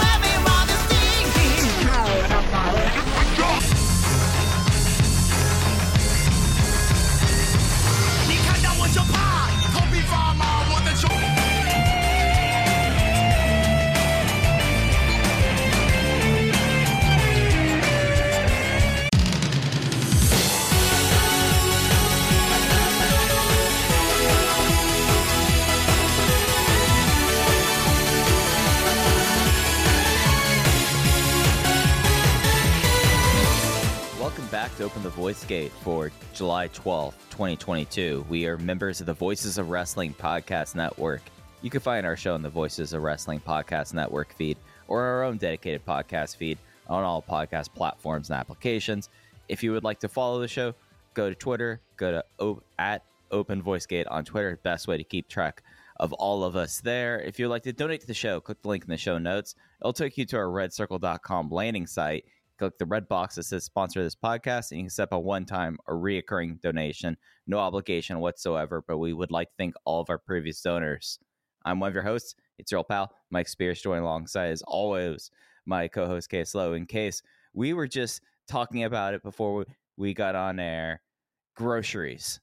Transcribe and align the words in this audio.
Everyone 0.00 0.27
back 34.58 34.76
to 34.76 34.82
Open 34.82 35.04
the 35.04 35.10
Voice 35.10 35.44
Gate 35.44 35.70
for 35.70 36.10
July 36.34 36.66
12th, 36.66 37.14
2022. 37.30 38.26
We 38.28 38.44
are 38.48 38.58
members 38.58 38.98
of 38.98 39.06
the 39.06 39.14
Voices 39.14 39.56
of 39.56 39.70
Wrestling 39.70 40.12
Podcast 40.12 40.74
Network. 40.74 41.22
You 41.62 41.70
can 41.70 41.78
find 41.80 42.04
our 42.04 42.16
show 42.16 42.34
on 42.34 42.42
the 42.42 42.48
Voices 42.48 42.92
of 42.92 43.02
Wrestling 43.02 43.38
Podcast 43.38 43.94
Network 43.94 44.32
feed 44.32 44.56
or 44.88 45.00
our 45.00 45.22
own 45.22 45.36
dedicated 45.36 45.86
podcast 45.86 46.34
feed 46.34 46.58
on 46.88 47.04
all 47.04 47.22
podcast 47.22 47.72
platforms 47.72 48.30
and 48.30 48.40
applications. 48.40 49.10
If 49.48 49.62
you 49.62 49.70
would 49.70 49.84
like 49.84 50.00
to 50.00 50.08
follow 50.08 50.40
the 50.40 50.48
show, 50.48 50.74
go 51.14 51.28
to 51.28 51.36
Twitter, 51.36 51.80
go 51.96 52.10
to 52.10 52.24
o- 52.40 52.62
at 52.80 53.04
Open 53.30 53.62
Voice 53.62 53.86
Gate 53.86 54.08
on 54.08 54.24
Twitter. 54.24 54.58
Best 54.64 54.88
way 54.88 54.96
to 54.96 55.04
keep 55.04 55.28
track 55.28 55.62
of 56.00 56.12
all 56.14 56.42
of 56.42 56.56
us 56.56 56.80
there. 56.80 57.20
If 57.20 57.38
you'd 57.38 57.46
like 57.46 57.62
to 57.62 57.72
donate 57.72 58.00
to 58.00 58.08
the 58.08 58.14
show, 58.14 58.40
click 58.40 58.60
the 58.62 58.68
link 58.68 58.82
in 58.82 58.90
the 58.90 58.96
show 58.96 59.18
notes. 59.18 59.54
It'll 59.80 59.92
take 59.92 60.18
you 60.18 60.24
to 60.26 60.36
our 60.36 60.46
redcircle.com 60.46 61.48
landing 61.50 61.86
site 61.86 62.24
click 62.58 62.78
the 62.78 62.86
red 62.86 63.08
box 63.08 63.36
that 63.36 63.44
says 63.44 63.64
sponsor 63.64 64.02
this 64.02 64.14
podcast 64.14 64.70
and 64.70 64.80
you 64.80 64.84
can 64.84 64.90
set 64.90 65.04
up 65.04 65.12
a 65.12 65.18
one-time 65.18 65.78
or 65.86 65.96
reoccurring 65.96 66.60
donation. 66.60 67.16
No 67.46 67.58
obligation 67.58 68.18
whatsoever 68.20 68.84
but 68.86 68.98
we 68.98 69.12
would 69.12 69.30
like 69.30 69.48
to 69.48 69.54
thank 69.56 69.74
all 69.84 70.00
of 70.00 70.10
our 70.10 70.18
previous 70.18 70.60
donors. 70.60 71.18
I'm 71.64 71.80
one 71.80 71.88
of 71.88 71.94
your 71.94 72.02
hosts. 72.02 72.34
It's 72.58 72.70
your 72.72 72.78
old 72.78 72.88
pal 72.88 73.12
mike 73.30 73.48
spears 73.48 73.80
joining 73.80 74.04
alongside 74.04 74.50
as 74.50 74.62
always 74.62 75.30
my 75.66 75.88
co-host 75.88 76.30
case 76.30 76.54
low 76.54 76.72
in 76.74 76.86
case 76.86 77.22
we 77.52 77.72
were 77.72 77.88
just 77.88 78.20
talking 78.48 78.84
about 78.84 79.14
it 79.14 79.22
before 79.22 79.54
we, 79.54 79.64
we 79.96 80.14
got 80.14 80.34
on 80.34 80.58
air. 80.58 81.02
Groceries. 81.56 82.40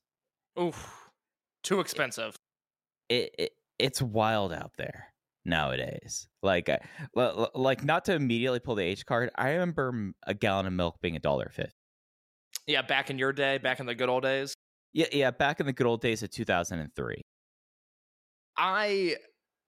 Oof, 0.59 1.09
too 1.63 1.79
expensive. 1.79 2.35
it, 3.09 3.33
it 3.37 3.51
it's 3.77 4.01
wild 4.01 4.53
out 4.53 4.71
there 4.77 5.07
nowadays. 5.45 6.27
Like, 6.41 6.69
uh, 6.69 7.47
like 7.53 7.83
not 7.83 8.05
to 8.05 8.13
immediately 8.13 8.59
pull 8.59 8.75
the 8.75 8.83
H 8.83 9.05
card. 9.05 9.29
I 9.35 9.51
remember 9.51 10.11
a 10.25 10.33
gallon 10.33 10.65
of 10.65 10.73
milk 10.73 10.97
being 11.01 11.15
a 11.15 11.19
dollar 11.19 11.49
fifty. 11.53 11.73
Yeah, 12.67 12.81
back 12.81 13.09
in 13.09 13.19
your 13.19 13.31
day, 13.31 13.59
back 13.59 13.79
in 13.79 13.85
the 13.85 13.95
good 13.95 14.09
old 14.09 14.23
days, 14.23 14.55
Yeah, 14.93 15.05
yeah, 15.11 15.31
back 15.31 15.59
in 15.59 15.65
the 15.65 15.73
good 15.73 15.87
old 15.87 16.01
days 16.01 16.23
of 16.23 16.31
two 16.31 16.45
thousand 16.45 16.79
and 16.79 16.93
three. 16.95 17.21
I 18.57 19.17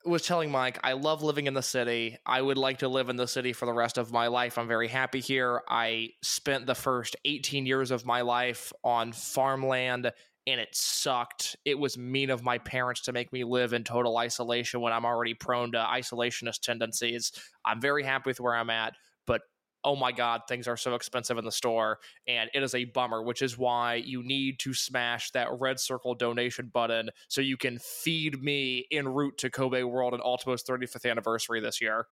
was 0.05 0.21
telling 0.23 0.51
Mike, 0.51 0.79
I 0.83 0.93
love 0.93 1.21
living 1.21 1.47
in 1.47 1.53
the 1.53 1.61
city. 1.61 2.17
I 2.25 2.41
would 2.41 2.57
like 2.57 2.79
to 2.79 2.87
live 2.87 3.09
in 3.09 3.17
the 3.17 3.27
city 3.27 3.53
for 3.53 3.65
the 3.65 3.73
rest 3.73 3.97
of 3.97 4.11
my 4.11 4.27
life. 4.27 4.57
I'm 4.57 4.67
very 4.67 4.87
happy 4.87 5.19
here. 5.19 5.61
I 5.67 6.11
spent 6.21 6.65
the 6.65 6.75
first 6.75 7.15
18 7.25 7.65
years 7.65 7.91
of 7.91 8.05
my 8.05 8.21
life 8.21 8.71
on 8.83 9.11
farmland 9.11 10.11
and 10.47 10.61
it 10.61 10.69
sucked. 10.71 11.57
It 11.65 11.77
was 11.77 11.97
mean 11.97 12.29
of 12.29 12.41
my 12.41 12.57
parents 12.57 13.01
to 13.01 13.11
make 13.11 13.31
me 13.33 13.43
live 13.43 13.73
in 13.73 13.83
total 13.83 14.17
isolation 14.17 14.79
when 14.79 14.93
I'm 14.93 15.05
already 15.05 15.33
prone 15.33 15.73
to 15.73 15.77
isolationist 15.77 16.61
tendencies. 16.61 17.33
I'm 17.65 17.81
very 17.81 18.03
happy 18.03 18.29
with 18.29 18.39
where 18.39 18.55
I'm 18.55 18.69
at, 18.69 18.93
but 19.27 19.41
oh 19.83 19.97
my 19.97 20.13
god, 20.13 20.41
things 20.47 20.67
are 20.67 20.77
so 20.77 20.95
expensive 20.95 21.37
in 21.37 21.43
the 21.43 21.51
store 21.51 21.99
and 22.27 22.49
it 22.53 22.63
is 22.63 22.73
a 22.73 22.85
bummer, 22.85 23.21
which 23.21 23.41
is 23.41 23.57
why 23.57 23.95
you 23.95 24.23
need 24.23 24.57
to 24.59 24.73
smash 24.73 25.31
that 25.31 25.49
red 25.59 25.79
circle 25.81 26.15
donation 26.15 26.71
button 26.73 27.09
so 27.27 27.41
you 27.41 27.57
can 27.57 27.77
feed 27.79 28.41
me 28.41 28.87
en 28.91 29.07
route 29.07 29.37
to 29.37 29.49
Kobe 29.49 29.83
World 29.83 30.13
and 30.13 30.23
Ultimo's 30.23 30.63
35th 30.63 31.09
anniversary 31.09 31.59
this 31.59 31.81
year. 31.81 32.07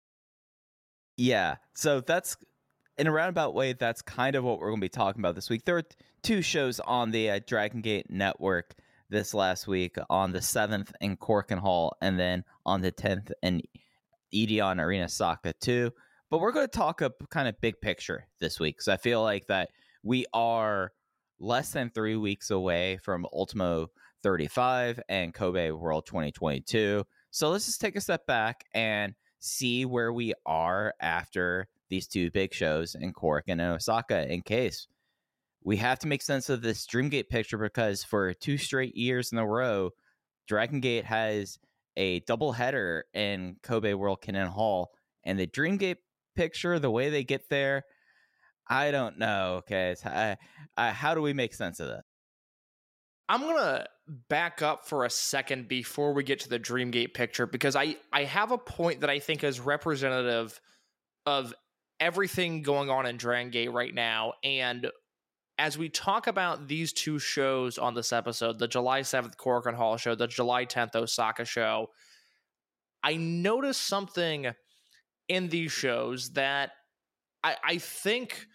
Yeah, 1.18 1.58
so 1.76 2.02
that's 2.02 2.36
in 2.98 3.08
a 3.08 3.12
roundabout 3.12 3.54
way. 3.54 3.74
That's 3.74 4.02
kind 4.02 4.36
of 4.36 4.44
what 4.44 4.60
we're 4.60 4.70
going 4.70 4.82
to 4.82 4.86
be 4.86 4.90
talking 4.90 5.22
about 5.22 5.36
this 5.36 5.50
week. 5.50 5.66
There 5.66 5.76
were 5.76 5.86
two 6.22 6.42
shows 6.42 6.80
on 6.80 7.12
the 7.12 7.32
uh, 7.32 7.40
Dragon 7.46 7.82
Gate 7.82 8.10
Network 8.10 8.76
this 9.10 9.34
last 9.34 9.68
week 9.68 9.98
on 10.10 10.32
the 10.32 10.42
seventh 10.42 10.92
in 11.02 11.18
Korakuen 11.18 11.60
Hall, 11.60 11.96
and 12.02 12.20
then 12.20 12.44
on 12.66 12.82
the 12.82 12.92
tenth 12.92 13.32
in 13.42 13.62
Edion 14.34 14.80
Arena 14.80 15.06
Osaka 15.06 15.54
too. 15.54 15.92
But 16.30 16.40
we're 16.40 16.52
going 16.52 16.68
to 16.68 16.78
talk 16.78 17.02
a 17.02 17.12
kind 17.30 17.48
of 17.48 17.60
big 17.62 17.80
picture 17.80 18.28
this 18.40 18.60
week 18.60 18.78
because 18.78 18.88
I 18.88 18.98
feel 18.98 19.22
like 19.22 19.48
that 19.48 19.70
we 20.02 20.26
are 20.34 20.92
less 21.40 21.72
than 21.72 21.90
three 21.90 22.16
weeks 22.16 22.50
away 22.50 22.98
from 22.98 23.28
Ultimo 23.32 23.88
35 24.24 25.00
and 25.10 25.34
Kobe 25.34 25.72
World 25.72 26.06
2022. 26.08 27.04
So 27.30 27.50
let's 27.50 27.66
just 27.66 27.82
take 27.82 27.96
a 27.96 28.02
step 28.02 28.26
back 28.26 28.64
and 28.74 29.14
see 29.40 29.86
where 29.86 30.12
we 30.12 30.34
are 30.46 30.94
after 31.00 31.68
these 31.94 32.08
two 32.08 32.32
big 32.32 32.52
shows 32.56 32.96
in 32.96 33.14
Cork 33.14 33.46
and 33.48 33.62
in 33.62 33.68
Osaka 33.68 34.28
in 34.28 34.42
case 34.42 34.88
we 35.64 35.78
have 35.78 36.00
to 36.00 36.08
make 36.08 36.24
sense 36.24 36.50
of 36.50 36.64
this 36.64 36.88
Dreamgate 36.88 37.30
picture 37.30 37.58
because 37.60 38.04
for 38.04 38.34
two 38.34 38.58
straight 38.58 38.96
years 38.96 39.32
in 39.32 39.38
a 39.38 39.48
row, 39.48 39.92
Dragon 40.48 40.80
Gate 40.80 41.06
has 41.06 41.60
a 41.96 42.22
double 42.22 42.52
header 42.52 43.06
in 43.14 43.58
Kobe 43.62 43.94
World 43.94 44.22
Kinen 44.22 44.48
Hall, 44.48 44.90
and 45.24 45.38
the 45.38 45.46
Dreamgate 45.46 45.98
picture, 46.36 46.80
the 46.80 46.90
way 46.90 47.12
they 47.12 47.24
get 47.24 47.48
there, 47.50 47.84
I 48.68 48.90
don't 48.90 49.20
know. 49.20 49.58
Okay, 49.60 49.96
I, 50.04 50.38
I, 50.76 50.90
how 50.90 51.14
do 51.14 51.22
we 51.22 51.34
make 51.34 51.54
sense 51.54 51.80
of 51.80 51.90
that? 51.90 52.04
I'm 53.30 53.42
gonna 53.42 53.86
back 54.30 54.64
up 54.64 54.88
for 54.88 55.06
a 55.06 55.10
second 55.12 55.68
before 55.68 56.14
we 56.14 56.24
get 56.24 56.40
to 56.42 56.50
the 56.50 56.60
Dreamgate 56.60 57.14
picture 57.14 57.46
because 57.46 57.76
I 57.76 57.98
I 58.12 58.24
have 58.24 58.52
a 58.52 58.58
point 58.58 59.02
that 59.02 59.10
I 59.10 59.20
think 59.20 59.44
is 59.44 59.60
representative 59.60 60.60
of 61.26 61.54
everything 62.04 62.62
going 62.62 62.90
on 62.90 63.06
in 63.06 63.16
Dragon 63.16 63.50
Gate 63.50 63.72
right 63.72 63.96
now. 63.96 64.34
And 64.44 64.92
as 65.58 65.78
we 65.78 65.88
talk 65.88 66.28
about 66.28 66.68
these 66.68 66.92
two 66.92 67.18
shows 67.18 67.78
on 67.78 67.94
this 67.94 68.12
episode, 68.12 68.60
the 68.60 68.68
July 68.68 69.02
7th 69.02 69.38
Korakuen 69.38 69.76
Hall 69.76 69.96
show, 69.96 70.14
the 70.14 70.28
July 70.28 70.66
10th 70.66 70.96
Osaka 70.96 71.46
show, 71.46 71.88
I 73.02 73.16
noticed 73.16 73.82
something 73.82 74.52
in 75.30 75.48
these 75.48 75.72
shows 75.72 76.32
that 76.34 76.72
I, 77.42 77.56
I 77.64 77.78
think 77.78 78.48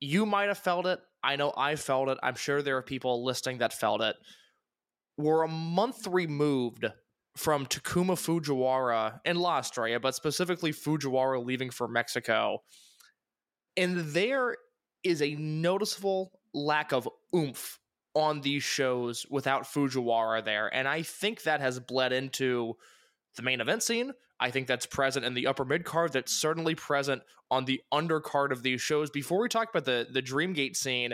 you 0.00 0.24
might 0.24 0.46
have 0.46 0.58
felt 0.58 0.86
it. 0.86 1.00
I 1.24 1.34
know 1.34 1.52
I 1.56 1.74
felt 1.74 2.08
it. 2.08 2.18
I'm 2.22 2.36
sure 2.36 2.62
there 2.62 2.76
are 2.76 2.82
people 2.82 3.24
listening 3.24 3.58
that 3.58 3.72
felt 3.72 4.00
it. 4.00 4.14
We're 5.18 5.42
a 5.42 5.48
month 5.48 6.06
removed 6.06 6.84
from 7.36 7.66
Takuma 7.66 8.14
Fujiwara 8.14 9.20
and 9.24 9.38
La 9.38 9.58
Estrella, 9.58 10.00
but 10.00 10.14
specifically 10.14 10.72
Fujiwara 10.72 11.44
leaving 11.44 11.70
for 11.70 11.86
Mexico. 11.86 12.62
And 13.76 13.98
there 13.98 14.56
is 15.04 15.20
a 15.20 15.34
noticeable 15.34 16.32
lack 16.54 16.92
of 16.92 17.08
oomph 17.34 17.78
on 18.14 18.40
these 18.40 18.62
shows 18.62 19.26
without 19.28 19.64
Fujiwara 19.64 20.42
there. 20.44 20.74
And 20.74 20.88
I 20.88 21.02
think 21.02 21.42
that 21.42 21.60
has 21.60 21.78
bled 21.78 22.12
into 22.12 22.74
the 23.36 23.42
main 23.42 23.60
event 23.60 23.82
scene. 23.82 24.12
I 24.40 24.50
think 24.50 24.66
that's 24.66 24.86
present 24.86 25.26
in 25.26 25.34
the 25.34 25.46
upper 25.46 25.64
mid 25.64 25.84
card. 25.84 26.12
That's 26.14 26.32
certainly 26.32 26.74
present 26.74 27.22
on 27.50 27.66
the 27.66 27.82
undercard 27.92 28.50
of 28.50 28.62
these 28.62 28.80
shows. 28.80 29.10
Before 29.10 29.40
we 29.40 29.48
talk 29.48 29.68
about 29.70 29.84
the 29.84 30.06
the 30.10 30.22
Dreamgate 30.22 30.76
scene, 30.76 31.12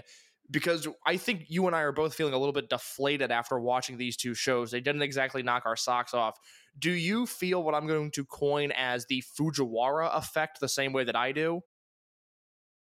because 0.51 0.87
I 1.07 1.17
think 1.17 1.45
you 1.49 1.67
and 1.67 1.75
I 1.75 1.81
are 1.81 1.93
both 1.93 2.15
feeling 2.15 2.35
a 2.35 2.39
little 2.39 2.53
bit 2.53 2.69
deflated 2.69 3.31
after 3.31 3.59
watching 3.59 3.97
these 3.97 4.17
two 4.17 4.35
shows. 4.35 4.71
They 4.71 4.81
didn't 4.81 5.03
exactly 5.03 5.43
knock 5.43 5.65
our 5.67 5.77
socks 5.77 6.15
off. 6.15 6.39
Do 6.79 6.91
you 6.91 7.27
feel 7.27 7.63
what 7.63 7.75
I'm 7.75 7.87
going 7.87 8.11
to 8.13 8.25
coin 8.25 8.73
as 8.73 9.07
the 9.07 9.23
Fujiwara 9.39 10.17
effect 10.17 10.61
the 10.61 10.69
same 10.69 10.93
way 10.93 11.05
that 11.05 11.17
I 11.17 11.33
do? 11.33 11.63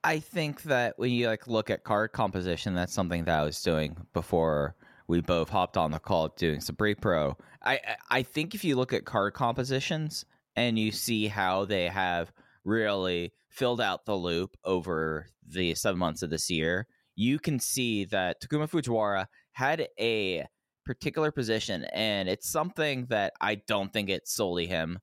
I 0.04 0.18
think 0.18 0.62
that 0.64 0.98
when 0.98 1.10
you 1.12 1.28
like 1.28 1.46
look 1.46 1.70
at 1.70 1.84
card 1.84 2.12
composition, 2.12 2.74
that's 2.74 2.92
something 2.92 3.24
that 3.24 3.38
I 3.40 3.44
was 3.44 3.62
doing 3.62 3.96
before 4.12 4.74
we 5.06 5.20
both 5.20 5.48
hopped 5.48 5.76
on 5.76 5.92
the 5.92 5.98
call 5.98 6.28
doing 6.28 6.60
pre 6.76 6.94
pro. 6.94 7.36
I- 7.62 7.96
I 8.10 8.22
think 8.22 8.54
if 8.54 8.64
you 8.64 8.76
look 8.76 8.92
at 8.92 9.04
card 9.04 9.34
compositions 9.34 10.24
and 10.56 10.78
you 10.78 10.90
see 10.90 11.28
how 11.28 11.64
they 11.64 11.88
have 11.88 12.32
really 12.64 13.32
filled 13.48 13.80
out 13.80 14.04
the 14.04 14.16
loop 14.16 14.56
over 14.64 15.28
the 15.46 15.74
seven 15.74 15.98
months 15.98 16.22
of 16.22 16.30
this 16.30 16.50
year, 16.50 16.88
you 17.22 17.38
can 17.38 17.60
see 17.60 18.04
that 18.06 18.42
Takuma 18.42 18.68
Fujiwara 18.68 19.26
had 19.52 19.88
a 19.98 20.44
particular 20.84 21.30
position, 21.30 21.84
and 21.92 22.28
it's 22.28 22.50
something 22.50 23.06
that 23.10 23.32
I 23.40 23.56
don't 23.66 23.92
think 23.92 24.10
it's 24.10 24.34
solely 24.34 24.66
him, 24.66 24.98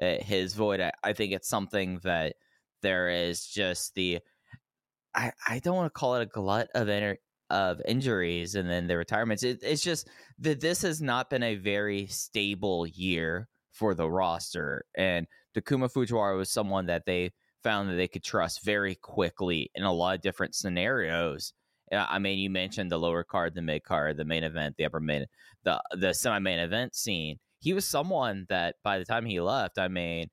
uh, 0.00 0.16
his 0.20 0.54
void. 0.54 0.80
I, 0.80 0.92
I 1.02 1.12
think 1.14 1.32
it's 1.32 1.48
something 1.48 2.00
that 2.04 2.34
there 2.82 3.08
is 3.08 3.46
just 3.46 3.94
the. 3.94 4.20
I, 5.14 5.32
I 5.48 5.58
don't 5.60 5.76
want 5.76 5.92
to 5.92 5.98
call 5.98 6.16
it 6.16 6.22
a 6.22 6.26
glut 6.26 6.68
of 6.74 6.88
ener- 6.88 7.16
of 7.48 7.80
injuries 7.86 8.54
and 8.54 8.68
then 8.68 8.86
the 8.86 8.96
retirements. 8.96 9.42
It, 9.42 9.60
it's 9.62 9.82
just 9.82 10.08
that 10.40 10.60
this 10.60 10.82
has 10.82 11.00
not 11.00 11.30
been 11.30 11.42
a 11.42 11.56
very 11.56 12.06
stable 12.06 12.86
year 12.86 13.48
for 13.72 13.94
the 13.94 14.10
roster, 14.10 14.84
and 14.94 15.26
Takuma 15.56 15.90
Fujiwara 15.90 16.36
was 16.36 16.50
someone 16.50 16.86
that 16.86 17.06
they 17.06 17.30
found 17.62 17.88
that 17.88 17.94
they 17.94 18.08
could 18.08 18.24
trust 18.24 18.64
very 18.64 18.94
quickly 18.96 19.70
in 19.74 19.84
a 19.84 19.92
lot 19.92 20.16
of 20.16 20.20
different 20.20 20.54
scenarios. 20.54 21.54
I 21.92 22.18
mean, 22.18 22.38
you 22.38 22.50
mentioned 22.50 22.90
the 22.90 22.98
lower 22.98 23.24
card, 23.24 23.54
the 23.54 23.62
mid 23.62 23.84
card, 23.84 24.16
the 24.16 24.24
main 24.24 24.44
event, 24.44 24.76
the 24.76 24.84
upper 24.84 25.00
main, 25.00 25.26
the 25.64 25.80
the 25.92 26.12
semi 26.14 26.38
main 26.38 26.58
event 26.58 26.94
scene. 26.94 27.38
He 27.60 27.74
was 27.74 27.86
someone 27.86 28.46
that 28.48 28.76
by 28.82 28.98
the 28.98 29.04
time 29.04 29.24
he 29.24 29.40
left, 29.40 29.78
I 29.78 29.88
mean, 29.88 30.28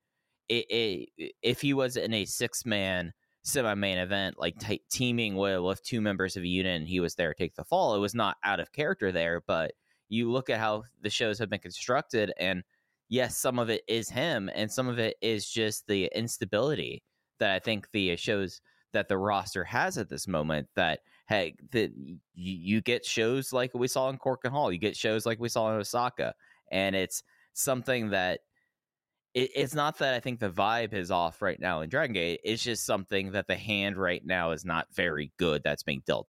it, 0.47 0.65
it, 0.69 1.33
if 1.43 1.61
he 1.61 1.73
was 1.73 1.95
in 1.95 2.13
a 2.13 2.25
six 2.25 2.65
man 2.65 3.13
semi 3.43 3.73
main 3.75 3.97
event, 3.97 4.35
like 4.39 4.57
t- 4.59 4.81
teaming 4.89 5.35
with, 5.35 5.61
with 5.61 5.83
two 5.83 6.01
members 6.01 6.37
of 6.37 6.43
a 6.43 6.47
unit, 6.47 6.79
and 6.79 6.87
he 6.87 6.99
was 6.99 7.15
there 7.15 7.33
to 7.33 7.37
take 7.37 7.55
the 7.55 7.63
fall, 7.65 7.95
it 7.95 7.99
was 7.99 8.15
not 8.15 8.37
out 8.43 8.59
of 8.59 8.71
character 8.71 9.11
there. 9.11 9.41
But 9.45 9.71
you 10.07 10.31
look 10.31 10.49
at 10.49 10.59
how 10.59 10.83
the 11.01 11.09
shows 11.09 11.39
have 11.39 11.49
been 11.49 11.59
constructed, 11.59 12.33
and 12.39 12.63
yes, 13.09 13.37
some 13.37 13.59
of 13.59 13.69
it 13.69 13.83
is 13.87 14.09
him, 14.09 14.49
and 14.55 14.71
some 14.71 14.87
of 14.87 14.97
it 14.99 15.15
is 15.21 15.49
just 15.49 15.87
the 15.87 16.09
instability 16.15 17.03
that 17.39 17.51
I 17.51 17.59
think 17.59 17.87
the 17.91 18.15
shows 18.15 18.61
that 18.93 19.07
the 19.07 19.17
roster 19.17 19.63
has 19.63 19.97
at 19.97 20.09
this 20.09 20.27
moment 20.27 20.67
that 20.75 21.01
hey 21.29 21.55
that 21.71 21.91
you, 21.95 22.17
you 22.33 22.81
get 22.81 23.05
shows 23.05 23.53
like 23.53 23.71
we 23.75 23.87
saw 23.87 24.09
in 24.09 24.17
Korakuen 24.17 24.49
Hall, 24.49 24.71
you 24.71 24.79
get 24.79 24.97
shows 24.97 25.25
like 25.25 25.39
we 25.39 25.47
saw 25.47 25.71
in 25.71 25.79
Osaka, 25.79 26.33
and 26.71 26.95
it's 26.95 27.23
something 27.53 28.09
that 28.09 28.39
it, 29.35 29.51
it's 29.55 29.75
not 29.75 29.99
that 29.99 30.15
I 30.15 30.19
think 30.19 30.39
the 30.39 30.49
vibe 30.49 30.93
is 30.93 31.11
off 31.11 31.41
right 31.41 31.59
now 31.59 31.81
in 31.81 31.89
Dragon 31.89 32.13
Gate. 32.13 32.41
It's 32.43 32.63
just 32.63 32.85
something 32.85 33.31
that 33.33 33.47
the 33.47 33.55
hand 33.55 33.95
right 33.95 34.25
now 34.25 34.51
is 34.51 34.65
not 34.65 34.87
very 34.93 35.31
good 35.37 35.61
that's 35.63 35.83
being 35.83 36.01
dealt. 36.05 36.27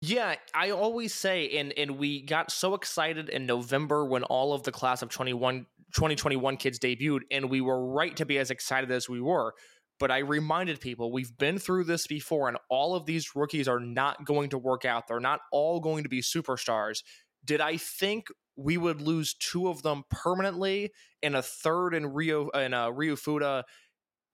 Yeah, 0.00 0.36
I 0.54 0.70
always 0.70 1.12
say, 1.12 1.58
and 1.58 1.72
and 1.76 1.98
we 1.98 2.22
got 2.22 2.52
so 2.52 2.74
excited 2.74 3.30
in 3.30 3.46
November 3.46 4.04
when 4.04 4.22
all 4.24 4.52
of 4.52 4.62
the 4.62 4.70
class 4.70 5.02
of 5.02 5.08
21, 5.08 5.66
2021 5.94 6.56
kids 6.58 6.78
debuted, 6.78 7.20
and 7.32 7.50
we 7.50 7.60
were 7.62 7.84
right 7.84 8.14
to 8.16 8.26
be 8.26 8.38
as 8.38 8.50
excited 8.50 8.92
as 8.92 9.08
we 9.08 9.20
were. 9.20 9.54
But 9.98 10.10
I 10.10 10.18
reminded 10.18 10.80
people 10.80 11.10
we've 11.10 11.36
been 11.36 11.58
through 11.58 11.84
this 11.84 12.06
before, 12.06 12.48
and 12.48 12.58
all 12.70 12.94
of 12.94 13.06
these 13.06 13.34
rookies 13.34 13.68
are 13.68 13.80
not 13.80 14.24
going 14.24 14.50
to 14.50 14.58
work 14.58 14.84
out. 14.84 15.08
They're 15.08 15.20
not 15.20 15.40
all 15.52 15.80
going 15.80 16.04
to 16.04 16.08
be 16.08 16.22
superstars. 16.22 17.02
Did 17.44 17.60
I 17.60 17.76
think 17.76 18.28
we 18.56 18.76
would 18.76 19.00
lose 19.00 19.34
two 19.34 19.68
of 19.68 19.82
them 19.82 20.04
permanently 20.10 20.90
and 21.22 21.36
a 21.36 21.42
third 21.42 21.94
in 21.94 22.06
Rio 22.06 22.50
and 22.50 22.74
uh, 22.74 22.92
Ryu 22.92 23.16
Fuda 23.16 23.64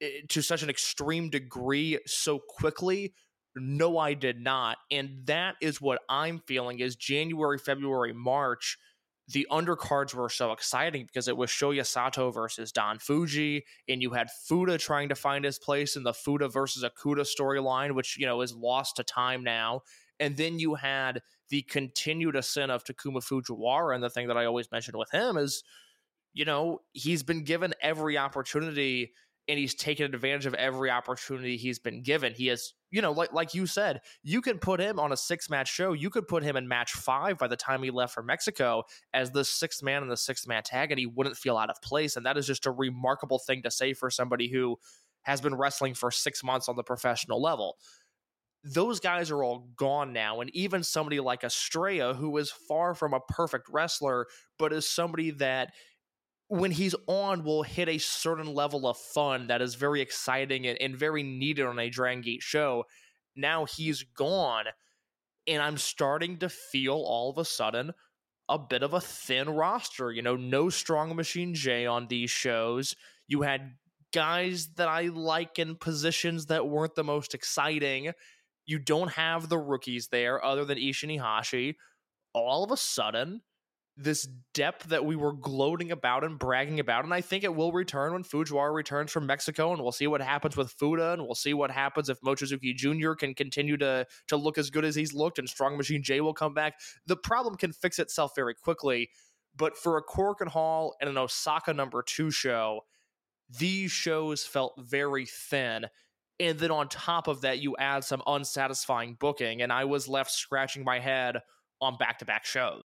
eh, 0.01 0.21
to 0.31 0.43
such 0.43 0.63
an 0.63 0.71
extreme 0.71 1.31
degree 1.31 1.99
so 2.07 2.39
quickly? 2.39 3.15
No, 3.57 3.99
I 3.99 4.15
did 4.15 4.41
not. 4.41 4.79
And 4.91 5.21
that 5.27 5.55
is 5.61 5.81
what 5.81 6.01
I'm 6.09 6.41
feeling 6.47 6.81
is 6.81 6.97
January, 6.97 7.59
February, 7.59 8.13
March. 8.13 8.79
The 9.29 9.47
undercards 9.51 10.15
were 10.15 10.29
so 10.29 10.53
exciting 10.53 11.07
because 11.07 11.29
it 11.29 11.37
was 11.37 11.49
Shoya 11.49 11.87
Sato 11.87 12.31
versus 12.31 12.73
Don 12.73 12.99
Fujii, 12.99 13.63
and 13.89 14.03
you 14.03 14.11
had 14.11 14.31
Fuda 14.31 14.77
trying 14.77 15.09
to 15.09 15.15
find 15.15 15.45
his 15.45 15.59
place 15.59 15.97
in 15.97 16.03
the 16.03 16.13
Fuda 16.13 16.49
versus 16.49 16.85
Akuda 16.85 17.27
storyline, 17.27 17.95
which, 17.95 18.19
you 18.19 18.27
know, 18.27 18.43
is 18.43 18.55
lost 18.55 18.97
to 18.97 19.05
time 19.05 19.43
now. 19.43 19.81
And 20.21 20.37
then 20.37 20.59
you 20.59 20.75
had 20.75 21.23
the 21.49 21.63
continued 21.63 22.37
ascent 22.37 22.71
of 22.71 22.85
Takuma 22.85 23.25
Fujiwara. 23.25 23.95
And 23.95 24.05
the 24.05 24.11
thing 24.11 24.29
that 24.29 24.37
I 24.37 24.45
always 24.45 24.71
mention 24.71 24.99
with 24.99 25.11
him 25.11 25.37
is, 25.37 25.65
you 26.35 26.45
know, 26.45 26.81
he's 26.93 27.23
been 27.23 27.45
given 27.45 27.75
every 27.81 28.19
opportunity 28.19 29.13
and 29.47 29.59
he's 29.59 29.75
taken 29.75 30.07
advantage 30.07 30.47
of 30.47 30.55
every 30.55 30.91
opportunity 30.91 31.57
he's 31.57 31.79
been 31.79 32.03
given. 32.03 32.33
He 32.33 32.47
has, 32.47 32.73
you 32.91 33.03
know, 33.03 33.13
like 33.13 33.33
like 33.33 33.55
you 33.55 33.67
said, 33.67 34.01
you 34.23 34.41
can 34.41 34.59
put 34.59 34.81
him 34.81 34.99
on 34.99 35.13
a 35.13 35.17
six 35.17 35.51
match 35.51 35.71
show. 35.71 35.93
You 35.93 36.11
could 36.11 36.27
put 36.27 36.43
him 36.43 36.57
in 36.57 36.67
match 36.67 36.93
five 36.93 37.39
by 37.39 37.49
the 37.49 37.57
time 37.57 37.83
he 37.83 37.91
left 37.91 38.15
for 38.15 38.23
Mexico 38.23 38.85
as 39.13 39.31
the 39.31 39.45
sixth 39.45 39.83
man 39.83 40.03
in 40.03 40.09
the 40.09 40.17
sixth 40.17 40.49
man 40.49 40.63
tag, 40.63 40.93
and 40.93 40.99
he 40.99 41.07
wouldn't 41.07 41.37
feel 41.37 41.59
out 41.59 41.71
of 41.71 41.81
place. 41.83 42.17
And 42.17 42.25
that 42.27 42.39
is 42.39 42.47
just 42.47 42.67
a 42.67 42.71
remarkable 42.71 43.39
thing 43.39 43.63
to 43.63 43.71
say 43.71 43.93
for 43.93 44.11
somebody 44.11 44.49
who 44.49 44.79
has 45.23 45.41
been 45.41 45.55
wrestling 45.55 45.95
for 45.95 46.11
six 46.11 46.43
months 46.43 46.69
on 46.69 46.77
the 46.77 46.83
professional 46.83 47.43
level. 47.43 47.77
Those 48.63 48.99
guys 48.99 49.31
are 49.31 49.45
all 49.45 49.69
gone 49.77 50.15
now. 50.15 50.41
And 50.41 50.49
even 50.55 50.83
somebody 50.83 51.21
like 51.21 51.45
Estrella, 51.45 52.15
who 52.15 52.35
is 52.39 52.51
far 52.51 52.95
from 52.95 53.13
a 53.13 53.21
perfect 53.21 53.69
wrestler, 53.71 54.27
but 54.59 54.73
is 54.73 54.89
somebody 54.89 55.33
that 55.33 55.75
when 56.49 56.71
he's 56.71 56.95
on 57.07 57.45
will 57.45 57.63
hit 57.63 57.89
a 57.89 57.99
certain 57.99 58.55
level 58.55 58.87
of 58.87 58.97
fun 58.97 59.47
that 59.47 59.63
is 59.63 59.75
very 59.75 60.01
exciting 60.01 60.67
and, 60.67 60.81
and 60.81 60.97
very 60.97 61.23
needed 61.23 61.67
on 61.67 61.79
a 61.79 61.89
Dragon 61.91 62.23
Gate 62.23 62.43
show. 62.43 62.85
Now 63.35 63.65
he's 63.65 64.03
gone, 64.03 64.67
and 65.47 65.63
I'm 65.63 65.79
starting 65.79 66.39
to 66.39 66.49
feel 66.49 66.95
all 66.95 67.31
of 67.31 67.39
a 67.39 67.45
sudden 67.45 67.93
a 68.49 68.59
bit 68.59 68.83
of 68.83 68.93
a 68.93 69.01
thin 69.01 69.49
roster. 69.51 70.13
You 70.13 70.23
know, 70.23 70.37
no 70.37 70.69
strong 70.69 71.17
machine 71.17 71.55
J 71.55 71.87
on 71.87 72.09
these 72.09 72.31
shows. 72.31 72.95
You 73.27 73.43
had 73.43 73.77
guys 74.13 74.69
that 74.77 74.89
I 74.89 75.09
like 75.09 75.59
in 75.59 75.77
positions 75.77 76.47
that 76.47 76.69
weren't 76.69 76.95
the 76.95 77.05
most 77.05 77.35
exciting. 77.35 78.13
You 78.67 78.79
don't 78.79 79.13
have 79.13 79.49
the 79.49 79.59
rookies 79.59 80.09
there 80.09 80.45
other 80.45 80.65
than 80.65 80.79
Ishin 80.79 81.19
Iihashi. 81.19 81.77
All 82.35 82.65
of 82.65 82.71
a 82.71 82.77
sudden, 82.77 83.43
this 83.97 84.27
depth 84.55 84.89
that 84.89 85.05
we 85.05 85.15
were 85.15 85.33
gloating 85.33 85.93
about 85.93 86.25
and 86.25 86.39
bragging 86.39 86.81
about. 86.81 87.05
And 87.05 87.15
I 87.15 87.21
think 87.21 87.45
it 87.45 87.55
will 87.55 87.71
return 87.71 88.13
when 88.13 88.25
Fujiwara 88.25 88.75
returns 88.75 89.13
from 89.13 89.27
Mexico, 89.27 89.73
and 89.73 89.81
we'll 89.81 89.93
see 89.93 90.09
what 90.09 90.21
happens 90.21 90.57
with 90.57 90.73
Fuda, 90.73 91.13
and 91.13 91.23
we'll 91.23 91.37
see 91.37 91.55
what 91.55 91.71
happens 91.71 92.09
if 92.09 92.21
Mochizuki 92.21 92.75
Jr. 92.75 93.13
can 93.15 93.35
continue 93.35 93.77
to 93.77 94.07
to 94.29 94.37
look 94.37 94.59
as 94.59 94.71
good 94.71 94.85
as 94.85 94.97
he's 94.97 95.15
looked, 95.15 95.39
and 95.39 95.49
Strong 95.49 95.77
Machine 95.77 96.03
J 96.03 96.21
will 96.21 96.35
come 96.35 96.55
back. 96.55 96.75
The 97.07 97.17
problem 97.17 97.57
can 97.57 97.73
fix 97.73 97.99
itself 97.99 98.33
very 98.35 98.55
quickly, 98.55 99.11
but 99.57 99.77
for 99.77 99.97
a 99.97 100.05
Korakuen 100.05 100.49
Hall 100.49 100.97
and 101.01 101.09
an 101.09 101.17
Osaka 101.17 101.73
number 101.73 102.03
two 102.03 102.31
show, 102.31 102.81
these 103.49 103.93
shows 103.93 104.45
felt 104.45 104.75
very 104.79 105.27
thin. 105.27 105.87
And 106.41 106.59
then 106.59 106.73
on 106.73 106.89
top 106.89 107.29
of 107.29 107.43
that, 107.43 107.61
you 107.61 107.77
add 107.77 108.03
some 108.03 108.23
unsatisfying 108.27 109.17
booking, 109.21 109.63
and 109.63 109.73
I 109.73 109.85
was 109.85 110.09
left 110.09 110.33
scratching 110.33 110.83
my 110.83 110.99
head 110.99 111.39
on 111.81 111.97
back 111.97 112.19
to 112.19 112.25
back 112.25 112.45
shows. 112.45 112.83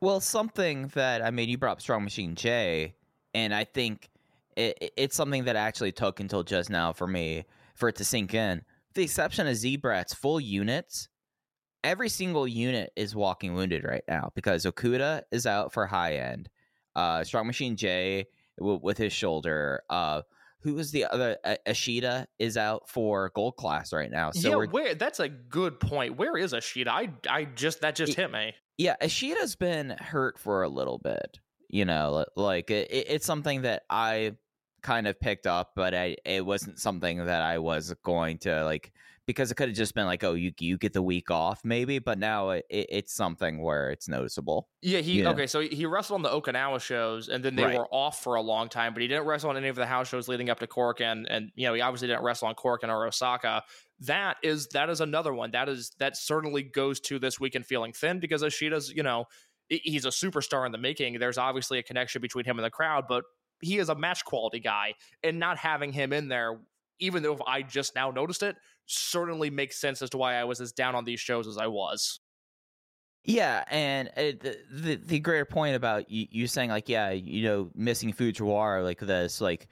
Well, 0.00 0.20
something 0.20 0.88
that 0.88 1.22
I 1.22 1.30
mean, 1.30 1.48
you 1.48 1.58
brought 1.58 1.72
up 1.72 1.80
Strong 1.80 2.04
Machine 2.04 2.34
J, 2.34 2.94
and 3.34 3.54
I 3.54 3.64
think 3.64 4.10
it, 4.56 4.92
it's 4.96 5.16
something 5.16 5.44
that 5.44 5.56
actually 5.56 5.92
took 5.92 6.20
until 6.20 6.42
just 6.42 6.70
now 6.70 6.92
for 6.92 7.06
me 7.06 7.44
for 7.74 7.88
it 7.88 7.96
to 7.96 8.04
sink 8.04 8.34
in. 8.34 8.58
With 8.88 8.94
the 8.94 9.02
exception 9.04 9.46
of 9.46 9.56
Z-Brats 9.56 10.14
full 10.14 10.40
units, 10.40 11.08
every 11.84 12.08
single 12.08 12.46
unit 12.46 12.92
is 12.96 13.14
walking 13.14 13.54
wounded 13.54 13.84
right 13.84 14.04
now 14.08 14.30
because 14.34 14.64
Okuda 14.66 15.22
is 15.30 15.46
out 15.46 15.72
for 15.72 15.86
high 15.86 16.16
end. 16.16 16.48
Uh, 16.94 17.24
Strong 17.24 17.46
Machine 17.46 17.76
J 17.76 18.26
w- 18.58 18.80
with 18.82 18.98
his 18.98 19.12
shoulder. 19.12 19.82
Uh, 19.88 20.22
who 20.60 20.74
was 20.74 20.90
the 20.90 21.04
other? 21.04 21.36
Uh, 21.44 21.56
Ishida 21.66 22.26
is 22.38 22.56
out 22.56 22.88
for 22.88 23.30
gold 23.34 23.56
class 23.56 23.92
right 23.92 24.10
now. 24.10 24.30
So 24.32 24.62
yeah, 24.62 24.66
where 24.70 24.94
that's 24.94 25.20
a 25.20 25.28
good 25.28 25.78
point. 25.80 26.16
Where 26.16 26.36
is 26.36 26.52
Ishida? 26.52 26.90
I 26.92 27.10
I 27.28 27.44
just 27.44 27.80
that 27.82 27.96
just 27.96 28.12
It- 28.12 28.16
hit 28.16 28.30
me. 28.32 28.54
Yeah, 28.78 28.96
uh, 29.00 29.06
Ishida's 29.06 29.56
been 29.56 29.90
hurt 29.90 30.38
for 30.38 30.62
a 30.62 30.68
little 30.68 30.98
bit. 30.98 31.38
You 31.68 31.84
know, 31.84 32.24
like 32.36 32.70
it, 32.70 32.90
it- 32.90 33.06
it's 33.08 33.26
something 33.26 33.62
that 33.62 33.82
I 33.90 34.32
kind 34.82 35.06
of 35.08 35.18
picked 35.18 35.46
up, 35.46 35.72
but 35.74 35.94
I 35.94 36.16
it 36.24 36.44
wasn't 36.46 36.78
something 36.78 37.24
that 37.24 37.42
I 37.42 37.58
was 37.58 37.92
going 38.04 38.38
to 38.38 38.64
like 38.64 38.92
because 39.26 39.50
it 39.50 39.56
could 39.56 39.68
have 39.68 39.76
just 39.76 39.92
been 39.96 40.06
like, 40.06 40.22
oh, 40.22 40.34
you 40.34 40.52
you 40.60 40.78
get 40.78 40.92
the 40.92 41.02
week 41.02 41.32
off 41.32 41.62
maybe, 41.64 41.98
but 41.98 42.16
now 42.20 42.50
it, 42.50 42.64
it, 42.70 42.86
it's 42.90 43.12
something 43.12 43.60
where 43.60 43.90
it's 43.90 44.06
noticeable. 44.08 44.68
Yeah, 44.82 45.00
he 45.00 45.22
Yeah. 45.22 45.30
okay. 45.30 45.48
So 45.48 45.58
he 45.60 45.84
wrestled 45.86 46.18
on 46.18 46.22
the 46.22 46.28
Okinawa 46.40 46.80
shows, 46.80 47.28
and 47.28 47.44
then 47.44 47.56
they 47.56 47.64
Right. 47.64 47.76
were 47.78 47.88
off 47.92 48.22
for 48.22 48.36
a 48.36 48.40
long 48.42 48.68
time. 48.68 48.92
But 48.92 49.02
he 49.02 49.08
didn't 49.08 49.24
wrestle 49.26 49.50
on 49.50 49.56
any 49.56 49.66
of 49.66 49.74
the 49.74 49.86
house 49.86 50.08
shows 50.08 50.28
leading 50.28 50.48
up 50.50 50.60
to 50.60 50.68
Cork, 50.68 51.00
and 51.00 51.26
and 51.28 51.50
you 51.56 51.66
know 51.66 51.74
he 51.74 51.80
obviously 51.80 52.06
didn't 52.06 52.22
wrestle 52.22 52.46
on 52.46 52.54
Cork 52.54 52.84
and 52.84 52.92
or 52.92 53.04
Osaka. 53.08 53.64
That 54.00 54.36
is 54.42 54.68
that 54.68 54.90
is 54.90 55.00
another 55.00 55.32
one. 55.32 55.52
That 55.52 55.68
is 55.68 55.92
that 55.98 56.16
certainly 56.16 56.62
goes 56.62 57.00
to 57.00 57.18
this 57.18 57.40
weekend 57.40 57.66
feeling 57.66 57.92
thin 57.92 58.20
because 58.20 58.42
Ishida's 58.42 58.92
you 58.92 59.02
know 59.02 59.24
he's 59.68 60.04
a 60.04 60.10
superstar 60.10 60.66
in 60.66 60.72
the 60.72 60.78
making. 60.78 61.18
There's 61.18 61.38
obviously 61.38 61.78
a 61.78 61.82
connection 61.82 62.20
between 62.20 62.44
him 62.44 62.58
and 62.58 62.64
the 62.64 62.70
crowd, 62.70 63.04
but 63.08 63.24
he 63.60 63.78
is 63.78 63.88
a 63.88 63.94
match 63.94 64.24
quality 64.24 64.60
guy, 64.60 64.94
and 65.22 65.38
not 65.38 65.58
having 65.58 65.92
him 65.92 66.12
in 66.12 66.28
there, 66.28 66.58
even 67.00 67.22
though 67.22 67.38
I 67.46 67.62
just 67.62 67.94
now 67.94 68.10
noticed 68.10 68.42
it, 68.42 68.56
certainly 68.84 69.50
makes 69.50 69.80
sense 69.80 70.02
as 70.02 70.10
to 70.10 70.18
why 70.18 70.34
I 70.34 70.44
was 70.44 70.60
as 70.60 70.72
down 70.72 70.94
on 70.94 71.04
these 71.04 71.20
shows 71.20 71.46
as 71.46 71.58
I 71.58 71.66
was. 71.66 72.20
Yeah, 73.24 73.64
and 73.70 74.08
uh, 74.08 74.38
the, 74.40 74.56
the 74.70 74.94
the 74.96 75.18
greater 75.18 75.44
point 75.44 75.74
about 75.74 76.10
you, 76.10 76.26
you 76.30 76.46
saying 76.46 76.70
like, 76.70 76.88
yeah, 76.88 77.10
you 77.10 77.42
know, 77.42 77.70
missing 77.74 78.12
Fujiwara 78.12 78.84
like 78.84 79.00
this, 79.00 79.40
like 79.40 79.66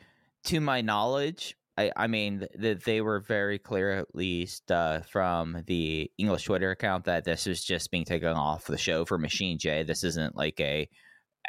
to 0.44 0.60
my 0.60 0.80
knowledge, 0.80 1.56
I 1.76 1.90
I 1.96 2.06
mean 2.06 2.46
that 2.56 2.84
they 2.84 3.00
were 3.00 3.20
very 3.20 3.58
clear, 3.58 3.92
at 3.92 4.14
least 4.14 4.70
uh, 4.70 5.00
from 5.02 5.62
the 5.66 6.10
English 6.18 6.44
Twitter 6.44 6.70
account, 6.70 7.04
that 7.04 7.24
this 7.24 7.46
is 7.46 7.64
just 7.64 7.90
being 7.90 8.04
taken 8.04 8.28
off 8.28 8.66
the 8.66 8.78
show 8.78 9.04
for 9.04 9.18
Machine 9.18 9.58
J. 9.58 9.82
This 9.82 10.04
isn't 10.04 10.36
like 10.36 10.60
a 10.60 10.88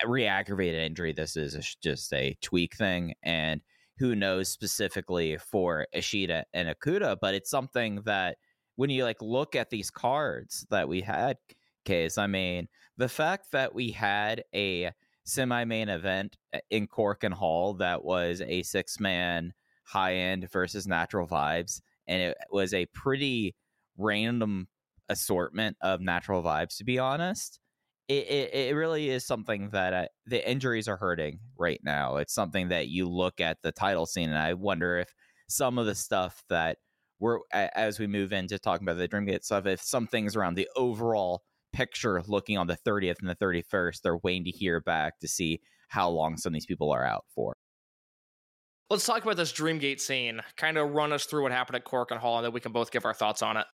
re-aggravated 0.05 0.81
injury. 0.81 1.13
This 1.13 1.37
is 1.37 1.55
a, 1.55 1.61
just 1.81 2.13
a 2.13 2.37
tweak 2.41 2.75
thing, 2.75 3.13
and 3.23 3.61
who 3.97 4.15
knows 4.15 4.49
specifically 4.49 5.37
for 5.37 5.87
Ishida 5.93 6.45
and 6.53 6.67
Akuda, 6.67 7.17
but 7.21 7.33
it's 7.33 7.49
something 7.49 8.01
that 8.05 8.37
when 8.75 8.89
you 8.89 9.03
like 9.05 9.21
look 9.21 9.55
at 9.55 9.69
these 9.69 9.89
cards 9.89 10.65
that 10.69 10.89
we 10.89 11.01
had 11.01 11.37
case. 11.85 12.17
I 12.17 12.27
mean, 12.27 12.67
the 12.97 13.07
fact 13.07 13.51
that 13.51 13.73
we 13.73 13.91
had 13.91 14.43
a 14.53 14.91
semi 15.23 15.63
main 15.63 15.87
event 15.87 16.35
uh, 16.53 16.59
in 16.69 16.87
Korakuen 16.87 17.31
Hall 17.33 17.75
that 17.75 18.03
was 18.03 18.41
a 18.41 18.63
six 18.63 18.99
man 18.99 19.53
high 19.85 20.15
end 20.15 20.49
versus 20.51 20.87
natural 20.87 21.27
vibes, 21.27 21.81
and 22.07 22.21
it 22.21 22.37
was 22.51 22.73
a 22.73 22.85
pretty 22.87 23.55
random 23.97 24.67
assortment 25.09 25.77
of 25.81 26.01
natural 26.01 26.43
vibes, 26.43 26.77
to 26.77 26.83
be 26.83 26.99
honest. 26.99 27.59
It, 28.07 28.27
it, 28.27 28.53
it 28.53 28.75
really 28.75 29.09
is 29.09 29.25
something 29.25 29.69
that 29.71 30.11
the 30.27 30.47
injuries 30.47 30.87
are 30.87 30.97
hurting 30.97 31.39
right 31.57 31.79
now. 31.83 32.17
It's 32.17 32.33
something 32.33 32.69
that 32.69 32.87
you 32.87 33.09
look 33.09 33.41
at 33.41 33.57
the 33.63 33.71
title 33.71 34.05
scene, 34.05 34.29
and 34.29 34.37
I 34.37 34.53
wonder 34.53 34.99
if 34.99 35.13
some 35.47 35.77
of 35.77 35.85
the 35.85 35.95
stuff 35.95 36.43
that 36.49 36.77
we're 37.19 37.39
as 37.51 37.99
we 37.99 38.07
move 38.07 38.33
into 38.33 38.59
talking 38.59 38.87
about 38.87 38.97
the 38.97 39.07
Dreamgate 39.07 39.43
stuff, 39.43 39.65
if 39.65 39.81
some 39.81 40.07
things 40.07 40.35
around 40.35 40.55
the 40.55 40.69
overall 40.75 41.43
picture 41.73 42.23
looking 42.27 42.57
on 42.57 42.67
the 42.67 42.77
30th 42.77 43.15
and 43.21 43.29
the 43.29 43.35
31st, 43.35 44.01
they're 44.01 44.17
waiting 44.17 44.45
to 44.45 44.51
hear 44.51 44.79
back 44.81 45.19
to 45.19 45.27
see 45.27 45.59
how 45.89 46.09
long 46.09 46.37
some 46.37 46.51
of 46.51 46.53
these 46.53 46.65
people 46.65 46.91
are 46.91 47.05
out 47.05 47.25
for. 47.33 47.54
Let's 48.89 49.05
talk 49.05 49.23
about 49.23 49.35
this 49.35 49.51
Dreamgate 49.51 49.99
scene. 49.99 50.41
Kind 50.57 50.77
of 50.77 50.91
run 50.91 51.11
us 51.11 51.25
through 51.25 51.41
what 51.41 51.51
happened 51.51 51.75
at 51.75 51.85
Korakuen 51.85 52.17
Hall, 52.17 52.37
and 52.37 52.45
then 52.45 52.53
we 52.53 52.59
can 52.59 52.71
both 52.71 52.91
give 52.91 53.03
our 53.03 53.15
thoughts 53.15 53.41
on 53.41 53.57
it. 53.57 53.65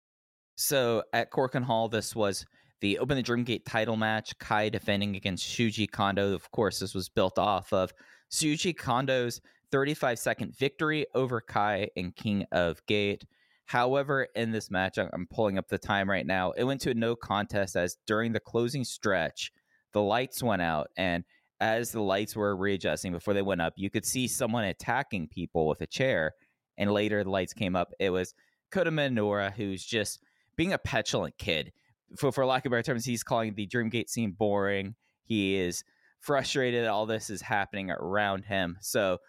So 0.55 1.03
at 1.11 1.31
Korakuen 1.31 1.63
Hall, 1.63 1.89
this 1.89 2.15
was 2.15 2.45
the 2.79 2.97
Open 2.97 3.17
the 3.17 3.23
Dreamgate 3.23 3.65
title 3.65 3.97
match. 3.97 4.37
Kai 4.39 4.69
defending 4.69 5.17
against 5.17 5.45
Shuji 5.45 5.89
Kondo. 5.91 6.33
Of 6.33 6.49
course, 6.51 6.79
this 6.79 6.95
was 6.95 7.09
built 7.09 7.37
off 7.37 7.73
of 7.73 7.91
Shuji 8.31 8.73
Kondo's 8.73 9.41
35 9.73 10.17
second 10.17 10.55
victory 10.57 11.05
over 11.13 11.41
Kai 11.41 11.89
in 11.97 12.11
King 12.13 12.45
of 12.53 12.85
Gate. 12.85 13.25
However, 13.65 14.27
in 14.35 14.51
this 14.51 14.71
match, 14.71 14.97
I'm 14.97 15.27
pulling 15.29 15.57
up 15.57 15.67
the 15.67 15.77
time 15.77 16.09
right 16.09 16.25
now. 16.25 16.51
It 16.51 16.63
went 16.63 16.79
to 16.81 16.91
a 16.91 16.93
no 16.93 17.17
contest 17.17 17.75
as 17.75 17.97
during 18.07 18.31
the 18.31 18.39
closing 18.39 18.85
stretch, 18.85 19.51
the 19.91 20.01
lights 20.01 20.41
went 20.41 20.61
out. 20.61 20.87
And 20.95 21.25
as 21.61 21.91
the 21.91 22.01
lights 22.01 22.35
were 22.35 22.55
readjusting 22.55 23.13
before 23.13 23.33
they 23.33 23.41
went 23.41 23.61
up, 23.61 23.73
you 23.77 23.89
could 23.89 24.05
see 24.05 24.27
someone 24.27 24.65
attacking 24.65 25.27
people 25.27 25.67
with 25.67 25.81
a 25.81 25.87
chair. 25.87 26.33
And 26.77 26.91
later, 26.91 27.23
the 27.23 27.29
lights 27.29 27.53
came 27.53 27.75
up. 27.75 27.93
It 27.99 28.09
was 28.09 28.33
Kota 28.71 28.91
Minoura, 28.91 29.53
who's 29.53 29.85
just 29.85 30.21
being 30.55 30.73
a 30.73 30.77
petulant 30.77 31.37
kid. 31.37 31.71
For, 32.17 32.31
for 32.31 32.45
lack 32.45 32.65
of 32.65 32.71
better 32.71 32.83
terms, 32.83 33.05
he's 33.05 33.23
calling 33.23 33.53
the 33.53 33.67
Dreamgate 33.67 34.09
scene 34.09 34.31
boring. 34.31 34.95
He 35.23 35.55
is 35.55 35.83
frustrated 36.19 36.83
that 36.83 36.89
all 36.89 37.05
this 37.05 37.29
is 37.29 37.41
happening 37.41 37.91
around 37.91 38.43
him. 38.43 38.77
So 38.81 39.19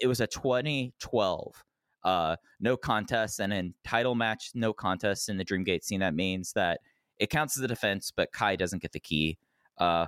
it 0.00 0.06
was 0.06 0.20
a 0.20 0.26
2012 0.26 1.64
uh, 2.04 2.36
no 2.60 2.76
contest 2.76 3.40
and 3.40 3.52
in 3.52 3.74
title 3.84 4.14
match, 4.14 4.50
no 4.54 4.72
contest 4.72 5.28
in 5.28 5.36
the 5.36 5.44
Dreamgate 5.44 5.84
scene. 5.84 6.00
That 6.00 6.14
means 6.14 6.52
that 6.54 6.80
it 7.18 7.30
counts 7.30 7.56
as 7.56 7.64
a 7.64 7.68
defense, 7.68 8.12
but 8.14 8.32
Kai 8.32 8.56
doesn't 8.56 8.82
get 8.82 8.92
the 8.92 9.00
key. 9.00 9.38
Uh, 9.78 10.06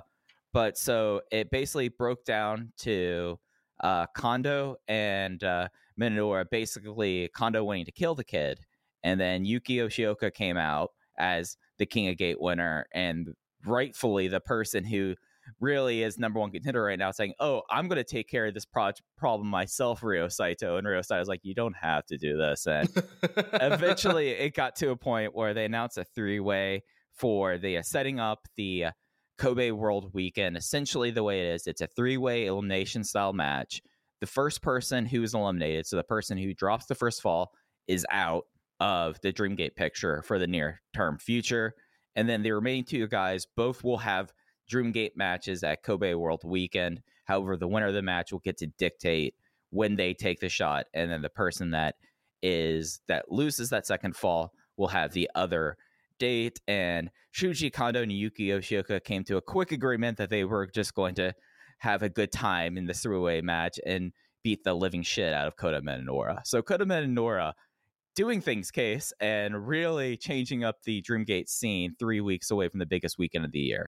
but 0.55 0.77
so 0.77 1.19
it 1.33 1.51
basically 1.51 1.89
broke 1.89 2.23
down 2.23 2.71
to 2.77 3.37
uh, 3.81 4.05
Kondo 4.15 4.77
and 4.87 5.43
uh, 5.43 5.67
basically 6.49 7.29
Kondo 7.35 7.61
wanting 7.65 7.83
to 7.83 7.91
kill 7.91 8.15
the 8.15 8.23
kid. 8.23 8.61
And 9.03 9.19
then 9.19 9.43
Yuki 9.43 9.75
Yoshioka 9.75 10.33
came 10.33 10.55
out 10.55 10.91
as 11.19 11.57
the 11.77 11.85
King 11.85 12.07
of 12.07 12.15
Gate 12.15 12.39
winner 12.39 12.87
and 12.93 13.33
rightfully 13.65 14.29
the 14.29 14.39
person 14.39 14.85
who 14.85 15.15
really 15.59 16.03
is 16.03 16.17
number 16.17 16.39
one 16.39 16.51
contender 16.51 16.83
right 16.83 16.97
now 16.97 17.11
saying, 17.11 17.33
Oh, 17.41 17.63
I'm 17.69 17.89
going 17.89 17.97
to 17.97 18.05
take 18.05 18.29
care 18.29 18.45
of 18.45 18.53
this 18.53 18.65
pro- 18.65 18.91
problem 19.17 19.49
myself, 19.49 20.03
Rio 20.03 20.29
Saito. 20.29 20.77
And 20.77 20.87
Rio 20.87 21.01
Saito's 21.01 21.27
like, 21.27 21.41
You 21.43 21.53
don't 21.53 21.75
have 21.75 22.05
to 22.05 22.17
do 22.17 22.37
this. 22.37 22.65
And 22.65 22.87
eventually 23.35 24.29
it 24.29 24.55
got 24.55 24.77
to 24.77 24.91
a 24.91 24.95
point 24.95 25.35
where 25.35 25.53
they 25.53 25.65
announced 25.65 25.97
a 25.97 26.05
three 26.05 26.39
way 26.39 26.83
for 27.11 27.57
the 27.57 27.77
uh, 27.77 27.81
setting 27.83 28.21
up 28.21 28.47
the 28.55 28.85
uh, 28.85 28.91
Kobe 29.37 29.71
World 29.71 30.11
Weekend. 30.13 30.57
Essentially, 30.57 31.11
the 31.11 31.23
way 31.23 31.41
it 31.41 31.53
is, 31.53 31.67
it's 31.67 31.81
a 31.81 31.87
three 31.87 32.17
way 32.17 32.45
elimination 32.45 33.03
style 33.03 33.33
match. 33.33 33.81
The 34.21 34.27
first 34.27 34.61
person 34.61 35.05
who 35.05 35.23
is 35.23 35.33
eliminated, 35.33 35.85
so 35.85 35.97
the 35.97 36.03
person 36.03 36.37
who 36.37 36.53
drops 36.53 36.85
the 36.85 36.95
first 36.95 37.21
fall, 37.21 37.51
is 37.87 38.05
out 38.11 38.45
of 38.79 39.19
the 39.21 39.31
Dreamgate 39.31 39.75
picture 39.75 40.21
for 40.23 40.39
the 40.39 40.47
near 40.47 40.81
term 40.93 41.17
future. 41.19 41.73
And 42.15 42.29
then 42.29 42.43
the 42.43 42.51
remaining 42.51 42.85
two 42.85 43.07
guys 43.07 43.45
both 43.55 43.83
will 43.83 43.97
have 43.97 44.31
Dreamgate 44.71 45.15
matches 45.15 45.63
at 45.63 45.83
Kobe 45.83 46.13
World 46.13 46.41
Weekend. 46.43 47.01
However, 47.25 47.57
the 47.57 47.67
winner 47.67 47.87
of 47.87 47.93
the 47.93 48.01
match 48.01 48.31
will 48.31 48.39
get 48.39 48.57
to 48.57 48.67
dictate 48.67 49.35
when 49.69 49.95
they 49.95 50.13
take 50.13 50.39
the 50.39 50.49
shot, 50.49 50.85
and 50.93 51.11
then 51.11 51.21
the 51.21 51.29
person 51.29 51.71
that 51.71 51.95
is 52.41 53.01
that 53.07 53.31
loses 53.31 53.69
that 53.69 53.87
second 53.87 54.15
fall 54.15 54.51
will 54.77 54.87
have 54.87 55.11
the 55.11 55.29
other 55.35 55.77
date. 56.19 56.59
And 56.67 57.09
Shuji 57.33 57.71
Kondo 57.71 58.01
and 58.01 58.11
Yuki 58.11 58.47
Yoshioka 58.47 59.03
came 59.03 59.23
to 59.25 59.37
a 59.37 59.41
quick 59.41 59.71
agreement 59.71 60.17
that 60.17 60.29
they 60.29 60.43
were 60.43 60.67
just 60.67 60.93
going 60.93 61.15
to 61.15 61.33
have 61.79 62.03
a 62.03 62.09
good 62.09 62.31
time 62.31 62.77
in 62.77 62.85
this 62.85 63.01
three-way 63.01 63.41
match 63.41 63.79
and 63.85 64.11
beat 64.43 64.63
the 64.63 64.73
living 64.73 65.03
shit 65.03 65.33
out 65.33 65.47
of 65.47 65.55
Kota 65.55 65.81
Minoura. 65.81 66.39
So 66.45 66.61
Kota 66.61 66.85
Minoura 66.85 67.53
doing 68.15 68.39
things 68.41 68.71
case 68.71 69.11
and 69.19 69.67
really 69.67 70.15
changing 70.15 70.63
up 70.63 70.81
the 70.83 71.01
Dreamgate 71.01 71.49
scene 71.49 71.95
three 71.99 72.21
weeks 72.21 72.49
away 72.51 72.69
from 72.69 72.79
the 72.79 72.85
biggest 72.85 73.17
weekend 73.17 73.43
of 73.43 73.51
the 73.51 73.59
year. 73.59 73.85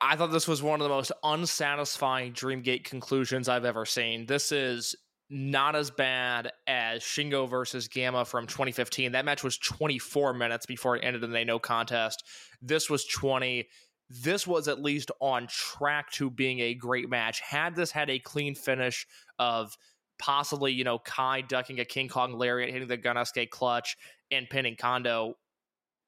I 0.00 0.16
thought 0.16 0.30
this 0.30 0.48
was 0.48 0.62
one 0.62 0.80
of 0.80 0.84
the 0.84 0.94
most 0.94 1.12
unsatisfying 1.24 2.32
Dreamgate 2.32 2.84
conclusions 2.84 3.48
I've 3.48 3.64
ever 3.64 3.84
seen. 3.84 4.26
This 4.26 4.52
is 4.52 4.94
not 5.30 5.76
as 5.76 5.90
bad 5.90 6.52
as 6.66 7.02
Shingo 7.02 7.48
versus 7.48 7.88
Gamma 7.88 8.24
from 8.24 8.46
2015. 8.46 9.12
That 9.12 9.24
match 9.24 9.44
was 9.44 9.58
24 9.58 10.34
minutes 10.34 10.66
before 10.66 10.96
it 10.96 11.04
ended 11.04 11.22
in 11.22 11.34
a 11.34 11.44
no 11.44 11.58
contest. 11.58 12.24
This 12.62 12.88
was 12.88 13.04
20. 13.06 13.68
This 14.08 14.46
was 14.46 14.68
at 14.68 14.82
least 14.82 15.10
on 15.20 15.46
track 15.48 16.10
to 16.12 16.30
being 16.30 16.60
a 16.60 16.74
great 16.74 17.10
match. 17.10 17.40
Had 17.40 17.76
this 17.76 17.90
had 17.90 18.08
a 18.08 18.18
clean 18.18 18.54
finish 18.54 19.06
of 19.38 19.76
possibly, 20.18 20.72
you 20.72 20.84
know, 20.84 20.98
Kai 20.98 21.42
ducking 21.42 21.78
a 21.78 21.84
King 21.84 22.08
Kong 22.08 22.32
lariat, 22.32 22.70
hitting 22.70 22.88
the 22.88 22.98
Gunasuke 22.98 23.50
clutch, 23.50 23.96
and 24.30 24.48
pinning 24.48 24.76
Kondo, 24.76 25.34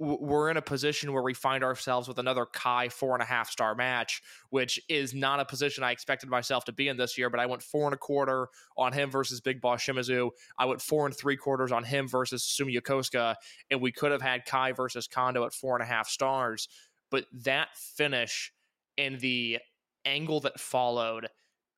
we're 0.01 0.49
in 0.49 0.57
a 0.57 0.63
position 0.63 1.13
where 1.13 1.23
we 1.23 1.35
find 1.35 1.63
ourselves 1.63 2.09
with 2.09 2.19
another 2.19 2.47
Kai 2.47 2.89
four 2.89 3.15
and 3.15 3.23
a 3.23 3.27
half 3.27 3.51
star 3.51 3.75
match, 3.75 4.23
which 4.49 4.81
is 4.89 5.13
not 5.13 5.41
a 5.41 5.45
position 5.45 5.85
I 5.85 5.91
expected 5.91 6.31
myself 6.31 6.65
to 6.65 6.73
be 6.73 6.89
in 6.89 6.97
this 6.97 7.19
year. 7.19 7.29
But 7.29 7.39
I 7.39 7.45
went 7.45 7.63
four 7.63 7.85
and 7.85 7.93
a 7.93 7.99
quarter 7.99 8.49
on 8.79 8.95
him 8.95 9.11
versus 9.11 9.43
Big 9.43 9.61
Boss 9.61 9.83
Shimizu. 9.83 10.31
I 10.59 10.65
went 10.65 10.81
four 10.81 11.05
and 11.05 11.15
three 11.15 11.37
quarters 11.37 11.71
on 11.71 11.85
him 11.85 12.09
versus 12.09 12.43
Sumi 12.43 12.75
Yokosuka, 12.75 13.35
and 13.71 13.83
we 13.83 13.93
could 13.93 14.11
have 14.11 14.23
had 14.23 14.47
Kai 14.47 14.73
versus 14.73 15.07
Kondo 15.07 15.45
at 15.45 15.53
four 15.53 15.77
and 15.77 15.83
a 15.83 15.87
half 15.87 16.09
stars. 16.09 16.67
But 17.11 17.27
that 17.45 17.69
finish 17.77 18.53
and 18.97 19.21
the 19.21 19.59
angle 20.07 20.41
that 20.41 20.59
followed 20.59 21.29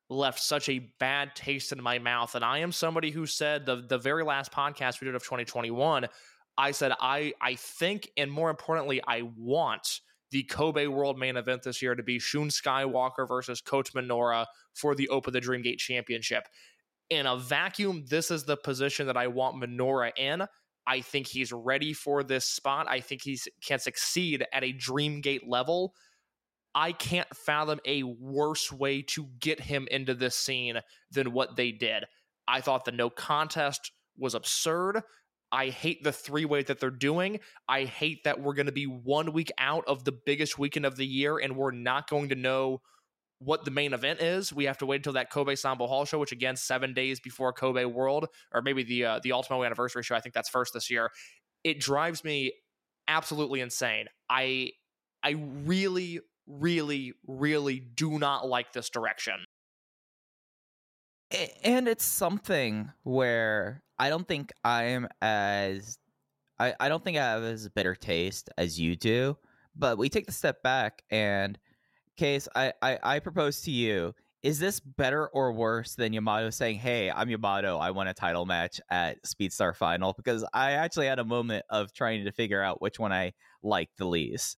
left 0.09 0.41
such 0.41 0.69
a 0.69 0.79
bad 1.01 1.35
taste 1.35 1.73
in 1.73 1.83
my 1.83 1.99
mouth. 1.99 2.35
And 2.35 2.45
I 2.45 2.59
am 2.59 2.71
somebody 2.71 3.11
who 3.11 3.27
said 3.27 3.67
the 3.67 3.85
the 3.89 3.99
very 3.99 4.23
last 4.23 4.53
podcast 4.53 5.01
we 5.01 5.07
did 5.07 5.15
of 5.15 5.23
2021, 5.23 6.07
I 6.57 6.73
said 6.73 6.93
I 7.01 7.33
I 7.41 7.55
think 7.55 8.11
and 8.17 8.31
more 8.31 8.51
importantly, 8.51 9.01
I 9.07 9.23
want 9.37 10.01
the 10.31 10.43
Kobe 10.45 10.87
World 10.87 11.19
Main 11.19 11.37
Event 11.37 11.63
this 11.63 11.83
year 11.83 11.95
to 11.95 12.03
be 12.03 12.19
Shun 12.19 12.49
Skywalker 12.49 13.29
versus 13.29 13.61
Kota 13.61 13.93
Minoura 13.93 14.47
for 14.75 14.95
the 14.95 15.09
Open 15.11 15.33
the 15.33 15.41
Dreamgate 15.41 15.79
Championship. 15.79 16.45
In 17.11 17.27
a 17.27 17.37
vacuum, 17.37 18.05
this 18.09 18.31
is 18.31 18.45
the 18.45 18.57
position 18.57 19.07
that 19.07 19.17
I 19.17 19.27
want 19.27 19.63
Minoura 19.63 20.11
in. 20.17 20.45
I 20.87 21.01
think 21.01 21.27
he's 21.27 21.53
ready 21.53 21.93
for 21.93 22.23
this 22.23 22.47
spot. 22.47 22.87
I 22.89 23.01
think 23.01 23.23
he 23.23 23.39
can 23.63 23.79
succeed 23.79 24.45
at 24.53 24.65
a 24.65 24.73
Dreamgate 24.73 25.47
level. 25.47 25.95
I 26.75 26.93
can't 26.93 27.29
fathom 27.37 27.81
a 27.87 28.03
worse 28.03 28.73
way 28.73 29.03
to 29.03 29.29
get 29.39 29.61
him 29.61 29.87
into 29.91 30.15
this 30.15 30.35
scene 30.35 30.81
than 31.11 31.33
what 31.33 31.57
they 31.57 31.71
did. 31.71 32.05
I 32.49 32.63
thought 32.63 32.87
the 32.87 32.93
no 32.93 33.11
contest 33.11 33.93
was 34.17 34.35
absurd. 34.35 35.03
I 35.53 35.69
hate 35.69 36.03
the 36.03 36.13
three 36.13 36.47
way 36.47 36.63
that 36.63 36.81
they're 36.81 36.91
doing. 36.91 37.41
I 37.69 37.85
hate 37.85 38.25
that 38.25 38.41
we're 38.41 38.55
going 38.55 38.67
to 38.67 38.73
be 38.73 38.87
one 38.87 39.33
week 39.33 39.53
out 39.59 39.85
of 39.87 40.05
the 40.05 40.13
biggest 40.13 40.59
weekend 40.59 40.87
of 40.87 40.97
the 40.97 41.07
year 41.07 41.39
and 41.39 41.57
we're 41.57 41.73
not 41.73 42.09
going 42.09 42.31
to 42.31 42.35
know 42.35 42.81
what 43.39 43.65
the 43.65 43.71
main 43.71 43.93
event 43.93 44.21
is. 44.21 44.53
We 44.53 44.65
have 44.65 44.79
to 44.79 44.87
wait 44.87 44.97
until 44.97 45.13
that 45.15 45.31
Kobe 45.31 45.55
Sambo 45.55 45.87
Hall 45.87 46.05
show, 46.05 46.19
which 46.19 46.33
again 46.33 46.57
seven 46.57 46.95
days 46.95 47.21
before 47.21 47.53
Kobe 47.53 47.85
World, 47.85 48.29
or 48.53 48.63
maybe 48.63 48.83
the 48.83 49.05
uh, 49.05 49.21
the 49.23 49.33
Ultimo 49.33 49.65
Anniversary 49.65 50.03
show. 50.03 50.15
I 50.15 50.21
think 50.21 50.35
that's 50.35 50.49
first 50.49 50.73
this 50.73 50.91
year. 50.91 51.11
It 51.65 51.81
drives 51.81 52.25
me 52.25 52.53
absolutely 53.09 53.61
insane. 53.61 54.07
I 54.31 54.71
I 55.23 55.31
really, 55.65 56.21
really, 56.47 57.15
really 57.27 57.81
do 57.81 58.19
not 58.19 58.47
like 58.49 58.73
this 58.73 58.91
direction. 58.91 59.45
And 61.65 61.89
it's 61.89 62.05
something 62.05 62.91
where 63.05 63.83
I 64.03 64.09
don't 64.09 64.27
think 64.27 64.53
I'm 64.65 65.07
as 65.21 65.97
I, 66.59 66.75
I 66.81 66.89
don't 66.89 67.05
think 67.05 67.19
I 67.19 67.21
have 67.21 67.45
as 67.45 67.69
bitter 67.69 67.95
taste 67.95 68.51
as 68.59 68.77
you 68.77 68.97
do, 68.97 69.39
but 69.77 69.97
we 69.97 70.09
take 70.09 70.27
the 70.27 70.33
step 70.33 70.61
back 70.61 71.05
and 71.09 71.57
case 72.17 72.49
I, 72.53 72.73
I, 72.83 72.99
I 73.01 73.19
propose 73.21 73.61
to 73.61 73.71
you, 73.71 74.13
is 74.43 74.59
this 74.59 74.81
better 74.81 75.29
or 75.29 75.53
worse 75.53 75.95
than 75.95 76.13
Yamato 76.13 76.51
saying, 76.51 76.79
Hey, 76.79 77.13
I'm 77.13 77.31
Yamato, 77.31 77.79
I 77.79 77.93
won 77.93 78.09
a 78.09 78.13
title 78.13 78.45
match 78.45 78.81
at 78.91 79.23
Speedstar 79.23 79.73
Final? 79.73 80.15
Because 80.15 80.45
I 80.53 80.73
actually 80.73 81.07
had 81.07 81.21
a 81.21 81.25
moment 81.25 81.65
of 81.71 81.93
trying 81.93 82.25
to 82.25 82.33
figure 82.33 82.61
out 82.61 82.83
which 82.83 82.99
one 82.99 83.13
I 83.13 83.35
liked 83.63 83.99
the 83.99 84.07
least. 84.07 84.57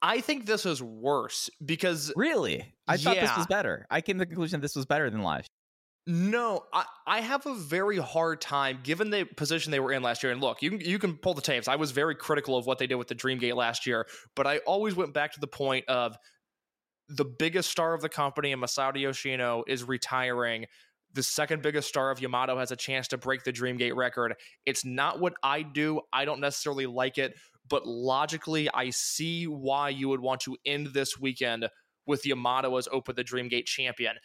I 0.00 0.20
think 0.20 0.46
this 0.46 0.66
is 0.66 0.80
worse 0.80 1.50
because 1.64 2.12
Really? 2.14 2.72
I 2.86 2.96
thought 2.96 3.16
this 3.16 3.36
was 3.36 3.48
better. 3.48 3.86
I 3.90 4.02
came 4.02 4.18
to 4.18 4.20
the 4.20 4.26
conclusion 4.26 4.60
this 4.60 4.76
was 4.76 4.86
better 4.86 5.10
than 5.10 5.24
last. 5.24 5.50
No, 6.06 6.64
I, 6.72 6.84
I 7.06 7.20
have 7.20 7.46
a 7.46 7.54
very 7.54 7.98
hard 7.98 8.40
time 8.40 8.80
given 8.82 9.10
the 9.10 9.24
position 9.24 9.70
they 9.70 9.78
were 9.78 9.92
in 9.92 10.02
last 10.02 10.22
year. 10.22 10.32
And 10.32 10.40
look, 10.40 10.60
you 10.60 10.70
can 10.70 10.80
you 10.80 10.98
can 10.98 11.16
pull 11.16 11.34
the 11.34 11.42
tapes. 11.42 11.68
I 11.68 11.76
was 11.76 11.92
very 11.92 12.16
critical 12.16 12.56
of 12.56 12.66
what 12.66 12.78
they 12.78 12.88
did 12.88 12.96
with 12.96 13.06
the 13.06 13.14
Dreamgate 13.14 13.54
last 13.54 13.86
year, 13.86 14.06
but 14.34 14.46
I 14.46 14.58
always 14.58 14.96
went 14.96 15.14
back 15.14 15.32
to 15.34 15.40
the 15.40 15.46
point 15.46 15.88
of 15.88 16.16
the 17.08 17.24
biggest 17.24 17.70
star 17.70 17.94
of 17.94 18.00
the 18.00 18.08
company, 18.08 18.52
and 18.52 18.60
Masato 18.60 19.00
Yoshino, 19.00 19.62
is 19.68 19.84
retiring. 19.84 20.66
The 21.14 21.22
second 21.22 21.62
biggest 21.62 21.88
star 21.88 22.10
of 22.10 22.20
Yamato 22.20 22.58
has 22.58 22.72
a 22.72 22.76
chance 22.76 23.06
to 23.08 23.18
break 23.18 23.44
the 23.44 23.52
Dreamgate 23.52 23.94
record. 23.94 24.34
It's 24.66 24.84
not 24.84 25.20
what 25.20 25.34
I 25.42 25.62
do. 25.62 26.00
I 26.12 26.24
don't 26.24 26.40
necessarily 26.40 26.86
like 26.86 27.18
it, 27.18 27.34
but 27.68 27.86
logically, 27.86 28.68
I 28.72 28.90
see 28.90 29.44
why 29.44 29.90
you 29.90 30.08
would 30.08 30.20
want 30.20 30.40
to 30.42 30.56
end 30.64 30.88
this 30.94 31.18
weekend 31.20 31.68
with 32.06 32.26
Yamato 32.26 32.76
as 32.76 32.88
Open 32.90 33.14
the 33.14 33.22
Dreamgate 33.22 33.66
champion 33.66 34.16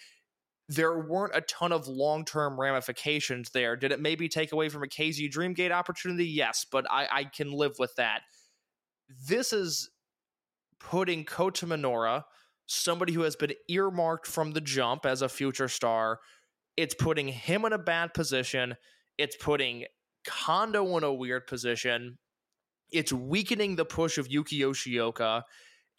there 0.69 1.00
weren't 1.00 1.36
a 1.36 1.41
ton 1.41 1.71
of 1.71 1.88
long 1.88 2.25
term 2.25 2.59
ramifications 2.59 3.50
there. 3.51 3.75
Did 3.75 3.91
it 3.91 4.01
maybe 4.01 4.27
take 4.27 4.51
away 4.51 4.69
from 4.69 4.83
a 4.83 4.88
KZ 4.88 5.31
Dreamgate 5.31 5.71
opportunity? 5.71 6.25
Yes, 6.25 6.65
but 6.69 6.86
I, 6.91 7.07
I 7.12 7.24
can 7.24 7.51
live 7.51 7.75
with 7.79 7.95
that. 7.95 8.21
This 9.27 9.53
is 9.53 9.89
putting 10.79 11.24
Kota 11.24 11.65
Minoura, 11.65 12.24
somebody 12.65 13.13
who 13.13 13.21
has 13.21 13.36
been 13.36 13.53
earmarked 13.69 14.27
from 14.27 14.51
the 14.51 14.62
jump 14.62 15.05
as 15.05 15.21
a 15.21 15.29
future 15.29 15.69
star, 15.69 16.19
it's 16.77 16.93
putting 16.93 17.27
him 17.27 17.65
in 17.65 17.74
a 17.74 17.79
bad 17.79 18.13
position. 18.13 18.77
It's 19.17 19.36
putting 19.36 19.86
Kondo 20.25 20.97
in 20.97 21.03
a 21.03 21.13
weird 21.13 21.47
position. 21.47 22.19
It's 22.91 23.12
weakening 23.12 23.75
the 23.75 23.86
push 23.86 24.17
of 24.17 24.31
Yuki 24.31 24.59
Yoshioka. 24.59 25.41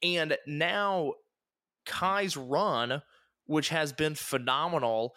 And 0.03 0.39
now 0.47 1.15
Kai's 1.85 2.37
run 2.37 3.03
which 3.49 3.71
has 3.71 3.93
been 3.93 4.15
phenomenal, 4.15 5.17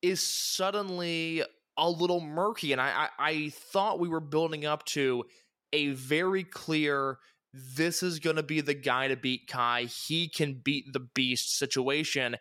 is 0.00 0.22
suddenly 0.22 1.42
a 1.76 1.90
little 1.90 2.20
murky. 2.20 2.72
And 2.72 2.80
I, 2.80 3.08
I, 3.18 3.30
I 3.30 3.48
thought 3.50 4.00
we 4.00 4.08
were 4.08 4.20
building 4.20 4.64
up 4.64 4.84
to 4.86 5.24
a 5.72 5.88
very 5.88 6.44
clear 6.44 7.18
this 7.52 8.02
is 8.02 8.18
going 8.18 8.36
to 8.36 8.42
be 8.42 8.60
the 8.60 8.74
guy 8.74 9.08
to 9.08 9.16
beat 9.16 9.48
Kai. 9.48 9.84
He 9.84 10.28
can 10.28 10.60
beat 10.62 10.92
the 10.92 11.00
beast 11.00 11.58
situation. 11.58 12.36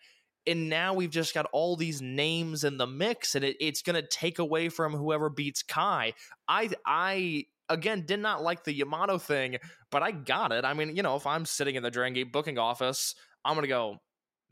And 0.47 0.69
now 0.69 0.93
we've 0.93 1.09
just 1.09 1.33
got 1.33 1.47
all 1.51 1.75
these 1.75 2.01
names 2.01 2.63
in 2.63 2.77
the 2.77 2.85
mix, 2.85 3.33
and 3.33 3.43
it, 3.43 3.57
it's 3.59 3.81
going 3.81 3.99
to 3.99 4.07
take 4.07 4.37
away 4.37 4.69
from 4.69 4.93
whoever 4.93 5.29
beats 5.29 5.63
Kai. 5.63 6.13
I, 6.47 6.69
I 6.85 7.45
again 7.67 8.05
did 8.05 8.19
not 8.19 8.43
like 8.43 8.63
the 8.63 8.73
Yamato 8.73 9.17
thing, 9.17 9.57
but 9.89 10.03
I 10.03 10.11
got 10.11 10.51
it. 10.51 10.65
I 10.65 10.73
mean, 10.73 10.95
you 10.95 11.01
know, 11.01 11.15
if 11.15 11.25
I'm 11.25 11.45
sitting 11.45 11.75
in 11.75 11.83
the 11.83 11.89
Dragon 11.89 12.13
Gate 12.13 12.31
booking 12.31 12.59
office, 12.59 13.15
I'm 13.43 13.55
going 13.55 13.63
to 13.63 13.69
go, 13.69 13.97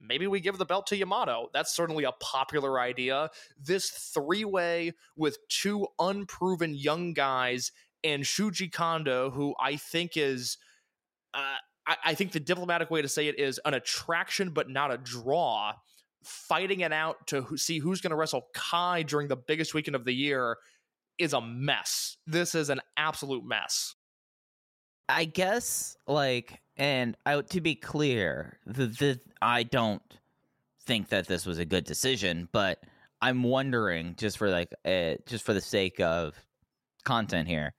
maybe 0.07 0.27
we 0.27 0.39
give 0.39 0.57
the 0.57 0.65
belt 0.65 0.87
to 0.87 0.97
Yamato. 0.97 1.49
That's 1.53 1.75
certainly 1.75 2.03
a 2.03 2.11
popular 2.11 2.79
idea. 2.79 3.29
This 3.59 3.89
three 3.89 4.45
way 4.45 4.93
with 5.15 5.37
two 5.49 5.87
unproven 5.99 6.75
young 6.75 7.13
guys 7.13 7.71
and 8.03 8.23
Shuji 8.23 8.71
Kondo, 8.71 9.29
who 9.31 9.55
I 9.59 9.77
think 9.77 10.17
is. 10.17 10.57
Uh, 11.33 11.55
I, 11.85 12.13
think 12.13 12.31
the 12.31 12.39
diplomatic 12.39 12.89
way 12.89 13.01
to 13.01 13.09
say 13.09 13.27
it 13.27 13.37
is 13.37 13.59
an 13.65 13.73
attraction, 13.73 14.51
but 14.51 14.69
not 14.69 14.93
a 14.93 14.97
draw. 14.97 15.73
Fighting 16.23 16.79
it 16.79 16.93
out 16.93 17.27
to 17.27 17.57
see 17.57 17.79
who's 17.79 17.99
going 17.99 18.11
to 18.11 18.15
wrestle 18.15 18.47
Kai 18.53 19.03
during 19.03 19.27
the 19.27 19.35
biggest 19.35 19.73
weekend 19.73 19.95
of 19.95 20.05
the 20.05 20.13
year 20.13 20.57
is 21.17 21.33
a 21.33 21.41
mess. 21.41 22.15
This 22.25 22.55
is 22.55 22.69
an 22.69 22.79
absolute 22.95 23.43
mess. 23.43 23.95
I 25.09 25.25
guess 25.25 25.97
like 26.07 26.61
and 26.77 27.15
I 27.25 27.41
to 27.41 27.61
be 27.61 27.75
clear, 27.75 28.57
the, 28.65 28.87
the 28.87 29.19
I 29.41 29.63
don't 29.63 30.01
think 30.85 31.09
that 31.09 31.27
this 31.27 31.45
was 31.45 31.59
a 31.59 31.65
good 31.65 31.85
decision, 31.85 32.49
but 32.51 32.79
I'm 33.21 33.43
wondering 33.43 34.15
just 34.17 34.37
for 34.37 34.49
like 34.49 34.69
uh, 34.85 35.15
just 35.25 35.45
for 35.45 35.53
the 35.53 35.61
sake 35.61 35.99
of 35.99 36.35
content 37.03 37.47
here. 37.47 37.73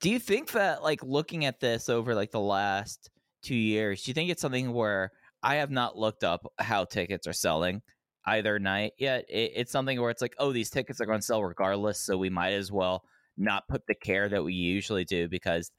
Do 0.00 0.10
you 0.10 0.18
think 0.18 0.52
that 0.52 0.82
like 0.82 1.02
looking 1.02 1.44
at 1.44 1.60
this 1.60 1.88
over 1.88 2.14
like 2.14 2.30
the 2.30 2.40
last 2.40 3.10
2 3.42 3.54
years, 3.54 4.02
do 4.02 4.10
you 4.10 4.14
think 4.14 4.30
it's 4.30 4.42
something 4.42 4.72
where 4.72 5.12
I 5.42 5.56
have 5.56 5.70
not 5.70 5.98
looked 5.98 6.24
up 6.24 6.46
how 6.58 6.84
tickets 6.84 7.26
are 7.26 7.32
selling 7.32 7.82
either 8.26 8.58
night 8.58 8.92
yet? 8.98 9.24
It, 9.28 9.52
it's 9.56 9.72
something 9.72 10.00
where 10.00 10.10
it's 10.10 10.22
like, 10.22 10.34
oh, 10.38 10.52
these 10.52 10.70
tickets 10.70 11.00
are 11.00 11.06
going 11.06 11.20
to 11.20 11.26
sell 11.26 11.42
regardless, 11.44 12.00
so 12.00 12.16
we 12.18 12.30
might 12.30 12.52
as 12.52 12.72
well 12.72 13.04
not 13.36 13.68
put 13.68 13.86
the 13.86 13.94
care 13.94 14.28
that 14.28 14.44
we 14.44 14.54
usually 14.54 15.04
do 15.04 15.28
because 15.28 15.70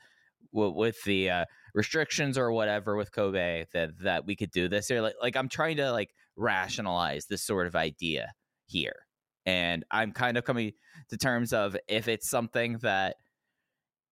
with 0.53 1.01
the 1.03 1.29
uh, 1.29 1.45
restrictions 1.73 2.37
or 2.37 2.51
whatever 2.51 2.95
with 2.95 3.11
Kobe 3.11 3.65
that 3.73 3.97
that 3.99 4.25
we 4.25 4.35
could 4.35 4.51
do 4.51 4.67
this 4.67 4.89
Or 4.91 5.01
Like, 5.01 5.15
like 5.21 5.35
I'm 5.35 5.49
trying 5.49 5.77
to 5.77 5.91
like 5.91 6.09
rationalize 6.35 7.25
this 7.25 7.41
sort 7.43 7.67
of 7.67 7.75
idea 7.75 8.31
here, 8.67 9.05
and 9.45 9.83
I'm 9.91 10.11
kind 10.11 10.37
of 10.37 10.43
coming 10.45 10.73
to 11.09 11.17
terms 11.17 11.51
of 11.53 11.75
if 11.87 12.07
it's 12.07 12.29
something 12.29 12.77
that 12.83 13.15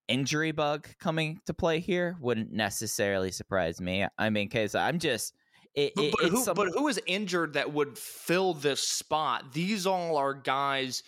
injury 0.07 0.51
bug 0.51 0.87
coming 0.99 1.39
to 1.45 1.53
play 1.53 1.79
here 1.79 2.17
wouldn't 2.19 2.51
necessarily 2.51 3.31
surprise 3.31 3.79
me. 3.79 4.05
I 4.17 4.29
mean, 4.29 4.49
case 4.49 4.75
I'm 4.75 4.99
just. 4.99 5.33
It, 5.73 5.93
But, 5.95 6.03
it- 6.05 6.11
but 6.11 6.21
it's 6.25 6.31
who, 6.31 6.43
some- 6.43 6.55
but 6.55 6.67
who 6.73 6.87
is 6.89 6.99
injured 7.05 7.53
that 7.53 7.71
would 7.71 7.97
fill 7.97 8.53
this 8.53 8.81
spot? 8.83 9.53
These 9.53 9.87
all 9.87 10.17
are 10.17 10.33
guys. 10.33 11.01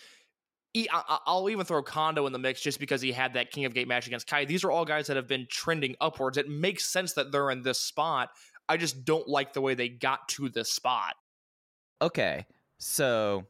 I'll 0.92 1.48
even 1.50 1.64
throw 1.64 1.82
Kondo 1.82 2.26
in 2.26 2.32
the 2.32 2.38
mix 2.38 2.60
just 2.60 2.80
because 2.80 3.00
he 3.00 3.12
had 3.12 3.34
that 3.34 3.50
King 3.50 3.64
of 3.64 3.74
Gate 3.74 3.86
match 3.86 4.06
against 4.06 4.26
Kai. 4.26 4.44
These 4.44 4.64
are 4.64 4.70
all 4.70 4.84
guys 4.84 5.06
that 5.06 5.16
have 5.16 5.28
been 5.28 5.46
trending 5.48 5.94
upwards. 6.00 6.36
It 6.36 6.48
makes 6.48 6.84
sense 6.86 7.12
that 7.12 7.30
they're 7.30 7.50
in 7.50 7.62
this 7.62 7.80
spot. 7.80 8.30
I 8.68 8.76
just 8.76 9.04
don't 9.04 9.28
like 9.28 9.52
the 9.52 9.60
way 9.60 9.74
they 9.74 9.88
got 9.88 10.28
to 10.30 10.48
this 10.48 10.72
spot. 10.72 11.14
Okay, 12.02 12.44
so 12.78 13.46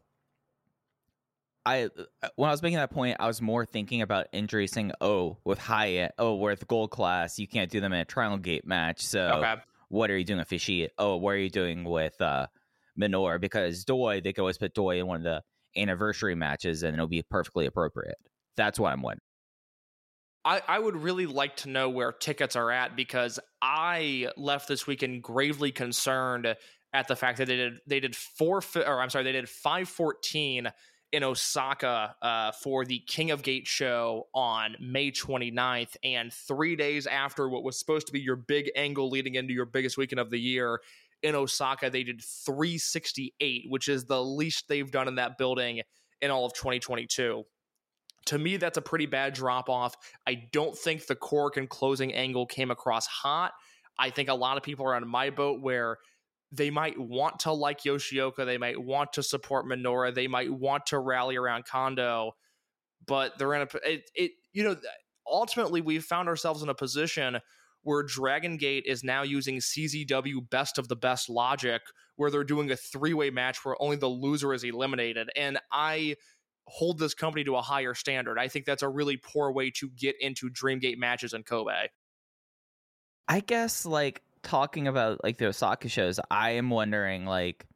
I 1.65 1.85
uh, 1.85 2.29
when 2.37 2.49
I 2.49 2.53
was 2.53 2.63
making 2.63 2.77
that 2.77 2.91
point, 2.91 3.17
I 3.19 3.27
was 3.27 3.41
more 3.41 3.65
thinking 3.65 4.03
about 4.03 4.27
injuries, 4.33 4.73
saying, 4.73 4.93
"Oh, 5.01 5.39
with 5.45 5.59
Hyatt, 5.59 6.13
oh, 6.19 6.35
with 6.35 6.67
gold 6.69 6.91
class, 6.91 7.39
you 7.39 7.49
can't 7.49 7.71
do 7.71 7.81
them 7.81 7.93
in 7.93 8.01
a 8.01 8.05
triangle 8.05 8.39
gate 8.39 8.67
match." 8.67 9.01
So, 9.01 9.29
Okay. 9.43 9.55
what 9.89 10.11
are 10.11 10.19
you 10.19 10.25
doing 10.25 10.41
with 10.41 10.49
Fishy? 10.49 10.89
Oh, 10.99 11.17
what 11.17 11.31
are 11.31 11.39
you 11.39 11.49
doing 11.51 11.85
with 11.85 12.21
uh 12.21 12.49
Minor? 12.97 13.39
Because 13.39 13.85
Doi, 13.85 14.21
they 14.21 14.33
could 14.35 14.43
always 14.43 14.59
put 14.59 14.75
Doi 14.75 14.99
in 15.01 15.07
one 15.07 15.17
of 15.17 15.23
the 15.23 15.43
anniversary 15.77 16.35
matches, 16.35 16.83
and 16.83 16.95
it'll 16.95 17.07
be 17.07 17.23
perfectly 17.23 17.67
appropriate. 17.67 18.17
That's 18.57 18.79
what 18.79 18.93
I'm 18.93 19.03
wondering. 19.03 19.21
I, 20.45 20.61
I 20.69 20.79
would 20.79 20.97
really 20.97 21.27
like 21.27 21.57
to 21.59 21.71
know 21.71 21.89
where 21.89 22.13
tickets 22.13 22.55
are 22.55 22.71
at 22.71 22.97
because 22.97 23.41
I 23.63 24.29
left 24.37 24.69
this 24.69 24.87
weekend 24.87 25.23
gravely 25.23 25.73
concerned 25.73 26.55
at 26.93 27.09
the 27.09 27.17
fact 27.17 27.39
that 27.39 27.49
they 27.49 27.57
did 27.57 27.79
they 27.87 28.01
did 28.01 28.15
four 28.15 28.63
or 28.77 29.01
I'm 29.01 29.11
sorry 29.11 29.25
they 29.25 29.33
did 29.33 29.49
five 29.49 29.89
fourteen 29.89 30.71
in 31.13 31.23
Osaka 31.23 32.17
uh, 32.21 32.51
for 32.51 32.85
the 32.85 32.99
King 33.07 33.31
of 33.31 33.43
Gate 33.43 33.69
show 33.69 34.27
on 34.35 34.75
May 34.81 35.13
29th 35.13 35.97
and 36.03 36.33
three 36.33 36.75
days 36.75 37.07
after 37.07 37.49
what 37.49 37.63
was 37.63 37.79
supposed 37.79 38.09
to 38.09 38.13
be 38.13 38.19
your 38.19 38.35
big 38.35 38.69
angle 38.75 39.09
leading 39.09 39.37
into 39.37 39.55
your 39.55 39.65
biggest 39.65 39.97
weekend 39.97 40.19
of 40.19 40.31
the 40.31 40.41
year 40.41 40.81
in 41.25 41.35
Osaka 41.35 41.91
they 41.91 42.05
did 42.05 42.23
368 42.23 43.65
which 43.69 43.89
is 43.89 44.05
the 44.05 44.23
least 44.23 44.69
they've 44.69 44.91
done 44.91 45.09
in 45.09 45.17
that 45.17 45.37
building 45.39 45.81
in 46.21 46.31
all 46.31 46.45
of 46.45 46.53
2022 46.55 47.43
to 48.27 48.39
me 48.39 48.57
that's 48.57 48.79
a 48.79 48.83
pretty 48.83 49.07
bad 49.07 49.35
drop 49.35 49.69
off 49.69 49.97
I 50.27 50.45
don't 50.53 50.77
think 50.77 51.07
the 51.07 51.17
Korakuen 51.17 51.69
closing 51.69 52.13
angle 52.15 52.47
came 52.47 52.71
across 52.71 53.07
hot. 53.07 53.53
I 53.99 54.11
think 54.11 54.29
a 54.29 54.35
lot 54.35 54.57
of 54.57 54.63
people 54.63 54.87
are 54.87 54.95
on 54.95 55.07
my 55.07 55.31
boat 55.31 55.61
where 55.61 55.99
they 56.51 56.71
might 56.71 56.99
want 56.99 57.41
to 57.41 57.53
like 57.53 57.83
Yoshioka, 57.83 58.45
they 58.45 58.59
might 58.59 58.81
want 58.81 59.13
to 59.15 59.23
support 59.23 59.67
Minoura, 59.67 60.15
they 60.15 60.29
might 60.29 60.53
want 60.53 60.87
to 60.87 60.99
rally 60.99 61.37
around 61.37 61.65
Kondo, 61.67 62.33
but 63.07 63.39
they're 63.39 63.55
in 63.55 63.63
a 63.63 63.69
it, 63.89 64.11
it 64.15 64.31
you 64.53 64.63
know 64.63 64.77
ultimately 65.27 65.81
we've 65.81 66.05
found 66.05 66.29
ourselves 66.29 66.63
in 66.63 66.69
a 66.69 66.75
position 66.75 67.39
where 67.85 68.03
Dragon 68.03 68.57
Gate 68.57 68.85
is 68.87 69.05
now 69.05 69.23
using 69.23 69.59
CZW 69.59 70.51
best 70.51 70.79
of 70.79 70.89
the 70.89 70.97
best 70.97 71.31
logic 71.31 71.83
where 72.17 72.31
they're 72.31 72.45
doing 72.45 72.71
a 72.71 72.77
three-way 72.77 73.31
match 73.31 73.65
where 73.65 73.81
only 73.81 73.97
the 73.97 74.09
loser 74.09 74.53
is 74.53 74.65
eliminated 74.65 75.31
and 75.37 75.59
I 75.71 76.17
hold 76.67 76.99
this 76.99 77.15
company 77.15 77.45
to 77.45 77.57
a 77.57 77.63
higher 77.63 77.95
standard. 77.95 78.39
I 78.39 78.49
think 78.49 78.65
that's 78.65 78.83
a 78.83 78.89
really 78.89 79.17
poor 79.19 79.53
way 79.53 79.71
to 79.77 79.91
get 79.91 80.17
into 80.21 80.49
Dreamgate 80.51 80.97
matches 80.97 81.35
in 81.35 81.43
Kobe. 81.43 81.89
I 83.29 83.41
guess 83.41 83.87
like 83.87 84.23
talking 84.43 84.89
about 84.89 85.23
like 85.23 85.39
the 85.39 85.47
Osaka 85.47 85.89
shows, 85.89 86.19
I 86.31 86.53
am 86.53 86.71
wondering 86.71 87.27
like 87.27 87.67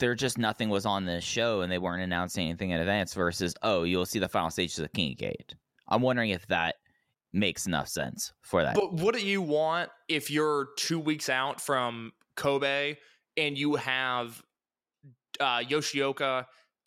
there 0.00 0.14
just 0.14 0.38
nothing 0.38 0.68
was 0.68 0.86
on 0.86 1.04
this 1.04 1.24
show 1.24 1.60
and 1.60 1.70
they 1.70 1.78
weren't 1.78 2.02
announcing 2.02 2.48
anything 2.48 2.70
in 2.70 2.80
advance 2.80 3.14
versus 3.14 3.54
oh 3.62 3.82
you'll 3.82 4.06
see 4.06 4.20
the 4.20 4.28
final 4.28 4.50
stages 4.50 4.78
of 4.78 4.92
King 4.92 5.14
Gate. 5.16 5.54
I'm 5.88 6.02
wondering 6.02 6.30
if 6.30 6.46
that 6.48 6.76
makes 7.32 7.66
enough 7.66 7.88
sense 7.88 8.32
for 8.42 8.62
that. 8.62 8.74
But 8.74 8.94
wouldn't 8.94 9.24
you 9.24 9.42
want 9.42 9.90
if 10.08 10.30
you're 10.30 10.68
two 10.76 10.98
weeks 10.98 11.28
out 11.28 11.60
from 11.60 12.12
Kobe 12.36 12.96
and 13.36 13.56
you 13.56 13.76
have 13.76 14.42
uh, 15.40 15.60
Yoshioka 15.60 16.46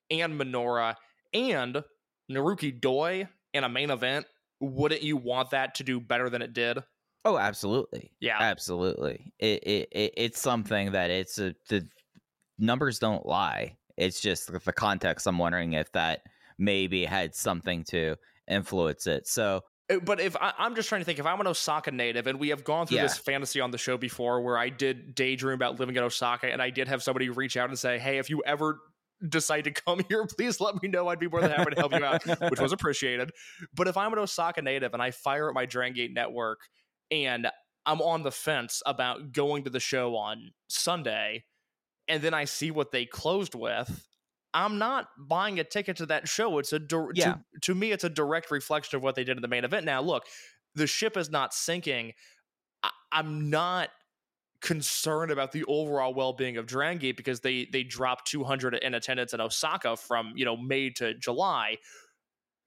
and 0.10 0.40
Minoura 0.40 0.96
and 1.34 1.84
Naruki 2.32 2.80
Doi 2.80 3.28
in 3.54 3.64
a 3.64 3.70
main 3.70 3.92
event? 3.92 4.26
Wouldn't 4.60 5.02
you 5.02 5.18
want 5.18 5.52
that 5.52 5.76
to 5.76 5.84
do 5.84 6.00
better 6.00 6.30
than 6.30 6.42
it 6.42 6.54
did? 6.54 6.80
oh, 7.26 7.38
absolutely. 7.38 8.12
Yeah. 8.20 8.38
Absolutely. 8.40 9.34
It, 9.40 9.64
it, 9.64 9.90
it 9.92 10.14
it's 10.18 10.42
something 10.42 10.92
that 10.94 11.10
it's 11.10 11.38
a, 11.38 11.56
the 11.70 11.88
numbers 12.58 13.00
don't 13.00 13.26
lie. 13.26 13.78
It's 13.98 14.20
just 14.20 14.52
the 14.52 14.74
context. 14.74 15.28
I'm 15.28 15.38
wondering 15.38 15.74
if 15.74 15.92
that 15.92 16.22
maybe 16.58 17.06
had 17.06 17.36
something 17.36 17.84
to 17.86 18.16
influence 18.48 19.08
it. 19.08 19.28
So 19.28 19.62
Uh, 19.92 20.00
but 20.00 20.20
if 20.20 20.36
I, 20.38 20.54
I'm 20.58 20.76
just 20.76 20.90
trying 20.90 21.02
to 21.02 21.06
think, 21.06 21.20
if 21.20 21.26
I'm 21.26 21.40
an 21.42 21.48
Osaka 21.48 21.92
native, 21.92 22.28
and 22.28 22.40
we 22.40 22.50
have 22.50 22.64
gone 22.64 22.88
through 22.88 22.98
Yeah. 22.98 23.04
this 23.04 23.18
fantasy 23.18 23.60
on 23.62 23.72
the 23.72 23.78
show 23.78 23.98
before, 23.98 24.42
where 24.42 24.58
I 24.58 24.70
did 24.70 25.16
daydream 25.16 25.56
about 25.56 25.80
living 25.80 25.96
in 25.96 26.04
Osaka, 26.04 26.52
and 26.52 26.62
I 26.62 26.70
did 26.70 26.88
have 26.88 27.04
somebody 27.04 27.30
reach 27.30 27.58
out 27.58 27.70
and 27.70 27.78
say, 27.78 28.00
"Hey, 28.00 28.18
if 28.18 28.30
you 28.30 28.42
ever 28.46 28.80
decide 29.28 29.66
to 29.66 29.72
come 29.72 30.00
here, 30.10 30.26
please 30.26 30.60
let 30.60 30.82
me 30.82 30.90
know. 30.90 31.08
I'd 31.08 31.20
be 31.20 31.28
more 31.28 31.42
than 31.42 31.52
happy 31.52 31.72
to 31.72 31.80
help 31.80 31.94
you 31.94 32.04
out," 32.06 32.24
which 32.50 32.60
was 32.60 32.72
appreciated. 32.72 33.32
But 33.76 33.88
if 33.88 33.98
I'm 33.98 34.12
an 34.14 34.20
Osaka 34.20 34.62
native 34.62 34.94
and 34.94 35.02
I 35.02 35.12
fire 35.12 35.50
at 35.50 35.56
my 35.56 35.66
Dragon 35.66 35.94
Gate 35.96 36.14
network, 36.14 36.60
and 37.10 37.48
I'm 37.86 38.02
on 38.02 38.24
the 38.24 38.32
fence 38.32 38.82
about 38.86 39.32
going 39.32 39.64
to 39.64 39.70
the 39.70 39.80
show 39.80 40.16
on 40.16 40.52
Sunday, 40.70 41.46
and 42.08 42.22
then 42.22 42.34
I 42.34 42.46
see 42.46 42.72
what 42.72 42.92
they 42.92 43.06
closed 43.06 43.56
with. 43.56 44.08
I'm 44.54 44.78
not 44.78 45.08
buying 45.18 45.60
a 45.60 45.64
ticket 45.64 45.98
to 45.98 46.06
that 46.08 46.28
show. 46.28 46.58
It's 46.60 46.74
a 46.74 46.80
dir- 46.80 47.12
Yeah. 47.14 47.34
to, 47.34 47.40
to 47.62 47.76
me, 47.76 47.92
it's 47.92 48.04
a 48.04 48.10
direct 48.10 48.52
reflection 48.52 48.98
of 48.98 49.04
what 49.04 49.16
they 49.16 49.24
did 49.24 49.38
in 49.38 49.42
the 49.42 49.48
main 49.48 49.64
event. 49.64 49.86
Now, 49.86 50.02
look, 50.02 50.26
the 50.76 50.88
ship 50.88 51.16
is 51.18 51.30
not 51.30 51.54
sinking. 51.54 52.14
I, 52.84 52.90
I'm 53.12 53.50
not 53.50 53.90
concerned 54.62 55.32
about 55.32 55.52
the 55.52 55.64
overall 55.66 56.14
well-being 56.14 56.58
of 56.58 56.68
Dragon 56.68 57.00
Gate 57.00 57.18
because 57.18 57.40
they 57.40 57.66
they 57.72 57.84
dropped 57.84 58.28
200 58.30 58.76
in 58.76 58.94
attendance 58.94 59.34
in 59.34 59.42
Osaka 59.42 59.98
from 59.98 60.34
you 60.36 60.46
know 60.46 60.56
May 60.56 60.90
to 60.92 61.14
July. 61.16 61.78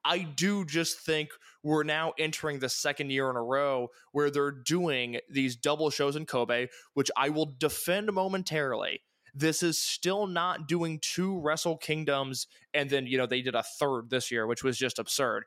I 0.04 0.18
do 0.18 0.64
just 0.66 1.00
think 1.00 1.30
we're 1.62 1.82
now 1.84 2.12
entering 2.18 2.58
the 2.58 2.68
second 2.68 3.10
year 3.10 3.30
in 3.30 3.36
a 3.36 3.42
row 3.42 3.88
where 4.12 4.30
they're 4.30 4.50
doing 4.50 5.18
these 5.30 5.56
double 5.56 5.88
shows 5.88 6.14
in 6.14 6.26
Kobe, 6.26 6.66
which 6.92 7.10
I 7.16 7.30
will 7.30 7.54
defend 7.58 8.12
momentarily. 8.12 9.00
This 9.34 9.62
is 9.62 9.78
still 9.78 10.26
not 10.26 10.68
doing 10.68 11.00
two 11.00 11.40
Wrestle 11.40 11.76
Kingdoms, 11.76 12.46
and 12.72 12.88
then 12.88 13.06
you 13.06 13.18
know 13.18 13.26
they 13.26 13.42
did 13.42 13.54
a 13.54 13.64
third 13.64 14.10
this 14.10 14.30
year, 14.30 14.46
which 14.46 14.62
was 14.62 14.78
just 14.78 14.98
absurd. 14.98 15.44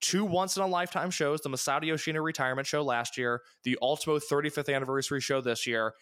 Two 0.00 0.24
once 0.24 0.56
in 0.56 0.62
a 0.62 0.66
lifetime 0.66 1.10
shows: 1.10 1.42
the 1.42 1.50
Masato 1.50 1.84
Yoshino 1.84 2.20
retirement 2.20 2.66
show 2.66 2.82
last 2.82 3.18
year, 3.18 3.42
the 3.64 3.78
Ultimo 3.82 4.18
35th 4.18 4.74
anniversary 4.74 5.20
show 5.20 5.40
this 5.40 5.66
year. 5.66 5.94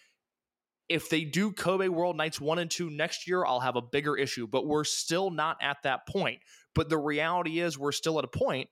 If 0.88 1.08
they 1.08 1.24
do 1.24 1.52
Kobe 1.52 1.86
World 1.86 2.16
Nights 2.16 2.40
1 2.40 2.58
and 2.58 2.68
2 2.68 2.90
next 2.90 3.28
year, 3.28 3.44
I'll 3.44 3.60
have 3.60 3.76
a 3.76 3.82
bigger 3.82 4.16
issue, 4.16 4.48
but 4.48 4.66
we're 4.66 4.82
still 4.82 5.30
not 5.30 5.56
at 5.62 5.76
that 5.84 6.08
point. 6.08 6.40
But 6.74 6.88
the 6.88 6.98
reality 6.98 7.60
is, 7.60 7.78
we're 7.78 7.92
still 7.92 8.18
at 8.18 8.24
a 8.24 8.28
point 8.28 8.68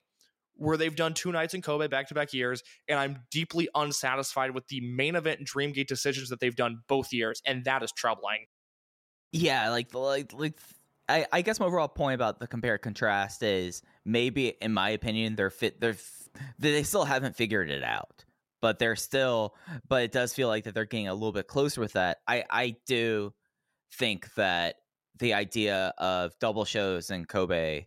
where 0.59 0.77
they've 0.77 0.95
done 0.95 1.13
two 1.13 1.31
nights 1.31 1.53
in 1.53 1.61
Kobe 1.61 1.87
back 1.87 2.07
to 2.09 2.13
back 2.13 2.33
years, 2.33 2.61
and 2.87 2.99
I'm 2.99 3.23
deeply 3.31 3.69
unsatisfied 3.73 4.51
with 4.51 4.67
the 4.67 4.81
main 4.81 5.15
event 5.15 5.39
and 5.39 5.49
Dreamgate 5.49 5.87
decisions 5.87 6.29
that 6.29 6.39
they've 6.39 6.55
done 6.55 6.81
both 6.87 7.11
years, 7.11 7.41
and 7.45 7.63
that 7.65 7.81
is 7.81 7.91
troubling. 7.91 8.45
Yeah, 9.31 9.69
like 9.69 9.93
like 9.93 10.33
like 10.33 10.59
I, 11.07 11.25
I 11.31 11.41
guess 11.41 11.59
my 11.59 11.65
overall 11.65 11.87
point 11.87 12.15
about 12.15 12.39
the 12.39 12.47
compare 12.47 12.77
contrast 12.77 13.41
is 13.41 13.81
maybe 14.05 14.49
in 14.61 14.73
my 14.73 14.89
opinion 14.89 15.35
they're 15.35 15.49
fit 15.49 15.79
they're 15.79 15.97
they 16.59 16.83
still 16.83 17.05
haven't 17.05 17.35
figured 17.35 17.69
it 17.71 17.83
out. 17.83 18.25
But 18.61 18.77
they're 18.77 18.97
still 18.97 19.55
but 19.87 20.03
it 20.03 20.11
does 20.11 20.33
feel 20.33 20.49
like 20.49 20.65
that 20.65 20.73
they're 20.73 20.85
getting 20.85 21.07
a 21.07 21.13
little 21.13 21.31
bit 21.31 21.47
closer 21.47 21.79
with 21.79 21.93
that. 21.93 22.17
I 22.27 22.43
I 22.49 22.75
do 22.85 23.33
think 23.93 24.33
that 24.35 24.75
the 25.17 25.33
idea 25.33 25.93
of 25.97 26.37
double 26.39 26.65
shows 26.65 27.11
in 27.11 27.25
Kobe 27.25 27.85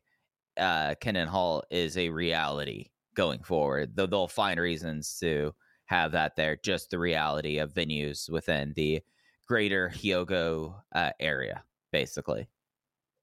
uh 0.58 0.94
Kinen 1.00 1.26
Hall 1.26 1.62
is 1.70 1.96
a 1.96 2.08
reality 2.10 2.90
going 3.14 3.42
forward. 3.42 3.96
Though 3.96 4.06
they'll 4.06 4.28
find 4.28 4.58
reasons 4.60 5.18
to 5.20 5.54
have 5.86 6.12
that 6.12 6.36
there 6.36 6.56
just 6.62 6.90
the 6.90 6.98
reality 6.98 7.58
of 7.58 7.74
venues 7.74 8.30
within 8.30 8.72
the 8.76 9.02
greater 9.46 9.90
Hyogo 9.94 10.76
uh, 10.94 11.10
area, 11.20 11.64
basically. 11.90 12.48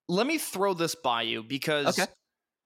Let 0.07 0.27
me 0.27 0.37
throw 0.37 0.73
this 0.73 0.95
by 0.95 1.23
you 1.23 1.41
because 1.43 1.99
Okay. 1.99 2.11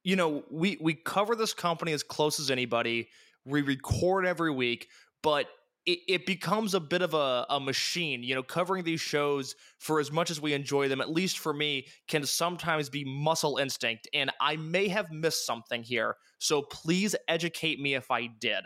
you 0.04 0.16
know 0.16 0.44
we 0.50 0.78
we 0.82 0.94
cover 0.94 1.36
this 1.36 1.54
company 1.54 1.94
as 1.94 2.04
close 2.04 2.40
as 2.40 2.52
anybody. 2.52 3.10
We 3.46 3.62
record 3.62 4.26
every 4.26 4.52
week, 4.52 4.88
but 5.22 5.48
it, 5.86 6.00
it 6.08 6.26
becomes 6.26 6.74
a 6.74 6.80
bit 6.80 7.02
of 7.02 7.14
a, 7.14 7.46
a 7.50 7.60
machine. 7.60 8.24
You 8.24 8.36
know, 8.36 8.44
covering 8.44 8.84
these 8.84 9.02
shows 9.02 9.56
for 9.80 10.00
as 10.00 10.12
much 10.12 10.32
as 10.32 10.40
we 10.40 10.54
enjoy 10.54 10.88
them, 10.88 11.02
at 11.02 11.10
least 11.10 11.40
for 11.40 11.54
me, 11.54 11.88
can 12.08 12.26
sometimes 12.26 12.90
be 12.90 13.04
muscle 13.04 13.58
instinct, 13.58 14.08
and 14.14 14.32
I 14.40 14.56
may 14.56 14.88
have 14.88 15.12
missed 15.12 15.46
something 15.46 15.84
here. 15.84 16.16
So 16.40 16.62
please 16.62 17.16
educate 17.28 17.80
me 17.80 17.96
if 17.96 18.12
I 18.12 18.28
did. 18.28 18.64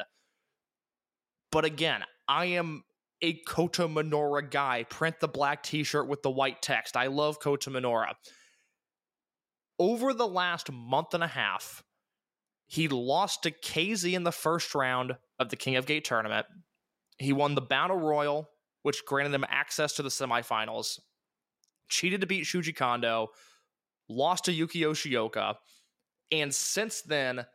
But 1.51 1.65
again, 1.65 2.03
I 2.27 2.45
am 2.45 2.83
a 3.21 3.33
Kota 3.47 3.87
Minoura 3.87 4.49
guy. 4.49 4.83
Print 4.83 5.19
the 5.19 5.27
black 5.27 5.63
t 5.63 5.83
shirt 5.83 6.07
with 6.07 6.21
the 6.21 6.29
white 6.29 6.61
text. 6.61 6.95
I 6.95 7.07
love 7.07 7.39
Kota 7.39 7.69
Minoura. 7.71 8.13
Over 9.79 10.13
the 10.13 10.27
last 10.27 10.71
month 10.71 11.13
and 11.13 11.23
a 11.23 11.27
half, 11.27 11.83
he 12.67 12.87
lost 12.87 13.43
to 13.43 13.51
KZ 13.51 14.13
in 14.13 14.23
the 14.23 14.31
first 14.31 14.75
round 14.75 15.15
of 15.39 15.49
the 15.49 15.55
King 15.55 15.77
of 15.77 15.85
Gate 15.85 16.03
tournament. 16.03 16.45
He 17.17 17.33
won 17.33 17.55
the 17.55 17.61
Battle 17.61 17.97
Royal, 17.97 18.49
which 18.83 19.05
granted 19.05 19.33
him 19.33 19.45
access 19.49 19.93
to 19.93 20.03
the 20.03 20.09
semifinals. 20.09 20.99
Cheated 21.89 22.21
to 22.21 22.27
beat 22.27 22.45
Shuji 22.45 22.75
Kondo, 22.75 23.29
lost 24.09 24.45
to 24.45 24.51
Yuki 24.51 24.81
Yoshioka, 24.81 25.55
and 26.31 26.53
since 26.53 27.01
then, 27.01 27.45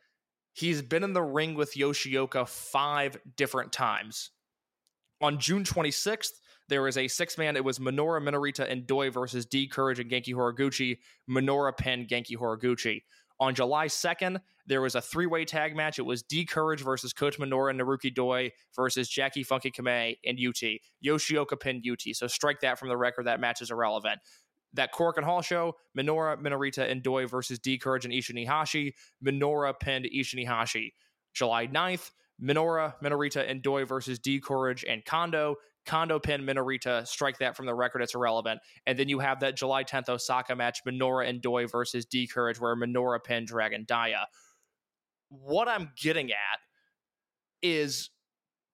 he's 0.53 0.83
been 0.83 1.05
in 1.05 1.12
the 1.12 1.22
ring 1.22 1.55
with 1.55 1.75
Yoshioka 1.75 2.48
five 2.48 3.18
different 3.37 3.72
times. 3.72 4.31
On 5.20 5.38
June 5.38 5.64
26th, 5.64 6.33
there 6.68 6.83
was 6.83 6.96
a 6.96 7.09
six 7.09 7.37
man. 7.37 7.57
It 7.57 7.64
was 7.64 7.79
Minoura, 7.79 8.22
Minorita, 8.22 8.70
and 8.70 8.87
Doi 8.87 9.11
versus 9.11 9.46
D 9.46 9.68
Courage 9.68 10.01
and 10.01 10.11
Genki 10.11 10.35
Horiguchi. 10.35 10.98
Minoura 11.29 11.77
pinned 11.77 12.09
Genki 12.09 12.37
Horiguchi. 12.37 13.03
On 13.38 13.55
July 13.55 13.87
2nd, 13.87 14.40
there 14.66 14.81
was 14.81 14.94
a 14.94 15.01
three 15.01 15.27
way 15.27 15.44
tag 15.44 15.75
match. 15.75 15.98
It 15.98 16.03
was 16.03 16.22
D 16.22 16.44
Courage 16.44 16.83
versus 16.83 17.12
Kota 17.12 17.38
Minoura 17.38 17.70
and 17.70 17.81
Naruki 17.81 18.14
Doi 18.14 18.51
versus 18.75 19.09
Jacky 19.09 19.42
Funky 19.42 19.70
Kamei 19.70 20.16
and 20.25 20.38
UT. 20.38 20.62
Yoshioka 21.05 21.59
pinned 21.59 21.85
UT. 21.90 22.03
So 22.14 22.27
strike 22.27 22.61
that 22.61 22.79
from 22.79 22.88
the 22.88 22.96
record. 22.96 23.27
That 23.27 23.40
match 23.40 23.61
is 23.61 23.70
irrelevant. 23.70 24.20
That 24.75 24.92
Korakuen 24.92 25.25
Hall 25.25 25.42
show, 25.42 25.75
Minoura, 25.96 26.40
Minorita, 26.40 26.90
and 26.90 27.03
Doi 27.03 27.27
versus 27.27 27.59
D 27.59 27.77
Courage 27.77 28.05
and 28.05 28.14
Ishin 28.14 28.46
Iihashi. 28.46 28.92
Minoura 29.25 29.75
pinned 29.79 30.07
Ishin 30.07 30.46
Iihashi. 30.46 30.92
July 31.35 31.66
9th, 31.66 32.11
Minoura, 32.42 32.94
Minorita, 33.03 33.48
and 33.48 33.62
Doi 33.62 33.85
versus 33.85 34.18
D 34.18 34.40
Courage 34.40 34.85
and 34.88 35.05
Kondo. 35.05 35.57
Kondo 35.85 36.18
pinned 36.18 36.48
Minorita. 36.48 37.07
Strike 37.07 37.38
that 37.38 37.57
from 37.57 37.66
the 37.66 37.75
record. 37.75 38.03
It's 38.03 38.14
irrelevant. 38.14 38.61
And 38.87 38.98
then 38.98 39.09
you 39.09 39.18
have 39.18 39.40
that 39.40 39.57
July 39.57 39.85
10th 39.85 40.09
Osaka 40.09 40.55
match, 40.55 40.85
Minoura 40.87 41.29
and 41.29 41.42
Doi 41.42 41.66
versus 41.66 42.07
D 42.07 42.27
Courage, 42.27 42.61
where 42.61 42.77
Minoura 42.77 43.22
pinned 43.22 43.48
Dragon 43.48 43.85
Dia. 43.87 44.27
What 45.33 45.66
I'm 45.66 45.90
getting 45.97 46.31
at 46.31 46.61
is 47.62 48.11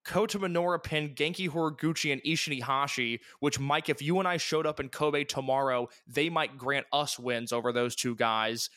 Kota 0.04 0.38
Minoura 0.38 0.82
pinned 0.82 1.14
Genki 1.14 1.48
Horiguchi 1.48 2.12
and 2.12 2.22
Ishin 2.24 2.60
Iihashi, 2.60 3.20
which, 3.40 3.60
Mike, 3.60 3.88
if 3.88 4.02
you 4.02 4.18
and 4.18 4.26
I 4.26 4.38
showed 4.38 4.66
up 4.66 4.80
in 4.80 4.88
Kobe 4.88 5.22
tomorrow, 5.24 5.88
they 6.06 6.30
might 6.30 6.58
grant 6.58 6.86
us 6.92 7.18
wins 7.18 7.52
over 7.52 7.72
those 7.72 7.94
two 7.94 8.16
guys. 8.16 8.70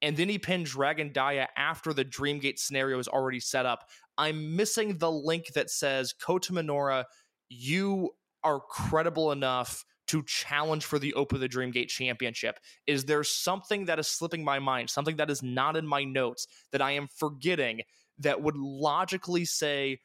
And 0.00 0.16
then 0.16 0.28
he 0.28 0.38
pinned 0.38 0.66
Dragon 0.66 1.10
Dia 1.12 1.48
after 1.56 1.92
the 1.92 2.04
Dreamgate 2.04 2.58
scenario 2.58 2.98
is 2.98 3.08
already 3.08 3.40
set 3.40 3.66
up. 3.66 3.88
I'm 4.16 4.54
missing 4.54 4.98
the 4.98 5.10
link 5.10 5.54
that 5.54 5.70
says 5.70 6.12
Kota 6.12 6.52
Minoura, 6.52 7.04
you 7.48 8.10
are 8.44 8.60
credible 8.60 9.32
enough 9.32 9.84
to 10.08 10.22
challenge 10.24 10.84
for 10.84 10.98
the 10.98 11.14
Open 11.14 11.40
the 11.40 11.48
Dreamgate 11.48 11.88
Championship. 11.88 12.58
Is 12.86 13.04
there 13.04 13.24
something 13.24 13.86
that 13.86 13.98
is 13.98 14.08
slipping 14.08 14.44
my 14.44 14.58
mind, 14.58 14.90
something 14.90 15.16
that 15.16 15.30
is 15.30 15.42
not 15.42 15.76
in 15.76 15.86
my 15.86 16.04
notes 16.04 16.46
that 16.72 16.82
I 16.82 16.92
am 16.92 17.08
forgetting 17.08 17.82
that 18.18 18.42
would 18.42 18.56
logically 18.56 19.44
say, 19.44 20.00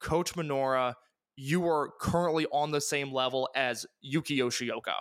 Kota 0.00 0.34
Minoura, 0.34 0.94
you 1.36 1.66
are 1.66 1.90
currently 2.00 2.46
on 2.52 2.70
the 2.70 2.80
same 2.80 3.12
level 3.12 3.48
as 3.54 3.86
Yuki 4.00 4.38
Yoshioka? 4.38 4.94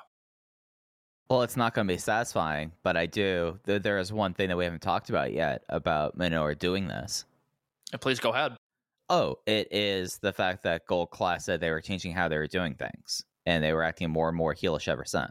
Well, 1.30 1.42
it's 1.42 1.58
not 1.58 1.74
going 1.74 1.88
to 1.88 1.94
be 1.94 1.98
satisfying, 1.98 2.74
but 2.84 2.98
I 2.98 3.06
do. 3.06 3.60
There, 3.64 3.80
there 3.80 3.98
is 3.98 4.12
one 4.12 4.34
thing 4.34 4.50
that 4.50 4.58
we 4.58 4.66
haven't 4.66 4.82
talked 4.82 5.10
about 5.10 5.34
yet 5.34 5.64
about 5.70 6.18
Minoru 6.18 6.58
doing 6.58 6.88
this. 6.88 7.26
And 7.92 8.02
please 8.02 8.20
go 8.20 8.32
ahead. 8.32 8.56
Oh, 9.10 9.38
it 9.46 9.68
is 9.72 10.18
the 10.18 10.34
fact 10.34 10.64
that 10.64 10.86
Gold 10.88 11.12
Class 11.12 11.46
said 11.46 11.60
they 11.60 11.72
were 11.72 11.82
changing 11.82 12.14
how 12.14 12.28
they 12.28 12.38
were 12.38 12.48
doing 12.48 12.76
things, 12.76 13.24
and 13.46 13.64
they 13.64 13.74
were 13.74 13.84
acting 13.84 14.10
more 14.10 14.28
and 14.30 14.38
more 14.38 14.54
heelish 14.54 14.88
ever 14.88 15.06
since. 15.06 15.30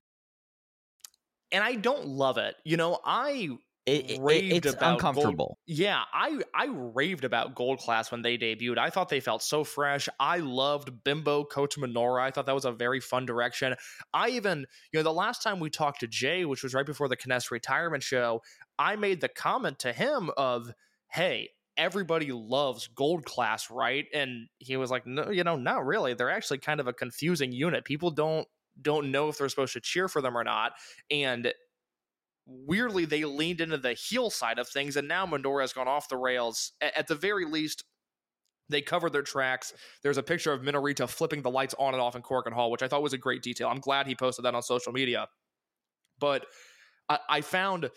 And 1.50 1.62
I 1.62 1.74
don't 1.74 2.06
love 2.06 2.38
it. 2.38 2.56
You 2.64 2.76
know, 2.76 2.98
I 3.04 3.50
It, 3.84 4.10
it- 4.12 4.20
it's 4.20 4.66
about 4.72 4.80
Gold- 4.80 4.92
uncomfortable. 4.92 5.58
Yeah, 5.66 6.02
I 6.12 6.40
I 6.54 6.66
raved 6.70 7.24
about 7.24 7.54
Gold 7.56 7.80
Class 7.80 8.10
when 8.12 8.22
they 8.22 8.38
debuted. 8.38 8.78
I 8.78 8.90
thought 8.90 9.08
they 9.08 9.18
felt 9.20 9.42
so 9.42 9.64
fresh. 9.64 10.08
I 10.20 10.38
loved 10.38 11.02
Bimbo 11.04 11.44
Kota 11.44 11.80
Minoura. 11.80 12.22
I 12.22 12.30
thought 12.30 12.46
that 12.46 12.54
was 12.54 12.64
a 12.64 12.72
very 12.72 13.00
fun 13.00 13.26
direction. 13.26 13.74
I 14.14 14.30
even, 14.30 14.66
you 14.92 14.98
know, 14.98 15.02
the 15.02 15.12
last 15.12 15.42
time 15.42 15.58
we 15.58 15.68
talked 15.68 16.00
to 16.00 16.06
Jay, 16.06 16.44
which 16.44 16.62
was 16.62 16.74
right 16.74 16.86
before 16.86 17.08
the 17.08 17.16
Kness 17.16 17.50
retirement 17.50 18.02
show, 18.04 18.40
I 18.78 18.94
made 18.96 19.20
the 19.20 19.28
comment 19.28 19.80
to 19.80 19.92
him 19.92 20.30
of, 20.36 20.72
"Hey, 21.10 21.50
everybody 21.76 22.32
loves 22.32 22.88
Gold 22.88 23.24
Class, 23.24 23.70
right?" 23.70 24.06
And 24.14 24.48
he 24.58 24.76
was 24.76 24.90
like, 24.90 25.06
"No, 25.06 25.30
you 25.30 25.44
know, 25.44 25.56
not 25.56 25.86
really. 25.86 26.14
They're 26.14 26.30
actually 26.30 26.58
kind 26.58 26.80
of 26.80 26.86
a 26.86 26.92
confusing 26.92 27.52
unit. 27.52 27.84
People 27.84 28.10
don't 28.10 28.46
don't 28.80 29.10
know 29.10 29.28
if 29.28 29.38
they're 29.38 29.48
supposed 29.48 29.74
to 29.74 29.80
cheer 29.80 30.08
for 30.08 30.20
them 30.20 30.36
or 30.36 30.44
not." 30.44 30.72
And 31.10 31.52
weirdly 32.46 33.04
they 33.04 33.24
leaned 33.24 33.60
into 33.60 33.78
the 33.78 33.92
heel 33.92 34.28
side 34.30 34.58
of 34.58 34.68
things 34.68 34.96
and 34.96 35.06
now 35.06 35.24
Mandora 35.24 35.62
has 35.62 35.72
gone 35.72 35.88
off 35.88 36.08
the 36.08 36.16
rails. 36.16 36.72
At 36.80 37.06
the 37.06 37.14
very 37.14 37.44
least, 37.44 37.84
they 38.68 38.82
covered 38.82 39.12
their 39.12 39.22
tracks. 39.22 39.72
There's 40.02 40.18
a 40.18 40.22
picture 40.22 40.52
of 40.52 40.62
Minorita 40.62 41.08
flipping 41.08 41.42
the 41.42 41.50
lights 41.50 41.74
on 41.78 41.94
and 41.94 42.02
off 42.02 42.16
in 42.16 42.22
Korakuen 42.22 42.52
Hall, 42.52 42.70
which 42.70 42.82
I 42.82 42.88
thought 42.88 43.02
was 43.02 43.12
a 43.12 43.18
great 43.18 43.42
detail. 43.42 43.68
I'm 43.68 43.80
glad 43.80 44.06
he 44.06 44.14
posted 44.14 44.44
that 44.44 44.54
on 44.54 44.62
social 44.62 44.92
media. 44.92 45.28
But 46.18 46.46
I, 47.08 47.18
I 47.28 47.40
found 47.42 47.90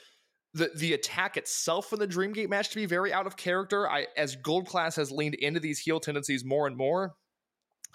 the 0.55 0.71
the 0.75 0.93
attack 0.93 1.37
itself 1.37 1.93
in 1.93 1.99
the 1.99 2.07
Dreamgate 2.07 2.49
match 2.49 2.69
to 2.69 2.75
be 2.75 2.87
very 2.87 3.13
out 3.13 3.27
of 3.27 3.37
character. 3.37 3.87
I 3.89 4.07
as 4.17 4.35
Gold 4.35 4.67
Class 4.67 4.95
has 4.95 5.11
leaned 5.11 5.35
into 5.35 5.59
these 5.59 5.79
heel 5.79 5.99
tendencies 5.99 6.43
more 6.43 6.65
and 6.65 6.75
more, 6.75 7.15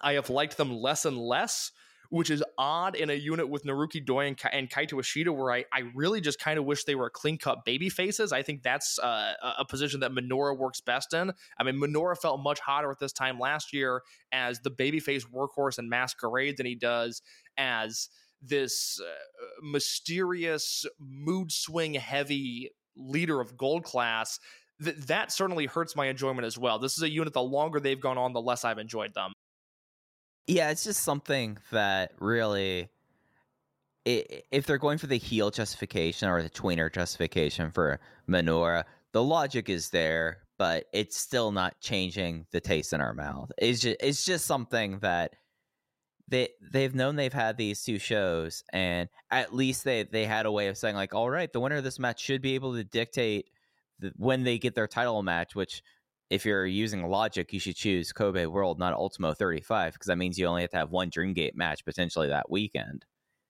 I 0.00 0.12
have 0.12 0.30
liked 0.30 0.56
them 0.56 0.72
less 0.72 1.04
and 1.04 1.18
less 1.18 1.72
which 2.10 2.28
is 2.28 2.42
odd 2.58 2.96
in 2.96 3.08
a 3.08 3.14
unit 3.14 3.48
with 3.48 3.64
Naruki 3.64 4.04
Doi 4.04 4.26
and, 4.26 4.36
Ka- 4.36 4.50
and 4.52 4.68
Kaito 4.68 4.98
Ishida, 4.98 5.32
where 5.32 5.52
I, 5.52 5.64
I 5.72 5.84
really 5.94 6.20
just 6.20 6.40
kind 6.40 6.58
of 6.58 6.64
wish 6.64 6.84
they 6.84 6.96
were 6.96 7.08
clean 7.08 7.38
cut 7.38 7.64
baby 7.64 7.88
faces. 7.88 8.32
I 8.32 8.42
think 8.42 8.62
that's 8.62 8.98
uh, 8.98 9.32
a- 9.58 9.64
position 9.64 10.00
that 10.00 10.10
Minoura 10.10 10.58
works 10.58 10.80
best 10.80 11.14
in. 11.14 11.32
I 11.58 11.62
mean, 11.62 11.76
Minoura 11.76 12.18
felt 12.18 12.40
much 12.40 12.58
hotter 12.58 12.90
at 12.90 12.98
this 12.98 13.12
time 13.12 13.38
last 13.38 13.72
year 13.72 14.02
as 14.32 14.58
the 14.60 14.70
babyface 14.72 15.24
workhorse 15.24 15.78
and 15.78 15.88
masquerade 15.88 16.56
than 16.56 16.66
he 16.66 16.74
does 16.74 17.22
as 17.56 18.08
this 18.42 19.00
uh, 19.00 19.06
mysterious 19.62 20.86
mood 20.98 21.52
swing 21.52 21.94
heavy 21.94 22.70
leader 22.96 23.40
of 23.40 23.56
gold 23.56 23.84
class. 23.84 24.38
Th- 24.82 24.96
that 24.96 25.32
certainly 25.32 25.66
hurts 25.66 25.94
my 25.94 26.06
enjoyment 26.06 26.46
as 26.46 26.56
well. 26.58 26.78
This 26.78 26.96
is 26.96 27.02
a 27.02 27.10
unit, 27.10 27.32
the 27.32 27.42
longer 27.42 27.80
they've 27.80 28.00
gone 28.00 28.18
on, 28.18 28.32
the 28.32 28.40
less 28.40 28.64
I've 28.64 28.78
enjoyed 28.78 29.14
them. 29.14 29.32
Yeah, 30.46 30.70
it's 30.70 30.84
just 30.84 31.02
something 31.02 31.58
that 31.70 32.12
really, 32.18 32.88
i- 34.06 34.42
if 34.50 34.66
they're 34.66 34.78
going 34.78 34.98
for 34.98 35.06
the 35.06 35.18
heel 35.18 35.50
justification 35.50 36.28
or 36.28 36.42
the 36.42 36.50
tweener 36.50 36.92
justification 36.92 37.70
for 37.70 38.00
Minoura, 38.28 38.84
the 39.12 39.22
logic 39.22 39.68
is 39.68 39.90
there, 39.90 40.38
but 40.58 40.86
it's 40.92 41.16
still 41.16 41.52
not 41.52 41.80
changing 41.80 42.46
the 42.50 42.60
taste 42.60 42.92
in 42.92 43.00
our 43.00 43.14
mouth. 43.14 43.50
It's 43.58 43.80
just, 43.80 43.96
it's 44.00 44.24
just 44.24 44.46
something 44.46 44.98
that 45.00 45.34
they 46.30 46.48
they've 46.72 46.94
known 46.94 47.16
they've 47.16 47.32
had 47.32 47.56
these 47.56 47.82
two 47.82 47.98
shows, 47.98 48.64
and 48.72 49.08
at 49.30 49.54
least 49.54 49.84
they 49.84 50.04
they 50.04 50.24
had 50.24 50.46
a 50.46 50.52
way 50.52 50.68
of 50.68 50.78
saying 50.78 50.96
like, 50.96 51.14
all 51.14 51.28
right, 51.28 51.52
the 51.52 51.60
winner 51.60 51.76
of 51.76 51.84
this 51.84 51.98
match 51.98 52.20
should 52.20 52.40
be 52.40 52.54
able 52.54 52.74
to 52.74 52.84
dictate 52.84 53.50
the, 53.98 54.12
when 54.16 54.44
they 54.44 54.58
get 54.58 54.74
their 54.74 54.86
title 54.86 55.22
match, 55.22 55.54
which 55.54 55.82
if 56.30 56.46
you're 56.46 56.66
using 56.66 57.08
logic, 57.08 57.52
you 57.52 57.58
should 57.58 57.74
choose 57.74 58.12
Kobe 58.12 58.46
World, 58.46 58.78
not 58.78 58.94
Ultimo 58.94 59.34
35, 59.34 59.94
because 59.94 60.06
that 60.06 60.18
means 60.18 60.38
you 60.38 60.46
only 60.46 60.62
have 60.62 60.70
to 60.70 60.76
have 60.76 60.92
one 60.92 61.10
Dreamgate 61.10 61.56
match 61.56 61.84
potentially 61.84 62.28
that 62.28 62.48
weekend. 62.48 63.04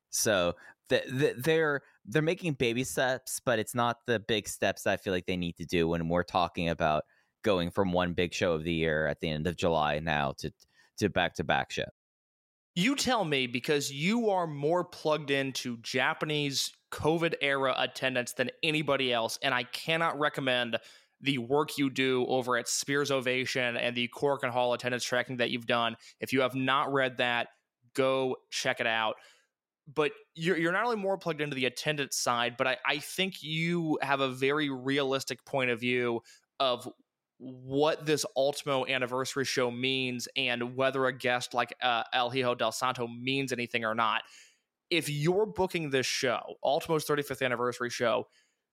So 0.08 0.54
th- 0.88 1.04
th- 1.04 1.36
they're 1.38 1.82
they're 2.06 2.22
making 2.22 2.54
baby 2.54 2.84
steps, 2.84 3.40
but 3.44 3.58
it's 3.58 3.74
not 3.74 3.98
the 4.06 4.18
big 4.18 4.48
steps 4.48 4.86
I 4.86 4.96
feel 4.96 5.12
like 5.12 5.26
they 5.26 5.36
need 5.36 5.56
to 5.58 5.66
do 5.66 5.86
when 5.88 6.08
we're 6.08 6.22
talking 6.22 6.70
about 6.70 7.04
going 7.42 7.70
from 7.70 7.92
one 7.92 8.14
big 8.14 8.32
show 8.32 8.52
of 8.52 8.64
the 8.64 8.72
year 8.72 9.06
at 9.06 9.20
the 9.20 9.28
end 9.28 9.46
of 9.46 9.56
July 9.56 10.00
now 10.00 10.32
to 10.38 10.50
to 10.98 11.10
back 11.10 11.34
to 11.34 11.44
back 11.44 11.70
show. 11.70 11.84
You 12.80 12.96
tell 12.96 13.26
me 13.26 13.46
because 13.46 13.92
you 13.92 14.30
are 14.30 14.46
more 14.46 14.84
plugged 14.84 15.30
into 15.30 15.76
Japanese 15.82 16.72
COVID 16.90 17.34
era 17.42 17.74
attendance 17.76 18.32
than 18.32 18.50
anybody 18.62 19.12
else, 19.12 19.38
and 19.42 19.52
I 19.52 19.64
cannot 19.64 20.18
recommend 20.18 20.78
the 21.20 21.36
work 21.36 21.76
you 21.76 21.90
do 21.90 22.24
over 22.26 22.56
at 22.56 22.68
Spears 22.68 23.10
Ovation 23.10 23.76
and 23.76 23.94
the 23.94 24.08
Korakuen 24.08 24.48
Hall 24.48 24.72
attendance 24.72 25.04
tracking 25.04 25.36
that 25.36 25.50
you've 25.50 25.66
done. 25.66 25.94
If 26.20 26.32
you 26.32 26.40
have 26.40 26.54
not 26.54 26.90
read 26.90 27.18
that, 27.18 27.48
go 27.92 28.36
check 28.48 28.80
it 28.80 28.86
out. 28.86 29.16
But 29.94 30.12
you're, 30.34 30.56
you're 30.56 30.72
not 30.72 30.84
only 30.84 30.96
more 30.96 31.18
plugged 31.18 31.42
into 31.42 31.56
the 31.56 31.66
attendance 31.66 32.16
side, 32.16 32.56
but 32.56 32.66
I, 32.66 32.78
I 32.86 32.96
think 32.96 33.42
you 33.42 33.98
have 34.00 34.20
a 34.20 34.30
very 34.30 34.70
realistic 34.70 35.44
point 35.44 35.68
of 35.68 35.80
view 35.80 36.22
of 36.58 36.88
what 37.40 38.05
this 38.05 38.26
Ultimo 38.37 38.87
anniversary 38.87 39.46
show 39.46 39.70
means 39.70 40.29
and 40.37 40.76
whether 40.76 41.07
a 41.07 41.12
guest 41.12 41.55
like 41.55 41.74
uh, 41.83 42.03
El 42.12 42.31
Hijo 42.31 42.55
del 42.55 42.70
Santo 42.70 43.09
means 43.09 43.50
anything 43.50 43.85
or 43.85 43.94
not. 43.94 44.22
If 44.90 45.09
you're 45.09 45.46
booking 45.46 45.88
this 45.88 46.05
show, 46.07 46.57
Ultimo's 46.62 47.07
35th 47.07 47.42
anniversary 47.42 47.88
show, 47.88 48.29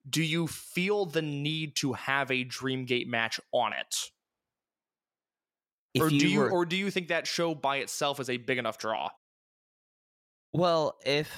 do 0.10 0.22
you 0.22 0.48
feel 0.48 1.06
the 1.06 1.22
need 1.22 1.76
to 1.78 1.94
have 1.94 2.30
a 2.30 2.44
Dreamgate 2.44 3.08
match 3.08 3.40
on 3.54 3.72
it? 3.72 3.96
If 5.94 6.02
or 6.02 6.10
do 6.10 6.28
you 6.28 6.40
were- 6.40 6.52
or 6.52 6.66
do 6.66 6.76
you 6.76 6.92
think 6.92 7.08
that 7.08 7.26
show 7.26 7.56
by 7.56 7.78
itself 7.78 8.20
is 8.20 8.30
a 8.30 8.38
big 8.38 8.58
enough 8.58 8.78
draw? 8.78 9.10
Well, 10.54 10.98
if 11.06 11.32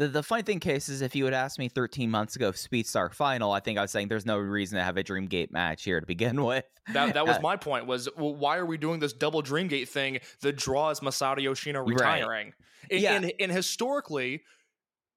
the 0.00 0.08
the 0.08 0.22
funny 0.22 0.42
thing, 0.42 0.60
case 0.60 0.88
is, 0.88 1.02
if 1.02 1.14
you 1.14 1.26
had 1.26 1.34
asked 1.34 1.58
me 1.58 1.68
13 1.68 2.10
months 2.10 2.34
ago, 2.34 2.48
if 2.48 2.56
Speedstar 2.56 3.12
Final, 3.12 3.52
I 3.52 3.60
think 3.60 3.78
I 3.78 3.82
was 3.82 3.90
saying 3.90 4.08
there's 4.08 4.24
no 4.26 4.38
reason 4.38 4.78
to 4.78 4.82
have 4.84 4.96
a 4.96 5.04
Dreamgate 5.04 5.52
match 5.52 5.84
here 5.84 6.00
to 6.00 6.06
begin 6.06 6.42
with. 6.44 6.64
That 6.92 7.14
that 7.14 7.26
was 7.26 7.36
Uh, 7.36 7.40
my 7.40 7.56
point. 7.56 7.86
Was 7.86 8.08
well, 8.16 8.34
why 8.34 8.56
are 8.56 8.66
we 8.66 8.78
doing 8.78 8.98
this 8.98 9.12
double 9.12 9.42
Dreamgate 9.42 9.88
thing? 9.88 10.18
The 10.40 10.52
draw 10.52 10.90
is 10.90 11.00
Masato 11.00 11.40
Yoshino 11.42 11.80
Right. 11.80 11.88
retiring, 11.90 12.52
and, 12.90 13.00
Yeah. 13.00 13.14
and, 13.14 13.32
and 13.38 13.52
historically, 13.52 14.42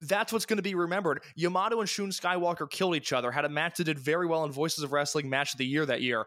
that's 0.02 0.32
what's 0.34 0.44
going 0.44 0.58
to 0.58 0.62
be 0.62 0.74
remembered. 0.74 1.22
Yamato 1.34 1.80
and 1.80 1.88
Shun 1.88 2.10
Skywalker 2.10 2.68
killed 2.68 2.94
each 2.94 3.12
other. 3.14 3.30
Had 3.32 3.46
a 3.46 3.48
match 3.48 3.78
that 3.78 3.84
did 3.84 3.98
very 3.98 4.26
well 4.26 4.44
in 4.44 4.52
Voices 4.52 4.84
of 4.84 4.92
Wrestling 4.92 5.30
Match 5.30 5.54
of 5.54 5.58
the 5.58 5.66
Year 5.66 5.86
that 5.86 6.02
year. 6.02 6.26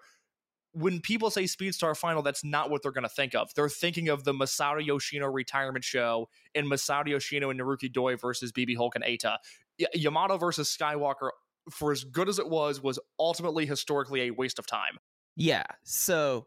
When 0.77 1.01
people 1.01 1.31
say 1.31 1.43
Speedstar 1.43 1.97
Final, 1.97 2.21
that's 2.21 2.43
not 2.43 2.69
what 2.69 2.83
they're 2.83 2.91
going 2.91 3.03
to 3.03 3.09
think 3.09 3.33
of. 3.33 3.51
They're 3.55 3.69
thinking 3.69 4.09
of 4.09 4.23
the 4.23 4.33
Masato 4.33 4.85
Yoshino 4.85 5.27
retirement 5.27 5.83
show 5.83 6.29
and 6.53 6.67
Masato 6.67 7.07
Yoshino 7.07 7.49
and 7.49 7.59
Naruki 7.59 7.91
Doi 7.91 8.15
versus 8.15 8.51
BB 8.51 8.77
Hulk 8.77 8.95
and 8.95 9.03
Eita. 9.03 9.37
Y- 9.79 9.87
Yamato 9.93 10.37
versus 10.37 10.75
Skywalker, 10.75 11.29
for 11.71 11.91
as 11.91 12.03
good 12.03 12.29
as 12.29 12.37
it 12.37 12.47
was, 12.47 12.81
was 12.81 12.99
ultimately 13.17 13.65
historically 13.65 14.27
a 14.27 14.31
waste 14.31 14.59
of 14.59 14.67
time. 14.67 14.99
Yeah. 15.35 15.63
So 15.83 16.45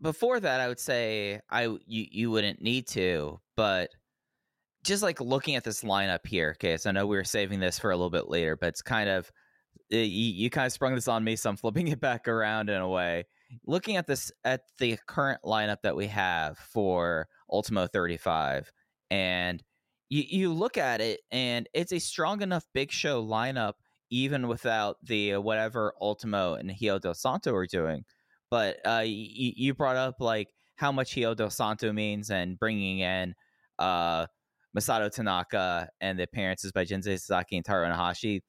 before 0.00 0.40
that, 0.40 0.60
I 0.60 0.68
would 0.68 0.80
say 0.80 1.40
I 1.48 1.64
you 1.64 1.78
you 2.10 2.30
wouldn't 2.30 2.60
need 2.60 2.86
to, 2.88 3.40
but 3.56 3.90
just 4.82 5.02
like 5.02 5.20
looking 5.20 5.56
at 5.56 5.64
this 5.64 5.82
lineup 5.82 6.26
here, 6.26 6.56
okay. 6.56 6.76
So 6.76 6.88
I 6.88 6.92
know 6.92 7.06
we 7.06 7.16
were 7.16 7.24
saving 7.24 7.60
this 7.60 7.78
for 7.78 7.90
a 7.90 7.96
little 7.96 8.10
bit 8.10 8.28
later, 8.28 8.56
but 8.56 8.70
it's 8.70 8.82
kind 8.82 9.10
of 9.10 9.30
you, 9.90 9.98
you 10.44 10.50
kind 10.50 10.66
of 10.66 10.72
sprung 10.72 10.94
this 10.94 11.08
on 11.08 11.24
me, 11.24 11.36
so 11.36 11.50
I'm 11.50 11.56
flipping 11.56 11.88
it 11.88 12.00
back 12.00 12.28
around 12.28 12.70
in 12.70 12.80
a 12.80 12.88
way. 12.88 13.24
Looking 13.66 13.96
at 13.96 14.06
this 14.06 14.30
at 14.44 14.62
the 14.78 14.98
current 15.06 15.40
lineup 15.44 15.78
that 15.82 15.96
we 15.96 16.06
have 16.06 16.56
for 16.58 17.26
Ultimo 17.50 17.86
35, 17.88 18.70
and 19.10 19.62
you 20.08 20.22
you 20.28 20.52
look 20.52 20.78
at 20.78 21.00
it, 21.00 21.20
and 21.32 21.68
it's 21.74 21.92
a 21.92 21.98
strong 21.98 22.42
enough 22.42 22.64
big 22.74 22.92
show 22.92 23.24
lineup 23.24 23.74
even 24.10 24.48
without 24.48 24.96
the 25.04 25.34
uh, 25.34 25.40
whatever 25.40 25.94
Ultimo 26.00 26.54
and 26.54 26.70
Hijo 26.70 26.98
del 26.98 27.14
Santo 27.14 27.54
are 27.54 27.66
doing. 27.66 28.04
But 28.50 28.76
uh, 28.78 29.02
y- 29.02 29.30
y- 29.38 29.54
you 29.56 29.74
brought 29.74 29.96
up 29.96 30.16
like 30.20 30.48
how 30.76 30.92
much 30.92 31.12
Hijo 31.12 31.34
del 31.34 31.50
Santo 31.50 31.92
means 31.92 32.30
and 32.30 32.58
bringing 32.58 33.00
in 33.00 33.34
uh, 33.78 34.26
Masato 34.76 35.10
Tanaka 35.10 35.88
and 36.00 36.18
the 36.18 36.24
appearances 36.24 36.72
by 36.72 36.84
Jinsei 36.84 37.14
Shinzaki 37.14 37.52
and 37.56 37.64
Taro 37.64 37.88
Nohashi. 37.88 38.40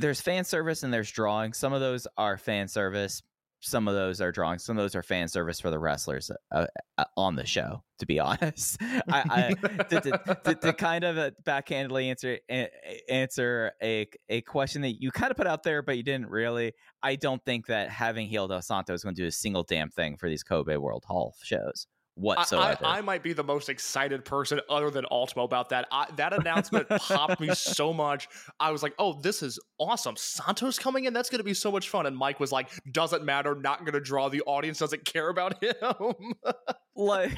There's 0.00 0.20
fan 0.20 0.44
service 0.44 0.82
and 0.82 0.92
there's 0.92 1.10
drawing. 1.10 1.52
Some 1.52 1.72
of 1.72 1.80
those 1.80 2.06
are 2.16 2.36
fan 2.36 2.68
service. 2.68 3.22
Some 3.62 3.88
of 3.88 3.94
those 3.94 4.22
are 4.22 4.32
drawing. 4.32 4.58
Some 4.58 4.78
of 4.78 4.84
those 4.84 4.94
are 4.94 5.02
fan 5.02 5.28
service 5.28 5.60
for 5.60 5.70
the 5.70 5.78
wrestlers 5.78 6.30
uh, 6.50 6.66
uh, 6.96 7.04
on 7.16 7.36
the 7.36 7.44
show. 7.44 7.82
To 7.98 8.06
be 8.06 8.18
honest, 8.18 8.78
I, 8.80 9.52
I, 9.62 9.84
to, 9.84 10.00
to, 10.00 10.36
to, 10.44 10.54
to 10.54 10.72
kind 10.72 11.04
of 11.04 11.18
uh, 11.18 11.30
backhandedly 11.44 12.08
answer 12.08 12.38
a- 12.50 12.70
answer 13.10 13.72
a 13.82 14.08
a 14.30 14.40
question 14.40 14.80
that 14.82 15.02
you 15.02 15.10
kind 15.10 15.30
of 15.30 15.36
put 15.36 15.46
out 15.46 15.62
there, 15.62 15.82
but 15.82 15.98
you 15.98 16.02
didn't 16.02 16.30
really. 16.30 16.72
I 17.02 17.16
don't 17.16 17.44
think 17.44 17.66
that 17.66 17.90
having 17.90 18.28
Hijo 18.28 18.48
del 18.48 18.62
Santo 18.62 18.94
is 18.94 19.02
going 19.04 19.14
to 19.14 19.22
do 19.22 19.28
a 19.28 19.32
single 19.32 19.62
damn 19.62 19.90
thing 19.90 20.16
for 20.16 20.30
these 20.30 20.42
Kobe 20.42 20.76
World 20.76 21.04
Hall 21.06 21.34
shows 21.42 21.86
whatsoever. 22.14 22.84
I, 22.84 22.98
I 22.98 23.00
might 23.00 23.22
be 23.22 23.32
the 23.32 23.44
most 23.44 23.68
excited 23.68 24.24
person 24.24 24.60
other 24.68 24.90
than 24.90 25.04
Ultimo 25.10 25.44
about 25.44 25.70
that. 25.70 25.86
I, 25.90 26.06
that 26.16 26.32
announcement 26.32 26.88
popped 26.88 27.40
me 27.40 27.48
so 27.54 27.92
much. 27.92 28.28
I 28.58 28.70
was 28.70 28.82
like, 28.82 28.94
"Oh, 28.98 29.20
this 29.20 29.42
is 29.42 29.58
awesome! 29.78 30.16
Santos 30.16 30.78
coming 30.78 31.04
in. 31.04 31.12
That's 31.12 31.30
going 31.30 31.38
to 31.38 31.44
be 31.44 31.54
so 31.54 31.70
much 31.72 31.88
fun." 31.88 32.06
And 32.06 32.16
Mike 32.16 32.40
was 32.40 32.52
like, 32.52 32.70
"Doesn't 32.92 33.24
matter. 33.24 33.54
Not 33.54 33.80
going 33.80 33.92
to 33.94 34.00
draw. 34.00 34.28
The 34.28 34.42
audience 34.42 34.78
doesn't 34.78 35.04
care 35.04 35.28
about 35.28 35.62
him." 35.62 35.74
like, 36.96 37.32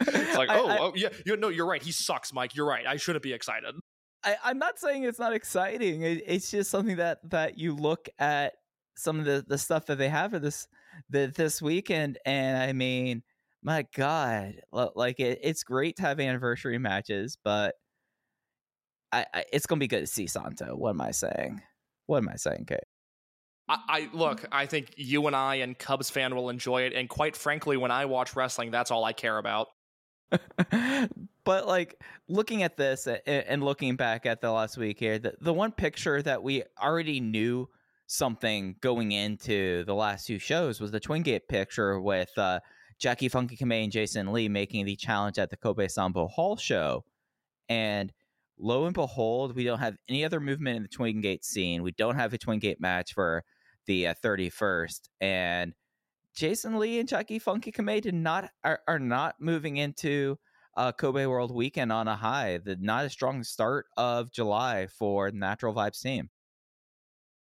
it's 0.00 0.36
like, 0.36 0.48
I- 0.50 0.58
"Oh, 0.58 0.68
I- 0.68 0.78
oh, 0.78 0.92
yeah, 0.94 1.08
you 1.26 1.36
no, 1.36 1.48
you're 1.48 1.66
right. 1.66 1.82
He 1.82 1.92
sucks, 1.92 2.32
Mike. 2.32 2.54
You're 2.54 2.66
right. 2.66 2.86
I 2.86 2.96
shouldn't 2.96 3.22
be 3.22 3.32
excited." 3.32 3.74
I, 4.24 4.36
I'm 4.44 4.58
not 4.58 4.78
saying 4.78 5.02
it's 5.02 5.18
not 5.18 5.32
exciting. 5.32 6.02
It, 6.02 6.22
it's 6.26 6.50
just 6.50 6.70
something 6.70 6.96
that 6.96 7.18
that 7.30 7.58
you 7.58 7.74
look 7.74 8.08
at 8.18 8.52
some 8.96 9.18
of 9.18 9.24
the, 9.24 9.44
the 9.46 9.58
stuff 9.58 9.86
that 9.86 9.98
they 9.98 10.08
have 10.08 10.30
for 10.30 10.38
this 10.38 10.66
the, 11.10 11.32
this 11.34 11.60
weekend, 11.60 12.18
and 12.24 12.56
I 12.58 12.72
mean, 12.72 13.22
my 13.62 13.86
God, 13.94 14.54
like 14.72 15.20
it, 15.20 15.40
it's 15.42 15.62
great 15.62 15.96
to 15.96 16.02
have 16.02 16.20
anniversary 16.20 16.78
matches, 16.78 17.38
but 17.42 17.74
I, 19.12 19.26
I 19.32 19.44
it's 19.52 19.66
gonna 19.66 19.78
be 19.78 19.88
good 19.88 20.00
to 20.00 20.06
see 20.06 20.26
Santo. 20.26 20.74
What 20.74 20.90
am 20.90 21.00
I 21.00 21.12
saying? 21.12 21.62
What 22.06 22.18
am 22.18 22.28
I 22.28 22.36
saying, 22.36 22.64
Kate? 22.66 22.80
I, 23.68 23.78
I 23.88 24.10
look. 24.12 24.44
I 24.50 24.66
think 24.66 24.94
you 24.96 25.26
and 25.26 25.36
I 25.36 25.56
and 25.56 25.78
Cubs 25.78 26.10
fan 26.10 26.34
will 26.34 26.48
enjoy 26.48 26.82
it. 26.82 26.92
And 26.92 27.08
quite 27.08 27.36
frankly, 27.36 27.76
when 27.76 27.90
I 27.90 28.06
watch 28.06 28.34
wrestling, 28.34 28.70
that's 28.70 28.90
all 28.90 29.04
I 29.04 29.12
care 29.12 29.38
about. 29.38 29.68
but 31.44 31.66
like 31.66 32.00
looking 32.28 32.62
at 32.62 32.76
this 32.76 33.06
a- 33.06 33.20
a- 33.28 33.50
and 33.50 33.62
looking 33.62 33.96
back 33.96 34.26
at 34.26 34.40
the 34.40 34.50
last 34.50 34.76
week 34.78 34.98
here, 34.98 35.18
the, 35.18 35.34
the 35.40 35.52
one 35.52 35.72
picture 35.72 36.22
that 36.22 36.42
we 36.42 36.64
already 36.82 37.20
knew 37.20 37.68
something 38.06 38.76
going 38.80 39.12
into 39.12 39.84
the 39.84 39.94
last 39.94 40.26
two 40.26 40.38
shows 40.38 40.80
was 40.80 40.90
the 40.90 41.00
Twin 41.00 41.22
Gate 41.22 41.48
picture 41.48 42.00
with 42.00 42.30
uh, 42.36 42.60
Jacky 43.02 43.28
Funky 43.28 43.56
Kamei 43.56 43.82
and 43.82 43.90
Jason 43.90 44.32
Lee 44.32 44.48
making 44.48 44.84
the 44.84 44.94
challenge 44.94 45.36
at 45.36 45.50
the 45.50 45.56
Kobe 45.56 45.88
Sanbo 45.88 46.30
Hall 46.30 46.56
show. 46.56 47.04
And 47.68 48.12
lo 48.60 48.84
and 48.84 48.94
behold, 48.94 49.56
we 49.56 49.64
don't 49.64 49.80
have 49.80 49.96
any 50.08 50.24
other 50.24 50.38
movement 50.38 50.76
in 50.76 50.82
the 50.82 50.88
Twin 50.88 51.20
Gate 51.20 51.44
scene. 51.44 51.82
We 51.82 51.90
don't 51.90 52.14
have 52.14 52.32
a 52.32 52.38
Twin 52.38 52.60
Gate 52.60 52.80
match 52.80 53.12
for 53.12 53.42
the 53.86 54.06
uh, 54.06 54.14
31st. 54.22 55.08
And 55.20 55.74
Jason 56.36 56.78
Lee 56.78 57.00
and 57.00 57.08
Jacky 57.08 57.40
Funky 57.40 57.72
Kamei 57.72 58.00
did 58.00 58.14
not 58.14 58.48
are, 58.62 58.78
are 58.86 59.00
not 59.00 59.34
moving 59.40 59.78
into 59.78 60.38
uh, 60.76 60.92
Kobe 60.92 61.26
World 61.26 61.52
Weekend 61.52 61.90
on 61.90 62.06
a 62.06 62.14
high. 62.14 62.58
The 62.58 62.76
not 62.76 63.04
a 63.04 63.10
strong 63.10 63.42
start 63.42 63.86
of 63.96 64.30
July 64.30 64.86
for 64.86 65.32
Natural 65.32 65.74
Vibes 65.74 66.00
team. 66.00 66.30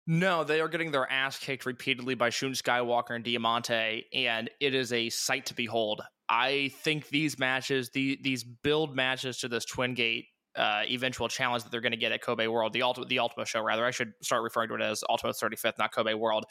No, 0.09 0.45
they 0.45 0.61
are 0.61 0.69
getting 0.69 0.91
their 0.91 1.11
ass 1.11 1.37
kicked 1.37 1.65
repeatedly 1.65 2.15
by 2.15 2.29
Shun 2.29 2.53
Skywalker 2.53 3.13
and 3.13 3.25
Diamante, 3.25 4.05
and 4.13 4.49
it 4.61 4.73
is 4.73 4.93
a 4.93 5.09
sight 5.09 5.45
to 5.47 5.53
behold. 5.53 6.01
I 6.29 6.71
think 6.81 7.09
these 7.09 7.37
matches, 7.37 7.89
the, 7.89 8.17
these 8.21 8.43
build 8.43 8.95
matches 8.95 9.37
to 9.39 9.49
this 9.49 9.65
Twin 9.65 9.93
Gate 9.95 10.27
uh, 10.55 10.83
eventual 10.89 11.27
challenge 11.27 11.63
that 11.63 11.71
they're 11.71 11.81
going 11.81 11.91
to 11.91 11.97
get 11.97 12.13
at 12.13 12.21
Kobe 12.21 12.47
World, 12.47 12.71
the 12.71 12.83
Ultimate, 12.83 13.09
the 13.09 13.19
Ultima 13.19 13.45
show, 13.45 13.61
rather, 13.61 13.85
I 13.85 13.91
should 13.91 14.13
start 14.21 14.43
referring 14.43 14.69
to 14.69 14.75
it 14.75 14.81
as 14.81 15.03
Ultimate 15.09 15.35
35th, 15.35 15.77
not 15.77 15.93
Kobe 15.93 16.13
World. 16.13 16.45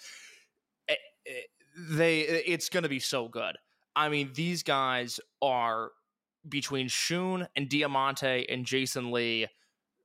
Eh, 0.88 0.94
eh, 1.26 1.30
They, 1.90 2.20
it's 2.20 2.68
going 2.68 2.82
to 2.82 2.90
be 2.90 3.00
so 3.00 3.26
good. 3.26 3.56
I 3.96 4.10
mean, 4.10 4.32
these 4.34 4.62
guys 4.62 5.18
are 5.40 5.92
between 6.46 6.88
Shun 6.88 7.48
and 7.56 7.70
Diamante 7.70 8.46
and 8.50 8.66
Jason 8.66 9.10
Lee 9.12 9.46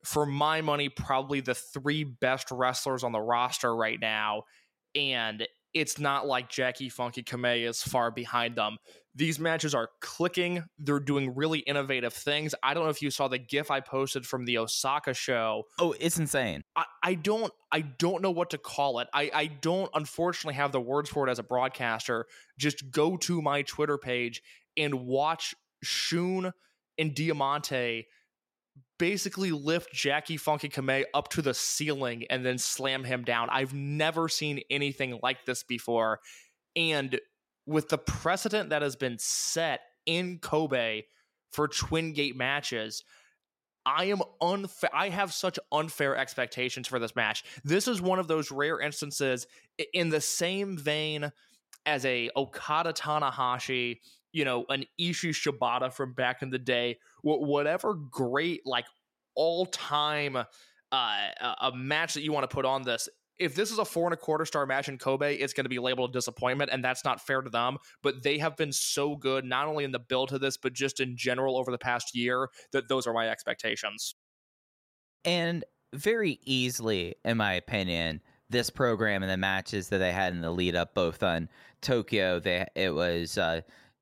for 0.04 0.26
my 0.26 0.62
money, 0.62 0.90
probably 0.90 1.42
the 1.42 1.56
three 1.56 2.04
best 2.04 2.52
wrestlers 2.52 3.04
on 3.04 3.12
the 3.12 3.20
roster 3.20 3.76
right 3.76 4.00
now. 4.00 4.44
And 4.96 5.48
it's 5.74 6.00
not 6.00 6.28
like 6.28 6.50
Jacky 6.50 6.90
Funky 6.90 7.24
Kamei 7.24 7.68
is 7.68 7.82
far 7.82 8.12
behind 8.12 8.56
them. 8.56 8.78
These 9.16 9.40
matches 9.40 9.76
are 9.76 9.90
clicking. 10.00 10.64
They're 10.80 11.00
doing 11.00 11.36
really 11.36 11.60
innovative 11.60 12.14
things. 12.14 12.56
I 12.64 12.74
don't 12.74 12.84
know 12.84 12.90
if 12.90 13.02
you 13.02 13.10
saw 13.10 13.28
the 13.28 13.38
GIF 13.38 13.70
I 13.70 13.82
posted 13.82 14.26
from 14.26 14.46
the 14.46 14.58
Osaka 14.58 15.14
show. 15.14 15.64
Oh, 15.80 15.94
it's 16.00 16.18
insane. 16.18 16.64
I, 16.76 16.86
I 17.04 17.14
don't 17.16 17.52
I 17.72 17.82
don't 17.82 18.22
know 18.22 18.32
what 18.32 18.50
to 18.52 18.58
call 18.58 19.00
it. 19.00 19.08
I, 19.14 19.32
I 19.34 19.46
don't 19.48 19.90
unfortunately 19.94 20.56
have 20.56 20.72
the 20.72 20.82
words 20.82 21.10
for 21.10 21.28
it 21.28 21.32
as 21.32 21.40
a 21.40 21.44
broadcaster. 21.44 22.26
Just 22.58 22.90
go 22.92 23.18
to 23.18 23.42
my 23.42 23.64
Twitter 23.64 23.98
page 23.98 24.42
and 24.78 25.06
watch 25.06 25.56
Shun 25.84 26.52
and 26.98 27.16
Diamante 27.16 28.08
basically 29.02 29.52
lift 29.52 29.92
Jacky 29.92 30.38
Funky 30.38 30.70
Kamei 30.70 31.06
up 31.16 31.30
to 31.30 31.42
the 31.42 31.56
ceiling 31.56 32.26
and 32.30 32.46
then 32.46 32.60
slam 32.60 33.04
him 33.04 33.24
down. 33.24 33.50
I've 33.50 33.74
never 33.74 34.30
seen 34.30 34.62
anything 34.70 35.18
like 35.24 35.44
this 35.44 35.64
before. 35.64 36.20
And 36.76 37.20
with 37.66 37.90
the 37.90 37.98
precedent 37.98 38.70
that 38.70 38.84
has 38.84 38.96
been 38.96 39.18
set 39.18 39.80
in 40.06 40.38
Kobe 40.38 41.02
for 41.52 41.68
Twin 41.68 42.14
Gate 42.14 42.36
matches, 42.36 43.04
I 43.88 44.06
am 44.06 44.22
unfair. 44.40 44.92
I 44.94 45.10
have 45.10 45.34
such 45.34 45.58
unfair 45.72 46.16
expectations 46.16 46.88
for 46.88 47.00
this 47.00 47.16
match. 47.16 47.44
This 47.64 47.88
is 47.88 48.04
one 48.04 48.20
of 48.20 48.28
those 48.28 48.52
rare 48.52 48.80
instances 48.80 49.48
in 49.96 50.10
the 50.10 50.22
same 50.22 50.78
vein 50.78 51.32
as 51.88 52.06
a 52.06 52.30
Okada 52.36 52.94
Tanahashi, 52.94 53.98
you 54.34 54.46
know, 54.46 54.66
an 54.70 54.86
Ishii 55.00 55.32
Shibata 55.32 55.92
from 55.92 56.14
back 56.14 56.42
in 56.42 56.50
the 56.50 56.60
day, 56.60 56.98
whatever 57.24 57.94
great 57.94 58.62
like 58.66 58.86
all 59.36 59.66
time 59.66 60.36
uh, 60.38 60.46
a 60.92 61.56
a 61.62 61.72
match 61.76 62.14
that 62.14 62.22
you 62.22 62.32
want 62.32 62.50
to 62.50 62.54
put 62.54 62.66
on 62.66 62.84
this. 62.84 63.08
If 63.40 63.56
this 63.56 63.72
is 63.72 63.80
a 63.80 63.86
four 63.86 64.06
and 64.06 64.14
a 64.14 64.18
quarter 64.18 64.46
star 64.46 64.66
match 64.66 64.88
in 64.88 64.98
Kobe, 65.00 65.36
it's 65.36 65.54
going 65.54 65.66
to 65.66 65.70
be 65.70 65.80
labeled 65.80 66.12
a 66.12 66.14
disappointment, 66.14 66.70
and 66.72 66.84
that's 66.84 67.04
not 67.04 67.26
fair 67.26 67.42
to 67.42 67.50
them. 67.50 67.78
But 68.04 68.22
they 68.24 68.38
have 68.38 68.56
been 68.56 68.72
so 68.72 69.16
good, 69.16 69.46
not 69.46 69.68
only 69.68 69.84
in 69.84 69.92
the 69.92 70.00
build 70.00 70.30
to 70.30 70.40
this, 70.40 70.58
but 70.58 70.74
just 70.74 71.00
in 71.00 71.18
general 71.18 71.58
over 71.58 71.72
the 71.72 71.78
past 71.78 72.16
year, 72.16 72.50
that 72.72 72.88
those 72.88 73.08
are 73.08 73.14
my 73.14 73.30
expectations. 73.30 74.16
And 75.26 75.64
very 75.94 76.40
easily, 76.44 77.16
in 77.26 77.38
my 77.38 77.54
opinion, 77.54 78.22
this 78.50 78.70
program 78.70 79.24
and 79.24 79.32
the 79.32 79.38
matches 79.38 79.90
that 79.90 80.00
they 80.00 80.12
had 80.12 80.34
in 80.34 80.42
the 80.42 80.52
lead 80.52 80.76
up, 80.76 80.94
both 80.94 81.24
on 81.24 81.50
Tokyo, 81.82 82.40
they 82.40 82.68
it 82.76 82.94
was 82.94 83.38
uh, 83.38 83.62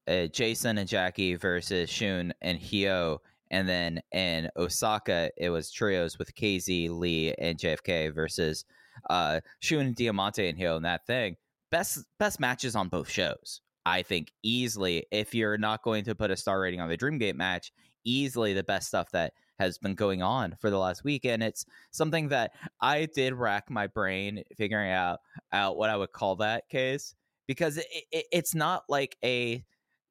uh, 0.10 0.28
Jason 0.28 0.78
and 0.78 0.90
Jacky 0.90 1.36
versus 1.36 1.90
Shun 1.90 2.34
and 2.42 2.60
Hyo, 2.60 3.20
and 3.52 3.68
then 3.68 4.02
in 4.12 4.50
Osaka, 4.58 5.32
it 5.38 5.50
was 5.50 5.72
trios 5.72 6.18
with 6.18 6.34
KZ, 6.36 6.90
Lee, 6.90 7.34
and 7.36 7.58
JFK 7.58 8.14
versus 8.14 8.66
uh, 9.10 9.40
Shun 9.60 9.88
and 9.88 9.96
Diamante 9.96 10.48
and 10.48 10.58
Hyo, 10.58 10.76
and 10.76 10.86
that 10.86 11.06
thing. 11.06 11.36
Best 11.72 12.04
best 12.18 12.40
matches 12.40 12.76
on 12.76 12.90
both 12.90 13.10
shows. 13.10 13.62
I 13.86 14.02
think 14.02 14.32
easily, 14.44 15.06
if 15.12 15.34
you're 15.34 15.58
not 15.58 15.84
going 15.84 16.04
to 16.06 16.16
put 16.16 16.32
a 16.32 16.38
star 16.38 16.60
rating 16.60 16.82
on 16.82 16.90
the 16.90 16.98
Dreamgate 16.98 17.36
match, 17.36 17.72
easily 18.04 18.54
the 18.54 18.64
best 18.64 18.88
stuff 18.88 19.12
that 19.12 19.34
has 19.60 19.78
been 19.78 19.94
going 19.94 20.22
on 20.22 20.56
for 20.60 20.70
the 20.70 20.78
last 20.78 21.04
week 21.04 21.26
and 21.26 21.44
it's 21.44 21.66
something 21.92 22.30
that 22.30 22.54
i 22.80 23.06
did 23.14 23.34
rack 23.34 23.70
my 23.70 23.88
brain 23.88 24.42
figuring 24.56 24.92
out 24.92 25.20
out 25.52 25.78
what 25.78 25.90
i 25.90 25.98
would 25.98 26.12
call 26.14 26.38
that 26.38 26.68
case 26.70 27.14
because 27.46 27.78
it, 27.78 27.86
it, 28.12 28.26
it's 28.32 28.56
not 28.56 28.84
like 28.88 29.18
a 29.24 29.64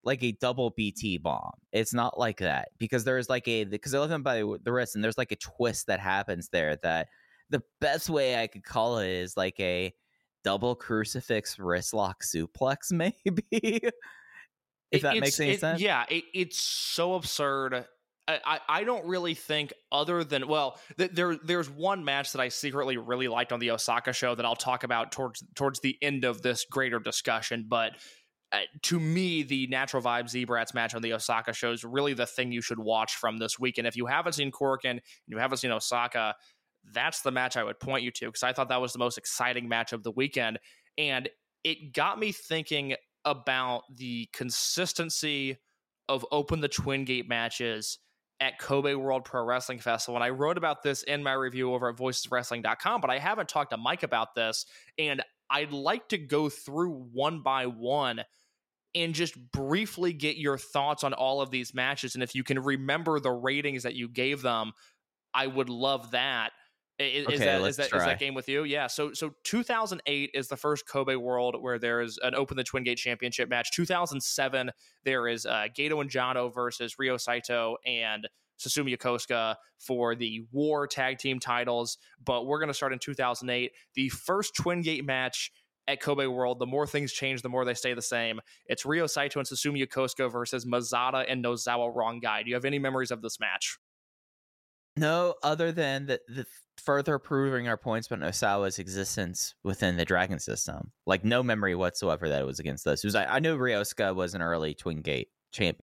like 0.08 0.22
a 0.24 0.32
double 0.32 0.70
bt 0.70 1.16
bomb 1.18 1.52
it's 1.72 1.94
not 1.94 2.18
like 2.18 2.38
that 2.38 2.70
because 2.78 3.04
there's 3.04 3.28
like 3.28 3.46
a 3.46 3.64
because 3.64 3.94
i 3.94 3.98
live 4.00 4.10
in 4.10 4.22
by 4.22 4.38
the 4.62 4.72
wrist 4.72 4.94
and 4.96 5.04
there's 5.04 5.18
like 5.18 5.30
a 5.32 5.36
twist 5.36 5.86
that 5.86 6.00
happens 6.00 6.48
there 6.48 6.76
that 6.82 7.06
the 7.50 7.62
best 7.80 8.10
way 8.10 8.40
i 8.42 8.46
could 8.46 8.64
call 8.64 8.98
it 8.98 9.08
is 9.08 9.36
like 9.36 9.58
a 9.60 9.92
double 10.44 10.74
crucifix 10.74 11.58
wrist 11.58 11.94
lock 11.94 12.22
suplex 12.22 12.90
maybe 12.90 13.14
if 14.90 15.02
that 15.02 15.16
it's- 15.16 15.20
makes 15.20 15.40
any 15.40 15.50
it- 15.52 15.60
sense 15.60 15.80
Yeah, 15.80 16.04
it, 16.08 16.24
it's 16.32 16.58
so 16.58 17.14
absurd. 17.14 17.84
I, 18.26 18.40
I, 18.44 18.60
I 18.68 18.84
don't 18.84 19.06
really 19.06 19.34
think 19.34 19.72
other 19.92 20.22
than 20.24 20.48
well, 20.48 20.78
th- 20.98 21.12
there 21.12 21.36
there's 21.42 21.68
one 21.70 22.04
match 22.04 22.32
that 22.32 22.40
I 22.40 22.48
secretly 22.48 22.96
really 22.98 23.26
liked 23.28 23.52
on 23.52 23.58
the 23.60 23.70
Osaka 23.70 24.12
show 24.12 24.34
that 24.34 24.44
I'll 24.44 24.56
talk 24.56 24.84
about 24.84 25.12
towards 25.12 25.42
towards 25.54 25.80
the 25.80 25.96
end 26.02 26.24
of 26.24 26.42
this 26.42 26.64
greater 26.70 26.98
discussion. 26.98 27.66
But 27.68 27.92
uh, 28.52 28.60
to 28.82 28.98
me, 28.98 29.42
the 29.42 29.66
Natural 29.66 30.02
Vibe 30.02 30.28
Z-Brats 30.28 30.72
match 30.72 30.94
on 30.94 31.02
the 31.02 31.12
Osaka 31.12 31.52
show 31.52 31.72
is 31.72 31.84
really 31.84 32.14
the 32.14 32.26
thing 32.26 32.50
you 32.50 32.62
should 32.62 32.78
watch 32.78 33.16
from 33.16 33.38
this 33.38 33.58
week. 33.58 33.78
And 33.78 33.86
if 33.86 33.96
you 33.96 34.06
haven't 34.06 34.32
seen 34.32 34.50
Korakuen 34.50 34.90
and 34.90 35.02
you 35.26 35.38
haven't 35.38 35.58
seen 35.58 35.70
Osaka, 35.70 36.34
that's 36.92 37.20
the 37.20 37.30
match 37.30 37.56
I 37.56 37.64
would 37.64 37.78
point 37.78 38.02
you 38.02 38.10
to 38.12 38.26
because 38.26 38.42
I 38.42 38.52
thought 38.52 38.70
that 38.70 38.80
was 38.80 38.92
the 38.92 38.98
most 38.98 39.18
exciting 39.18 39.68
match 39.68 39.92
of 39.92 40.02
the 40.02 40.12
weekend. 40.12 40.58
And 40.96 41.28
it 41.62 41.92
got 41.92 42.18
me 42.18 42.32
thinking 42.32 42.94
about 43.24 43.82
the 43.94 44.28
consistency 44.32 45.58
of 46.08 46.24
open 46.32 46.60
the 46.60 46.68
twin 46.68 47.04
gate 47.04 47.28
matches 47.28 47.98
at 48.40 48.58
Kobe 48.58 48.94
World 48.94 49.24
Pro 49.24 49.44
Wrestling 49.44 49.80
Festival. 49.80 50.16
And 50.16 50.24
I 50.24 50.30
wrote 50.30 50.56
about 50.56 50.82
this 50.82 51.02
in 51.02 51.22
my 51.22 51.32
review 51.32 51.74
over 51.74 51.90
at 51.90 51.96
voiceswrestling.com, 51.96 53.00
but 53.00 53.10
I 53.10 53.18
haven't 53.18 53.48
talked 53.48 53.72
to 53.72 53.76
Mike 53.76 54.04
about 54.04 54.34
this. 54.34 54.64
And 54.96 55.22
I'd 55.50 55.72
like 55.72 56.08
to 56.08 56.18
go 56.18 56.48
through 56.48 57.08
one 57.12 57.40
by 57.40 57.66
one 57.66 58.22
and 58.94 59.14
just 59.14 59.36
briefly 59.52 60.12
get 60.12 60.36
your 60.36 60.58
thoughts 60.58 61.04
on 61.04 61.12
all 61.12 61.40
of 61.40 61.50
these 61.50 61.74
matches. 61.74 62.14
And 62.14 62.22
if 62.22 62.34
you 62.34 62.42
can 62.42 62.58
remember 62.58 63.20
the 63.20 63.30
ratings 63.30 63.82
that 63.82 63.94
you 63.94 64.08
gave 64.08 64.42
them, 64.42 64.72
I 65.34 65.46
would 65.46 65.68
love 65.68 66.12
that. 66.12 66.52
Is, 66.98 67.26
Okay, 67.26 67.36
that, 67.38 67.62
is, 67.62 67.76
that, 67.76 67.92
is 67.94 68.04
that 68.04 68.18
game 68.18 68.34
with 68.34 68.48
you? 68.48 68.64
Yeah. 68.64 68.88
So 68.88 69.12
so 69.12 69.30
2008 69.44 70.30
is 70.34 70.48
the 70.48 70.56
first 70.56 70.88
Kobe 70.88 71.14
World 71.14 71.54
where 71.60 71.78
there 71.78 72.00
is 72.00 72.18
an 72.22 72.34
Open 72.34 72.56
the 72.56 72.64
Twin 72.64 72.82
Gate 72.82 72.98
Championship 72.98 73.48
match. 73.48 73.70
2007 73.70 74.72
there 75.04 75.28
is 75.28 75.46
uh, 75.46 75.68
Gato 75.76 76.00
and 76.00 76.10
Jano 76.10 76.52
versus 76.52 76.96
Ryo 76.98 77.16
Saito 77.16 77.76
and 77.86 78.28
Susumu 78.58 78.96
Yokosuka 78.96 79.56
for 79.78 80.14
the 80.14 80.46
War 80.52 80.86
Tag 80.86 81.18
Team 81.18 81.38
titles. 81.40 81.98
But 82.24 82.46
we're 82.46 82.58
going 82.58 82.68
to 82.68 82.74
start 82.74 82.92
in 82.92 82.98
2008. 82.98 83.72
The 83.94 84.08
first 84.08 84.54
Twin 84.54 84.82
Gate 84.82 85.04
match 85.04 85.52
at 85.88 86.00
Kobe 86.00 86.26
World. 86.26 86.58
The 86.58 86.66
more 86.66 86.86
things 86.86 87.12
change, 87.12 87.42
the 87.42 87.48
more 87.48 87.64
they 87.64 87.74
stay 87.74 87.94
the 87.94 88.02
same. 88.02 88.40
It's 88.66 88.84
Ryo 88.84 89.06
Saito 89.06 89.40
and 89.40 89.48
Susumu 89.48 89.84
Yokosuka 89.84 90.30
versus 90.30 90.66
Mazada 90.66 91.24
and 91.28 91.44
Nosawa 91.44 91.94
Rongai. 91.94 92.44
Do 92.44 92.50
you 92.50 92.54
have 92.54 92.66
any 92.66 92.78
memories 92.78 93.10
of 93.10 93.22
this 93.22 93.40
match? 93.40 93.78
No, 94.96 95.34
other 95.42 95.72
than 95.72 96.06
the, 96.06 96.20
the 96.28 96.46
further 96.76 97.18
proving 97.18 97.68
our 97.68 97.76
points 97.76 98.08
about 98.08 98.20
Osawa's 98.28 98.78
existence 98.78 99.54
within 99.62 99.96
the 99.96 100.04
Dragon 100.04 100.38
system. 100.38 100.92
Like 101.06 101.24
no 101.24 101.42
memory 101.42 101.74
whatsoever 101.74 102.28
that 102.28 102.40
it 102.40 102.46
was 102.46 102.58
against 102.58 102.86
us. 102.86 103.02
It 103.02 103.06
was 103.06 103.14
I, 103.14 103.24
I 103.24 103.38
knew 103.38 103.56
Ryosuka 103.56 104.14
was 104.14 104.34
an 104.34 104.42
early 104.42 104.74
Twin 104.74 105.00
Gate 105.00 105.28
champion. 105.52 105.84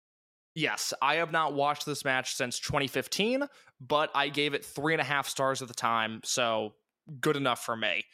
Yes, 0.59 0.93
I 1.01 1.15
have 1.15 1.31
not 1.31 1.55
watched 1.55 1.87
this 1.87 2.05
match 2.05 2.35
since 2.35 2.59
2015, 2.59 3.45
but 3.81 4.11
I 4.13 4.29
gave 4.29 4.55
it 4.55 4.65
three 4.65 4.93
and 4.93 5.01
a 5.01 5.05
half 5.05 5.29
stars 5.29 5.63
at 5.63 5.69
the 5.69 5.75
time, 5.75 6.21
so 6.25 6.75
good 7.21 7.37
enough 7.37 7.65
for 7.65 7.77
me. 7.77 8.05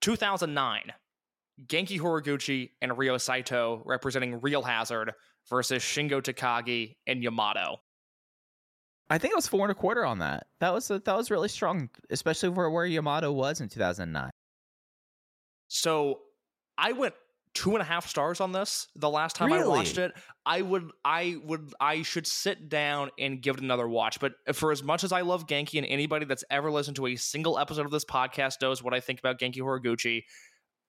2009, 0.00 0.94
Genki 1.66 2.00
Horiguchi 2.00 2.70
and 2.80 2.96
Ryo 2.96 3.18
Saito 3.18 3.82
representing 3.84 4.40
Real 4.40 4.62
Hazard 4.62 5.12
versus 5.50 5.82
Shingo 5.82 6.22
Takagi 6.22 6.96
and 7.06 7.22
Yamato. 7.22 7.76
I 9.10 9.18
think 9.18 9.32
it 9.32 9.36
was 9.36 9.46
four 9.46 9.66
and 9.66 9.70
a 9.70 9.74
quarter 9.74 10.06
on 10.06 10.20
that. 10.20 10.46
That 10.60 10.72
was 10.72 10.88
that 10.88 11.06
was 11.06 11.30
really 11.30 11.48
strong, 11.48 11.90
especially 12.08 12.54
for 12.54 12.70
where 12.70 12.86
Yamato 12.86 13.30
was 13.30 13.60
in 13.60 13.68
2009. 13.68 14.30
So 15.68 16.20
I 16.78 16.92
went 16.92 17.12
two 17.58 17.72
and 17.72 17.82
a 17.82 17.84
half 17.84 18.08
stars 18.08 18.40
on 18.40 18.52
this 18.52 18.86
the 18.94 19.10
last 19.10 19.34
time 19.34 19.52
I 19.52 19.66
watched 19.66 19.98
it. 19.98 20.12
I 20.46 20.62
would, 20.62 20.92
I 21.04 21.36
would, 21.42 21.72
I 21.80 22.02
should 22.02 22.24
sit 22.24 22.68
down 22.68 23.10
and 23.18 23.42
give 23.42 23.56
it 23.56 23.62
another 23.64 23.88
watch. 23.88 24.20
But 24.20 24.34
for 24.54 24.70
as 24.70 24.84
much 24.84 25.02
as 25.02 25.10
I 25.10 25.22
love 25.22 25.48
Genki 25.48 25.76
and 25.76 25.86
anybody 25.86 26.24
that's 26.24 26.44
ever 26.50 26.70
listened 26.70 26.94
to 26.96 27.08
a 27.08 27.16
single 27.16 27.58
episode 27.58 27.84
of 27.84 27.90
this 27.90 28.04
podcast 28.04 28.62
knows 28.62 28.80
what 28.80 28.94
I 28.94 29.00
think 29.00 29.18
about 29.18 29.40
Genki 29.40 29.58
Horiguchi, 29.58 30.22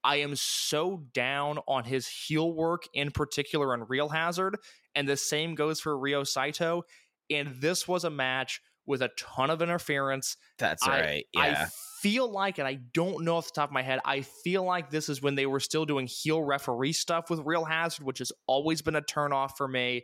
I 0.04 0.18
am 0.18 0.36
so 0.36 1.02
down 1.12 1.58
on 1.66 1.82
his 1.82 2.06
heel 2.06 2.52
work 2.52 2.84
in 2.94 3.10
particular 3.10 3.72
on 3.72 3.86
Real 3.88 4.08
Hazard. 4.08 4.56
And 4.94 5.08
the 5.08 5.16
same 5.16 5.56
goes 5.56 5.80
for 5.80 5.98
Ryo 5.98 6.22
Saito. 6.22 6.84
And 7.30 7.56
this 7.60 7.88
was 7.88 8.04
a 8.04 8.10
match 8.10 8.60
with 8.90 9.00
a 9.02 9.10
ton 9.16 9.48
of 9.48 9.62
interference. 9.62 10.36
That's 10.58 10.86
I- 10.86 11.00
right. 11.00 11.24
I 11.36 11.66
feel 12.00 12.30
like, 12.30 12.58
and 12.58 12.66
I 12.66 12.74
don't 12.92 13.24
know 13.24 13.36
off 13.36 13.46
the 13.46 13.52
top 13.52 13.68
of 13.68 13.72
my 13.72 13.82
head, 13.82 14.00
I 14.04 14.22
feel 14.22 14.64
like 14.64 14.90
this 14.90 15.08
is 15.08 15.22
when 15.22 15.34
they 15.34 15.46
were 15.46 15.60
still 15.60 15.84
doing 15.84 16.06
heel 16.06 16.42
referee 16.42 16.92
stuff 16.92 17.30
with 17.30 17.40
Real 17.40 17.64
Hazard, 17.64 18.04
which 18.04 18.18
has 18.18 18.32
always 18.46 18.82
been 18.82 18.96
a 18.96 19.02
turnoff 19.02 19.52
for 19.56 19.68
me. 19.68 20.02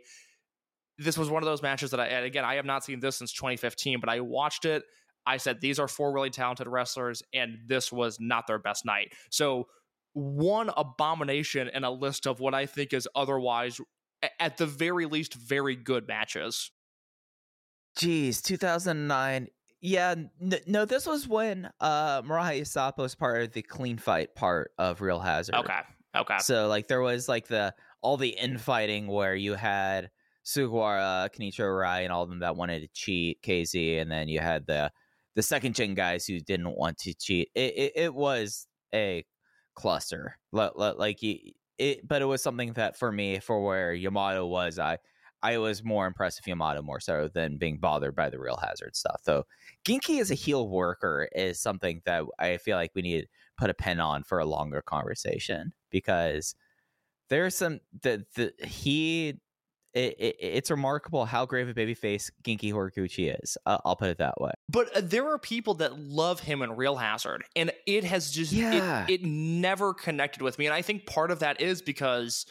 This 0.97 1.17
was 1.17 1.29
one 1.29 1.43
of 1.43 1.47
those 1.47 1.61
matches 1.61 1.91
that 1.91 1.99
I, 1.99 2.07
and 2.07 2.25
again, 2.25 2.45
I 2.45 2.55
have 2.55 2.65
not 2.65 2.83
seen 2.83 2.99
this 2.99 3.17
since 3.17 3.33
2015, 3.33 3.99
but 3.99 4.09
I 4.09 4.19
watched 4.21 4.65
it. 4.65 4.83
I 5.25 5.37
said, 5.37 5.59
these 5.59 5.77
are 5.79 5.87
four 5.87 6.13
really 6.13 6.29
talented 6.29 6.67
wrestlers, 6.67 7.21
and 7.33 7.57
this 7.67 7.91
was 7.91 8.17
not 8.19 8.47
their 8.47 8.59
best 8.59 8.85
night. 8.85 9.11
So, 9.29 9.67
one 10.13 10.71
abomination 10.75 11.69
in 11.71 11.83
a 11.83 11.91
list 11.91 12.25
of 12.25 12.39
what 12.39 12.55
I 12.55 12.65
think 12.65 12.93
is 12.93 13.07
otherwise, 13.13 13.79
at 14.39 14.57
the 14.57 14.65
very 14.65 15.05
least, 15.05 15.35
very 15.35 15.75
good 15.75 16.07
matches. 16.07 16.71
Jeez, 17.97 18.41
2009. 18.43 19.47
Yeah, 19.81 20.11
n- 20.11 20.29
no, 20.65 20.85
this 20.85 21.05
was 21.05 21.27
when 21.27 21.69
uh 21.79 22.21
Mariah 22.23 22.65
was 22.97 23.15
part 23.15 23.41
of 23.41 23.53
the 23.53 23.61
clean 23.61 23.97
fight 23.97 24.35
part 24.35 24.71
of 24.77 25.01
Real 25.01 25.19
Hazard. 25.19 25.55
Okay. 25.55 25.79
Okay. 26.15 26.37
So 26.39 26.67
like 26.67 26.87
there 26.87 27.01
was 27.01 27.27
like 27.27 27.47
the 27.47 27.73
all 28.01 28.17
the 28.17 28.29
infighting 28.29 29.07
where 29.07 29.35
you 29.35 29.53
had 29.53 30.09
Sugawara, 30.45 31.29
Kenichiro 31.29 31.67
Arai, 31.67 32.03
and 32.03 32.11
all 32.11 32.23
of 32.23 32.29
them 32.29 32.39
that 32.39 32.55
wanted 32.55 32.81
to 32.81 32.87
cheat 32.93 33.41
KZ, 33.41 34.01
and 34.01 34.11
then 34.11 34.27
you 34.27 34.39
had 34.39 34.65
the 34.65 34.91
the 35.35 35.43
second 35.43 35.75
gen 35.75 35.93
guys 35.93 36.25
who 36.25 36.39
didn't 36.39 36.75
want 36.75 36.97
to 36.99 37.13
cheat. 37.13 37.49
It 37.53 37.73
it, 37.75 37.91
it 37.95 38.13
was 38.13 38.67
a 38.93 39.25
cluster, 39.75 40.37
Li- 40.51 40.69
li- 40.75 40.93
like 40.97 41.19
it, 41.21 42.07
but 42.07 42.21
it 42.21 42.25
was 42.25 42.41
something 42.41 42.73
that 42.73 42.97
for 42.97 43.11
me, 43.11 43.39
for 43.39 43.63
where 43.63 43.93
Yamato 43.93 44.45
was, 44.45 44.79
I 44.79 44.97
I 45.43 45.57
was 45.57 45.83
more 45.83 46.07
impressed 46.07 46.39
with 46.39 46.47
Yamato 46.47 46.81
more 46.81 46.99
so 46.99 47.29
than 47.33 47.57
being 47.57 47.77
bothered 47.77 48.15
by 48.15 48.29
the 48.29 48.39
real 48.39 48.57
hazard 48.57 48.95
stuff. 48.95 49.21
Though 49.25 49.43
Genki 49.85 50.19
as 50.19 50.31
a 50.31 50.35
heel 50.35 50.67
worker 50.67 51.29
is 51.33 51.59
something 51.61 52.01
that 52.05 52.23
I 52.39 52.57
feel 52.57 52.77
like 52.77 52.91
we 52.95 53.01
need 53.01 53.21
to 53.21 53.27
put 53.57 53.69
a 53.69 53.73
pen 53.73 53.99
on 53.99 54.23
for 54.23 54.39
a 54.39 54.45
longer 54.45 54.81
conversation 54.81 55.73
because 55.91 56.55
there's 57.29 57.55
some 57.55 57.79
the 58.01 58.25
the 58.35 58.53
he 58.65 59.39
it, 59.93 60.15
it, 60.19 60.35
it's 60.39 60.69
remarkable 60.69 61.25
how 61.25 61.43
of 61.43 61.51
a 61.51 61.73
babyface 61.73 62.29
Genki 62.43 62.71
Horiguchi 62.71 63.35
is. 63.41 63.57
Uh, 63.65 63.79
I'll 63.83 63.95
put 63.95 64.09
it 64.09 64.19
that 64.19 64.39
way. 64.39 64.51
But 64.69 64.95
uh, 64.95 65.01
there 65.03 65.27
are 65.29 65.39
people 65.39 65.75
that 65.75 65.97
love 65.97 66.39
him 66.39 66.61
in 66.61 66.75
Real 66.75 66.95
Hazard, 66.95 67.43
and 67.55 67.71
it 67.87 68.03
has 68.03 68.31
just 68.31 68.51
Yeah. 68.53 69.05
it, 69.07 69.21
it 69.21 69.23
never 69.23 69.93
connected 69.93 70.41
with 70.43 70.59
me. 70.59 70.67
And 70.67 70.73
I 70.73 70.81
think 70.81 71.05
part 71.05 71.31
of 71.31 71.39
that 71.39 71.61
is 71.61 71.81
because 71.81 72.45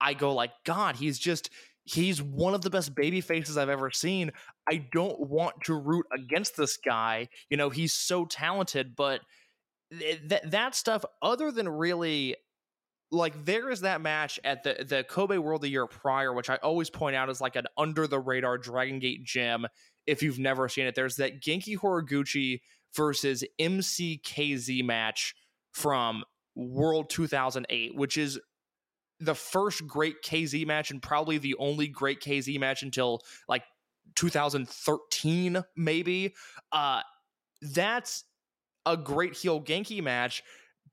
I 0.00 0.14
go 0.14 0.34
like, 0.34 0.50
God, 0.64 0.96
he's 0.96 1.18
just 1.18 1.50
he's 1.92 2.22
one 2.22 2.54
of 2.54 2.62
the 2.62 2.70
best 2.70 2.94
baby 2.94 3.20
faces 3.20 3.56
I've 3.56 3.68
ever 3.68 3.90
seen. 3.90 4.32
I 4.68 4.86
don't 4.92 5.18
want 5.20 5.62
to 5.64 5.74
root 5.74 6.06
against 6.12 6.56
this 6.56 6.76
guy. 6.76 7.28
You 7.48 7.56
know, 7.56 7.70
he's 7.70 7.94
so 7.94 8.24
talented, 8.24 8.94
but 8.94 9.20
th- 9.98 10.42
that 10.44 10.74
stuff, 10.74 11.04
other 11.20 11.50
than 11.50 11.68
really 11.68 12.36
like 13.10 13.44
there 13.44 13.70
is 13.70 13.80
that 13.80 14.00
match 14.00 14.38
at 14.44 14.62
the 14.62 14.84
the 14.88 15.02
Kobe 15.04 15.38
World 15.38 15.62
the 15.62 15.68
year 15.68 15.86
prior, 15.86 16.32
which 16.32 16.48
I 16.48 16.56
always 16.56 16.90
point 16.90 17.16
out 17.16 17.28
as 17.28 17.40
like 17.40 17.56
an 17.56 17.66
under 17.76 18.06
the 18.06 18.20
radar 18.20 18.56
Dragon 18.56 19.00
Gate 19.00 19.24
gem. 19.24 19.66
If 20.06 20.22
you've 20.22 20.38
never 20.38 20.68
seen 20.68 20.86
it, 20.86 20.94
there's 20.94 21.16
that 21.16 21.40
Genki 21.40 21.76
Horiguchi 21.76 22.60
versus 22.94 23.44
MCKZ 23.60 24.84
match 24.84 25.34
from 25.72 26.24
World 26.54 27.10
2008, 27.10 27.94
which 27.94 28.16
is 28.16 28.38
the 29.20 29.34
first 29.34 29.86
great 29.86 30.22
KZ 30.22 30.66
match 30.66 30.90
and 30.90 31.02
probably 31.02 31.38
the 31.38 31.54
only 31.58 31.88
great 31.88 32.20
KZ 32.20 32.58
match 32.58 32.82
until 32.82 33.20
like 33.48 33.62
2013, 34.16 35.62
maybe. 35.76 36.34
Uh, 36.72 37.02
that's 37.62 38.24
a 38.86 38.96
great 38.96 39.34
heel 39.36 39.60
Genki 39.60 40.02
match, 40.02 40.42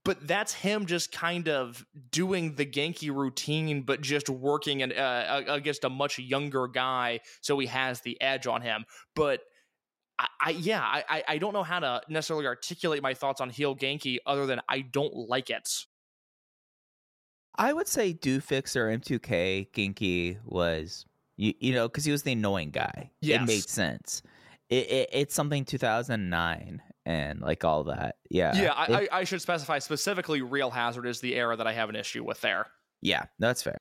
but 0.04 0.28
that's 0.28 0.54
him 0.54 0.86
just 0.86 1.12
kind 1.12 1.48
of 1.48 1.86
doing 2.12 2.56
the 2.56 2.66
Genki 2.66 3.14
routine, 3.14 3.82
but 3.84 4.02
just 4.02 4.30
working 4.30 4.82
an, 4.82 4.92
uh, 4.92 5.44
against 5.48 5.84
a 5.84 5.90
much 5.90 6.20
younger 6.20 6.68
guy, 6.68 7.22
so 7.42 7.58
he 7.60 7.68
has 7.68 8.02
the 8.02 8.20
edge 8.22 8.48
on 8.48 8.62
him. 8.62 8.86
But 9.16 9.42
I, 10.20 10.28
I 10.42 10.50
yeah, 10.52 10.82
I- 10.82 11.24
I 11.28 11.38
don't 11.38 11.54
know 11.54 11.64
how 11.64 11.80
to 11.80 12.02
necessarily 12.10 12.46
articulate 12.46 13.02
my 13.02 13.14
thoughts 13.14 13.40
on 13.42 13.50
heel 13.50 13.76
Genki 13.76 14.18
other 14.26 14.46
than 14.46 14.62
I 14.68 14.82
don't 14.82 15.14
like 15.14 15.50
it. 15.50 15.70
I 17.58 17.74
would 17.74 17.88
say 17.88 18.14
Doofix 18.14 18.76
or 18.76 18.88
M2K 18.96 19.72
Genki 19.72 20.38
was 20.46 21.06
you, 21.38 21.54
you 21.60 21.74
know 21.74 21.88
because 21.88 22.06
he 22.06 22.12
was 22.12 22.24
the 22.24 22.34
annoying 22.34 22.72
guy. 22.72 23.12
Yes. 23.22 23.42
It 23.42 23.48
made 23.48 23.70
sense. 23.70 24.22
It, 24.70 24.90
it 24.92 25.10
it's 25.12 25.34
something 25.36 25.66
2009 25.66 26.82
and 27.06 27.40
like 27.42 27.64
all 27.64 27.86
that. 27.86 28.18
Yeah. 28.30 28.56
Yeah, 28.56 28.74
I, 28.74 28.86
It- 28.86 29.10
I, 29.12 29.20
I 29.20 29.24
should 29.24 29.42
specify 29.42 29.80
specifically 29.80 30.42
Real 30.42 30.70
Hazard 30.70 31.06
is 31.08 31.20
the 31.22 31.36
era 31.36 31.56
that 31.56 31.66
I 31.68 31.74
have 31.74 31.90
an 31.90 31.96
issue 31.96 32.24
with 32.24 32.42
there. 32.42 32.68
yeah. 33.02 33.26
That's 33.40 33.62
fair. 33.64 33.78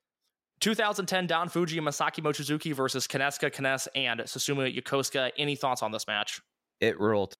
2010 0.60 1.26
Don 1.26 1.48
Fujii 1.50 1.76
and 1.78 1.86
Masaaki 1.86 2.22
Mochizuki 2.22 2.72
versus 2.74 3.06
Kineska 3.06 3.50
Kines 3.52 3.88
and 3.94 4.20
Susumu 4.20 4.74
Yokosuka. 4.74 5.30
Any 5.36 5.54
thoughts 5.54 5.82
on 5.82 5.92
this 5.92 6.06
match? 6.06 6.40
It 6.80 6.98
ruled. 6.98 7.34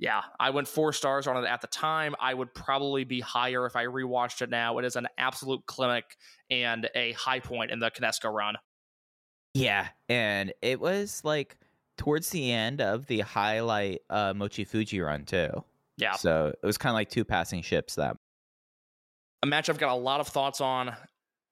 Yeah, 0.00 0.22
I 0.40 0.48
went 0.48 0.66
four 0.66 0.94
stars 0.94 1.26
on 1.26 1.36
it 1.36 1.46
at 1.46 1.60
the 1.60 1.66
time. 1.66 2.14
I 2.18 2.32
would 2.32 2.54
probably 2.54 3.04
be 3.04 3.20
higher 3.20 3.66
if 3.66 3.76
I 3.76 3.84
rewatched 3.84 4.40
it 4.40 4.48
now. 4.48 4.78
It 4.78 4.86
is 4.86 4.96
an 4.96 5.06
absolute 5.18 5.64
clinic 5.66 6.16
and 6.50 6.88
a 6.94 7.12
high 7.12 7.38
point 7.40 7.70
in 7.70 7.78
the 7.80 7.90
Kineska 7.90 8.32
run. 8.34 8.56
Yeah, 9.52 9.88
and 10.08 10.54
it 10.62 10.80
was 10.80 11.20
like 11.22 11.58
towards 11.98 12.30
the 12.30 12.50
end 12.50 12.80
of 12.80 13.06
the 13.06 13.20
highlight 13.20 14.00
uh, 14.08 14.32
Mochi 14.34 14.64
Fujii 14.64 15.04
run 15.04 15.26
too. 15.26 15.50
Yeah, 15.98 16.12
So 16.12 16.46
it 16.46 16.66
was 16.66 16.78
kind 16.78 16.92
of 16.92 16.94
like 16.94 17.10
two 17.10 17.26
passing 17.26 17.60
ships 17.60 17.96
that. 17.96 18.16
a 19.42 19.46
match 19.46 19.68
I've 19.68 19.76
got 19.76 19.92
a 19.92 20.00
lot 20.00 20.20
of 20.20 20.28
thoughts 20.28 20.62
on. 20.62 20.94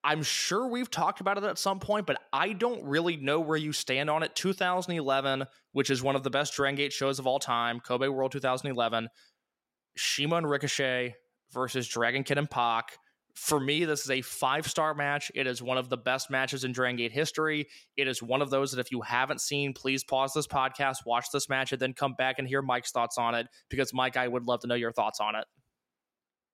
I'm 0.04 0.22
sure 0.22 0.68
we've 0.68 0.90
talked 0.90 1.20
about 1.20 1.38
it 1.38 1.44
at 1.44 1.58
some 1.58 1.80
point, 1.80 2.06
but 2.06 2.20
I 2.32 2.52
don't 2.52 2.84
really 2.84 3.16
know 3.16 3.40
where 3.40 3.56
you 3.56 3.72
stand 3.72 4.08
on 4.08 4.22
it. 4.22 4.34
2011, 4.34 5.44
which 5.72 5.90
is 5.90 6.02
one 6.02 6.16
of 6.16 6.22
the 6.22 6.30
best 6.30 6.54
Dragon 6.54 6.76
Gate 6.76 6.92
shows 6.92 7.18
of 7.18 7.26
all 7.26 7.38
time, 7.38 7.80
Kobe 7.80 8.08
World 8.08 8.32
2011, 8.32 9.08
Cima 9.96 10.36
and 10.36 10.48
Ricochet 10.48 11.14
versus 11.52 11.88
Dragon 11.88 12.22
Kid 12.22 12.38
and 12.38 12.48
Pac 12.48 12.98
For 13.34 13.58
me, 13.58 13.84
this 13.84 14.04
is 14.04 14.10
a 14.10 14.22
five 14.22 14.66
star 14.68 14.94
match. 14.94 15.32
It 15.34 15.46
is 15.46 15.62
one 15.62 15.78
of 15.78 15.88
the 15.88 15.96
best 15.96 16.30
matches 16.30 16.64
in 16.64 16.72
Dragon 16.72 16.96
Gate 16.96 17.12
history. 17.12 17.66
It 17.96 18.06
is 18.06 18.22
one 18.22 18.40
of 18.40 18.50
those 18.50 18.72
that 18.72 18.80
if 18.80 18.92
you 18.92 19.00
haven't 19.00 19.40
seen, 19.40 19.74
please 19.74 20.04
pause 20.04 20.32
this 20.32 20.46
podcast, 20.46 20.98
watch 21.06 21.26
this 21.32 21.48
match, 21.48 21.72
and 21.72 21.80
then 21.80 21.92
come 21.92 22.14
back 22.14 22.38
and 22.38 22.46
hear 22.46 22.62
Mike's 22.62 22.92
thoughts 22.92 23.18
on 23.18 23.34
it 23.34 23.48
because 23.68 23.92
Mike, 23.92 24.16
I 24.16 24.28
would 24.28 24.44
love 24.44 24.60
to 24.60 24.68
know 24.68 24.74
your 24.74 24.92
thoughts 24.92 25.20
on 25.20 25.34
it. 25.34 25.44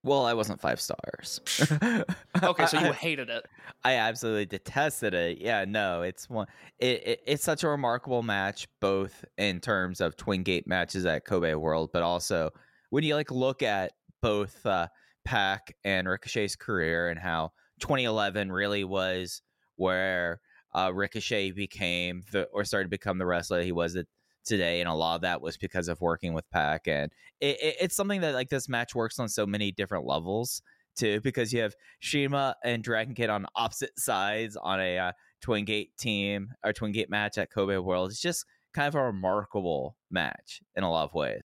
Well, 0.05 0.27
I 0.27 0.35
wasn't 0.35 0.61
five 0.61 0.81
stars. 0.81 1.41
Okay, 2.43 2.67
so 2.67 2.79
you 2.79 2.87
I, 2.91 2.93
hated 2.93 3.31
it. 3.31 3.47
I 3.85 3.95
absolutely 3.95 4.45
detested 4.45 5.15
it. 5.15 5.39
Yeah, 5.41 5.65
no, 5.67 6.03
it's 6.03 6.29
one. 6.29 6.47
It, 6.79 7.07
it 7.07 7.21
it's 7.27 7.45
such 7.45 7.63
a 7.63 7.69
remarkable 7.69 8.23
match, 8.23 8.67
both 8.81 9.25
in 9.39 9.61
terms 9.61 10.01
of 10.01 10.17
Twin 10.17 10.43
Gate 10.43 10.67
matches 10.67 11.07
at 11.07 11.25
Kobe 11.25 11.55
World, 11.55 11.91
but 11.93 12.03
also 12.03 12.51
when 12.91 13.05
you 13.05 13.15
like 13.15 13.31
look 13.31 13.63
at 13.63 13.93
both 14.21 14.67
uh, 14.67 14.89
Pac 15.25 15.75
and 15.85 16.09
Ricochet's 16.09 16.57
career 16.57 17.09
and 17.09 17.19
how 17.19 17.53
2011 17.81 18.51
really 18.53 18.85
was 18.85 19.43
where 19.77 20.41
uh, 20.75 20.91
Ricochet 20.93 21.53
became 21.53 22.23
the 22.33 22.45
or 22.53 22.65
started 22.65 22.87
to 22.87 22.91
become 22.91 23.19
the 23.19 23.27
wrestler 23.27 23.63
he 23.63 23.73
was 23.73 23.97
at 23.97 24.07
today, 24.45 24.81
and 24.81 24.89
a 24.89 24.95
lot 24.95 25.17
of 25.17 25.23
that 25.23 25.41
was 25.41 25.57
because 25.57 25.89
of 25.89 26.01
working 26.01 26.35
with 26.35 26.49
Pac, 26.51 26.87
and 26.87 27.11
it, 27.41 27.57
it, 27.61 27.77
it's 27.81 27.97
something 27.97 28.21
that 28.21 28.35
like 28.35 28.49
this 28.49 28.69
match 28.69 28.95
works 28.95 29.19
on 29.19 29.29
so 29.29 29.47
many 29.47 29.73
different 29.73 30.07
levels 30.07 30.63
too, 30.97 31.21
because 31.23 31.53
you 31.53 31.61
have 31.61 31.75
Cima 32.01 32.55
and 32.63 32.83
Dragon 32.85 33.15
Kid 33.15 33.31
on 33.31 33.47
opposite 33.57 33.99
sides 33.99 34.57
on 34.57 34.81
a 34.81 34.99
uh, 34.99 35.13
Twin 35.41 35.65
Gate 35.65 35.91
team 35.99 36.49
or 36.65 36.73
Twin 36.73 36.93
Gate 36.93 37.11
match 37.11 37.37
at 37.39 37.51
Kobe 37.51 37.77
World. 37.79 38.11
It's 38.11 38.21
just 38.21 38.45
kind 38.73 38.89
of 38.89 38.95
a 38.95 39.03
remarkable 39.03 39.97
match 40.11 40.61
in 40.77 40.85
a 40.85 40.91
lot 40.91 41.05
of 41.05 41.15
ways. 41.15 41.43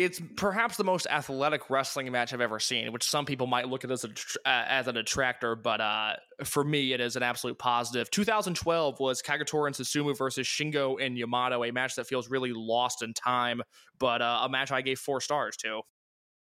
It's 0.00 0.18
perhaps 0.36 0.78
the 0.78 0.84
most 0.84 1.06
athletic 1.10 1.68
wrestling 1.68 2.10
match 2.10 2.32
I've 2.32 2.40
ever 2.40 2.58
seen, 2.58 2.90
which 2.90 3.04
some 3.04 3.26
people 3.26 3.46
might 3.46 3.68
look 3.68 3.84
at 3.84 3.90
as 3.90 4.04
a 4.04 4.08
uh, 4.48 4.64
as 4.66 4.88
a 4.88 4.94
detractor, 4.94 5.54
but 5.54 5.82
uh, 5.82 6.14
for 6.42 6.64
me, 6.64 6.94
it 6.94 7.00
is 7.00 7.16
an 7.16 7.22
absolute 7.22 7.58
positive. 7.58 8.10
2012 8.10 8.98
was 8.98 9.20
Kagetora 9.20 9.66
and 9.66 9.76
Susumu 9.76 10.16
versus 10.16 10.46
Shingo 10.46 10.96
and 11.04 11.18
Yamato, 11.18 11.64
a 11.64 11.70
match 11.70 11.96
that 11.96 12.06
feels 12.06 12.30
really 12.30 12.52
lost 12.54 13.02
in 13.02 13.12
time, 13.12 13.60
but 13.98 14.22
uh, 14.22 14.40
a 14.44 14.48
match 14.48 14.72
I 14.72 14.80
gave 14.80 14.98
four 14.98 15.20
stars 15.20 15.54
to. 15.58 15.82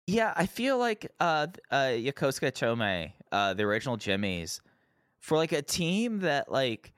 Yeah, 0.05 0.31
I 0.35 0.45
feel 0.45 0.77
like 0.77 1.11
uh, 1.19 1.47
uh, 1.71 1.93
Yokosuka 1.93 2.51
Chome, 2.51 3.13
uh, 3.31 3.55
the 3.55 3.63
original 3.63 3.97
Jimmy's, 3.97 4.61
for 5.21 5.37
like 5.37 5.53
a 5.53 5.63
team 5.63 6.19
that 6.19 6.51
like 6.51 6.93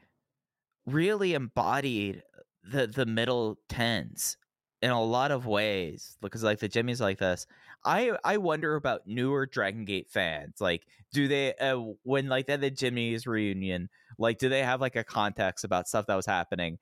really 0.86 1.34
embodied 1.34 2.24
the 2.70 2.88
the 2.88 3.06
middle 3.06 3.58
tens 3.70 4.36
in 4.82 4.92
a 4.92 5.04
lot 5.04 5.32
of 5.32 5.46
ways 5.46 6.18
because 6.22 6.44
like 6.44 6.60
the 6.60 6.68
Jimmy's 6.68 7.02
like 7.02 7.20
this. 7.20 7.46
I 7.86 8.18
I 8.24 8.38
wonder 8.38 8.76
about 8.76 9.06
newer 9.06 9.46
Dragon 9.46 9.86
Gate 9.86 10.10
fans. 10.10 10.60
Like, 10.60 10.86
do 11.14 11.28
they 11.28 11.54
uh, 11.56 11.78
when 12.04 12.28
like 12.28 12.50
at 12.50 12.62
the 12.62 12.72
Jimmy's 12.72 13.28
reunion, 13.28 13.90
like 14.18 14.38
do 14.40 14.50
they 14.50 14.64
have 14.64 14.82
like 14.82 14.96
a 14.96 15.04
context 15.04 15.64
about 15.64 15.88
stuff 15.88 16.08
that 16.08 16.16
was 16.16 16.26
happening 16.26 16.80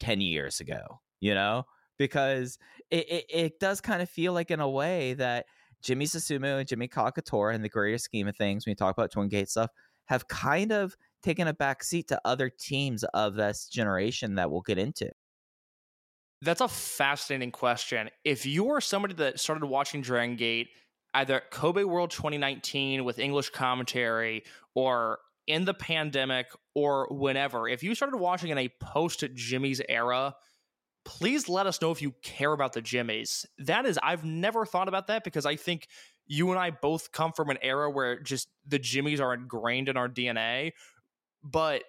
ten 0.00 0.20
years 0.20 0.60
ago? 0.60 1.00
You 1.20 1.34
know, 1.34 1.64
because 1.98 2.58
it 2.90 3.08
it, 3.08 3.24
it 3.28 3.60
does 3.60 3.80
kind 3.80 4.02
of 4.02 4.10
feel 4.10 4.32
like 4.32 4.50
in 4.50 4.60
a 4.60 4.68
way 4.68 5.14
that 5.14 5.46
Jimmy 5.82 6.06
Susumu 6.06 6.58
and 6.58 6.68
Jimmy 6.68 6.88
Kagetora, 6.88 7.54
in 7.54 7.62
the 7.62 7.68
greater 7.68 7.98
scheme 7.98 8.28
of 8.28 8.36
things, 8.36 8.66
when 8.66 8.72
you 8.72 8.76
talk 8.76 8.96
about 8.96 9.12
Twin 9.12 9.28
Gate 9.28 9.48
stuff, 9.48 9.70
have 10.06 10.26
kind 10.28 10.72
of 10.72 10.96
taken 11.22 11.48
a 11.48 11.54
back 11.54 11.82
seat 11.84 12.08
to 12.08 12.20
other 12.24 12.50
teams 12.50 13.04
of 13.14 13.34
this 13.34 13.68
generation 13.68 14.36
that 14.36 14.50
we'll 14.50 14.62
get 14.62 14.78
into. 14.78 15.10
That's 16.42 16.60
a 16.60 16.68
fascinating 16.68 17.50
question. 17.50 18.10
If 18.24 18.46
you 18.46 18.70
are 18.70 18.80
somebody 18.80 19.14
that 19.14 19.40
started 19.40 19.64
watching 19.66 20.02
Dragon 20.02 20.36
Gate 20.36 20.68
either 21.14 21.36
at 21.36 21.50
Kobe 21.50 21.84
World 21.84 22.10
2019 22.10 23.04
with 23.04 23.18
English 23.18 23.50
commentary 23.50 24.44
or 24.74 25.18
in 25.46 25.64
the 25.64 25.74
pandemic 25.74 26.46
or 26.74 27.08
whenever, 27.10 27.68
if 27.68 27.82
you 27.82 27.94
started 27.94 28.18
watching 28.18 28.50
in 28.50 28.58
a 28.58 28.68
post 28.80 29.24
Jimmy's 29.34 29.80
era, 29.88 30.34
please 31.06 31.48
let 31.48 31.66
us 31.66 31.80
know 31.80 31.90
if 31.90 32.02
you 32.02 32.12
care 32.22 32.52
about 32.52 32.74
the 32.74 32.82
Jimmys. 32.82 33.46
That 33.58 33.86
is, 33.86 33.98
I've 34.02 34.24
never 34.24 34.66
thought 34.66 34.88
about 34.88 35.06
that 35.06 35.24
because 35.24 35.46
I 35.46 35.56
think 35.56 35.86
you 36.26 36.50
and 36.50 36.58
I 36.58 36.70
both 36.70 37.12
come 37.12 37.32
from 37.32 37.48
an 37.48 37.58
era 37.62 37.90
where 37.90 38.20
just 38.20 38.48
the 38.66 38.78
Jimmys 38.78 39.20
are 39.20 39.32
ingrained 39.32 39.88
in 39.88 39.96
our 39.96 40.08
DNA. 40.08 40.72
But 41.42 41.84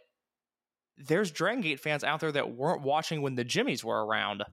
there's 0.97 1.31
Dragon 1.31 1.61
Gate 1.61 1.79
fans 1.79 2.03
out 2.03 2.19
there 2.19 2.31
that 2.31 2.55
weren't 2.55 2.81
watching 2.81 3.21
when 3.21 3.35
the 3.35 3.45
Jimmys 3.45 3.83
were 3.83 4.05
around. 4.05 4.43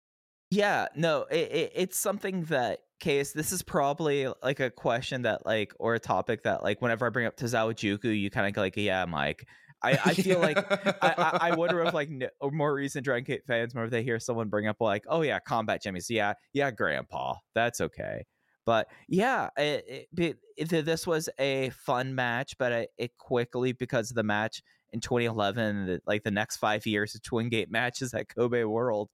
Yeah, 0.51 0.87
no, 0.95 1.23
it, 1.31 1.53
it, 1.53 1.73
it's 1.75 1.99
something 1.99 2.45
that 2.45 2.81
case. 3.01 3.33
This 3.33 3.53
is 3.53 3.63
probably 3.63 4.29
like 4.43 4.61
a 4.61 4.71
question 4.71 5.23
that 5.23 5.45
like 5.45 5.73
or 5.79 5.95
a 5.95 6.01
topic 6.01 6.45
that 6.45 6.63
like 6.63 6.81
whenever 6.81 7.07
I 7.07 7.11
bring 7.11 7.27
up 7.27 7.37
to 7.39 7.47
Juku, 7.47 8.19
you 8.19 8.31
kind 8.31 8.47
of 8.47 8.61
like, 8.61 8.77
yeah, 8.77 9.05
Mike. 9.05 9.47
I, 9.83 9.99
I 10.03 10.15
feel 10.15 10.41
like 10.41 10.57
I, 10.57 10.95
I, 11.03 11.39
I 11.51 11.55
wonder 11.57 11.83
if 11.83 11.93
like 11.93 12.09
n- 12.09 12.31
or 12.41 12.51
more 12.51 12.73
recent 12.73 13.05
Dragon 13.05 13.25
Gate 13.25 13.43
fans, 13.47 13.75
whenever 13.75 13.91
they 13.91 14.03
hear 14.03 14.19
someone 14.19 14.49
bring 14.49 14.67
up 14.67 14.77
like, 14.81 15.05
oh 15.09 15.23
yeah, 15.23 15.39
combat 15.41 15.83
Jimmy's, 15.83 16.09
yeah, 16.09 16.35
yeah, 16.55 16.71
Grandpa, 16.71 17.35
that's 17.55 17.81
okay. 17.81 18.25
But 18.65 18.89
yeah, 19.09 19.51
it, 19.59 20.09
it, 20.17 20.39
it, 20.57 20.85
this 20.87 21.07
was 21.07 21.29
a 21.39 21.71
fun 21.71 22.15
match, 22.15 22.57
but 22.59 22.73
it, 22.73 22.91
it 22.97 23.19
quickly 23.19 23.73
because 23.73 24.11
of 24.11 24.15
the 24.15 24.23
match 24.23 24.63
in 24.95 25.01
2011, 25.01 25.87
the, 25.87 26.01
like 26.07 26.23
the 26.23 26.31
next 26.31 26.57
five 26.57 26.87
years 26.87 27.15
of 27.15 27.23
Twin 27.23 27.49
Gate 27.51 27.71
matches 27.71 28.15
at 28.15 28.29
Kobe 28.29 28.65
World. 28.65 29.11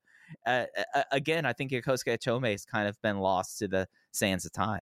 Uh, 0.46 0.66
again, 1.10 1.44
I 1.44 1.52
think 1.52 1.72
Yokosuka 1.72 2.18
Chome 2.18 2.52
has 2.52 2.64
kind 2.64 2.86
of 2.86 3.00
been 3.02 3.18
lost 3.18 3.58
to 3.58 3.68
the 3.68 3.88
sands 4.12 4.44
of 4.44 4.52
time. 4.52 4.80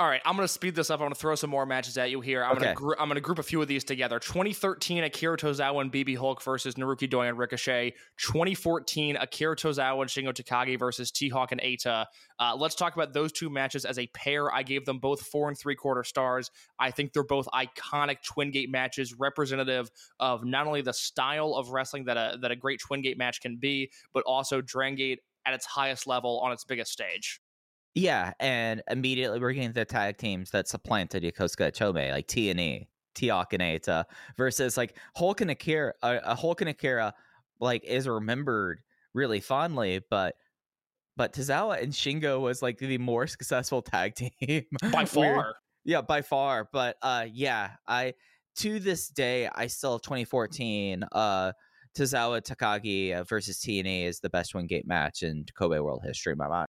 All 0.00 0.06
right, 0.06 0.20
I'm 0.24 0.36
going 0.36 0.46
to 0.46 0.52
speed 0.52 0.76
this 0.76 0.90
up. 0.90 1.00
I'm 1.00 1.06
going 1.06 1.12
to 1.12 1.18
throw 1.18 1.34
some 1.34 1.50
more 1.50 1.66
matches 1.66 1.98
at 1.98 2.08
you 2.12 2.20
here. 2.20 2.44
I'm 2.44 2.52
Okay. 2.52 2.66
going 2.66 2.76
to 2.76 2.80
gr- 2.80 2.94
I'm 3.00 3.08
going 3.08 3.16
to 3.16 3.20
group 3.20 3.40
a 3.40 3.42
few 3.42 3.60
of 3.60 3.66
these 3.66 3.82
together. 3.82 4.20
2013 4.20 5.02
Akira 5.02 5.36
Tozawa 5.36 5.80
and 5.80 5.90
BB 5.92 6.16
Hulk 6.16 6.40
versus 6.40 6.76
Naruki 6.76 7.10
Doi 7.10 7.26
and 7.26 7.36
Ricochet. 7.36 7.94
2014 8.18 9.16
Akira 9.16 9.56
Tozawa 9.56 10.00
and 10.02 10.08
Shingo 10.08 10.32
Takagi 10.32 10.78
versus 10.78 11.10
T-Hawk 11.10 11.50
and 11.50 11.60
Eita. 11.60 12.06
Uh, 12.38 12.54
let's 12.56 12.76
talk 12.76 12.94
about 12.94 13.12
those 13.12 13.32
two 13.32 13.50
matches 13.50 13.84
as 13.84 13.98
a 13.98 14.06
pair. 14.14 14.54
I 14.54 14.62
gave 14.62 14.86
them 14.86 15.00
both 15.00 15.22
four 15.22 15.48
and 15.48 15.58
three 15.58 15.74
quarter 15.74 16.04
stars. 16.04 16.52
I 16.78 16.92
think 16.92 17.12
they're 17.12 17.24
both 17.24 17.48
iconic 17.52 18.22
Twin 18.22 18.52
Gate 18.52 18.70
matches, 18.70 19.14
representative 19.18 19.90
of 20.20 20.44
not 20.44 20.68
only 20.68 20.80
the 20.80 20.92
style 20.92 21.54
of 21.56 21.70
wrestling 21.70 22.04
that 22.04 22.16
a 22.16 22.38
that 22.42 22.52
a 22.52 22.56
great 22.56 22.78
Twin 22.78 23.02
Gate 23.02 23.18
match 23.18 23.40
can 23.40 23.56
be, 23.56 23.90
but 24.14 24.22
also 24.28 24.60
Dragon 24.60 24.94
Gate 24.94 25.18
at 25.44 25.54
its 25.54 25.66
highest 25.66 26.06
level 26.06 26.38
on 26.38 26.52
its 26.52 26.62
biggest 26.62 26.92
stage. 26.92 27.40
Yeah, 27.98 28.32
and 28.38 28.80
immediately 28.88 29.40
we're 29.40 29.52
getting 29.52 29.72
the 29.72 29.84
tag 29.84 30.18
teams 30.18 30.52
that 30.52 30.68
supplanted 30.68 31.24
Yokosuka 31.24 31.72
Chome, 31.72 32.12
like 32.12 32.28
T 32.28 32.48
and 32.48 32.60
E, 32.60 32.88
T-Hawk 33.16 33.52
and 33.54 34.06
versus 34.36 34.76
like 34.76 34.96
Hulk 35.16 35.40
and 35.40 35.50
Akira. 35.50 35.94
Uh, 36.00 36.20
uh, 36.22 36.36
Hulk 36.36 36.60
and 36.60 36.70
Akira, 36.70 37.12
like 37.58 37.82
is 37.82 38.06
remembered 38.06 38.82
really 39.14 39.40
fondly, 39.40 40.00
but 40.10 40.36
but 41.16 41.32
Tozawa 41.32 41.82
and 41.82 41.92
Shingo 41.92 42.40
was 42.40 42.62
like 42.62 42.78
the 42.78 42.98
more 42.98 43.26
successful 43.26 43.82
tag 43.82 44.14
team 44.38 44.62
By 44.92 45.04
far. 45.04 45.56
yeah, 45.84 46.00
by 46.00 46.22
far. 46.22 46.68
But 46.72 46.98
uh, 47.02 47.26
yeah, 47.28 47.70
I 47.88 48.14
to 48.58 48.78
this 48.78 49.08
day 49.08 49.48
I 49.52 49.66
still 49.66 49.98
2014 49.98 51.02
uh 51.10 51.52
Tozawa 51.96 52.42
Takagi 52.42 53.12
uh, 53.12 53.24
versus 53.24 53.58
TNA 53.58 54.04
is 54.04 54.20
the 54.20 54.30
best 54.30 54.52
Twin 54.52 54.68
Gate 54.68 54.86
match 54.86 55.24
in 55.24 55.44
Kobe 55.56 55.80
World 55.80 56.02
history 56.04 56.30
in 56.30 56.38
my 56.38 56.46
mind. 56.46 56.67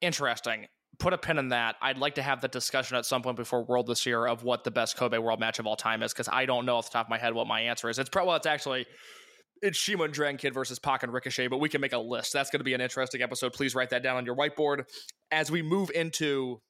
Interesting. 0.00 0.66
Put 0.98 1.12
a 1.12 1.18
pin 1.18 1.38
in 1.38 1.48
that. 1.50 1.76
I'd 1.80 1.98
like 1.98 2.16
to 2.16 2.22
have 2.22 2.40
the 2.40 2.48
discussion 2.48 2.96
at 2.96 3.06
some 3.06 3.22
point 3.22 3.36
before 3.36 3.64
World 3.64 3.86
this 3.86 4.04
year 4.04 4.26
of 4.26 4.42
what 4.42 4.64
the 4.64 4.70
best 4.70 4.96
Kobe 4.96 5.18
World 5.18 5.38
match 5.38 5.58
of 5.58 5.66
all 5.66 5.76
time 5.76 6.02
is, 6.02 6.12
because 6.12 6.28
I 6.28 6.44
don't 6.44 6.66
know 6.66 6.76
off 6.76 6.86
the 6.86 6.94
top 6.94 7.06
of 7.06 7.10
my 7.10 7.18
head 7.18 7.34
what 7.34 7.46
my 7.46 7.60
answer 7.60 7.88
is. 7.88 7.98
It's 7.98 8.08
probably 8.08 8.28
well, 8.28 8.36
it's 8.36 8.46
actually 8.46 8.86
it's 9.62 9.78
Cima 9.78 10.04
and 10.04 10.12
Dragon 10.12 10.38
Kid 10.38 10.54
versus 10.54 10.78
Pac 10.78 11.02
and 11.02 11.12
Ricochet, 11.12 11.48
but 11.48 11.58
we 11.58 11.68
can 11.68 11.80
make 11.80 11.92
a 11.92 11.98
list. 11.98 12.32
That's 12.32 12.50
going 12.50 12.60
to 12.60 12.64
be 12.64 12.74
an 12.74 12.80
interesting 12.80 13.22
episode. 13.22 13.52
Please 13.52 13.74
write 13.74 13.90
that 13.90 14.02
down 14.02 14.16
on 14.16 14.24
your 14.24 14.36
whiteboard 14.36 14.84
as 15.30 15.50
we 15.50 15.62
move 15.62 15.90
into 15.94 16.60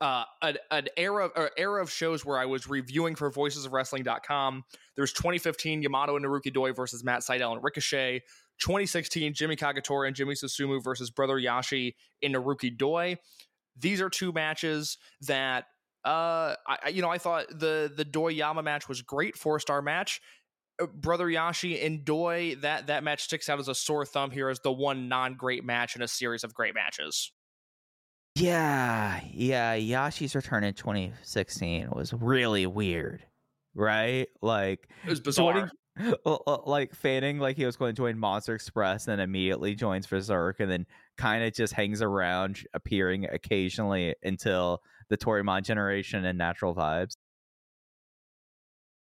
uh, 0.00 0.24
an, 0.42 0.58
an 0.70 0.88
era 0.96 1.30
era 1.56 1.82
of 1.82 1.90
shows 1.90 2.24
where 2.24 2.38
I 2.38 2.46
was 2.46 2.68
reviewing 2.68 3.14
for 3.14 3.30
voices 3.30 3.64
of 3.64 3.72
voicesofwrestling.com. 3.72 4.64
There's 4.96 5.12
2015 5.12 5.82
Yamato 5.82 6.16
and 6.16 6.24
Naruki 6.24 6.52
Doi 6.52 6.72
versus 6.72 7.04
Matt 7.04 7.20
Sydal 7.20 7.52
and 7.52 7.62
Ricochet. 7.62 8.22
2016 8.60 9.34
Jimmy 9.34 9.56
Kagetora 9.56 10.06
and 10.06 10.16
Jimmy 10.16 10.34
Susumu 10.34 10.82
versus 10.82 11.10
Brother 11.10 11.36
Yasshi 11.36 11.94
in 12.22 12.32
Naruki 12.32 12.76
Doi. 12.76 13.16
These 13.76 14.00
are 14.00 14.10
two 14.10 14.32
matches 14.32 14.98
that 15.22 15.64
uh 16.04 16.54
I 16.66 16.88
you 16.88 17.02
know 17.02 17.10
I 17.10 17.18
thought 17.18 17.48
the 17.48 17.92
the 17.94 18.04
Doi 18.04 18.28
Yama 18.28 18.62
match 18.62 18.88
was 18.88 19.02
great, 19.02 19.36
four 19.36 19.58
star 19.58 19.82
match. 19.82 20.20
Uh, 20.80 20.86
Brother 20.86 21.26
Yasshi 21.26 21.84
and 21.84 22.04
Doi 22.04 22.56
that 22.60 22.88
that 22.88 23.04
match 23.04 23.22
sticks 23.22 23.48
out 23.48 23.58
as 23.58 23.68
a 23.68 23.74
sore 23.74 24.04
thumb 24.04 24.30
here 24.30 24.48
as 24.48 24.60
the 24.60 24.72
one 24.72 25.08
non 25.08 25.34
great 25.34 25.64
match 25.64 25.96
in 25.96 26.02
a 26.02 26.08
series 26.08 26.44
of 26.44 26.54
great 26.54 26.74
matches. 26.74 27.32
Yeah, 28.36 29.20
yeah. 29.32 29.76
Yasshi's 29.76 30.34
return 30.34 30.64
in 30.64 30.74
2016 30.74 31.90
was 31.90 32.12
really 32.12 32.66
weird, 32.66 33.24
right? 33.74 34.26
Like 34.42 34.88
It 35.04 35.10
was 35.10 35.20
bizarre. 35.20 35.70
uh, 36.26 36.56
like 36.66 36.94
feigning 36.94 37.38
like 37.38 37.56
he 37.56 37.64
was 37.64 37.76
going 37.76 37.94
to 37.94 37.96
join 37.96 38.18
Monster 38.18 38.54
Express, 38.54 39.06
and 39.06 39.18
then 39.18 39.24
immediately 39.24 39.74
joins 39.74 40.06
VerserK, 40.06 40.60
and 40.60 40.70
then 40.70 40.86
kind 41.16 41.44
of 41.44 41.52
just 41.52 41.72
hangs 41.72 42.02
around, 42.02 42.64
appearing 42.74 43.26
occasionally 43.26 44.14
until 44.22 44.82
the 45.08 45.16
Toryumon 45.16 45.62
generation 45.62 46.24
and 46.24 46.38
natural 46.38 46.74
vibes. 46.74 47.16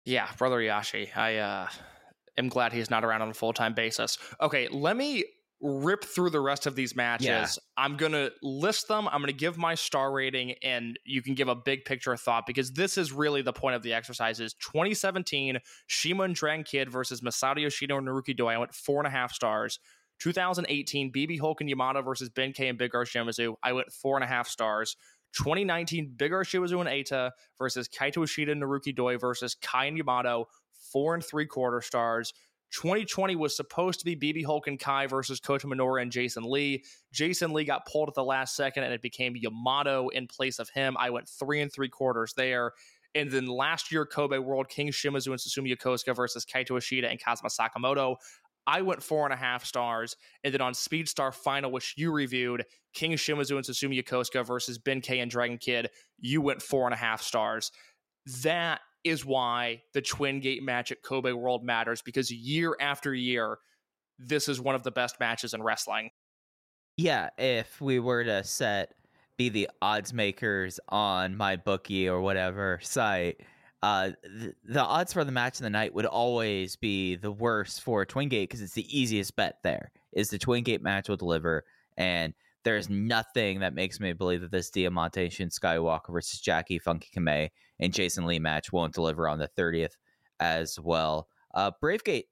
Yeah, 0.04 0.28
brother 0.38 0.58
Yasshi. 0.58 1.14
I 1.14 1.36
uh, 1.36 1.68
am 2.38 2.48
glad 2.48 2.72
he's 2.72 2.88
not 2.88 3.04
around 3.04 3.20
on 3.20 3.28
a 3.28 3.34
full 3.34 3.52
time 3.52 3.74
basis. 3.74 4.16
Okay, 4.40 4.68
let 4.68 4.96
me 4.96 5.24
rip 5.60 6.04
through 6.04 6.30
the 6.30 6.40
rest 6.40 6.66
of 6.66 6.76
these 6.76 6.94
matches. 6.94 7.26
Yeah. 7.26 7.46
I'm 7.76 7.96
going 7.96 8.12
to 8.12 8.30
list 8.42 8.88
them. 8.88 9.08
I'm 9.08 9.20
going 9.20 9.26
to 9.26 9.32
give 9.32 9.58
my 9.58 9.74
star 9.74 10.12
rating, 10.12 10.54
and 10.62 10.98
you 11.04 11.22
can 11.22 11.34
give 11.34 11.48
a 11.48 11.54
big 11.54 11.84
picture 11.84 12.12
of 12.12 12.20
thought 12.20 12.46
because 12.46 12.72
this 12.72 12.96
is 12.96 13.12
really 13.12 13.42
the 13.42 13.52
point 13.52 13.74
of 13.74 13.82
the 13.82 13.92
exercise. 13.92 14.40
Is 14.40 14.54
2017 14.54 15.58
Cima 15.88 16.22
and 16.24 16.34
Dragon 16.34 16.64
Kid 16.64 16.90
versus 16.90 17.20
Masato 17.20 17.60
Yoshino 17.60 17.98
and 17.98 18.06
Naruki 18.06 18.36
Doi. 18.36 18.54
I 18.54 18.58
went 18.58 18.74
four 18.74 19.00
and 19.00 19.06
a 19.06 19.10
half 19.10 19.32
stars. 19.32 19.80
2018 20.20 21.12
BB 21.12 21.40
Hulk 21.40 21.60
and 21.60 21.70
Yamato 21.70 22.02
versus 22.02 22.28
Ben 22.28 22.52
K 22.52 22.68
and 22.68 22.78
Big 22.78 22.94
R 22.94 23.04
Shimizu. 23.04 23.54
I 23.62 23.72
went 23.72 23.92
four 23.92 24.16
and 24.16 24.24
a 24.24 24.26
half 24.26 24.48
stars. 24.48 24.96
2019 25.36 26.14
Big 26.16 26.32
R 26.32 26.44
Shimizu 26.44 26.80
and 26.80 26.88
Eita 26.88 27.32
versus 27.58 27.88
Kaito 27.88 28.24
Ishida 28.24 28.52
and 28.52 28.62
Naruki 28.62 28.94
Doi 28.94 29.18
versus 29.18 29.54
Kai 29.54 29.86
and 29.86 29.98
Yamato. 29.98 30.46
Four 30.92 31.14
and 31.14 31.24
three 31.24 31.46
quarter 31.46 31.80
stars. 31.80 32.32
2020 32.72 33.36
was 33.36 33.56
supposed 33.56 34.00
to 34.00 34.04
be 34.04 34.16
BB 34.16 34.44
Hulk 34.44 34.66
and 34.66 34.78
Kai 34.78 35.06
versus 35.06 35.40
Kota 35.40 35.66
Minoura 35.66 36.02
and 36.02 36.12
Jason 36.12 36.44
Lee. 36.44 36.84
Jason 37.12 37.52
Lee 37.52 37.64
got 37.64 37.86
pulled 37.86 38.08
at 38.08 38.14
the 38.14 38.24
last 38.24 38.54
second 38.54 38.84
and 38.84 38.92
it 38.92 39.02
became 39.02 39.34
Yamato 39.36 40.08
in 40.08 40.26
place 40.26 40.58
of 40.58 40.68
him. 40.70 40.96
I 40.98 41.10
went 41.10 41.28
three 41.28 41.60
and 41.60 41.72
three 41.72 41.88
quarters 41.88 42.34
there. 42.36 42.72
And 43.14 43.30
then 43.30 43.46
last 43.46 43.90
year, 43.90 44.04
Kobe 44.04 44.38
World 44.38 44.68
King 44.68 44.88
Shimizu 44.88 45.28
and 45.28 45.38
Susumu 45.38 45.74
Yokosuka 45.74 46.14
versus 46.14 46.44
Kaito 46.44 46.76
Ishida 46.76 47.08
and 47.08 47.20
Kazuma 47.22 47.48
Sakamoto. 47.48 48.16
I 48.66 48.82
went 48.82 49.02
four 49.02 49.24
and 49.24 49.32
a 49.32 49.36
half 49.36 49.64
stars. 49.64 50.14
And 50.44 50.52
then 50.52 50.60
on 50.60 50.74
Speed 50.74 51.08
Star 51.08 51.32
Final, 51.32 51.70
which 51.72 51.94
you 51.96 52.12
reviewed, 52.12 52.64
King 52.92 53.12
Shimizu 53.12 53.56
and 53.56 53.64
Susumu 53.64 54.02
Yokosuka 54.02 54.46
versus 54.46 54.78
Ben 54.78 55.00
K 55.00 55.20
and 55.20 55.30
Dragon 55.30 55.56
Kid, 55.56 55.88
you 56.18 56.42
went 56.42 56.60
four 56.60 56.84
and 56.86 56.92
a 56.92 56.98
half 56.98 57.22
stars. 57.22 57.72
That 58.42 58.80
is 59.04 59.24
why 59.24 59.82
the 59.94 60.02
Twin 60.02 60.40
Gate 60.40 60.62
match 60.62 60.92
at 60.92 61.02
Kobe 61.02 61.32
World 61.32 61.64
matters 61.64 62.02
because 62.02 62.30
year 62.30 62.76
after 62.80 63.14
year, 63.14 63.58
this 64.18 64.48
is 64.48 64.60
one 64.60 64.74
of 64.74 64.82
the 64.82 64.90
best 64.90 65.20
matches 65.20 65.54
in 65.54 65.62
wrestling. 65.62 66.10
Yeah, 66.96 67.30
if 67.38 67.80
we 67.80 68.00
were 68.00 68.24
to 68.24 68.42
set 68.42 68.94
be 69.36 69.48
the 69.48 69.70
odds 69.80 70.12
makers 70.12 70.80
on 70.88 71.36
my 71.36 71.56
bookie 71.56 72.08
or 72.08 72.20
whatever 72.20 72.80
site, 72.82 73.40
uh, 73.82 74.10
th- 74.40 74.54
the 74.64 74.82
odds 74.82 75.12
for 75.12 75.24
the 75.24 75.30
match 75.30 75.58
of 75.58 75.62
the 75.62 75.70
night 75.70 75.94
would 75.94 76.06
always 76.06 76.74
be 76.74 77.14
the 77.14 77.30
worst 77.30 77.82
for 77.82 78.04
Twin 78.04 78.28
Gate 78.28 78.48
because 78.48 78.60
it's 78.60 78.74
the 78.74 78.98
easiest 78.98 79.36
bet. 79.36 79.58
There 79.62 79.92
is 80.12 80.30
the 80.30 80.38
Twin 80.38 80.64
Gate 80.64 80.82
match 80.82 81.08
will 81.08 81.16
deliver, 81.16 81.64
and 81.96 82.34
there's 82.64 82.90
nothing 82.90 83.60
that 83.60 83.74
makes 83.74 84.00
me 84.00 84.12
believe 84.12 84.40
that 84.40 84.50
this 84.50 84.70
Diamante 84.70 85.30
Shun 85.30 85.48
Skywalker 85.48 86.12
versus 86.12 86.40
Jacky 86.40 86.80
Funky 86.80 87.08
Kamei 87.16 87.50
and 87.80 87.92
Jason 87.92 88.26
Lee 88.26 88.38
match 88.38 88.72
won't 88.72 88.94
deliver 88.94 89.28
on 89.28 89.38
the 89.38 89.48
30th 89.48 89.96
as 90.40 90.78
well. 90.80 91.28
Uh, 91.54 91.70
Bravegate 91.82 92.24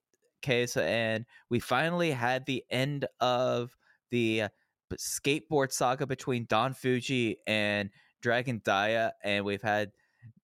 case, 0.43 0.77
and 0.77 1.25
we 1.51 1.61
finally 1.61 2.11
had 2.11 2.47
the 2.47 2.65
end 2.71 3.07
of 3.21 3.77
the 4.11 4.43
uh, 4.43 4.49
skateboard 4.95 5.73
saga 5.73 6.07
between 6.07 6.47
Don 6.49 6.75
Fujii 6.75 7.37
and 7.47 7.91
Dragon 8.23 8.61
Dia, 8.65 9.13
and 9.25 9.45
we've 9.45 9.63
had 9.63 9.91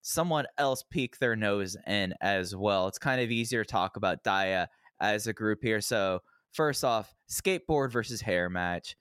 someone 0.02 0.46
else 0.58 0.82
peek 0.90 1.18
their 1.18 1.36
nose 1.36 1.76
in 1.86 2.14
as 2.20 2.54
well. 2.54 2.88
It's 2.88 2.98
kind 2.98 3.20
of 3.20 3.30
easier 3.30 3.64
to 3.64 3.70
talk 3.70 3.96
about 3.96 4.24
Dia 4.24 4.68
as 5.00 5.26
a 5.26 5.32
group 5.32 5.60
here. 5.62 5.80
So, 5.80 6.20
first 6.52 6.84
off, 6.84 7.14
skateboard 7.30 7.92
versus 7.92 8.20
hair 8.20 8.48
match 8.50 8.96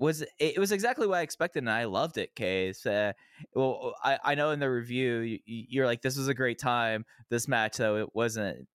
was 0.00 0.24
it 0.38 0.58
was 0.58 0.72
exactly 0.72 1.06
what 1.06 1.18
I 1.18 1.22
expected, 1.22 1.60
and 1.60 1.70
I 1.70 1.84
loved 1.84 2.18
it. 2.18 2.34
Case, 2.34 2.86
uh, 2.86 3.12
well, 3.54 3.94
I 4.02 4.18
I 4.24 4.34
know 4.34 4.50
in 4.50 4.60
the 4.60 4.70
review 4.70 5.18
you, 5.20 5.40
you're 5.46 5.86
like 5.86 6.02
this 6.02 6.16
was 6.16 6.28
a 6.28 6.34
great 6.34 6.58
time. 6.58 7.04
This 7.30 7.48
match 7.48 7.76
though 7.78 7.96
it 7.98 8.14
wasn't 8.14 8.68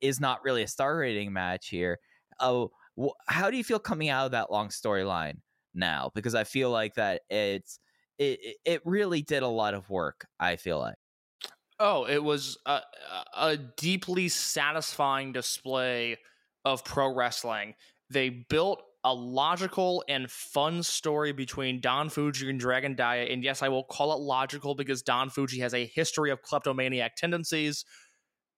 is 0.00 0.20
not 0.20 0.42
really 0.44 0.62
a 0.62 0.68
star 0.68 0.96
rating 0.98 1.32
match 1.32 1.68
here. 1.68 1.98
Oh, 2.40 2.70
wh- 3.00 3.16
how 3.28 3.50
do 3.50 3.56
you 3.56 3.64
feel 3.64 3.78
coming 3.78 4.08
out 4.08 4.26
of 4.26 4.32
that 4.32 4.50
long 4.50 4.68
storyline 4.68 5.40
now? 5.74 6.10
Because 6.14 6.34
I 6.34 6.44
feel 6.44 6.70
like 6.70 6.94
that 6.94 7.22
it's 7.30 7.80
it 8.18 8.38
it- 8.42 8.56
it 8.64 8.82
really 8.84 9.22
did 9.22 9.42
a 9.42 9.48
lot 9.48 9.74
of 9.74 9.90
work. 9.90 10.26
I 10.40 10.56
feel 10.56 10.78
like. 10.78 10.96
Oh, 11.80 12.06
it 12.06 12.22
was 12.24 12.58
a, 12.66 12.82
a 13.34 13.56
deeply 13.56 14.28
satisfying 14.28 15.32
display 15.32 16.16
of 16.64 16.84
pro 16.84 17.14
wrestling. 17.14 17.76
They 18.10 18.30
built 18.30 18.82
a 19.04 19.14
logical 19.14 20.04
and 20.08 20.30
fun 20.30 20.82
story 20.82 21.32
between 21.32 21.80
Don 21.80 22.08
Fujii 22.08 22.50
and 22.50 22.58
Dragon 22.58 22.94
Dia. 22.94 23.24
And 23.30 23.44
yes, 23.44 23.62
I 23.62 23.68
will 23.68 23.84
call 23.84 24.12
it 24.12 24.20
logical 24.20 24.74
because 24.74 25.02
Don 25.02 25.30
Fujii 25.30 25.60
has 25.60 25.74
a 25.74 25.86
history 25.86 26.30
of 26.30 26.42
kleptomaniac 26.42 27.16
tendencies. 27.16 27.84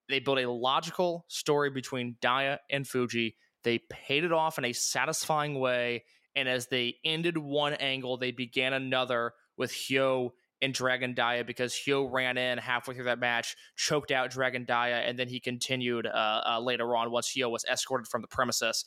They 0.09 0.19
built 0.19 0.39
a 0.39 0.51
logical 0.51 1.25
story 1.29 1.71
between 1.71 2.17
Dia 2.21 2.59
and 2.71 2.85
Fujii. 2.85 3.35
They 3.65 3.81
paid 3.91 4.25
it 4.25 4.33
off 4.33 4.59
in 4.59 4.65
a 4.65 4.73
satisfying 4.73 5.61
way. 5.61 6.05
And 6.35 6.49
as 6.49 6.69
they 6.69 6.97
ended 7.05 7.37
one 7.37 7.75
angle, 7.75 8.17
they 8.17 8.31
began 8.31 8.73
another 8.73 9.33
with 9.57 9.73
Hyo 9.73 10.31
and 10.63 10.73
Dragon 10.73 11.15
Dia 11.15 11.45
because 11.45 11.75
Hyo 11.75 12.11
ran 12.11 12.39
in 12.39 12.59
halfway 12.59 12.95
through 12.95 13.05
that 13.05 13.19
match, 13.19 13.57
choked 13.77 14.11
out 14.11 14.31
Dragon 14.31 14.65
Dia, 14.65 15.01
and 15.01 15.19
then 15.19 15.29
he 15.29 15.41
continued 15.41 16.07
uh, 16.07 16.43
uh, 16.47 16.61
later 16.61 16.97
on 16.97 17.11
once 17.11 17.33
Hyo 17.35 17.51
was 17.51 17.65
escorted 17.65 18.09
from 18.09 18.23
the 18.23 18.29
premises. 18.29 18.85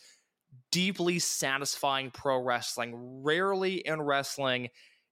Deeply 0.72 1.20
satisfying 1.20 2.12
pro 2.12 2.38
wrestling. 2.42 3.22
Rarely 3.24 3.76
in 3.86 4.02
wrestling, 4.02 4.70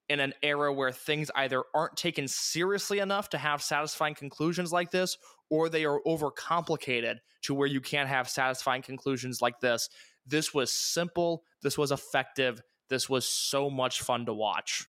in 0.09 0.19
an 0.19 0.33
era 0.43 0.73
where 0.73 0.91
things 0.91 1.31
either 1.35 1.63
aren't 1.73 1.95
taken 1.95 2.27
seriously 2.27 2.99
enough 2.99 3.29
to 3.29 3.37
have 3.37 3.61
satisfying 3.61 4.15
conclusions 4.15 4.71
like 4.71 4.91
this, 4.91 5.17
or 5.49 5.69
they 5.69 5.85
are 5.85 6.01
overcomplicated 6.05 7.15
to 7.43 7.53
where 7.53 7.67
you 7.67 7.79
can't 7.81 8.09
have 8.09 8.27
satisfying 8.27 8.81
conclusions 8.81 9.41
like 9.41 9.59
this. 9.61 9.89
This 10.25 10.53
was 10.53 10.73
simple. 10.73 11.43
This 11.61 11.77
was 11.77 11.91
effective. 11.91 12.61
This 12.89 13.09
was 13.09 13.25
so 13.27 13.69
much 13.69 14.01
fun 14.01 14.25
to 14.25 14.33
watch. 14.33 14.85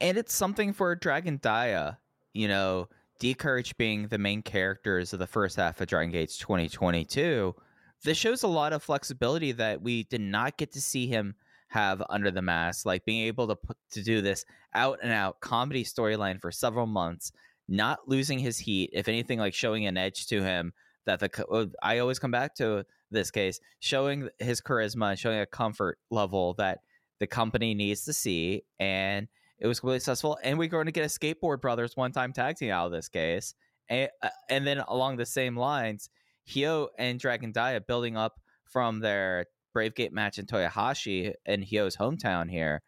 and 0.00 0.18
it's 0.18 0.34
something 0.34 0.72
for 0.72 0.94
Dragon 0.96 1.38
Dia. 1.42 1.98
You 2.32 2.48
know, 2.48 2.88
D'Courage 3.20 3.76
being 3.76 4.08
the 4.08 4.18
main 4.18 4.42
characters 4.42 5.12
of 5.12 5.18
the 5.18 5.26
first 5.26 5.56
half 5.56 5.80
of 5.80 5.86
Dragon 5.86 6.10
Gates 6.10 6.36
2022. 6.38 7.54
This 8.04 8.18
shows 8.18 8.42
a 8.42 8.48
lot 8.48 8.72
of 8.72 8.82
flexibility 8.82 9.52
that 9.52 9.80
we 9.80 10.04
did 10.04 10.20
not 10.20 10.56
get 10.56 10.72
to 10.72 10.80
see 10.80 11.06
him 11.06 11.36
have 11.68 12.02
under 12.10 12.30
the 12.30 12.42
mask, 12.42 12.84
like 12.84 13.04
being 13.04 13.26
able 13.26 13.48
to 13.48 13.56
put, 13.56 13.76
to 13.92 14.02
do 14.02 14.20
this 14.20 14.44
out 14.74 14.98
and 15.02 15.12
out 15.12 15.40
comedy 15.40 15.84
storyline 15.84 16.40
for 16.40 16.50
several 16.50 16.86
months, 16.86 17.32
not 17.68 18.00
losing 18.06 18.38
his 18.38 18.58
heat. 18.58 18.90
If 18.92 19.08
anything, 19.08 19.38
like 19.38 19.54
showing 19.54 19.86
an 19.86 19.96
edge 19.96 20.26
to 20.26 20.42
him 20.42 20.72
that 21.06 21.20
the 21.20 21.46
uh, 21.50 21.66
I 21.82 21.98
always 21.98 22.18
come 22.18 22.30
back 22.30 22.54
to 22.56 22.84
this 23.10 23.30
case, 23.30 23.60
showing 23.80 24.28
his 24.38 24.60
charisma 24.60 25.16
showing 25.16 25.40
a 25.40 25.46
comfort 25.46 25.98
level 26.10 26.54
that 26.54 26.80
the 27.20 27.26
company 27.26 27.74
needs 27.74 28.04
to 28.04 28.12
see 28.12 28.64
and 28.80 29.28
it 29.58 29.68
was 29.68 29.78
completely 29.78 30.00
successful, 30.00 30.38
and 30.42 30.58
we're 30.58 30.66
going 30.66 30.86
to 30.86 30.92
get 30.92 31.04
a 31.04 31.08
Skateboard 31.08 31.60
Brothers 31.60 31.96
one 31.96 32.10
time 32.10 32.32
tag 32.32 32.56
team 32.56 32.72
out 32.72 32.86
of 32.86 32.92
this 32.92 33.08
case. 33.08 33.54
And, 33.88 34.10
uh, 34.20 34.28
and 34.48 34.66
then 34.66 34.80
along 34.80 35.16
the 35.16 35.26
same 35.26 35.56
lines, 35.56 36.10
Hyo 36.48 36.88
and 36.98 37.18
Dragon 37.18 37.52
Dia 37.52 37.80
building 37.80 38.16
up 38.16 38.40
from 38.64 39.00
their 39.00 39.46
Brave 39.72 39.94
Gate 39.94 40.12
match 40.12 40.38
in 40.38 40.46
Toyohashi 40.46 41.32
in 41.46 41.62
Hyo's 41.62 41.96
hometown 41.96 42.50
here. 42.50 42.82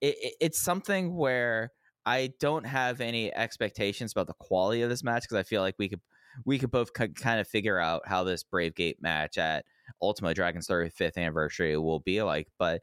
It, 0.00 0.16
it, 0.20 0.34
it's 0.40 0.60
something 0.60 1.14
where 1.16 1.70
I 2.06 2.32
don't 2.40 2.64
have 2.64 3.00
any 3.00 3.34
expectations 3.34 4.12
about 4.12 4.26
the 4.26 4.34
quality 4.34 4.82
of 4.82 4.90
this 4.90 5.04
match 5.04 5.22
because 5.22 5.38
I 5.38 5.42
feel 5.42 5.62
like 5.62 5.76
we 5.78 5.88
could 5.88 6.00
we 6.44 6.58
could 6.58 6.70
both 6.70 6.92
k- 6.92 7.08
kind 7.08 7.40
of 7.40 7.46
figure 7.46 7.78
out 7.78 8.02
how 8.06 8.24
this 8.24 8.42
Brave 8.42 8.74
Gate 8.74 9.00
match 9.00 9.38
at 9.38 9.64
Ultimate 10.02 10.34
Dragon's 10.34 10.66
35th 10.66 11.16
anniversary 11.16 11.76
will 11.76 12.00
be 12.00 12.22
like. 12.22 12.48
But 12.58 12.82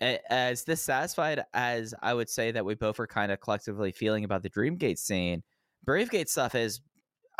as 0.00 0.64
dissatisfied 0.64 1.44
as 1.54 1.94
I 2.02 2.12
would 2.12 2.28
say 2.28 2.50
that 2.50 2.64
we 2.64 2.74
both 2.74 2.98
are 2.98 3.06
kind 3.06 3.30
of 3.30 3.40
collectively 3.40 3.92
feeling 3.92 4.24
about 4.24 4.42
the 4.42 4.50
Dreamgate 4.50 4.98
scene, 4.98 5.44
Bravegate 5.86 6.28
stuff 6.28 6.54
is, 6.54 6.80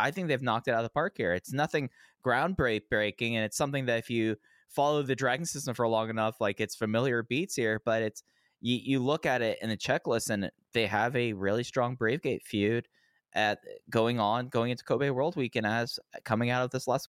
I 0.02 0.10
think 0.10 0.28
they've 0.28 0.42
knocked 0.42 0.68
it 0.68 0.72
out 0.72 0.78
of 0.78 0.84
the 0.84 0.90
park 0.90 1.14
here. 1.16 1.32
It's 1.32 1.52
nothing 1.52 1.90
groundbreaking, 2.24 3.32
and 3.32 3.44
it's 3.44 3.56
something 3.56 3.86
that 3.86 3.98
if 3.98 4.10
you 4.10 4.36
follow 4.68 5.02
the 5.02 5.16
Dragon 5.16 5.46
system 5.46 5.74
for 5.74 5.86
long 5.86 6.10
enough, 6.10 6.40
like 6.40 6.60
it's 6.60 6.74
familiar 6.74 7.22
beats 7.22 7.54
here, 7.54 7.80
but 7.84 8.02
it's 8.02 8.22
you, 8.60 8.78
you 8.82 8.98
look 9.00 9.26
at 9.26 9.42
it 9.42 9.58
in 9.60 9.68
the 9.68 9.76
checklist, 9.76 10.30
and 10.30 10.50
they 10.72 10.86
have 10.86 11.14
a 11.16 11.32
really 11.32 11.64
strong 11.64 11.96
Bravegate 11.96 12.42
feud 12.42 12.88
at 13.34 13.60
going 13.90 14.20
on 14.20 14.48
going 14.48 14.70
into 14.70 14.84
Kobe 14.84 15.10
World 15.10 15.36
Weekend 15.36 15.66
as 15.66 15.98
uh, 16.14 16.18
coming 16.24 16.50
out 16.50 16.64
of 16.64 16.70
this 16.70 16.86
last 16.86 17.08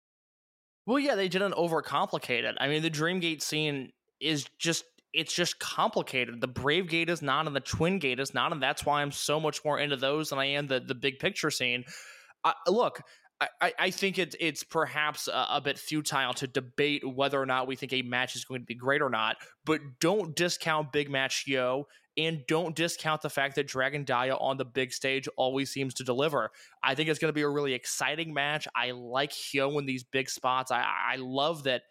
Well, 0.86 0.98
yeah, 0.98 1.14
they 1.14 1.28
didn't 1.28 1.54
overcomplicate 1.54 2.44
it. 2.44 2.56
I 2.60 2.68
mean, 2.68 2.82
the 2.82 2.90
Dreamgate 2.90 3.42
scene 3.42 3.92
is 4.20 4.46
just 4.58 4.84
it's 5.12 5.34
just 5.34 5.58
complicated. 5.58 6.40
The 6.40 6.46
Brave 6.46 6.88
Gate 6.88 7.10
is 7.10 7.20
not, 7.20 7.46
and 7.46 7.56
the 7.56 7.60
Twin 7.60 7.98
Gate 7.98 8.20
is 8.20 8.32
not, 8.32 8.52
and 8.52 8.62
that's 8.62 8.84
why 8.84 9.02
I'm 9.02 9.10
so 9.10 9.40
much 9.40 9.64
more 9.64 9.78
into 9.78 9.96
those 9.96 10.30
than 10.30 10.38
I 10.38 10.46
am 10.46 10.66
the 10.66 10.80
the 10.80 10.94
big 10.94 11.18
picture 11.18 11.50
scene. 11.50 11.84
I, 12.44 12.54
look, 12.68 13.02
I, 13.40 13.72
I- 13.78 13.90
think 13.90 14.18
it's 14.18 14.36
it's 14.38 14.62
perhaps 14.62 15.28
a, 15.28 15.46
a 15.50 15.60
bit 15.62 15.78
futile 15.78 16.34
to 16.34 16.46
debate 16.46 17.02
whether 17.06 17.40
or 17.40 17.46
not 17.46 17.66
we 17.66 17.76
think 17.76 17.92
a 17.92 18.02
match 18.02 18.36
is 18.36 18.44
going 18.44 18.60
to 18.60 18.66
be 18.66 18.74
great 18.74 19.02
or 19.02 19.10
not. 19.10 19.36
But 19.64 19.80
don't 20.00 20.36
discount 20.36 20.92
Big 20.92 21.10
Match 21.10 21.44
Yo 21.46 21.86
and 22.16 22.42
don't 22.48 22.76
discount 22.76 23.22
the 23.22 23.30
fact 23.30 23.54
that 23.54 23.66
Dragon 23.66 24.04
Dia 24.04 24.36
on 24.36 24.58
the 24.58 24.64
big 24.64 24.92
stage 24.92 25.28
always 25.36 25.70
seems 25.70 25.94
to 25.94 26.04
deliver. 26.04 26.50
I 26.82 26.94
think 26.94 27.08
it's 27.08 27.18
going 27.18 27.30
to 27.30 27.34
be 27.34 27.42
a 27.42 27.48
really 27.48 27.72
exciting 27.72 28.34
match. 28.34 28.66
I 28.74 28.90
like 28.90 29.32
Hyo 29.32 29.78
in 29.78 29.86
these 29.86 30.04
big 30.04 30.28
spots. 30.28 30.70
I, 30.70 30.84
I 31.12 31.16
love 31.16 31.62
that, 31.64 31.82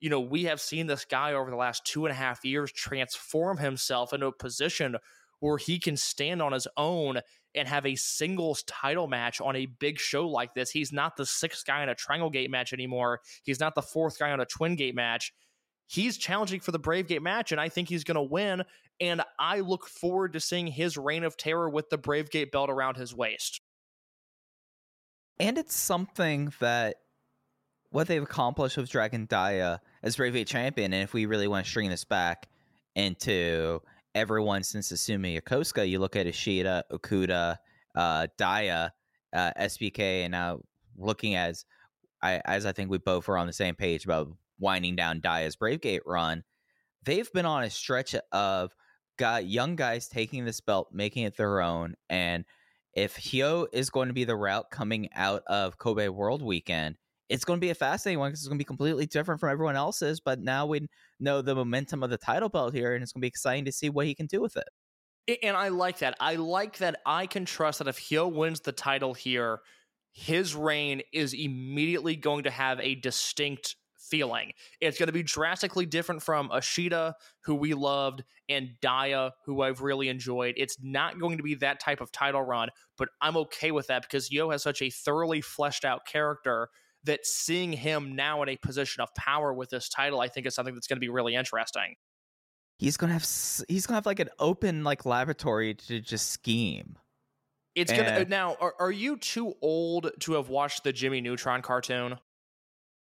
you 0.00 0.10
know, 0.10 0.20
we 0.20 0.44
have 0.44 0.60
seen 0.60 0.88
this 0.88 1.04
guy 1.04 1.32
over 1.32 1.48
the 1.48 1.56
last 1.56 1.86
two 1.86 2.04
and 2.04 2.12
a 2.12 2.16
half 2.16 2.44
years 2.44 2.72
transform 2.72 3.58
himself 3.58 4.12
into 4.12 4.26
a 4.26 4.32
position 4.32 4.96
where 5.40 5.58
he 5.58 5.78
can 5.78 5.96
stand 5.96 6.42
on 6.42 6.52
his 6.52 6.68
own 6.76 7.20
and 7.54 7.68
have 7.68 7.86
a 7.86 7.94
singles 7.94 8.62
title 8.64 9.06
match 9.06 9.40
on 9.40 9.56
a 9.56 9.66
big 9.66 9.98
show 9.98 10.28
like 10.28 10.54
this. 10.54 10.70
He's 10.70 10.92
not 10.92 11.16
the 11.16 11.26
sixth 11.26 11.66
guy 11.66 11.82
in 11.82 11.88
a 11.88 11.94
Triangle 11.94 12.30
Gate 12.30 12.50
match 12.50 12.72
anymore. 12.72 13.20
He's 13.42 13.60
not 13.60 13.74
the 13.74 13.82
fourth 13.82 14.18
guy 14.18 14.30
on 14.30 14.40
a 14.40 14.46
Twin 14.46 14.74
Gate 14.74 14.94
match. 14.94 15.32
He's 15.86 16.16
challenging 16.16 16.60
for 16.60 16.72
the 16.72 16.78
Brave 16.78 17.06
Gate 17.06 17.22
match, 17.22 17.52
and 17.52 17.60
I 17.60 17.68
think 17.68 17.88
he's 17.88 18.04
going 18.04 18.14
to 18.14 18.22
win. 18.22 18.62
And 19.00 19.22
I 19.38 19.60
look 19.60 19.86
forward 19.86 20.32
to 20.32 20.40
seeing 20.40 20.66
his 20.66 20.96
reign 20.96 21.24
of 21.24 21.36
terror 21.36 21.68
with 21.68 21.90
the 21.90 21.98
Brave 21.98 22.30
Gate 22.30 22.50
belt 22.50 22.70
around 22.70 22.96
his 22.96 23.14
waist. 23.14 23.60
And 25.38 25.58
it's 25.58 25.76
something 25.76 26.52
that 26.60 26.96
what 27.90 28.06
they've 28.06 28.22
accomplished 28.22 28.78
with 28.78 28.88
Dragon 28.88 29.26
Dia 29.26 29.82
as 30.02 30.16
Brave 30.16 30.32
Gate 30.32 30.46
champion, 30.46 30.94
and 30.94 31.02
if 31.02 31.12
we 31.12 31.26
really 31.26 31.48
want 31.48 31.66
to 31.66 31.70
string 31.70 31.90
this 31.90 32.04
back 32.04 32.48
into 32.94 33.82
everyone 34.14 34.62
since 34.62 34.90
Susumu 34.90 35.40
Yokosuka, 35.40 35.88
you 35.88 35.98
look 35.98 36.16
at 36.16 36.26
Ishida, 36.26 36.84
Okuda, 36.92 37.56
uh, 37.94 38.26
Dia, 38.36 38.92
uh, 39.32 39.52
SBK, 39.58 40.24
and 40.24 40.32
now 40.32 40.60
looking 40.96 41.34
as 41.34 41.64
I 42.22 42.40
as 42.44 42.66
I 42.66 42.72
think 42.72 42.90
we 42.90 42.98
both 42.98 43.28
were 43.28 43.38
on 43.38 43.46
the 43.46 43.52
same 43.52 43.74
page 43.74 44.04
about 44.04 44.28
winding 44.58 44.96
down 44.96 45.20
Dia's 45.20 45.56
Brave 45.56 45.80
Gate 45.80 46.02
run, 46.06 46.44
they've 47.04 47.32
been 47.32 47.46
on 47.46 47.64
a 47.64 47.70
stretch 47.70 48.14
of 48.32 48.74
got 49.18 49.46
young 49.46 49.76
guys 49.76 50.08
taking 50.08 50.44
this 50.44 50.60
belt, 50.60 50.88
making 50.92 51.24
it 51.24 51.36
their 51.36 51.60
own, 51.60 51.94
and 52.08 52.44
if 52.94 53.16
Hyo 53.16 53.66
is 53.72 53.90
going 53.90 54.08
to 54.08 54.14
be 54.14 54.24
the 54.24 54.36
route 54.36 54.70
coming 54.70 55.08
out 55.14 55.42
of 55.46 55.78
Kobe 55.78 56.08
World 56.08 56.42
Weekend, 56.42 56.96
it's 57.28 57.44
going 57.44 57.58
to 57.58 57.64
be 57.64 57.70
a 57.70 57.74
fascinating 57.74 58.18
one 58.18 58.30
because 58.30 58.40
it's 58.40 58.48
going 58.48 58.58
to 58.58 58.62
be 58.62 58.66
completely 58.66 59.06
different 59.06 59.40
from 59.40 59.50
everyone 59.50 59.76
else's. 59.76 60.20
But 60.20 60.40
now 60.40 60.66
we 60.66 60.86
know 61.22 61.42
the 61.42 61.54
momentum 61.54 62.02
of 62.02 62.10
the 62.10 62.18
title 62.18 62.48
belt 62.48 62.74
here, 62.74 62.94
and 62.94 63.02
it's 63.02 63.12
going 63.12 63.20
to 63.20 63.24
be 63.24 63.28
exciting 63.28 63.64
to 63.64 63.72
see 63.72 63.88
what 63.88 64.06
he 64.06 64.14
can 64.14 64.26
do 64.26 64.40
with 64.40 64.56
it. 64.56 65.38
And 65.42 65.56
I 65.56 65.68
like 65.68 65.98
that. 65.98 66.16
I 66.20 66.34
like 66.34 66.78
that 66.78 67.00
I 67.06 67.26
can 67.26 67.44
trust 67.44 67.78
that 67.78 67.88
if 67.88 67.98
Hyo 67.98 68.32
wins 68.32 68.60
the 68.60 68.72
title 68.72 69.14
here, 69.14 69.60
his 70.12 70.54
reign 70.54 71.02
is 71.12 71.32
immediately 71.32 72.16
going 72.16 72.44
to 72.44 72.50
have 72.50 72.80
a 72.80 72.96
distinct 72.96 73.76
feeling. 73.98 74.52
It's 74.80 74.98
going 74.98 75.06
to 75.06 75.12
be 75.12 75.22
drastically 75.22 75.86
different 75.86 76.22
from 76.22 76.50
Ishida, 76.52 77.14
who 77.44 77.54
we 77.54 77.72
loved, 77.72 78.24
and 78.48 78.70
Dia, 78.80 79.32
who 79.46 79.62
I've 79.62 79.80
really 79.80 80.08
enjoyed. 80.08 80.54
It's 80.58 80.76
not 80.82 81.18
going 81.18 81.38
to 81.38 81.42
be 81.42 81.54
that 81.56 81.80
type 81.80 82.00
of 82.00 82.12
title 82.12 82.42
run, 82.42 82.68
but 82.98 83.08
I'm 83.20 83.36
okay 83.38 83.70
with 83.70 83.86
that 83.86 84.02
because 84.02 84.30
Yo 84.30 84.50
has 84.50 84.62
such 84.62 84.82
a 84.82 84.90
thoroughly 84.90 85.40
fleshed 85.40 85.84
out 85.84 86.04
character 86.04 86.68
that 87.04 87.26
seeing 87.26 87.72
him 87.72 88.14
now 88.14 88.42
in 88.42 88.48
a 88.48 88.56
position 88.56 89.00
of 89.02 89.14
power 89.14 89.52
with 89.52 89.70
this 89.70 89.88
title, 89.88 90.20
I 90.20 90.28
think 90.28 90.46
is 90.46 90.54
something 90.54 90.74
that's 90.74 90.86
going 90.86 90.96
to 90.96 91.00
be 91.00 91.08
really 91.08 91.34
interesting. 91.34 91.94
He's 92.78 92.96
gonna 92.96 93.12
have 93.12 93.22
he's 93.68 93.86
gonna 93.86 93.96
have 93.96 94.06
like 94.06 94.18
an 94.18 94.30
open 94.40 94.82
like 94.82 95.06
laboratory 95.06 95.74
to 95.74 96.00
just 96.00 96.30
scheme. 96.30 96.98
It's 97.76 97.92
gonna 97.92 98.02
Eh. 98.02 98.24
now. 98.28 98.56
Are, 98.60 98.74
are 98.80 98.90
you 98.90 99.16
too 99.18 99.54
old 99.62 100.10
to 100.20 100.32
have 100.32 100.48
watched 100.48 100.82
the 100.82 100.92
Jimmy 100.92 101.20
Neutron 101.20 101.62
cartoon? 101.62 102.18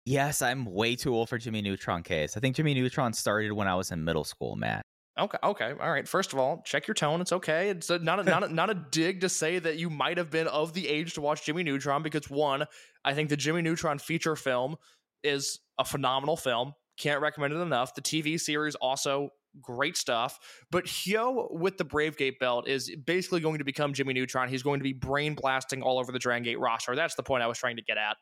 Yes, 0.07 0.43
I'm 0.43 0.65
way 0.65 0.97
too 0.97 1.15
old 1.15 1.29
for 1.29 1.39
Jimmy 1.39 1.63
Neutron 1.63 2.03
case. 2.03 2.37
I 2.37 2.41
think 2.41 2.57
Jimmy 2.57 2.75
Neutron 2.75 3.13
started 3.13 3.53
when 3.53 3.69
I 3.69 3.77
was 3.77 3.93
in 3.93 4.03
middle 4.03 4.25
school, 4.25 4.57
Matt. 4.57 4.85
Okay, 5.19 5.39
okay, 5.43 5.75
all 5.81 5.91
right. 5.91 6.07
First 6.07 6.33
of 6.33 6.39
all, 6.39 6.63
check 6.65 6.87
your 6.87 6.95
tone. 6.95 7.21
It's 7.21 7.33
okay. 7.33 7.69
It's 7.71 7.91
a, 7.91 7.99
not 7.99 8.21
a, 8.21 8.25
not 8.25 8.45
a, 8.45 8.49
not 8.55 8.71
a 8.71 8.75
dig 8.75 9.21
to 9.23 9.29
say 9.29 9.59
that 9.59 9.77
you 9.77 9.91
might 9.91 10.19
have 10.19 10.31
been 10.31 10.47
of 10.47 10.73
the 10.73 10.89
age 10.89 11.15
to 11.15 11.21
watch 11.21 11.45
Jimmy 11.45 11.63
Neutron 11.63 12.03
because 12.03 12.31
one, 12.31 12.65
I 13.05 13.15
think 13.15 13.29
the 13.29 13.37
Jimmy 13.37 13.63
Neutron 13.63 13.99
feature 13.99 14.37
film 14.37 14.77
is 15.23 15.59
a 15.79 15.85
phenomenal 15.85 16.37
film. 16.37 16.75
Can't 16.97 17.21
recommend 17.21 17.53
it 17.53 17.59
enough. 17.59 17.95
The 17.95 18.03
TV 18.03 18.41
series 18.41 18.75
also 18.77 19.31
great 19.61 19.97
stuff. 19.97 20.39
But 20.71 20.87
Hyo 20.87 21.51
with 21.51 21.77
the 21.77 21.85
Brave 21.85 22.17
Gate 22.17 22.39
belt 22.39 22.69
is 22.69 22.91
basically 23.05 23.41
going 23.41 23.59
to 23.59 23.65
become 23.65 23.93
Jimmy 23.93 24.15
Neutron. 24.15 24.49
He's 24.49 24.63
going 24.63 24.81
to 24.81 24.85
be 24.85 24.93
brain 24.93 25.35
blasting 25.35 25.83
all 25.83 25.99
over 25.99 26.13
the 26.13 26.19
Dragon 26.19 26.45
Gate 26.45 26.59
roster. 26.59 26.95
That's 26.95 27.15
the 27.15 27.23
point 27.23 27.43
I 27.43 27.47
was 27.47 27.59
trying 27.59 27.77
to 27.77 27.83
get 27.83 27.97
at. 27.97 28.17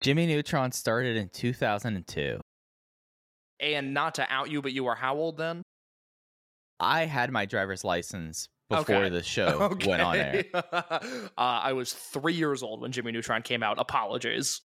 Jimmy 0.00 0.26
Neutron 0.26 0.72
started 0.72 1.16
in 1.16 1.28
2002. 1.28 2.40
And 3.60 3.94
not 3.94 4.16
to 4.16 4.26
out 4.32 4.50
you, 4.50 4.60
but 4.60 4.72
you 4.72 4.86
are 4.86 4.96
how 4.96 5.14
old 5.16 5.38
then? 5.38 5.62
I 6.82 7.06
had 7.06 7.30
my 7.30 7.46
driver's 7.46 7.84
license 7.84 8.48
before 8.68 8.96
Okay. 8.96 9.08
the 9.08 9.22
show 9.22 9.76
went 9.86 10.02
on 10.02 10.16
air. 10.16 10.44
uh, 10.54 11.28
I 11.36 11.72
was 11.72 11.92
three 11.92 12.34
years 12.34 12.62
old 12.62 12.80
when 12.80 12.92
Jimmy 12.92 13.12
Neutron 13.12 13.42
came 13.42 13.62
out. 13.62 13.78
Apologies. 13.78 14.60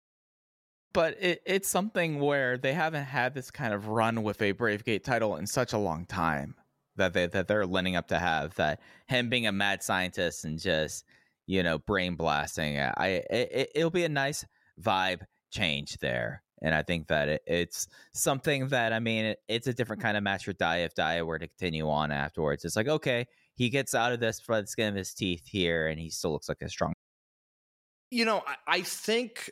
But 0.93 1.17
it, 1.23 1.41
it's 1.47 1.69
something 1.69 2.21
where 2.21 2.59
they 2.59 2.75
haven't 2.75 3.05
had 3.05 3.33
this 3.35 3.51
kind 3.51 3.73
of 3.73 3.89
run 3.89 4.23
with 4.23 4.43
a 4.43 4.53
Brave 4.53 4.85
Gate 4.85 5.05
title 5.05 5.37
in 5.37 5.47
such 5.47 5.73
a 5.73 5.79
long 5.79 6.05
time 6.05 6.55
that 6.97 7.15
they 7.15 7.27
that 7.29 7.49
they're 7.49 7.65
lining 7.65 7.97
up 7.97 8.09
to 8.09 8.19
have. 8.19 8.55
That 8.57 8.81
him 9.07 9.31
being 9.31 9.47
a 9.47 9.53
mad 9.53 9.83
scientist 9.83 10.45
and 10.45 10.59
just 10.59 11.05
you 11.47 11.63
know 11.63 11.79
brain 11.79 12.15
blasting, 12.15 12.79
I 12.79 13.23
it, 13.31 13.71
it'll 13.75 13.91
be 13.91 14.05
a 14.05 14.11
nice 14.11 14.45
vibe 14.79 15.23
change 15.51 15.97
there. 15.99 16.43
And 16.63 16.75
I 16.75 16.83
think 16.83 17.09
that 17.09 17.29
it, 17.29 17.43
it's 17.47 17.89
something 18.13 18.69
that 18.69 18.93
I 18.93 19.01
mean, 19.01 19.25
it, 19.25 19.39
it's 19.49 19.67
a 19.67 19.75
different 19.75 20.01
mm-hmm. 20.01 20.09
kind 20.09 20.17
of 20.17 20.23
match 20.23 20.45
for 20.45 20.53
Dia 20.53 20.85
if 20.85 20.95
Dia 20.95 21.25
were 21.25 21.39
to 21.39 21.49
continue 21.49 21.89
on 21.91 22.11
afterwards. 22.11 22.65
It's 22.65 22.77
like 22.77 22.89
okay, 22.89 23.27
he 23.55 23.69
gets 23.69 23.95
out 23.95 24.13
of 24.13 24.21
this 24.21 24.41
by 24.41 24.61
the 24.61 24.67
skin 24.67 24.89
of 24.89 24.95
his 24.95 25.13
teeth 25.13 25.47
here, 25.47 25.89
and 25.89 25.99
he 25.99 26.09
still 26.09 26.33
looks 26.33 26.49
like 26.49 26.63
a 26.63 26.69
strong. 26.69 26.93
You 28.11 28.25
know, 28.25 28.43
I, 28.47 28.79
I 28.79 28.83
think. 28.83 29.51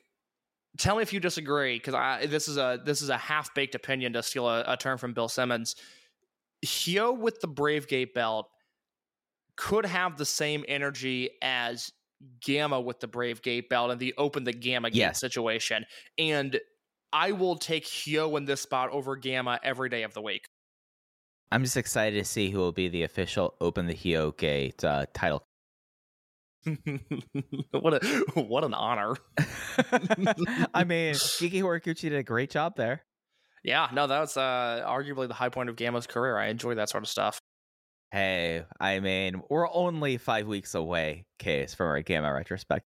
Tell 0.79 0.95
me 0.95 1.03
if 1.03 1.13
you 1.13 1.19
disagree, 1.19 1.77
because 1.77 1.95
I 1.95 2.27
this 2.27 2.47
is 2.47 2.57
a 2.57 2.81
this 2.85 3.03
is 3.03 3.09
a 3.09 3.17
half 3.17 3.53
baked 3.55 3.75
opinion 3.75 4.13
to 4.13 4.23
steal 4.23 4.49
a, 4.49 4.65
a 4.69 4.77
term 4.77 4.99
from 4.99 5.13
Bill 5.13 5.29
Simmons. 5.29 5.75
Hyo 6.65 7.19
with 7.19 7.41
the 7.41 7.49
Brave 7.49 7.89
Gate 7.89 8.15
belt 8.15 8.49
could 9.57 9.85
have 9.85 10.17
the 10.17 10.25
same 10.25 10.65
energy 10.69 11.31
as 11.43 11.93
Gamma 12.41 12.81
with 12.81 13.01
the 13.01 13.09
Brave 13.09 13.43
Gate 13.43 13.69
belt 13.69 13.91
and 13.91 14.01
the 14.01 14.15
open 14.17 14.45
the 14.45 14.53
Gamma 14.53 14.91
Gate 14.91 14.99
Yes. 14.99 15.21
situation. 15.21 15.85
And 16.19 16.61
I 17.13 17.33
will 17.33 17.57
take 17.57 17.85
Hyo 17.85 18.37
in 18.37 18.45
this 18.45 18.61
spot 18.61 18.91
over 18.91 19.17
Gamma 19.17 19.59
every 19.63 19.89
day 19.89 20.03
of 20.03 20.15
the 20.15 20.23
week. 20.23 20.47
I'm 21.53 21.65
just 21.65 21.77
excited 21.77 22.17
to 22.19 22.25
see 22.25 22.51
who 22.51 22.59
will 22.59 22.73
be 22.73 22.89
the 22.89 23.03
official 23.03 23.55
Open 23.61 23.87
the 23.87 23.95
Hyo 23.95 24.37
Gate 24.37 24.85
uh, 24.85 25.07
title. 25.13 25.45
what 27.73 27.95
a 27.95 28.25
what 28.35 28.65
an 28.65 28.75
honor. 28.75 29.17
I 30.75 30.85
mean, 30.85 31.15
Kiki 31.15 31.63
Horiguchi 31.63 32.03
did 32.03 32.15
a 32.15 32.23
great 32.23 32.51
job 32.51 32.77
there. 32.77 33.03
Yeah, 33.65 33.89
no, 33.93 34.07
that 34.07 34.21
was 34.21 34.37
uh, 34.37 34.85
arguably 34.87 35.27
the 35.27 35.35
high 35.35 35.49
point 35.49 35.69
of 35.69 35.77
Gamma's 35.77 36.07
career. 36.07 36.37
I 36.37 36.47
enjoy 36.49 36.75
that 36.75 36.89
sort 36.89 37.03
of 37.03 37.09
stuff. 37.09 37.41
Hey, 38.11 38.65
I 38.81 39.01
mean, 39.01 39.43
we're 39.49 39.71
only 39.73 40.17
five 40.19 40.47
weeks 40.47 40.75
away, 40.75 41.27
case 41.39 41.75
from 41.75 41.87
our 41.87 42.03
Gamma 42.03 42.33
retrospect. 42.33 42.85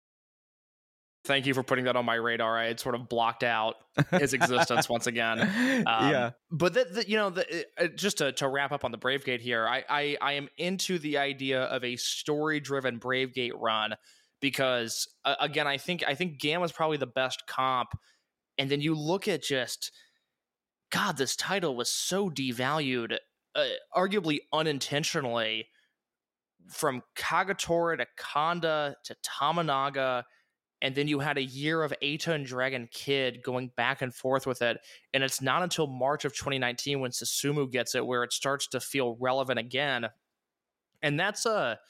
Thank 1.29 1.45
you 1.45 1.53
for 1.53 1.63
putting 1.63 1.85
that 1.85 1.95
on 1.95 2.07
my 2.07 2.15
radar. 2.15 2.57
I 2.57 2.69
had 2.69 2.81
sort 2.81 2.95
of 2.95 3.07
blocked 3.07 3.45
out 3.45 3.77
his 4.13 4.33
existence 4.33 4.89
once 4.89 5.07
again. 5.07 5.39
Um, 5.87 6.11
yeah, 6.11 6.31
but 6.51 6.75
that 6.75 6.95
that, 6.95 7.09
you 7.09 7.17
know, 7.17 7.31
the, 7.31 7.67
uh, 7.79 7.89
just 7.89 8.19
to, 8.19 8.33
to 8.33 8.49
wrap 8.49 8.73
up 8.73 8.85
on 8.85 8.91
the 8.91 8.97
Brave 8.97 9.25
Gate 9.25 9.41
here, 9.41 9.67
I, 9.69 9.85
I 9.89 10.17
I 10.21 10.33
am 10.33 10.49
into 10.57 10.99
the 10.99 11.19
idea 11.19 11.63
of 11.65 11.85
a 11.85 11.97
story 11.97 12.59
driven 12.59 12.99
Brave 12.99 13.35
Gate 13.35 13.57
run 13.57 13.95
because 14.41 15.07
uh, 15.25 15.35
again, 15.41 15.67
I 15.67 15.77
think 15.77 16.03
I 16.07 16.15
think 16.15 16.41
Gamma's 16.41 16.73
probably 16.73 16.97
the 16.97 17.07
best 17.07 17.47
comp, 17.47 17.91
and 18.57 18.71
then 18.71 18.81
you 18.81 18.95
look 18.95 19.29
at 19.29 19.43
just 19.43 19.93
God, 20.91 21.19
this 21.19 21.37
title 21.37 21.77
was 21.77 21.91
so 21.91 22.31
devalued, 22.31 23.17
uh, 23.55 23.65
arguably 23.95 24.39
unintentionally, 24.53 25.67
from 26.71 27.03
Kagetora 27.15 27.99
to 27.99 28.07
Kanda 28.17 28.97
to 29.05 29.17
Tamanaga. 29.23 30.25
And 30.81 30.95
then 30.95 31.09
you 31.09 31.19
had 31.19 31.39
a 31.39 31.43
year 31.43 31.83
of 31.83 31.93
Eita 32.03 32.29
and 32.29 32.47
Dragon 32.47 32.89
Kid 32.93 33.43
going 33.43 33.73
back 33.77 34.01
and 34.01 34.15
forth 34.15 34.47
with 34.47 34.63
it. 34.63 34.79
And 35.13 35.25
it's 35.25 35.43
not 35.43 35.63
until 35.63 35.89
March 35.89 36.25
of 36.25 36.35
2019 36.35 37.01
when 37.01 37.11
Susumu 37.11 37.71
gets 37.71 37.95
it 37.95 38.07
where 38.07 38.23
it 38.23 38.33
starts 38.33 38.69
to 38.69 38.81
feel 38.81 39.17
relevant 39.19 39.59
again. 39.59 40.07
And 41.03 41.19
that's 41.19 41.47
a 41.47 41.81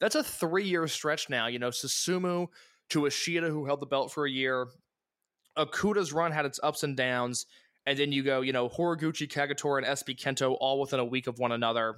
that's 0.00 0.14
a 0.14 0.22
three 0.22 0.64
year 0.64 0.86
stretch 0.88 1.30
now. 1.30 1.46
You 1.46 1.58
know, 1.58 1.70
Susumu 1.70 2.48
to 2.90 3.06
Ishida, 3.06 3.48
who 3.48 3.64
held 3.64 3.80
the 3.80 3.86
belt 3.86 4.12
for 4.12 4.26
a 4.26 4.30
year. 4.30 4.68
Akuda's 5.56 6.12
run 6.12 6.32
had 6.32 6.44
its 6.44 6.60
ups 6.62 6.82
and 6.82 6.96
downs. 6.96 7.46
And 7.86 7.98
then 7.98 8.12
you 8.12 8.22
go, 8.22 8.42
you 8.42 8.52
know, 8.52 8.68
Horiguchi, 8.68 9.26
Kagetora, 9.26 9.78
and 9.78 9.86
SB 9.86 10.18
Kento 10.18 10.56
all 10.60 10.80
within 10.80 11.00
a 11.00 11.04
week 11.04 11.26
of 11.26 11.38
one 11.38 11.52
another. 11.52 11.96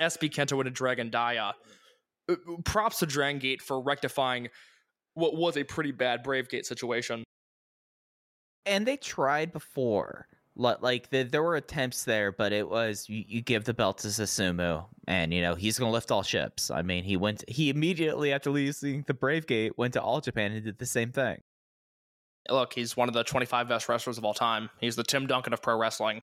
SB 0.00 0.30
Kento 0.30 0.58
and 0.58 0.68
a 0.68 0.70
Dragon 0.70 1.10
Dia. 1.10 1.54
Uh, 2.28 2.34
Props 2.64 3.00
to 3.00 3.06
Dragon 3.06 3.38
Gate 3.38 3.62
for 3.62 3.80
rectifying 3.80 4.48
what 5.16 5.34
was 5.36 5.56
a 5.56 5.64
pretty 5.64 5.90
bad 5.92 6.22
Brave 6.22 6.48
Gate 6.48 6.66
situation. 6.66 7.24
and 8.64 8.86
they 8.86 8.96
tried 8.96 9.52
before 9.52 10.28
Like 10.56 11.10
the, 11.10 11.22
there 11.24 11.42
were 11.42 11.56
attempts 11.56 12.04
there, 12.04 12.32
but 12.32 12.52
it 12.52 12.68
was 12.70 13.08
you, 13.08 13.24
you 13.28 13.42
give 13.42 13.64
the 13.64 13.74
belt 13.74 13.98
to 13.98 14.08
Susumu, 14.08 14.86
and 15.06 15.32
you 15.34 15.42
know 15.42 15.54
he's 15.54 15.78
gonna 15.78 15.90
lift 15.92 16.10
all 16.10 16.22
ships. 16.22 16.70
I 16.70 16.82
mean, 16.82 17.04
he 17.04 17.16
went. 17.18 17.44
He 17.48 17.68
immediately 17.70 18.32
after 18.32 18.50
losing 18.50 19.04
the 19.06 19.14
Brave 19.14 19.46
Gate 19.46 19.76
went 19.78 19.92
to 19.94 20.00
All 20.02 20.20
Japan 20.22 20.52
and 20.52 20.64
did 20.64 20.78
the 20.78 20.86
same 20.86 21.12
thing. 21.12 21.40
Look, 22.48 22.72
he's 22.74 22.96
one 22.96 23.08
of 23.08 23.14
the 23.14 23.24
25 23.24 23.68
best 23.68 23.88
wrestlers 23.88 24.18
of 24.18 24.24
all 24.24 24.34
time. 24.34 24.70
He's 24.80 24.96
the 24.96 25.02
Tim 25.04 25.26
Duncan 25.26 25.52
of 25.52 25.60
pro 25.62 25.76
wrestling. 25.76 26.22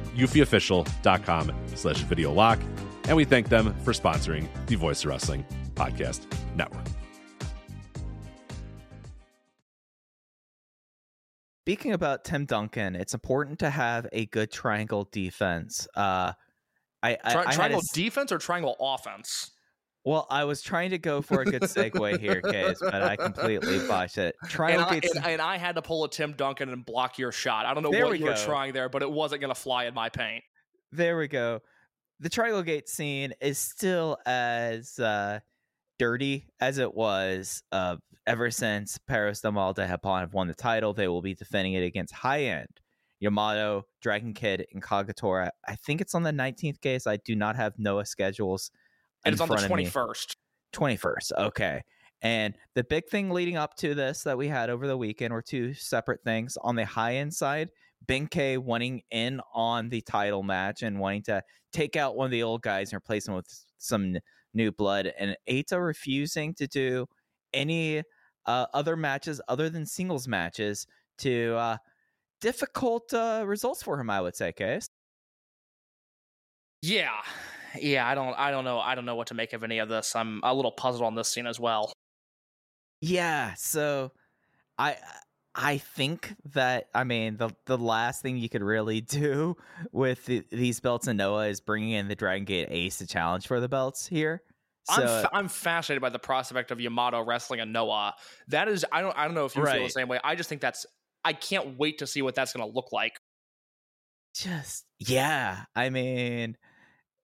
eufyofficial.com 0.15 1.53
slash 1.75 2.01
video 2.03 2.31
lock. 2.31 2.59
And 3.05 3.17
we 3.17 3.25
thank 3.25 3.49
them 3.49 3.73
for 3.83 3.93
sponsoring 3.93 4.47
the 4.67 4.75
Voice 4.75 5.05
Wrestling 5.05 5.45
Podcast 5.75 6.25
Network. 6.55 6.85
Speaking 11.65 11.93
about 11.93 12.25
Tim 12.25 12.45
Duncan, 12.45 12.95
it's 12.95 13.13
important 13.13 13.59
to 13.59 13.69
have 13.69 14.07
a 14.11 14.25
good 14.25 14.51
triangle 14.51 15.07
defense. 15.11 15.87
Uh, 15.95 16.33
I, 17.03 17.17
I, 17.23 17.33
Tri- 17.33 17.53
triangle 17.53 17.81
defense 17.93 18.31
or 18.31 18.39
triangle 18.39 18.75
offense? 18.79 19.50
Well, 20.03 20.25
I 20.31 20.45
was 20.45 20.61
trying 20.63 20.89
to 20.91 20.97
go 20.97 21.21
for 21.21 21.41
a 21.41 21.45
good 21.45 21.61
segue 21.61 22.19
here, 22.19 22.41
Case, 22.41 22.79
but 22.81 23.03
I 23.03 23.15
completely 23.15 23.79
botched 23.87 24.17
it. 24.17 24.35
And 24.41 24.49
Triangle 24.49 24.87
I, 24.89 24.95
and, 24.95 25.25
and 25.25 25.41
I 25.41 25.57
had 25.57 25.75
to 25.75 25.81
pull 25.83 26.03
a 26.03 26.09
Tim 26.09 26.33
Duncan 26.33 26.69
and 26.69 26.83
block 26.83 27.19
your 27.19 27.31
shot. 27.31 27.67
I 27.67 27.73
don't 27.73 27.83
know 27.83 27.91
There 27.91 28.07
what 28.07 28.17
you 28.19 28.25
were 28.25 28.35
trying 28.35 28.73
there, 28.73 28.89
but 28.89 29.03
it 29.03 29.11
wasn't 29.11 29.41
going 29.41 29.53
to 29.53 29.59
fly 29.59 29.85
in 29.85 29.93
my 29.93 30.09
paint. 30.09 30.43
there 30.91 31.17
we 31.17 31.27
go. 31.27 31.61
The 32.19 32.29
Triangle 32.29 32.63
Gate 32.63 32.87
scene 32.89 33.33
is 33.41 33.57
still 33.57 34.17
as 34.25 34.97
uh, 34.99 35.39
dirty 35.99 36.47
as 36.59 36.77
it 36.77 36.93
was 36.93 37.63
uh, 37.71 37.97
ever 38.27 38.49
since 38.51 38.97
Perros 38.97 39.41
del 39.41 39.51
Mal 39.51 39.73
de 39.73 39.87
Japón 39.87 40.19
have 40.21 40.33
won 40.33 40.47
the 40.47 40.53
title. 40.55 40.93
They 40.93 41.07
will 41.07 41.21
be 41.21 41.33
defending 41.35 41.73
it 41.73 41.83
against 41.83 42.13
High 42.13 42.43
End, 42.45 42.69
Yamato, 43.19 43.85
Dragon 44.01 44.33
Kid, 44.33 44.65
and 44.73 44.81
Kagetora. 44.81 45.49
I 45.67 45.75
think 45.75 46.01
it's 46.01 46.15
on 46.15 46.23
the 46.23 46.31
19th 46.31 46.81
case. 46.81 47.05
I 47.07 47.17
do 47.17 47.35
not 47.35 47.55
have 47.55 47.77
Noah 47.77 48.05
schedules. 48.05 48.71
And 49.25 49.33
it's 49.33 49.41
on 49.41 49.47
the 49.47 49.57
front 49.57 49.71
of 49.71 49.77
me. 49.77 49.85
21st. 49.85 50.35
21st. 50.73 51.31
Okay. 51.37 51.81
And 52.21 52.55
the 52.75 52.83
big 52.83 53.07
thing 53.07 53.31
leading 53.31 53.57
up 53.57 53.75
to 53.77 53.95
this 53.95 54.23
that 54.23 54.37
we 54.37 54.47
had 54.47 54.69
over 54.69 54.87
the 54.87 54.97
weekend 54.97 55.33
were 55.33 55.41
two 55.41 55.73
separate 55.73 56.23
things. 56.23 56.57
On 56.61 56.75
the 56.75 56.85
high 56.85 57.15
end 57.15 57.33
side, 57.33 57.69
Benkei 58.05 58.57
wanting 58.57 59.01
in 59.11 59.41
on 59.53 59.89
the 59.89 60.01
title 60.01 60.43
match 60.43 60.83
and 60.83 60.99
wanting 60.99 61.23
to 61.23 61.43
take 61.73 61.95
out 61.95 62.15
one 62.15 62.25
of 62.25 62.31
the 62.31 62.43
old 62.43 62.61
guys 62.61 62.91
and 62.91 62.97
replace 62.97 63.27
him 63.27 63.35
with 63.35 63.47
some 63.77 64.17
new 64.53 64.71
blood, 64.71 65.11
and 65.17 65.35
Eita 65.49 65.83
refusing 65.83 66.53
to 66.55 66.67
do 66.67 67.05
any 67.53 68.03
uh, 68.45 68.65
other 68.73 68.95
matches 68.95 69.41
other 69.47 69.69
than 69.69 69.85
singles 69.85 70.27
matches 70.27 70.87
to 71.19 71.55
uh, 71.55 71.77
difficult 72.41 73.13
uh, 73.13 73.43
results 73.45 73.83
for 73.83 73.99
him, 73.99 74.09
I 74.09 74.21
would 74.21 74.35
say, 74.35 74.51
Case. 74.51 74.89
Yeah. 76.81 77.21
Yeah, 77.79 78.07
I 78.07 78.15
don't 78.15 78.33
I 78.37 78.51
don't 78.51 78.63
know. 78.65 78.79
I 78.79 78.95
don't 78.95 79.05
know 79.05 79.15
what 79.15 79.27
to 79.27 79.33
make 79.33 79.53
of 79.53 79.63
any 79.63 79.79
of 79.79 79.89
this. 79.89 80.15
I'm 80.15 80.41
a 80.43 80.53
little 80.53 80.71
puzzled 80.71 81.03
on 81.03 81.15
this 81.15 81.29
scene 81.29 81.47
as 81.47 81.59
well. 81.59 81.91
Yeah, 83.01 83.53
so 83.55 84.11
I 84.77 84.97
I 85.53 85.79
think 85.79 86.35
that 86.53 86.87
I 86.93 87.03
mean 87.03 87.37
the 87.37 87.49
the 87.65 87.77
last 87.77 88.21
thing 88.21 88.37
you 88.37 88.49
could 88.49 88.63
really 88.63 89.01
do 89.01 89.57
with 89.91 90.25
the, 90.25 90.43
these 90.51 90.79
belts 90.79 91.07
and 91.07 91.17
Noah 91.17 91.47
is 91.47 91.59
bringing 91.59 91.91
in 91.91 92.07
the 92.07 92.15
Dragon 92.15 92.45
Gate 92.45 92.67
Ace 92.71 92.99
to 92.99 93.07
challenge 93.07 93.47
for 93.47 93.59
the 93.59 93.69
belts 93.69 94.07
here. 94.07 94.41
So 94.85 94.93
I'm 94.93 95.07
fa- 95.07 95.29
I'm 95.33 95.47
fascinated 95.47 96.01
by 96.01 96.09
the 96.09 96.19
prospect 96.19 96.71
of 96.71 96.79
Yamato 96.79 97.23
wrestling 97.23 97.59
a 97.59 97.65
Noah. 97.65 98.15
That 98.47 98.67
is 98.67 98.85
I 98.91 99.01
don't 99.01 99.17
I 99.17 99.25
don't 99.25 99.35
know 99.35 99.45
if 99.45 99.55
you 99.55 99.65
feel 99.65 99.83
the 99.83 99.89
same 99.89 100.07
way. 100.07 100.19
I 100.23 100.35
just 100.35 100.49
think 100.49 100.61
that's 100.61 100.85
I 101.23 101.33
can't 101.33 101.77
wait 101.77 101.99
to 101.99 102.07
see 102.07 102.21
what 102.21 102.33
that's 102.33 102.53
going 102.53 102.67
to 102.67 102.73
look 102.73 102.91
like. 102.91 103.19
just 104.33 104.85
yeah, 104.99 105.65
I 105.75 105.89
mean, 105.89 106.57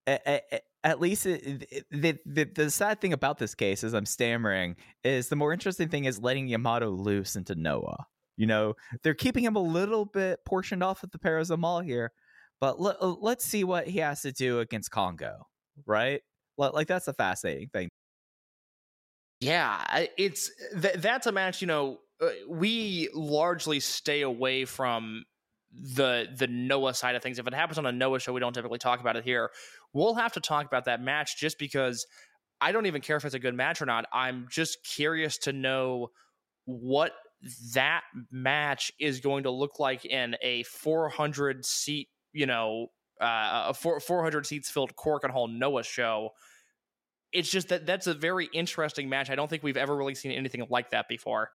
at 0.07 1.01
least 1.01 1.25
the, 1.25 2.17
the 2.25 2.45
the 2.45 2.71
sad 2.71 3.01
thing 3.01 3.13
about 3.13 3.37
this 3.37 3.53
case 3.53 3.83
is 3.83 3.93
I'm 3.93 4.05
stammering 4.05 4.77
is 5.03 5.27
the 5.27 5.35
more 5.35 5.51
interesting 5.51 5.89
thing 5.89 6.05
is 6.05 6.21
letting 6.21 6.47
Yamato 6.47 6.89
loose 6.89 7.35
into 7.35 7.55
Noah. 7.55 8.05
You 8.37 8.45
know, 8.45 8.75
they're 9.03 9.13
keeping 9.13 9.43
him 9.43 9.55
a 9.55 9.61
little 9.61 10.05
bit 10.05 10.39
portioned 10.45 10.83
off 10.83 11.03
at 11.03 11.11
the 11.11 11.17
Parazamal 11.17 11.83
here, 11.83 12.11
but 12.61 12.79
let, 12.79 13.01
let's 13.01 13.43
see 13.43 13.63
what 13.63 13.87
he 13.87 13.99
has 13.99 14.21
to 14.21 14.31
do 14.31 14.59
against 14.59 14.91
Kongo, 14.91 15.47
right? 15.85 16.21
Like, 16.57 16.73
like 16.73 16.87
that's 16.87 17.07
a 17.07 17.13
fascinating 17.13 17.69
thing. 17.69 17.89
Yeah, 19.39 20.05
it's 20.17 20.51
th- 20.81 20.95
that's 20.95 21.27
a 21.27 21.31
match. 21.31 21.61
You 21.61 21.67
know, 21.67 21.99
uh, 22.21 22.29
we 22.47 23.09
largely 23.13 23.79
stay 23.79 24.21
away 24.21 24.65
from 24.65 25.25
the 25.71 26.27
the 26.35 26.47
Noah 26.47 26.93
side 26.93 27.15
of 27.15 27.21
things. 27.21 27.39
If 27.39 27.47
it 27.47 27.53
happens 27.53 27.77
on 27.77 27.85
a 27.85 27.91
Noah 27.91 28.19
show, 28.19 28.33
we 28.33 28.39
don't 28.39 28.53
typically 28.53 28.79
talk 28.79 28.99
about 28.99 29.15
it 29.15 29.23
here. 29.23 29.51
We'll 29.97 30.15
have 30.15 30.33
to 30.33 30.39
talk 30.39 30.65
about 30.65 30.85
that 30.85 31.01
match 31.01 31.37
just 31.37 31.57
because 31.57 32.05
I 32.61 32.71
don't 32.71 32.85
even 32.85 33.01
care 33.01 33.17
if 33.17 33.25
it's 33.25 33.35
a 33.35 33.39
good 33.39 33.55
match 33.55 33.81
or 33.81 33.85
not. 33.85 34.05
I'm 34.13 34.47
just 34.49 34.83
curious 34.83 35.37
to 35.39 35.53
know 35.53 36.09
what 36.65 37.13
that 37.73 38.01
match 38.31 38.91
is 38.99 39.19
going 39.19 39.43
to 39.43 39.51
look 39.51 39.79
like 39.79 40.05
in 40.05 40.35
a 40.41 40.63
400 40.63 41.65
seat, 41.65 42.09
you 42.33 42.45
know, 42.45 42.87
uh, 43.19 43.69
a 43.69 43.73
four, 43.73 43.99
400 43.99 44.45
seats 44.45 44.69
filled 44.69 44.95
Korakuen 44.95 45.31
Hall 45.31 45.47
Noah 45.47 45.83
show 45.83 46.31
it's 47.33 47.49
just 47.49 47.69
that 47.69 47.85
that's 47.85 48.07
a 48.07 48.13
very 48.13 48.49
interesting 48.53 49.09
match. 49.09 49.29
I 49.29 49.35
don't 49.35 49.49
think 49.49 49.63
we've 49.63 49.77
ever 49.77 49.95
really 49.95 50.15
seen 50.15 50.31
anything 50.31 50.65
like 50.69 50.91
that 50.91 51.07
before. 51.07 51.51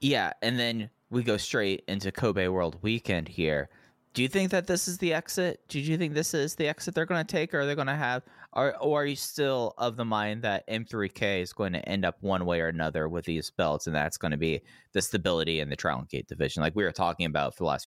Yeah, 0.00 0.32
and 0.42 0.58
then 0.58 0.90
we 1.10 1.22
go 1.22 1.36
straight 1.36 1.84
into 1.86 2.10
Kobe 2.10 2.48
World 2.48 2.78
Weekend 2.82 3.28
here. 3.28 3.68
Do 4.14 4.22
you 4.22 4.28
think 4.28 4.50
that 4.50 4.66
this 4.66 4.88
is 4.88 4.98
the 4.98 5.14
exit? 5.14 5.60
Do 5.68 5.80
you 5.80 5.96
think 5.96 6.12
this 6.12 6.34
is 6.34 6.54
the 6.54 6.68
exit 6.68 6.94
they're 6.94 7.06
going 7.06 7.24
to 7.24 7.32
take, 7.32 7.54
or 7.54 7.60
are 7.60 7.66
they 7.66 7.74
going 7.74 7.86
to 7.86 7.94
have, 7.94 8.22
or, 8.52 8.76
or 8.76 9.02
are 9.02 9.06
you 9.06 9.16
still 9.16 9.72
of 9.78 9.96
the 9.96 10.04
mind 10.04 10.42
that 10.42 10.68
M3K 10.68 11.40
is 11.40 11.54
going 11.54 11.72
to 11.72 11.88
end 11.88 12.04
up 12.04 12.16
one 12.20 12.44
way 12.44 12.60
or 12.60 12.68
another 12.68 13.08
with 13.08 13.24
these 13.24 13.50
belts, 13.50 13.86
and 13.86 13.96
that's 13.96 14.18
going 14.18 14.32
to 14.32 14.36
be 14.36 14.60
the 14.92 15.00
stability 15.00 15.60
in 15.60 15.70
the 15.70 15.76
Triangle 15.76 16.06
Gate 16.10 16.28
division, 16.28 16.62
like 16.62 16.76
we 16.76 16.84
were 16.84 16.92
talking 16.92 17.24
about 17.24 17.54
for 17.54 17.64
the 17.64 17.68
last? 17.68 17.88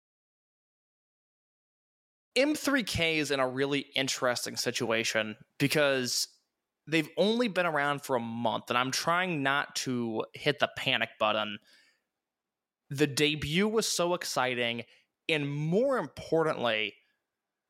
M3K 2.36 3.16
is 3.16 3.30
in 3.30 3.38
a 3.38 3.48
really 3.48 3.86
interesting 3.94 4.56
situation 4.56 5.36
because 5.58 6.28
they've 6.88 7.08
only 7.16 7.46
been 7.46 7.66
around 7.66 8.02
for 8.02 8.16
a 8.16 8.20
month, 8.20 8.64
and 8.70 8.78
I'm 8.78 8.90
trying 8.90 9.44
not 9.44 9.76
to 9.76 10.24
hit 10.34 10.58
the 10.58 10.70
panic 10.76 11.10
button. 11.20 11.58
The 12.90 13.06
debut 13.06 13.68
was 13.68 13.86
so 13.86 14.14
exciting, 14.14 14.82
and 15.28 15.50
more 15.50 15.98
importantly, 15.98 16.94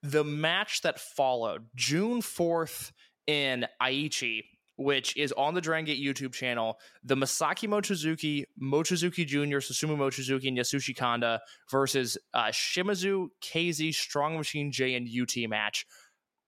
the 0.02 0.24
match 0.24 0.82
that 0.82 1.00
followed 1.00 1.66
June 1.74 2.22
4th 2.22 2.92
in 3.26 3.66
Aichi, 3.82 4.44
which 4.76 5.16
is 5.16 5.32
on 5.32 5.54
the 5.54 5.60
Dragon 5.60 5.86
Gate 5.86 6.02
YouTube 6.02 6.32
channel, 6.32 6.78
the 7.02 7.16
Masaaki 7.16 7.68
Mochizuki, 7.68 8.44
Mochizuki 8.62 9.26
Jr., 9.26 9.58
Susumu 9.58 9.96
Mochizuki, 9.96 10.48
and 10.48 10.56
Yasushi 10.56 10.96
Kanda 10.96 11.40
versus 11.70 12.16
uh, 12.32 12.44
Shimizu, 12.46 13.28
KZ, 13.42 13.92
Strong 13.92 14.36
Machine 14.36 14.70
J, 14.70 14.94
and 14.94 15.08
UT 15.08 15.48
match, 15.48 15.84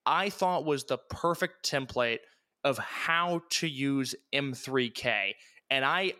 I 0.06 0.30
thought 0.30 0.64
was 0.64 0.84
the 0.84 0.98
perfect 1.10 1.68
template 1.68 2.18
of 2.62 2.78
how 2.78 3.42
to 3.50 3.68
use 3.68 4.14
M3K. 4.32 5.32
And 5.70 5.84
I 5.84 6.14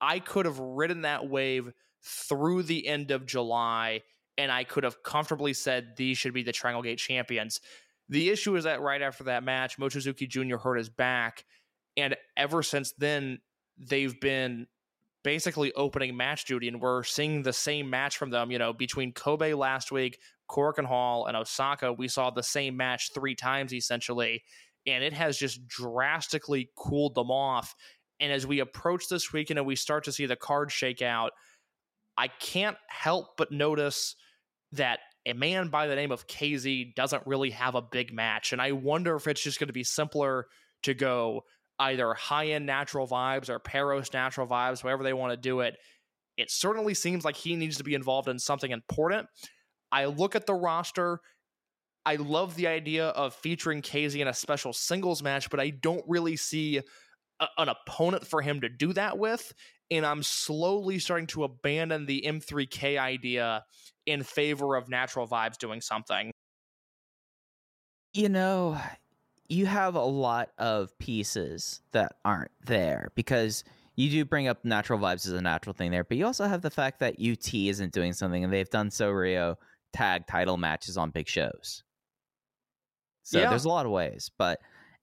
I 0.00 0.18
could 0.18 0.44
have 0.44 0.58
ridden 0.58 1.02
that 1.02 1.28
wave 1.28 1.72
through 2.02 2.64
the 2.64 2.86
end 2.86 3.10
of 3.10 3.26
July 3.26 4.02
and 4.38 4.52
I 4.52 4.64
could 4.64 4.84
have 4.84 5.02
comfortably 5.02 5.52
said 5.52 5.96
these 5.96 6.18
should 6.18 6.34
be 6.34 6.42
the 6.42 6.52
Triangle 6.52 6.82
Gate 6.82 6.98
champions. 6.98 7.60
The 8.08 8.30
issue 8.30 8.56
is 8.56 8.64
that 8.64 8.80
right 8.80 9.02
after 9.02 9.24
that 9.24 9.42
match, 9.42 9.78
Mochizuki 9.78 10.28
Jr. 10.28 10.56
hurt 10.56 10.76
his 10.76 10.88
back, 10.88 11.44
and 11.96 12.16
ever 12.36 12.62
since 12.62 12.92
then, 12.92 13.40
they've 13.78 14.18
been 14.20 14.66
basically 15.24 15.72
opening 15.72 16.16
match 16.16 16.44
duty, 16.44 16.68
and 16.68 16.80
we're 16.80 17.02
seeing 17.02 17.42
the 17.42 17.52
same 17.52 17.90
match 17.90 18.16
from 18.16 18.30
them. 18.30 18.50
You 18.50 18.58
know, 18.58 18.72
between 18.72 19.12
Kobe 19.12 19.54
last 19.54 19.90
week, 19.90 20.20
Korakuen 20.48 20.84
Hall, 20.84 21.26
and 21.26 21.36
Osaka, 21.36 21.92
we 21.92 22.06
saw 22.06 22.30
the 22.30 22.42
same 22.42 22.76
match 22.76 23.10
three 23.12 23.34
times 23.34 23.72
essentially, 23.74 24.44
and 24.86 25.02
it 25.02 25.12
has 25.12 25.36
just 25.36 25.66
drastically 25.66 26.70
cooled 26.76 27.14
them 27.16 27.30
off. 27.30 27.74
And 28.20 28.32
as 28.32 28.46
we 28.46 28.60
approach 28.60 29.08
this 29.08 29.32
weekend 29.32 29.58
and 29.58 29.66
we 29.66 29.76
start 29.76 30.04
to 30.04 30.12
see 30.12 30.26
the 30.26 30.36
cards 30.36 30.72
shake 30.72 31.02
out, 31.02 31.32
I 32.16 32.28
can't 32.28 32.76
help 32.88 33.36
but 33.36 33.52
notice 33.52 34.16
that 34.72 35.00
a 35.26 35.34
man 35.34 35.68
by 35.68 35.86
the 35.86 35.96
name 35.96 36.12
of 36.12 36.26
KZ 36.26 36.94
doesn't 36.94 37.26
really 37.26 37.50
have 37.50 37.74
a 37.74 37.82
big 37.82 38.12
match. 38.12 38.52
And 38.52 38.62
I 38.62 38.72
wonder 38.72 39.16
if 39.16 39.26
it's 39.26 39.42
just 39.42 39.58
going 39.58 39.66
to 39.66 39.72
be 39.72 39.84
simpler 39.84 40.46
to 40.84 40.94
go 40.94 41.42
either 41.78 42.14
high 42.14 42.48
end 42.48 42.64
natural 42.64 43.06
vibes 43.06 43.50
or 43.50 43.58
Perros 43.58 44.12
natural 44.12 44.46
vibes, 44.46 44.82
however 44.82 45.02
they 45.02 45.12
want 45.12 45.32
to 45.32 45.36
do 45.36 45.60
it. 45.60 45.76
It 46.36 46.50
certainly 46.50 46.94
seems 46.94 47.24
like 47.24 47.36
he 47.36 47.56
needs 47.56 47.78
to 47.78 47.84
be 47.84 47.94
involved 47.94 48.28
in 48.28 48.38
something 48.38 48.70
important. 48.70 49.26
I 49.90 50.06
look 50.06 50.36
at 50.36 50.46
the 50.46 50.54
roster. 50.54 51.20
I 52.04 52.16
love 52.16 52.54
the 52.54 52.68
idea 52.68 53.08
of 53.08 53.34
featuring 53.34 53.82
KZ 53.82 54.20
in 54.20 54.28
a 54.28 54.34
special 54.34 54.72
singles 54.72 55.22
match, 55.22 55.50
but 55.50 55.60
I 55.60 55.70
don't 55.70 56.04
really 56.06 56.36
see 56.36 56.80
a, 57.40 57.48
an 57.58 57.68
opponent 57.68 58.26
for 58.26 58.42
him 58.42 58.60
to 58.60 58.68
do 58.68 58.92
that 58.92 59.18
with. 59.18 59.52
And 59.90 60.04
I'm 60.04 60.22
slowly 60.22 60.98
starting 60.98 61.28
to 61.28 61.44
abandon 61.44 62.06
the 62.06 62.24
M3K 62.24 62.98
idea 62.98 63.64
in 64.04 64.22
favor 64.22 64.76
of 64.76 64.88
natural 64.88 65.26
vibes 65.28 65.58
doing 65.58 65.80
something. 65.80 66.32
You 68.12 68.28
know, 68.28 68.80
you 69.48 69.66
have 69.66 69.94
a 69.94 70.02
lot 70.04 70.50
of 70.58 70.96
pieces 70.98 71.82
that 71.92 72.16
aren't 72.24 72.50
there 72.64 73.12
because 73.14 73.62
you 73.96 74.10
do 74.10 74.24
bring 74.24 74.48
up 74.48 74.64
natural 74.64 74.98
vibes 74.98 75.26
as 75.26 75.32
a 75.32 75.40
natural 75.42 75.74
thing 75.74 75.90
there, 75.90 76.04
but 76.04 76.16
you 76.16 76.26
also 76.26 76.46
have 76.46 76.62
the 76.62 76.70
fact 76.70 77.00
that 77.00 77.18
UT 77.18 77.68
isn't 77.68 77.92
doing 77.92 78.12
something 78.12 78.42
and 78.44 78.52
they've 78.52 78.70
done 78.70 78.90
so 78.90 79.10
Rio 79.10 79.58
tag 79.92 80.26
title 80.26 80.56
matches 80.56 80.96
on 80.96 81.10
big 81.10 81.28
shows. 81.28 81.84
So 83.22 83.40
Yeah. 83.40 83.50
there's 83.50 83.64
a 83.64 83.68
lot 83.68 83.86
of 83.86 83.92
ways, 83.92 84.30
but 84.38 84.60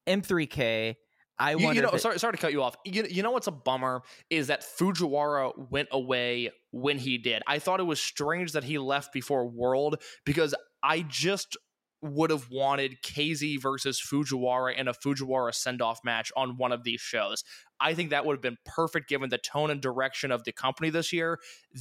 M3K, 0.08 0.98
I 1.44 1.52
You, 1.52 1.72
you 1.74 1.82
know, 1.82 1.90
it- 1.90 2.00
sorry, 2.00 2.18
sorry 2.20 2.34
to 2.34 2.38
cut 2.38 2.54
you 2.54 2.64
off. 2.64 2.76
You, 2.86 3.04
you 3.10 3.22
know 3.22 3.32
what's 3.32 3.48
a 3.48 3.52
bummer 3.52 4.04
is 4.30 4.48
that 4.48 4.62
Fujiwara 4.62 5.70
went 5.70 5.90
away 5.92 6.52
when 6.72 6.98
he 6.98 7.18
did. 7.18 7.44
I 7.48 7.60
thought 7.60 7.82
it 7.82 7.84
was 7.84 8.00
strange 8.02 8.54
that 8.54 8.64
he 8.64 8.78
left 8.78 9.12
before 9.12 9.46
World 9.48 10.02
because 10.26 10.56
I 10.82 11.02
just 11.02 11.58
would 12.02 12.30
have 12.30 12.50
wanted 12.50 13.02
KZ 13.02 13.62
versus 13.62 14.02
Fujiwara 14.02 14.76
in 14.78 14.88
a 14.88 14.94
Fujiwara 14.94 15.54
send 15.54 15.82
off 15.82 16.00
match 16.04 16.32
on 16.36 16.58
one 16.58 16.72
of 16.72 16.84
these 16.84 17.02
shows. 17.02 17.44
I 17.80 17.94
think 17.94 18.10
that 18.12 18.26
would 18.26 18.34
have 18.36 18.42
been 18.42 18.58
perfect 18.66 19.10
given 19.10 19.30
the 19.30 19.38
tone 19.38 19.70
and 19.70 19.82
direction 19.82 20.32
of 20.32 20.46
the 20.46 20.54
company 20.54 20.90
this 20.90 21.12
year. 21.12 21.40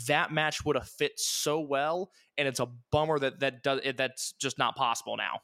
That 0.09 0.33
match 0.33 0.65
would 0.65 0.75
have 0.75 0.89
fit 0.89 1.13
so 1.19 1.61
well, 1.61 2.11
and 2.37 2.49
it's 2.49 2.61
a 2.61 2.69
bummer 2.91 3.19
that 3.21 3.41
that 3.41 3.63
does 3.63 3.81
that's 3.97 4.33
just 4.41 4.59
not 4.59 4.75
possible 4.75 5.17
now. 5.17 5.41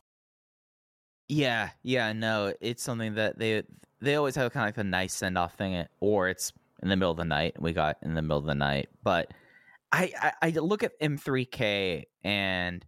Yeah, 1.28 1.70
yeah, 1.82 2.12
no, 2.12 2.54
it's 2.60 2.82
something 2.82 3.14
that 3.14 3.38
they 3.38 3.62
they 4.00 4.14
always 4.14 4.36
have 4.36 4.52
kind 4.52 4.68
of 4.68 4.76
like 4.76 4.84
a 4.84 4.88
nice 4.88 5.14
send 5.14 5.36
off 5.36 5.54
thing, 5.54 5.74
eh, 5.74 5.86
or 6.00 6.28
it's 6.28 6.52
in 6.82 6.88
the 6.88 6.96
middle 6.96 7.10
of 7.10 7.16
the 7.16 7.24
night. 7.24 7.60
We 7.60 7.72
got 7.72 7.96
in 8.02 8.14
the 8.14 8.22
middle 8.22 8.38
of 8.38 8.46
the 8.46 8.54
night, 8.54 8.88
but 9.02 9.32
I 9.92 10.12
I, 10.20 10.32
I 10.42 10.50
look 10.50 10.82
at 10.82 10.98
M3K 11.00 12.04
and 12.24 12.84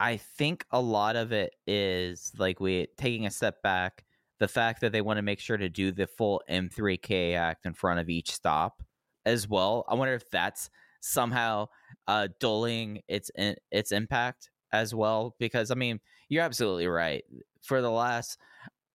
I 0.00 0.16
think 0.16 0.64
a 0.70 0.80
lot 0.80 1.16
of 1.16 1.32
it 1.32 1.54
is 1.66 2.32
like 2.38 2.60
we 2.60 2.86
taking 2.96 3.26
a 3.26 3.30
step 3.30 3.62
back. 3.62 4.04
The 4.38 4.48
fact 4.48 4.80
that 4.82 4.92
they 4.92 5.00
want 5.00 5.18
to 5.18 5.22
make 5.22 5.40
sure 5.40 5.56
to 5.56 5.68
do 5.68 5.90
the 5.90 6.06
full 6.06 6.42
M3K 6.48 7.34
act 7.34 7.66
in 7.66 7.74
front 7.74 7.98
of 7.98 8.08
each 8.08 8.30
stop 8.32 8.82
as 9.26 9.48
well. 9.48 9.84
I 9.88 9.94
wonder 9.94 10.14
if 10.14 10.30
that's 10.30 10.70
somehow 11.00 11.68
uh, 12.06 12.28
dulling 12.38 13.02
its 13.08 13.30
its 13.36 13.92
impact 13.92 14.50
as 14.72 14.94
well. 14.94 15.34
Because 15.38 15.70
I 15.70 15.74
mean, 15.74 16.00
you're 16.28 16.44
absolutely 16.44 16.86
right. 16.86 17.24
For 17.62 17.82
the 17.82 17.90
last 17.90 18.38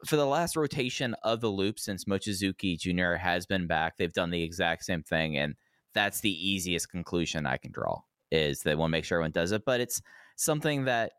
for 0.06 0.16
the 0.16 0.26
last 0.26 0.56
rotation 0.56 1.16
of 1.24 1.42
the 1.42 1.50
loop 1.50 1.80
since 1.80 2.06
Mochizuki 2.06 2.78
Jr. 2.78 3.16
has 3.16 3.46
been 3.46 3.68
back, 3.68 3.98
they've 3.98 4.14
done 4.14 4.32
the 4.32 4.44
exact 4.44 4.86
same 4.86 5.04
thing, 5.04 5.38
and 5.38 5.56
that's 5.94 6.22
the 6.22 6.32
easiest 6.32 6.90
conclusion 6.90 7.46
I 7.46 7.58
can 7.58 7.72
draw. 7.72 8.02
Is 8.32 8.62
they 8.62 8.76
want 8.76 8.90
to 8.90 8.92
make 8.92 9.06
sure 9.06 9.18
everyone 9.18 9.32
does 9.32 9.52
it, 9.52 9.64
but 9.66 9.80
it's 9.80 10.02
something 10.36 10.86
that 10.86 11.12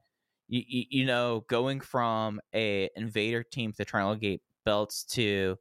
you, 0.49 0.63
you, 0.67 0.85
you 0.91 1.07
know 1.07 1.45
going 1.49 1.81
from 1.81 2.41
a 2.55 2.91
invader 2.97 3.43
team 3.43 3.73
to 3.73 3.85
Triangle 3.85 4.17
Gate 4.17 4.43
belts 4.65 5.05
to 5.05 5.57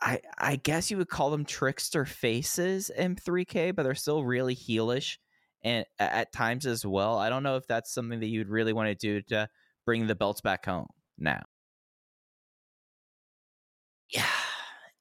I 0.00 0.20
I 0.38 0.56
guess 0.56 0.90
you 0.90 0.98
would 0.98 1.08
call 1.08 1.30
them 1.30 1.44
trickster 1.44 2.04
faces 2.04 2.90
M3K, 2.96 3.74
but 3.74 3.84
they're 3.84 3.94
still 3.94 4.24
really 4.24 4.54
heelish 4.54 5.16
and 5.62 5.86
at 5.98 6.32
times 6.32 6.66
as 6.66 6.84
well. 6.84 7.18
I 7.18 7.30
don't 7.30 7.42
know 7.42 7.56
if 7.56 7.66
that's 7.66 7.92
something 7.92 8.20
that 8.20 8.26
you'd 8.26 8.48
really 8.48 8.72
want 8.74 8.88
to 8.88 8.94
do 8.94 9.22
to 9.28 9.48
bring 9.86 10.06
the 10.06 10.14
belts 10.14 10.42
back 10.42 10.66
home 10.66 10.86
now. 11.18 11.42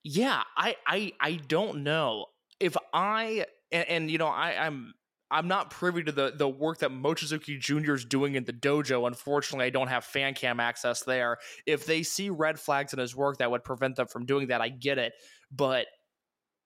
Yeah 0.04 0.44
i 0.58 0.76
i 0.86 1.12
i 1.20 1.34
don't 1.48 1.84
know. 1.84 2.28
If 2.60 2.76
i 2.94 3.46
and, 3.72 3.88
and 3.90 4.12
you 4.12 4.18
know 4.18 4.28
i 4.28 4.66
i'm 4.66 4.94
i'm 5.32 5.48
not 5.48 5.70
privy 5.70 6.04
to 6.04 6.12
the 6.12 6.34
the 6.36 6.48
work 6.48 6.80
that 6.80 6.92
mochizuki 6.92 7.60
jr 7.60 7.94
is 7.94 8.06
doing 8.06 8.36
in 8.36 8.44
the 8.44 8.54
dojo. 8.54 9.08
Unfortunately 9.08 9.66
i 9.66 9.70
don't 9.70 9.88
have 9.88 10.04
fan 10.06 10.34
cam 10.34 10.60
access 10.60 11.04
there. 11.04 11.38
If 11.66 11.86
they 11.86 12.04
see 12.04 12.30
red 12.30 12.60
flags 12.60 12.94
in 12.94 13.00
his 13.00 13.16
work 13.16 13.38
that 13.38 13.50
would 13.50 13.64
prevent 13.64 13.96
them 13.96 14.08
from 14.08 14.26
doing 14.26 14.48
that 14.48 14.62
i 14.62 14.70
get 14.70 14.98
it. 14.98 15.14
But 15.52 15.88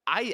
i 0.05 0.33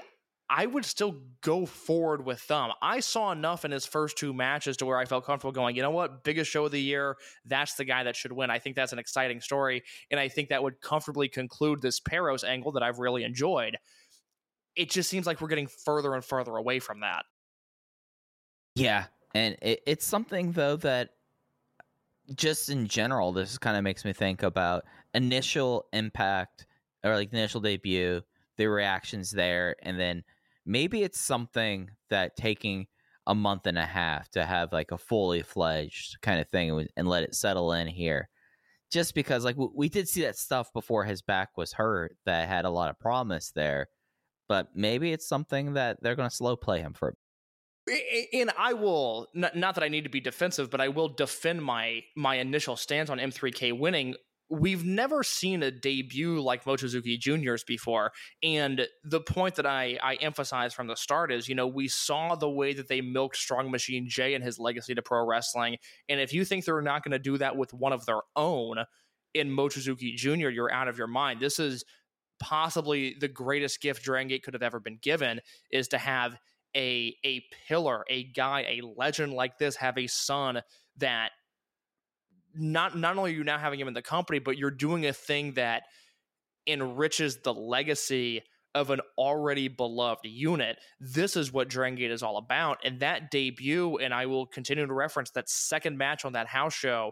I 0.50 0.66
would 0.66 0.86
still 0.86 1.22
go 1.42 1.66
forward 1.66 2.26
with 2.26 2.46
them. 2.48 2.70
I 2.82 3.00
saw 3.00 3.32
enough 3.32 3.66
in 3.66 3.72
his 3.72 3.86
first 3.86 4.18
two 4.18 4.34
matches 4.34 4.78
to 4.78 4.86
where 4.86 4.98
I 4.98 5.06
felt 5.06 5.26
comfortable 5.26 5.52
going, 5.52 5.76
you 5.76 5.82
know 5.82 5.90
what, 5.90 6.24
biggest 6.24 6.52
show 6.52 6.66
of 6.66 6.72
the 6.72 6.82
year, 6.82 7.16
that's 7.46 7.76
the 7.76 7.86
guy 7.86 8.04
that 8.04 8.16
should 8.16 8.32
win. 8.32 8.50
I 8.50 8.60
think 8.60 8.76
that's 8.76 8.94
an 8.94 9.00
exciting 9.00 9.42
story. 9.42 9.84
And 10.12 10.20
I 10.20 10.28
think 10.28 10.50
that 10.50 10.62
would 10.62 10.82
comfortably 10.82 11.30
conclude 11.30 11.82
this 11.82 12.00
Perros 12.00 12.44
angle 12.44 12.74
that 12.74 12.84
I've 12.84 13.00
really 13.00 13.24
enjoyed. 13.24 13.78
It 14.76 14.90
just 14.90 15.10
seems 15.10 15.26
like 15.26 15.42
we're 15.42 15.48
getting 15.48 15.68
further 15.68 16.14
and 16.14 16.24
further 16.24 16.56
away 16.56 16.80
from 16.80 17.00
that. 17.00 17.26
Yeah, 18.76 19.06
and 19.34 19.56
it, 19.62 19.82
it's 19.86 20.06
something 20.06 20.52
though 20.52 20.76
that 20.78 21.12
just 22.36 22.70
in 22.70 22.88
general, 22.88 23.32
this 23.32 23.58
kind 23.58 23.78
of 23.78 23.84
makes 23.84 24.06
me 24.06 24.14
think 24.14 24.44
about 24.44 24.86
initial 25.14 25.86
impact 25.94 26.66
or 27.04 27.16
like 27.16 27.34
initial 27.34 27.62
debut, 27.62 28.22
the 28.58 28.68
reactions 28.68 29.32
there, 29.32 29.76
and 29.84 30.00
then 30.00 30.24
maybe 30.66 31.04
it's 31.04 31.20
something 31.20 31.90
that 32.10 32.36
taking 32.36 32.88
a 33.28 33.36
month 33.36 33.68
and 33.68 33.78
a 33.78 33.86
half 33.86 34.30
to 34.32 34.46
have 34.46 34.74
like 34.74 34.92
a 34.92 34.98
fully 34.98 35.42
fledged 35.42 36.18
kind 36.22 36.40
of 36.42 36.50
thing 36.50 36.88
and 36.98 37.08
let 37.08 37.24
it 37.24 37.36
settle 37.36 37.72
in 37.74 37.88
here. 37.88 38.30
just 38.94 39.16
because 39.16 39.44
like 39.44 39.56
we 39.76 39.90
did 39.90 40.08
see 40.08 40.22
that 40.22 40.38
stuff 40.38 40.72
before 40.72 41.04
his 41.04 41.22
back 41.22 41.58
was 41.58 41.74
hurt 41.74 42.16
that 42.26 42.48
had 42.48 42.64
a 42.64 42.70
lot 42.70 42.90
of 42.92 43.00
promise 43.00 43.52
there. 43.52 43.88
But 44.48 44.68
maybe 44.76 45.12
it's 45.12 45.28
something 45.28 45.74
that 45.74 45.98
they're 46.02 46.16
going 46.16 46.30
to 46.30 46.36
slow 46.36 46.56
play 46.56 46.80
him 46.82 46.94
for. 46.94 47.16
And 48.32 48.52
I 48.58 48.74
will 48.74 49.28
not 49.34 49.56
that 49.56 49.84
I 49.84 49.90
need 49.90 50.04
to 50.04 50.10
be 50.10 50.22
defensive, 50.22 50.70
but 50.70 50.80
I 50.80 50.90
will 50.90 51.10
defend 51.10 51.64
my 51.64 52.04
my 52.16 52.36
initial 52.36 52.76
stance 52.78 53.10
on 53.10 53.18
M3K 53.18 53.78
winning. 53.78 54.16
We've 54.54 54.86
never 54.86 55.24
seen 55.24 55.64
a 55.64 55.72
debut 55.72 56.40
like 56.40 56.64
Mochizuki 56.64 57.20
Junior's 57.20 57.64
before, 57.64 58.12
and 58.44 58.88
the 59.04 59.22
point 59.22 59.56
that 59.56 59.66
I 59.66 59.98
I 60.04 60.16
emphasize 60.16 60.74
from 60.74 60.88
the 60.88 60.96
start 60.96 61.32
is, 61.32 61.50
you 61.50 61.56
know, 61.56 61.68
we 61.68 61.88
saw 61.88 62.36
the 62.36 62.50
way 62.50 62.74
that 62.74 62.88
they 62.88 63.02
milked 63.02 63.38
Strong 63.38 63.72
Machine 63.72 64.08
J 64.08 64.36
and 64.36 64.44
his 64.44 64.60
legacy 64.60 64.94
to 64.94 65.02
pro 65.02 65.26
wrestling, 65.26 65.78
and 66.08 66.20
if 66.20 66.34
you 66.34 66.46
think 66.46 66.66
they're 66.66 66.82
not 66.82 67.04
going 67.04 67.14
to 67.14 67.20
do 67.20 67.38
that 67.40 67.58
with 67.58 67.74
one 67.74 67.94
of 67.94 68.06
their 68.06 68.22
own 68.36 68.78
in 69.34 69.50
Mochizuki 69.50 70.16
Junior, 70.16 70.50
you're 70.50 70.72
out 70.72 70.88
of 70.88 70.98
your 70.98 71.08
mind. 71.08 71.40
This 71.40 71.58
is 71.58 71.84
possibly 72.40 73.16
the 73.20 73.28
greatest 73.28 73.82
gift 73.82 74.04
Dragon 74.04 74.28
Gate 74.28 74.44
could 74.44 74.54
have 74.54 74.64
ever 74.64 74.80
been 74.80 75.00
given 75.02 75.40
is 75.72 75.88
to 75.90 75.98
have 75.98 76.38
a 76.76 77.16
a 77.26 77.44
pillar, 77.68 78.04
a 78.10 78.26
guy, 78.26 78.62
a 78.62 78.82
legend 78.98 79.34
like 79.34 79.58
this 79.58 79.76
have 79.78 79.98
a 79.98 80.08
son 80.08 80.62
that 80.98 81.32
not 82.56 82.98
not 82.98 83.18
only 83.18 83.32
are 83.32 83.36
you 83.36 83.44
now 83.44 83.58
having 83.58 83.80
him 83.80 83.88
in 83.88 83.94
the 83.94 84.02
company, 84.02 84.40
but 84.40 84.58
you're 84.58 84.72
doing 84.72 85.06
a 85.06 85.14
thing 85.14 85.54
that 85.54 85.84
enriches 86.68 87.38
the 87.38 87.54
legacy 87.54 88.44
of 88.76 88.90
an 88.90 89.02
already 89.18 89.68
beloved 89.68 90.26
unit. 90.26 90.78
This 91.00 91.36
is 91.36 91.54
what 91.54 91.70
Dragon 91.70 91.96
Gate 91.96 92.12
is 92.12 92.24
all 92.24 92.38
about. 92.38 92.80
And 92.84 93.00
that 93.02 93.30
debut, 93.30 93.98
and 93.98 94.14
I 94.14 94.26
will 94.26 94.48
continue 94.48 94.86
to 94.86 94.94
reference 94.94 95.30
that 95.32 95.50
second 95.50 95.98
match 95.98 96.26
on 96.26 96.34
that 96.34 96.48
house 96.48 96.74
show. 96.74 97.12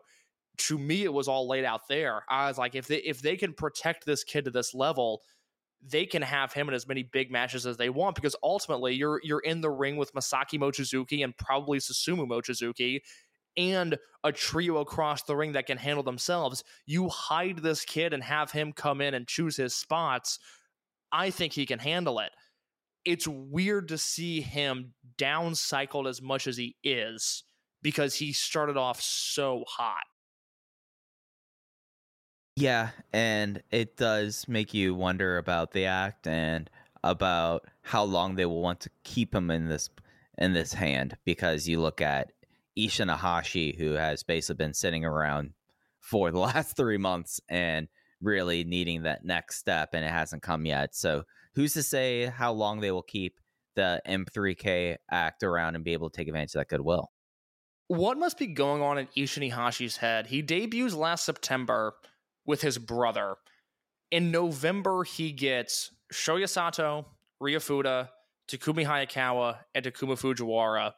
To 0.57 0.77
me, 0.77 1.03
it 1.03 1.13
was 1.13 1.27
all 1.27 1.47
laid 1.47 1.63
out 1.63 1.81
there. 1.87 2.23
I 2.29 2.47
was 2.47 2.57
like, 2.57 2.75
if 2.75 2.87
they 2.87 2.97
if 2.97 3.21
they 3.21 3.37
can 3.37 3.53
protect 3.53 4.05
this 4.05 4.23
kid 4.23 4.45
to 4.45 4.51
this 4.51 4.73
level, 4.73 5.21
they 5.83 6.05
can 6.05 6.21
have 6.21 6.53
him 6.53 6.67
in 6.67 6.75
as 6.75 6.87
many 6.87 7.03
big 7.03 7.31
matches 7.31 7.65
as 7.65 7.77
they 7.77 7.89
want 7.89 8.15
because 8.15 8.35
ultimately 8.43 8.93
you're 8.93 9.19
you're 9.23 9.39
in 9.39 9.61
the 9.61 9.69
ring 9.69 9.97
with 9.97 10.13
Masaaki 10.13 10.59
Mochizuki 10.59 11.23
and 11.23 11.35
probably 11.37 11.79
Susumu 11.79 12.27
Mochizuki 12.27 12.99
and 13.57 13.97
a 14.23 14.31
trio 14.31 14.77
across 14.77 15.23
the 15.23 15.35
ring 15.35 15.53
that 15.53 15.65
can 15.65 15.77
handle 15.77 16.03
themselves. 16.03 16.63
You 16.85 17.09
hide 17.09 17.59
this 17.59 17.83
kid 17.85 18.13
and 18.13 18.23
have 18.23 18.51
him 18.51 18.71
come 18.73 19.01
in 19.01 19.13
and 19.13 19.27
choose 19.27 19.57
his 19.57 19.75
spots. 19.75 20.39
I 21.11 21.29
think 21.31 21.53
he 21.53 21.65
can 21.65 21.79
handle 21.79 22.19
it. 22.19 22.31
It's 23.03 23.27
weird 23.27 23.87
to 23.89 23.97
see 23.97 24.41
him 24.41 24.93
down 25.17 25.55
cycled 25.55 26.07
as 26.07 26.21
much 26.21 26.47
as 26.47 26.57
he 26.57 26.75
is 26.83 27.43
because 27.81 28.15
he 28.15 28.31
started 28.31 28.77
off 28.77 29.01
so 29.01 29.63
hot. 29.67 30.03
Yeah, 32.55 32.89
and 33.11 33.63
it 33.71 33.97
does 33.97 34.47
make 34.47 34.73
you 34.73 34.93
wonder 34.93 35.37
about 35.37 35.71
the 35.71 35.85
act 35.85 36.27
and 36.27 36.69
about 37.03 37.65
how 37.81 38.03
long 38.03 38.35
they 38.35 38.45
will 38.45 38.61
want 38.61 38.81
to 38.81 38.89
keep 39.03 39.33
him 39.33 39.49
in 39.49 39.67
this 39.67 39.89
in 40.37 40.53
this 40.53 40.73
hand 40.73 41.17
because 41.25 41.67
you 41.67 41.79
look 41.79 42.01
at 42.01 42.31
Ishin 42.77 43.15
Iihashi 43.15 43.77
who 43.77 43.93
has 43.93 44.23
basically 44.23 44.63
been 44.63 44.73
sitting 44.73 45.05
around 45.05 45.53
for 45.99 46.31
the 46.31 46.39
last 46.49 46.75
3 46.77 46.97
months 46.97 47.39
and 47.49 47.87
really 48.21 48.63
needing 48.63 49.03
that 49.03 49.25
next 49.25 49.57
step 49.57 49.89
and 49.93 50.05
it 50.05 50.11
hasn't 50.11 50.43
come 50.43 50.65
yet. 50.65 50.95
So, 50.95 51.23
who's 51.55 51.73
to 51.73 51.83
say 51.83 52.27
how 52.27 52.53
long 52.53 52.79
they 52.79 52.91
will 52.91 53.01
keep 53.01 53.39
the 53.75 54.01
M3K 54.07 54.97
act 55.09 55.43
around 55.43 55.75
and 55.75 55.83
be 55.83 55.93
able 55.93 56.09
to 56.09 56.15
take 56.15 56.27
advantage 56.27 56.55
of 56.55 56.59
that 56.59 56.67
goodwill? 56.69 57.11
What 57.87 58.17
must 58.17 58.37
be 58.37 58.47
going 58.47 58.81
on 58.81 58.97
in 58.97 59.07
Ishin 59.17 59.51
Iihashi's 59.51 59.97
head? 59.97 60.27
He 60.27 60.41
debuts 60.41 60.93
last 60.93 61.25
September 61.25 61.93
with 62.45 62.61
his 62.61 62.77
brother. 62.77 63.35
In 64.11 64.31
November, 64.31 65.03
he 65.03 65.31
gets 65.31 65.91
Shoya 66.13 66.47
Sato, 66.47 67.05
Ryo 67.39 67.59
Fuda, 67.59 68.09
Takumi 68.47 68.85
Hayakawa, 68.85 69.57
and 69.75 69.85
Takuma 69.85 70.17
Fujiwara. 70.17 70.93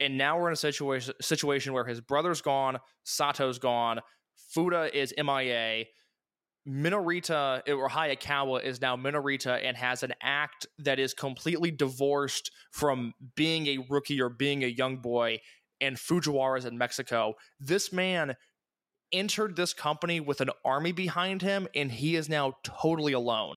And 0.00 0.18
now 0.18 0.38
we're 0.38 0.48
in 0.48 0.54
a 0.54 0.56
situation 0.56 1.14
situation 1.20 1.72
where 1.72 1.84
his 1.84 2.00
brother's 2.00 2.40
gone, 2.40 2.78
Sato's 3.04 3.58
gone, 3.58 4.00
Fuda 4.52 4.90
is 4.96 5.14
MIA, 5.16 5.84
Minorita 6.66 7.62
or 7.68 7.88
Hayakawa 7.88 8.64
is 8.64 8.80
now 8.80 8.96
Minorita 8.96 9.62
and 9.62 9.76
has 9.76 10.02
an 10.02 10.14
act 10.22 10.66
that 10.78 10.98
is 10.98 11.12
completely 11.12 11.70
divorced 11.70 12.50
from 12.72 13.12
being 13.36 13.66
a 13.66 13.86
rookie 13.90 14.20
or 14.20 14.30
being 14.30 14.64
a 14.64 14.68
young 14.68 14.98
boy, 14.98 15.40
and 15.80 15.96
Fujiwara 15.96 16.58
is 16.58 16.64
in 16.64 16.78
Mexico. 16.78 17.34
This 17.60 17.92
man 17.92 18.34
entered 19.12 19.56
this 19.56 19.74
company 19.74 20.20
with 20.20 20.40
an 20.40 20.50
army 20.64 20.92
behind 20.92 21.42
him, 21.42 21.68
and 21.74 21.92
he 21.92 22.16
is 22.16 22.28
now 22.28 22.54
totally 22.64 23.12
alone. 23.12 23.54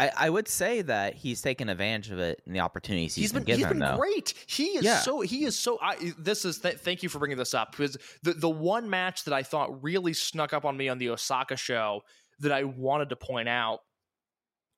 I, 0.00 0.10
I 0.16 0.30
would 0.30 0.48
say 0.48 0.82
that 0.82 1.14
he's 1.14 1.42
taken 1.42 1.68
advantage 1.68 2.10
of 2.10 2.18
it 2.18 2.40
and 2.46 2.54
the 2.56 2.60
opportunities 2.60 3.14
he's, 3.14 3.24
he's 3.24 3.32
been, 3.32 3.42
been 3.44 3.56
he's 3.56 3.66
given 3.66 3.78
been 3.80 3.88
though. 3.90 3.98
great. 3.98 4.32
He 4.46 4.64
is 4.78 4.84
Yeah. 4.84 5.00
so 5.00 5.20
he 5.20 5.44
is 5.44 5.58
so. 5.58 5.78
I, 5.82 6.12
this 6.18 6.44
is 6.44 6.58
th- 6.58 6.76
thank 6.76 7.02
you 7.02 7.08
for 7.08 7.18
bringing 7.18 7.36
this 7.36 7.52
up 7.54 7.72
because 7.72 7.96
the 8.22 8.32
the 8.32 8.48
one 8.48 8.88
match 8.88 9.24
that 9.24 9.34
I 9.34 9.42
thought 9.42 9.82
really 9.82 10.14
snuck 10.14 10.52
up 10.52 10.64
on 10.64 10.76
me 10.76 10.88
on 10.88 10.98
the 10.98 11.10
Osaka 11.10 11.56
show 11.56 12.02
that 12.38 12.50
I 12.52 12.64
wanted 12.64 13.10
to 13.10 13.16
point 13.16 13.48
out 13.48 13.80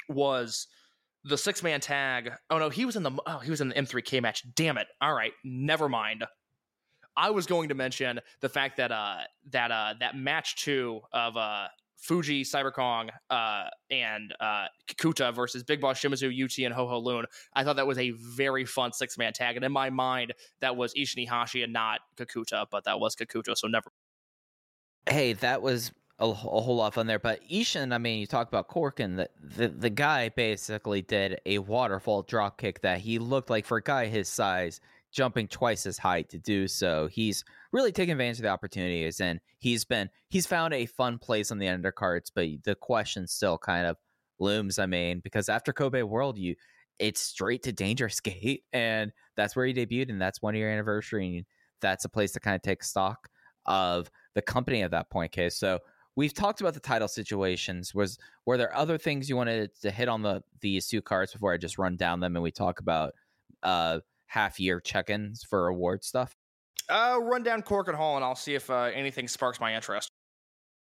was 0.08 0.66
the 1.24 1.38
six 1.38 1.62
man 1.62 1.80
tag. 1.80 2.32
Oh 2.50 2.58
no, 2.58 2.68
he 2.68 2.84
was 2.84 2.96
in 2.96 3.02
the 3.04 3.12
oh 3.26 3.38
he 3.38 3.50
was 3.50 3.60
in 3.60 3.68
the 3.68 3.74
M3K 3.74 4.20
match. 4.22 4.42
Damn 4.54 4.76
it! 4.78 4.88
All 5.00 5.14
right, 5.14 5.32
never 5.44 5.88
mind. 5.88 6.24
I 7.16 7.30
was 7.30 7.46
going 7.46 7.68
to 7.68 7.74
mention 7.74 8.20
the 8.40 8.48
fact 8.48 8.78
that 8.78 8.90
uh 8.90 9.18
that 9.50 9.70
uh 9.70 9.94
that 10.00 10.16
match 10.16 10.56
two 10.64 11.00
of 11.12 11.36
uh 11.36 11.68
Fujii, 12.08 12.42
Cyberkong, 12.42 13.10
uh, 13.30 13.64
and 13.90 14.34
uh, 14.40 14.66
Kakuta 14.88 15.34
versus 15.34 15.62
Big 15.62 15.80
Boss 15.80 16.00
Shimizu, 16.00 16.32
UT, 16.44 16.58
and 16.64 16.74
Ho 16.74 16.86
Ho 16.88 16.98
Loon. 16.98 17.26
I 17.54 17.64
thought 17.64 17.76
that 17.76 17.86
was 17.86 17.98
a 17.98 18.10
very 18.10 18.64
fun 18.64 18.92
six 18.92 19.16
man 19.18 19.32
tag, 19.32 19.56
and 19.56 19.64
in 19.64 19.72
my 19.72 19.90
mind, 19.90 20.34
that 20.60 20.76
was 20.76 20.94
Ishin 20.94 21.28
Hashi 21.28 21.62
and 21.62 21.72
not 21.72 22.00
Kakuta, 22.16 22.66
but 22.70 22.84
that 22.84 23.00
was 23.00 23.14
Kakuta, 23.14 23.56
so 23.56 23.68
never. 23.68 23.90
hey, 25.06 25.32
that 25.34 25.62
was 25.62 25.92
a, 26.18 26.26
a 26.26 26.32
whole 26.32 26.76
lot 26.76 26.94
fun 26.94 27.06
there. 27.06 27.18
But 27.18 27.40
Ishin, 27.48 27.92
I 27.92 27.98
mean, 27.98 28.20
you 28.20 28.26
talk 28.26 28.48
about 28.48 28.68
Korakuen, 28.68 29.16
the, 29.16 29.28
the 29.40 29.68
the 29.68 29.90
guy 29.90 30.28
basically 30.30 31.02
did 31.02 31.40
a 31.46 31.58
waterfall 31.58 32.22
drop 32.22 32.58
kick 32.58 32.80
that 32.82 33.00
he 33.00 33.18
looked 33.18 33.50
like 33.50 33.66
for 33.66 33.78
a 33.78 33.82
guy 33.82 34.06
his 34.06 34.28
size, 34.28 34.80
jumping 35.12 35.46
twice 35.46 35.86
as 35.86 35.98
high 35.98 36.22
to 36.22 36.38
do 36.38 36.66
so. 36.66 37.06
He's 37.06 37.44
really 37.70 37.92
taken 37.92 38.12
advantage 38.12 38.38
of 38.38 38.44
the 38.44 38.48
opportunities, 38.48 39.20
and 39.20 39.40
he's 39.58 39.84
been 39.84 40.10
he's 40.28 40.46
found 40.46 40.74
a 40.74 40.86
fun 40.86 41.18
place 41.18 41.50
on 41.50 41.58
the 41.58 41.66
undercards. 41.66 42.30
But 42.34 42.48
the 42.64 42.74
question 42.74 43.26
still 43.26 43.58
kind 43.58 43.86
of 43.86 43.96
looms. 44.40 44.78
I 44.78 44.86
mean, 44.86 45.20
because 45.20 45.48
after 45.48 45.72
Kobe 45.72 46.02
World, 46.02 46.38
you 46.38 46.56
it's 46.98 47.20
straight 47.20 47.62
to 47.64 47.72
Dangerous 47.72 48.20
Gate, 48.20 48.64
and 48.72 49.12
that's 49.36 49.54
where 49.54 49.66
he 49.66 49.74
debuted, 49.74 50.10
and 50.10 50.20
that's 50.20 50.42
one 50.42 50.54
year 50.54 50.70
anniversary, 50.70 51.36
and 51.38 51.46
that's 51.80 52.04
a 52.04 52.08
place 52.08 52.32
to 52.32 52.40
kind 52.40 52.56
of 52.56 52.62
take 52.62 52.82
stock 52.82 53.28
of 53.66 54.10
the 54.34 54.42
company 54.42 54.82
at 54.82 54.90
that 54.90 55.10
point, 55.10 55.32
case. 55.32 55.56
So 55.56 55.78
we've 56.16 56.34
talked 56.34 56.60
about 56.60 56.74
the 56.74 56.80
title 56.80 57.08
situations. 57.08 57.94
Was 57.94 58.18
were 58.46 58.56
there 58.56 58.74
other 58.76 58.98
things 58.98 59.28
you 59.28 59.36
wanted 59.36 59.70
to 59.82 59.90
hit 59.90 60.08
on 60.08 60.22
the 60.22 60.42
these 60.60 60.86
two 60.86 61.02
cards 61.02 61.32
before 61.32 61.52
I 61.52 61.56
just 61.56 61.78
run 61.78 61.96
down 61.96 62.20
them 62.20 62.36
and 62.36 62.42
we 62.42 62.50
talk 62.50 62.80
about 62.80 63.12
uh 63.62 64.00
half 64.32 64.58
year 64.58 64.80
check-ins 64.80 65.44
for 65.44 65.68
award 65.68 66.02
stuff? 66.02 66.34
Uh, 66.88 67.18
run 67.20 67.42
down 67.42 67.62
Korakuen 67.62 67.94
Hall, 67.94 68.16
and 68.16 68.24
I'll 68.24 68.34
see 68.34 68.54
if 68.54 68.70
uh, 68.70 68.90
anything 68.94 69.28
sparks 69.28 69.60
my 69.60 69.74
interest. 69.74 70.10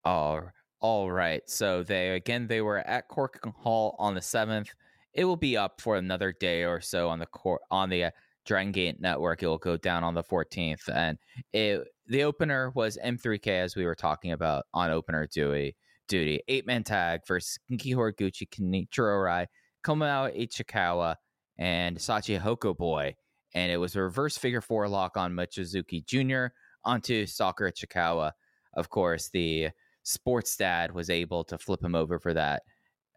All 0.04 0.41
all 0.80 1.10
right. 1.10 1.41
So 1.48 1.82
they 1.82 2.10
again 2.10 2.48
they 2.48 2.62
were 2.62 2.80
at 2.80 3.08
Cork 3.08 3.39
Hall 3.56 3.95
on 4.00 4.14
the 4.14 4.22
seventh. 4.22 4.69
It 5.14 5.26
will 5.26 5.38
be 5.38 5.57
up 5.57 5.82
for 5.82 5.95
another 5.95 6.34
day 6.40 6.65
or 6.65 6.82
so 6.82 7.10
on 7.10 7.19
the 7.19 7.26
cor- 7.26 7.61
on 7.72 7.90
the 7.90 8.06
uh, 8.06 8.11
Dragon 8.45 8.72
Gate 8.72 9.02
network. 9.02 9.41
It 9.41 9.48
will 9.48 9.57
go 9.57 9.78
down 9.78 10.03
on 10.03 10.14
the 10.14 10.24
fourteenth, 10.24 10.88
and 10.94 11.18
it 11.53 11.88
the 12.06 12.24
opener 12.24 12.72
was 12.76 12.98
M3K 13.03 13.48
as 13.48 13.76
we 13.76 13.86
were 13.86 13.95
talking 13.95 14.34
about 14.34 14.65
on 14.74 14.91
opener 14.91 15.26
duty. 15.28 15.76
Duty 16.07 16.41
eight 16.48 16.68
man 16.68 16.84
tag 16.84 17.22
versus 17.28 17.57
Genki 17.69 17.95
Horiguchi, 17.95 18.48
Kenichiro 18.48 18.88
Arai, 19.18 19.48
Komao 19.84 20.34
Ichikawa, 20.38 21.15
and 21.57 21.98
Shachihoko 21.98 22.78
Boy, 22.78 23.15
and 23.53 23.72
it 23.72 23.78
was 23.78 23.95
a 23.95 24.02
reverse 24.02 24.38
figure 24.38 24.61
four 24.61 24.88
lock 24.88 25.18
on 25.18 25.34
Mochizuki 25.34 26.06
Jr. 26.06 26.53
onto 26.84 27.26
Stalker 27.26 27.72
Ichikawa. 27.72 28.32
Of 28.74 28.90
course, 28.90 29.30
the 29.30 29.69
sports 30.03 30.56
dad 30.56 30.94
was 30.94 31.10
able 31.10 31.44
to 31.45 31.57
flip 31.57 31.84
him 31.84 31.95
over 31.95 32.19
for 32.19 32.34
that 32.34 32.64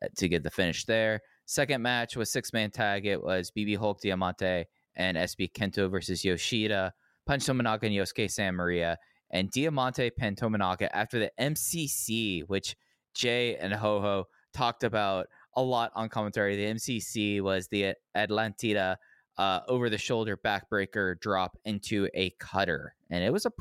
uh, 0.03 0.09
to 0.17 0.29
get 0.29 0.43
the 0.43 0.51
finish 0.51 0.85
there. 0.85 1.21
Second 1.47 1.83
match 1.83 2.17
was 2.17 2.31
six 2.33 2.53
man 2.53 2.71
tag. 2.71 3.07
It 3.07 3.23
was 3.23 3.51
BB 3.57 3.77
Hulk 3.77 4.01
Diamante 4.01 4.65
and 4.97 5.17
SB 5.17 5.53
Kento 5.53 5.91
versus 5.91 6.25
Yoshida, 6.25 6.93
Punch 7.27 7.45
Tominaga 7.45 7.85
and 7.85 7.93
Yosuke 7.95 8.31
Santa 8.31 8.53
Maria, 8.53 8.99
and 9.31 9.51
Diamante 9.51 10.11
pinned 10.11 10.37
Tominaga 10.37 10.89
after 10.93 11.19
the 11.19 11.31
MCC, 11.41 12.43
which 12.47 12.77
Jay 13.15 13.57
and 13.57 13.73
Ho 13.73 14.01
Ho 14.01 14.25
talked 14.53 14.85
about 14.85 15.27
a 15.57 15.63
lot 15.63 15.91
on 15.95 16.09
commentary. 16.09 16.57
The 16.57 16.75
MCC 16.75 17.41
was 17.41 17.69
the 17.69 17.95
Atlantida 18.17 18.97
uh, 19.41 19.61
over 19.69 19.89
the 19.89 19.97
shoulder 19.99 20.37
backbreaker 20.37 21.19
drop 21.19 21.57
into 21.65 22.09
a 22.15 22.31
cutter, 22.39 22.95
and 23.09 23.25
it 23.25 23.33
was 23.33 23.47
a 23.47 23.53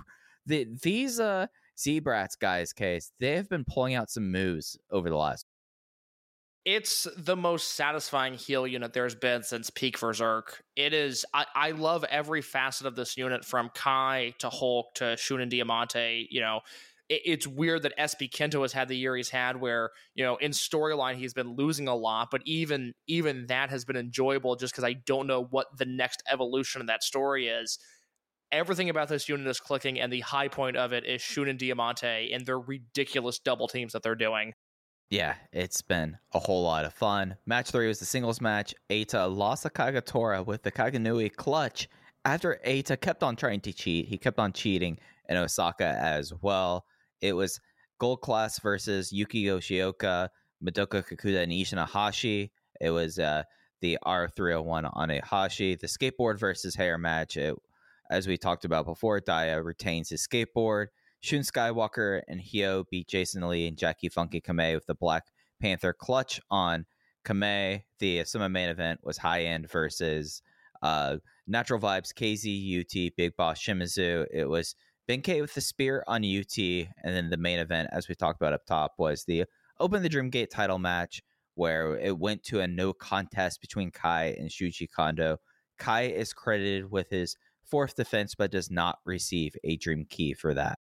the, 0.45 0.67
these 0.83 1.19
uh 1.19 1.47
Z-Brats 1.79 2.35
guys 2.35 2.73
case, 2.73 3.13
they 3.19 3.35
have 3.37 3.47
been 3.47 3.63
pulling 3.63 3.95
out 3.95 4.09
some 4.09 4.29
moves 4.31 4.77
over 4.91 5.09
the 5.09 5.15
last. 5.15 5.45
it's 6.65 7.07
the 7.17 7.35
most 7.37 7.75
satisfying 7.75 8.33
heel 8.33 8.67
unit 8.67 8.91
there's 8.93 9.15
been 9.15 9.43
since 9.43 9.69
peak 9.69 9.97
VerserK 9.97 10.59
it 10.75 10.93
is 10.93 11.25
I, 11.33 11.45
I 11.55 11.71
love 11.71 12.03
every 12.03 12.41
facet 12.41 12.85
of 12.85 12.95
this 12.95 13.15
unit 13.15 13.45
from 13.45 13.69
kai 13.73 14.33
to 14.39 14.49
hulk 14.49 14.93
to 14.95 15.05
shunin 15.15 15.49
diamante 15.49 16.27
you 16.29 16.41
know 16.41 16.59
it's 17.09 17.47
weird 17.47 17.81
that 17.81 17.93
sp 18.05 18.29
kento 18.31 18.61
has 18.61 18.71
had 18.71 18.87
the 18.87 18.95
year 18.95 19.15
he's 19.15 19.29
had 19.29 19.59
where 19.59 19.89
you 20.13 20.23
know 20.23 20.35
in 20.37 20.51
storyline 20.51 21.15
he's 21.15 21.33
been 21.33 21.55
losing 21.55 21.87
a 21.87 21.95
lot 21.95 22.29
but 22.31 22.41
even 22.45 22.93
even 23.07 23.47
that 23.47 23.69
has 23.69 23.83
been 23.83 23.95
enjoyable 23.95 24.55
just 24.55 24.73
because 24.73 24.83
i 24.83 24.93
don't 24.93 25.27
know 25.27 25.43
what 25.43 25.67
the 25.77 25.85
next 25.85 26.21
evolution 26.31 26.81
of 26.81 26.87
that 26.87 27.03
story 27.03 27.47
is 27.47 27.79
everything 28.51 28.89
about 28.89 29.07
this 29.07 29.27
unit 29.27 29.47
is 29.47 29.59
clicking 29.59 29.99
and 29.99 30.11
the 30.11 30.21
high 30.21 30.47
point 30.47 30.75
of 30.75 30.93
it 30.93 31.05
is 31.05 31.21
Shun 31.21 31.47
and 31.47 31.59
diamante 31.59 32.31
and 32.31 32.45
their 32.45 32.59
ridiculous 32.59 33.39
double 33.39 33.67
teams 33.67 33.93
that 33.93 34.03
they're 34.03 34.15
doing 34.15 34.53
Yeah, 35.09 35.35
it's 35.51 35.81
been 35.81 36.17
a 36.33 36.39
whole 36.39 36.63
lot 36.63 36.85
of 36.85 36.93
fun. 36.93 37.35
Match 37.47 37.71
three 37.71 37.87
was 37.87 37.97
the 37.97 38.05
singles 38.05 38.41
match. 38.41 38.75
Eita 38.91 39.35
lost 39.35 39.63
to 39.63 39.69
Kagetora 39.69 40.45
with 40.45 40.61
the 40.61 40.71
Kaganui 40.71 41.35
clutch 41.35 41.89
after 42.25 42.59
Eita 42.65 42.99
kept 42.99 43.23
on 43.23 43.35
trying 43.35 43.61
to 43.61 43.73
cheat. 43.73 44.07
He 44.07 44.17
kept 44.19 44.37
on 44.37 44.53
cheating 44.53 44.99
in 45.27 45.37
Osaka 45.37 45.97
as 45.99 46.33
well. 46.41 46.85
It 47.21 47.33
was 47.33 47.59
Gold 47.99 48.21
Class 48.21 48.59
versus 48.59 49.11
Yuki 49.11 49.43
Yoshioka, 49.43 50.29
Madoka 50.63 51.03
Kakuta, 51.03 51.43
and 51.43 51.51
Ishin 51.51 51.85
Iihashi. 51.85 52.49
It 52.79 52.91
was 52.91 53.19
uh, 53.19 53.43
the 53.81 53.97
R301 54.05 54.89
on 54.93 55.11
a 55.11 55.21
Hashi. 55.23 55.75
The 55.75 55.87
skateboard 55.87 56.39
versus 56.39 56.75
hair 56.75 56.97
match. 56.97 57.37
It, 57.37 57.55
as 58.09 58.27
we 58.27 58.37
talked 58.37 58.65
about 58.65 58.85
before, 58.85 59.19
Dia 59.19 59.61
retains 59.61 60.09
his 60.09 60.25
skateboard. 60.25 60.87
Shun 61.21 61.41
Skywalker 61.41 62.21
and 62.27 62.39
Hyo 62.39 62.85
beat 62.89 63.07
Jason 63.07 63.47
Lee 63.47 63.67
and 63.67 63.77
Jacky 63.77 64.07
Funky 64.07 64.39
Kamei 64.39 64.73
with 64.73 64.85
the 64.85 64.95
Black 64.95 65.25
Panther 65.61 65.93
clutch 65.93 66.39
on 66.49 66.85
Kamei. 67.25 67.83
The 67.99 68.23
summer 68.23 68.47
main 68.47 68.69
event 68.69 69.01
was 69.03 69.17
high 69.17 69.43
end 69.43 69.69
versus 69.69 70.41
uh, 70.81 71.17
Natural 71.45 71.79
Vibes, 71.79 72.13
KZ, 72.13 72.79
UT, 72.79 73.15
Big 73.17 73.35
Boss, 73.35 73.59
Shimizu. 73.59 74.25
It 74.31 74.45
was 74.45 74.75
Benkei 75.09 75.41
with 75.41 75.55
the 75.55 75.61
spear 75.61 76.03
on 76.07 76.23
UT. 76.23 76.57
And 76.57 77.15
then 77.15 77.31
the 77.31 77.37
main 77.37 77.57
event, 77.57 77.89
as 77.91 78.07
we 78.07 78.13
talked 78.13 78.39
about 78.39 78.53
up 78.53 78.65
top, 78.67 78.93
was 78.99 79.23
the 79.25 79.45
Open 79.79 80.03
the 80.03 80.09
Dreamgate 80.09 80.49
title 80.49 80.77
match 80.77 81.23
where 81.55 81.97
it 81.97 82.17
went 82.17 82.43
to 82.43 82.59
a 82.59 82.67
no 82.67 82.93
contest 82.93 83.59
between 83.59 83.91
Kai 83.91 84.35
and 84.37 84.49
Shuji 84.49 84.87
Kondo. 84.89 85.37
Kai 85.79 86.03
is 86.03 86.31
credited 86.31 86.91
with 86.91 87.09
his 87.09 87.35
fourth 87.65 87.95
defense, 87.95 88.35
but 88.35 88.51
does 88.51 88.69
not 88.69 88.99
receive 89.03 89.55
a 89.63 89.77
Dream 89.77 90.05
Key 90.07 90.33
for 90.33 90.53
that. 90.53 90.77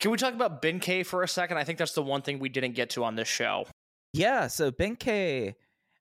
Can 0.00 0.10
we 0.10 0.16
talk 0.16 0.32
about 0.32 0.62
Benkei 0.62 1.04
for 1.04 1.22
a 1.22 1.28
second? 1.28 1.58
I 1.58 1.64
think 1.64 1.78
that's 1.78 1.92
the 1.92 2.02
one 2.02 2.22
thing 2.22 2.38
we 2.38 2.48
didn't 2.48 2.74
get 2.74 2.90
to 2.90 3.04
on 3.04 3.16
this 3.16 3.28
show. 3.28 3.66
Yeah, 4.12 4.46
so 4.46 4.70
Benkei 4.70 5.54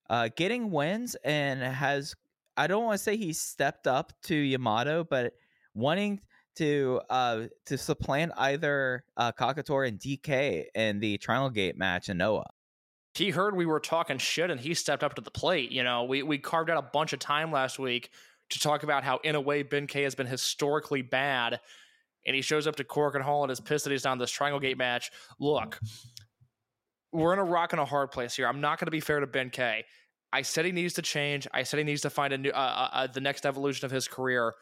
uh, 0.09 0.29
getting 0.35 0.71
wins 0.71 1.15
and 1.23 1.61
has 1.61 2.15
I 2.55 2.67
don't 2.67 2.85
want 2.85 2.97
to 2.97 3.03
say 3.03 3.17
he 3.17 3.33
stepped 3.33 3.85
up 3.85 4.13
to 4.23 4.35
Yamato, 4.35 5.03
but 5.03 5.33
wanting 5.75 6.21
to 6.57 7.01
uh 7.09 7.43
to 7.65 7.77
supplant 7.77 8.31
either 8.37 9.03
uh 9.15 9.31
Kagetora 9.31 9.87
and 9.87 9.99
DK 9.99 10.65
in 10.75 10.99
the 10.99 11.17
Triangle 11.17 11.49
Gate 11.49 11.77
match 11.77 12.09
in 12.09 12.17
Noah. 12.17 12.47
He 13.13 13.31
heard 13.31 13.55
we 13.55 13.65
were 13.65 13.79
talking 13.79 14.19
shit 14.19 14.51
and 14.51 14.59
he 14.59 14.73
stepped 14.75 15.03
up 15.03 15.15
to 15.15 15.21
the 15.21 15.31
plate. 15.31 15.71
You 15.71 15.83
know, 15.83 16.03
we, 16.03 16.21
we 16.21 16.37
carved 16.37 16.69
out 16.69 16.77
a 16.77 16.83
bunch 16.83 17.13
of 17.13 17.19
time 17.19 17.51
last 17.51 17.79
week 17.79 18.11
to 18.49 18.59
talk 18.59 18.83
about 18.83 19.03
how, 19.03 19.17
in 19.23 19.35
a 19.35 19.41
way, 19.41 19.63
Benkei 19.63 20.03
has 20.03 20.15
been 20.15 20.27
historically 20.27 21.01
bad. 21.01 21.59
And 22.25 22.35
he 22.35 22.41
shows 22.41 22.67
up 22.67 22.75
to 22.75 22.83
Korakuen 22.83 23.21
Hall 23.21 23.43
and 23.43 23.51
is 23.51 23.59
pissed 23.59 23.85
that 23.85 23.91
he's 23.91 24.03
down 24.03 24.17
this 24.17 24.29
Triangle 24.29 24.59
Gate 24.59 24.77
match. 24.77 25.11
Look, 25.39 25.79
we're 27.11 27.33
in 27.33 27.39
a 27.39 27.43
rock 27.43 27.71
and 27.73 27.79
a 27.79 27.85
hard 27.85 28.11
place 28.11 28.35
here. 28.35 28.47
I'm 28.47 28.61
not 28.61 28.79
going 28.79 28.85
to 28.85 28.91
be 28.91 28.99
fair 28.99 29.19
to 29.19 29.27
Benkei. 29.27 29.83
I 30.33 30.41
said 30.41 30.65
he 30.65 30.71
needs 30.71 30.93
to 30.95 31.01
change. 31.01 31.47
I 31.53 31.63
said 31.63 31.77
he 31.77 31.85
needs 31.85 32.01
to 32.01 32.09
find 32.09 32.33
a 32.33 32.37
new, 32.37 32.49
uh, 32.49 32.53
uh, 32.53 32.89
uh, 32.93 33.07
the 33.07 33.21
next 33.21 33.45
evolution 33.45 33.85
of 33.85 33.91
his 33.91 34.07
career. 34.07 34.53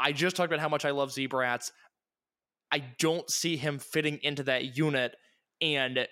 I 0.00 0.12
just 0.12 0.34
talked 0.36 0.50
about 0.52 0.60
how 0.60 0.68
much 0.68 0.84
I 0.84 0.90
love 0.90 1.12
Z-Brats. 1.12 1.70
I 2.72 2.82
don't 2.98 3.28
see 3.30 3.56
him 3.56 3.78
fitting 3.78 4.18
into 4.22 4.44
that 4.44 4.76
unit. 4.76 5.14
And 5.60 6.06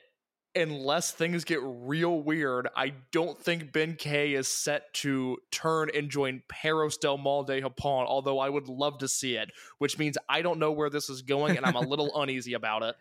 unless 0.55 1.11
things 1.13 1.45
get 1.45 1.61
real 1.63 2.21
weird, 2.21 2.69
I 2.77 2.95
don't 3.13 3.41
think 3.41 3.73
Benkei 3.73 4.37
is 4.37 4.49
set 4.49 4.83
to 4.95 5.39
turn 5.53 5.89
and 5.95 6.11
join 6.11 6.43
Perros 6.49 6.97
del 6.99 7.17
Mal 7.19 7.45
de 7.45 7.61
Japón, 7.63 8.07
although 8.07 8.39
I 8.41 8.49
would 8.49 8.69
love 8.69 8.99
to 8.99 9.09
see 9.09 9.37
it, 9.37 9.51
which 9.79 9.99
means 9.99 10.19
I 10.29 10.43
don't 10.43 10.59
know 10.59 10.73
where 10.73 10.91
this 10.91 11.09
is 11.09 11.23
going 11.23 11.57
and 11.57 11.65
I'm 11.65 11.77
a 11.77 11.81
little 11.81 12.11
uneasy 12.21 12.55
about 12.55 12.83
it. 12.83 12.95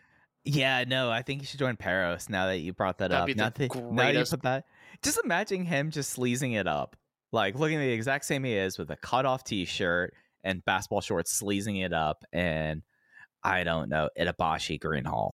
Yeah, 0.45 0.85
no, 0.87 1.09
I 1.11 1.23
think 1.23 1.41
you 1.41 1.47
should 1.47 1.59
join 1.59 1.75
Perros 1.75 2.29
now 2.29 2.45
that 2.47 2.59
you 2.59 2.71
brought 2.73 2.99
that 2.99 3.09
That'd 3.09 3.21
up. 3.23 3.27
be 3.27 3.33
the 3.33 3.67
that- 3.67 3.75
you 3.75 3.91
greatest- 3.95 4.31
put 4.31 4.43
that. 4.43 4.65
Just 5.03 5.19
imagine 5.23 5.65
him 5.65 5.91
just 5.91 6.11
sleazing 6.11 6.53
it 6.53 6.67
up. 6.67 6.95
Like 7.33 7.55
looking 7.55 7.79
the 7.79 7.89
exact 7.91 8.23
same 8.25 8.45
he 8.45 8.53
is 8.53 8.77
with 8.77 8.89
a 8.89 8.95
cut 8.95 9.25
off 9.25 9.43
t 9.43 9.65
shirt 9.65 10.13
and 10.47 10.63
basketball 10.65 11.01
shorts, 11.01 11.31
sleazing 11.31 11.77
it 11.77 11.93
up 11.93 12.23
and 12.31 12.81
I 13.43 13.63
don't 13.63 13.89
know, 13.89 14.09
Itabashi 14.19 14.79
Green 14.79 15.05
Hall. 15.05 15.35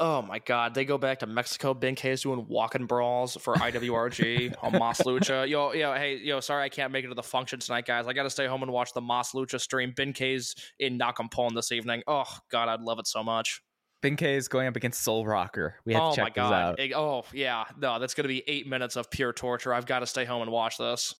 Oh 0.00 0.22
my 0.22 0.38
god, 0.38 0.74
they 0.74 0.84
go 0.84 0.96
back 0.96 1.20
to 1.20 1.26
Mexico. 1.26 1.74
Benkei 1.74 2.10
is 2.10 2.22
doing 2.22 2.46
walking 2.48 2.86
brawls 2.86 3.36
for 3.40 3.54
IWRG 3.54 4.54
on 4.62 4.72
Mas 4.72 4.98
Lucha. 5.06 5.48
Yo, 5.48 5.72
yo, 5.72 5.92
hey, 5.94 6.18
yo, 6.18 6.38
sorry 6.38 6.62
I 6.62 6.68
can't 6.68 6.92
make 6.92 7.04
it 7.04 7.08
to 7.08 7.14
the 7.14 7.22
function 7.22 7.58
tonight, 7.58 7.84
guys. 7.84 8.06
I 8.06 8.12
gotta 8.12 8.30
stay 8.30 8.46
home 8.46 8.62
and 8.62 8.70
watch 8.70 8.92
the 8.92 9.00
Mas 9.00 9.32
Lucha 9.32 9.60
stream. 9.60 9.92
Benkei's 9.96 10.54
in 10.78 10.98
Naucalpan 10.98 11.54
this 11.54 11.72
evening. 11.72 12.02
Oh 12.06 12.32
god, 12.50 12.68
I'd 12.68 12.80
love 12.80 13.00
it 13.00 13.08
so 13.08 13.24
much. 13.24 13.60
Benkei 14.00 14.36
is 14.36 14.46
going 14.46 14.68
up 14.68 14.76
against 14.76 15.02
Soul 15.02 15.26
Rocker. 15.26 15.74
We 15.84 15.94
have 15.94 16.02
oh 16.02 16.10
to 16.10 16.16
check 16.16 16.36
my 16.36 16.44
this 16.44 16.52
out. 16.52 16.78
It- 16.78 16.92
oh 16.94 17.24
yeah, 17.32 17.64
no, 17.76 17.98
that's 17.98 18.14
gonna 18.14 18.28
be 18.28 18.44
eight 18.46 18.68
minutes 18.68 18.94
of 18.94 19.10
pure 19.10 19.32
torture. 19.32 19.74
I've 19.74 19.86
got 19.86 20.00
to 20.00 20.06
stay 20.06 20.24
home 20.24 20.42
and 20.42 20.52
watch 20.52 20.78
this. 20.78 21.12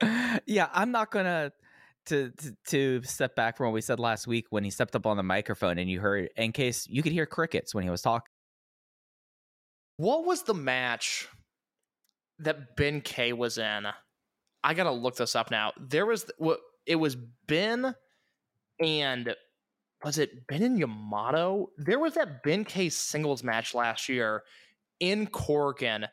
yeah, 0.46 0.68
I'm 0.72 0.92
not 0.92 1.10
gonna 1.10 1.50
to, 2.06 2.30
to 2.30 2.56
to 2.68 3.02
step 3.04 3.36
back 3.36 3.56
from 3.56 3.66
what 3.66 3.74
we 3.74 3.80
said 3.80 3.98
last 3.98 4.26
week 4.26 4.46
when 4.50 4.64
he 4.64 4.70
stepped 4.70 4.96
up 4.96 5.06
on 5.06 5.16
the 5.16 5.22
microphone 5.22 5.78
and 5.78 5.90
you 5.90 6.00
heard 6.00 6.28
in 6.36 6.52
case 6.52 6.86
you 6.88 7.02
could 7.02 7.12
hear 7.12 7.26
crickets 7.26 7.74
when 7.74 7.84
he 7.84 7.90
was 7.90 8.02
talking. 8.02 8.28
What 9.96 10.24
was 10.24 10.42
the 10.42 10.54
match 10.54 11.28
that 12.40 12.76
Benkei 12.76 13.32
was 13.32 13.58
in? 13.58 13.86
I 14.64 14.74
gotta 14.74 14.90
look 14.90 15.16
this 15.16 15.36
up 15.36 15.50
now. 15.50 15.72
There 15.78 16.06
was 16.06 16.26
what 16.38 16.60
it 16.86 16.96
was 16.96 17.16
Ben 17.46 17.94
and 18.80 19.34
was 20.04 20.18
it 20.18 20.46
Ben 20.48 20.62
and 20.62 20.78
Yamato? 20.78 21.68
There 21.78 21.98
was 21.98 22.14
that 22.14 22.42
Benkei 22.42 22.90
singles 22.90 23.44
match 23.44 23.74
last 23.74 24.08
year 24.08 24.42
in 24.98 25.26
Korakuen 25.28 26.08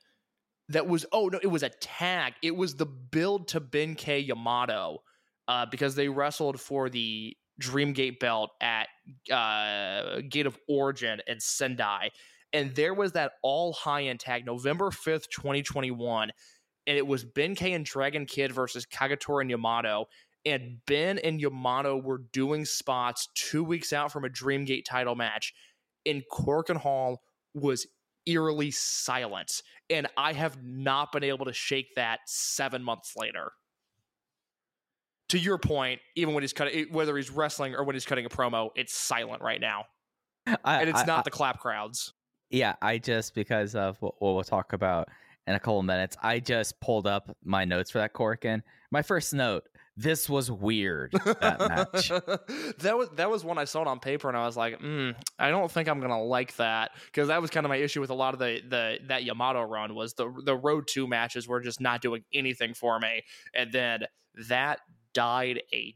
that 0.69 0.87
was 0.87 1.05
oh 1.11 1.29
no, 1.29 1.39
it 1.41 1.47
was 1.47 1.63
a 1.63 1.69
tag. 1.69 2.33
It 2.43 2.55
was 2.55 2.75
the 2.75 2.85
build 2.85 3.47
to 3.49 3.61
Benkei 3.61 4.25
Yamato 4.27 5.01
uh, 5.49 5.65
because 5.69 5.95
they 5.95 6.07
wrestled 6.07 6.61
for 6.61 6.89
the 6.89 7.35
Dreamgate 7.61 8.19
belt 8.19 8.51
at 8.61 8.88
uh, 9.30 10.21
Gate 10.30 10.45
of 10.45 10.57
Origin 10.69 11.19
in 11.27 11.41
Sendai 11.41 12.11
and 12.53 12.73
there 12.76 12.93
was 12.93 13.11
that 13.13 13.34
all 13.43 13.73
high 13.73 14.03
end 14.03 14.19
tag 14.19 14.45
November 14.45 14.89
5th, 14.89 15.30
2021. 15.30 16.31
And 16.88 16.97
it 16.97 17.05
was 17.05 17.23
Benkei 17.23 17.76
and 17.76 17.85
Dragon 17.85 18.26
Kid 18.26 18.51
versus 18.51 18.85
Kagetora 18.85 19.41
and 19.41 19.51
Yamato. 19.51 20.05
And 20.45 20.77
Ben 20.88 21.19
and 21.19 21.39
Yamato 21.39 21.97
were 21.97 22.21
doing 22.31 22.65
spots 22.65 23.27
two 23.35 23.63
weeks 23.63 23.93
out 23.93 24.11
from 24.11 24.26
a 24.26 24.30
Dreamgate 24.30 24.85
title 24.85 25.15
match. 25.15 25.53
And 26.05 26.23
Korakuen 26.31 26.77
Hall 26.77 27.21
was 27.53 27.85
eerily 28.26 28.71
silent. 28.71 29.61
And 29.89 30.07
I 30.17 30.34
have 30.34 30.63
not 30.63 31.11
been 31.11 31.23
able 31.23 31.45
to 31.45 31.53
shake 31.53 31.95
that 31.95 32.21
seven 32.26 32.84
months 32.84 33.13
later. 33.15 33.51
To 35.30 35.38
your 35.39 35.57
point, 35.57 35.99
even 36.15 36.34
when 36.34 36.43
he's 36.43 36.53
cutting, 36.53 36.88
whether 36.91 37.15
he's 37.15 37.30
wrestling 37.30 37.76
or 37.76 37.84
when 37.84 37.95
he's 37.95 38.06
cutting 38.06 38.26
a 38.26 38.30
promo, 38.30 38.69
it's 38.76 38.93
silent 38.93 39.41
right 39.41 39.61
now. 39.61 39.85
I, 40.64 40.81
And 40.81 40.89
it's 40.89 41.01
I- 41.01 41.06
not 41.06 41.19
I- 41.19 41.23
the 41.23 41.31
clap 41.31 41.60
crowds. 41.60 42.14
Yeah, 42.51 42.73
I 42.81 42.97
just 42.97 43.35
because 43.35 43.76
of 43.76 43.97
what 44.01 44.15
what 44.19 44.34
we'll 44.34 44.43
talk 44.43 44.73
about 44.73 45.07
in 45.45 45.53
a 45.53 45.60
couple 45.60 45.80
of 45.80 45.85
minutes, 45.85 46.18
I 46.23 46.39
just 46.39 46.80
pulled 46.81 47.06
up 47.06 47.35
my 47.43 47.64
notes 47.64 47.91
for 47.91 47.99
that 47.99 48.14
Korakuen. 48.14 48.64
My 48.91 49.03
first 49.03 49.35
note: 49.35 49.65
this 49.95 50.27
was 50.27 50.49
weird. 50.49 51.11
That 51.11 51.60
match. 51.60 52.10
that 52.80 52.97
was 52.97 53.10
that 53.18 53.30
was 53.30 53.45
when 53.45 53.60
I 53.60 53.65
saw 53.65 53.84
it 53.84 53.88
on 53.88 53.99
paper, 53.99 54.30
and 54.30 54.35
I 54.38 54.47
was 54.47 54.57
like, 54.57 54.80
mm, 54.81 55.14
I 55.38 55.51
don't 55.51 55.72
think 55.72 55.88
I'm 55.88 55.99
gonna 55.99 56.23
like 56.23 56.56
that 56.56 56.89
because 57.06 57.27
that 57.27 57.39
was 57.39 57.51
kind 57.51 57.68
of 57.68 57.69
my 57.69 57.76
issue 57.77 58.01
with 58.01 58.10
a 58.10 58.15
lot 58.15 58.34
of 58.34 58.39
the 58.39 58.61
the 58.68 58.97
that 59.10 59.23
Yamato 59.26 59.61
run 59.61 59.93
was 59.93 60.15
the 60.15 60.34
the 60.43 60.56
road 60.56 60.85
two 60.88 61.06
matches 61.07 61.47
were 61.47 61.60
just 61.61 61.80
not 61.80 62.01
doing 62.01 62.23
anything 62.34 62.73
for 62.73 62.99
me, 62.99 63.22
and 63.53 63.72
then 63.72 64.06
that 64.47 64.80
died 65.14 65.61
a 65.73 65.95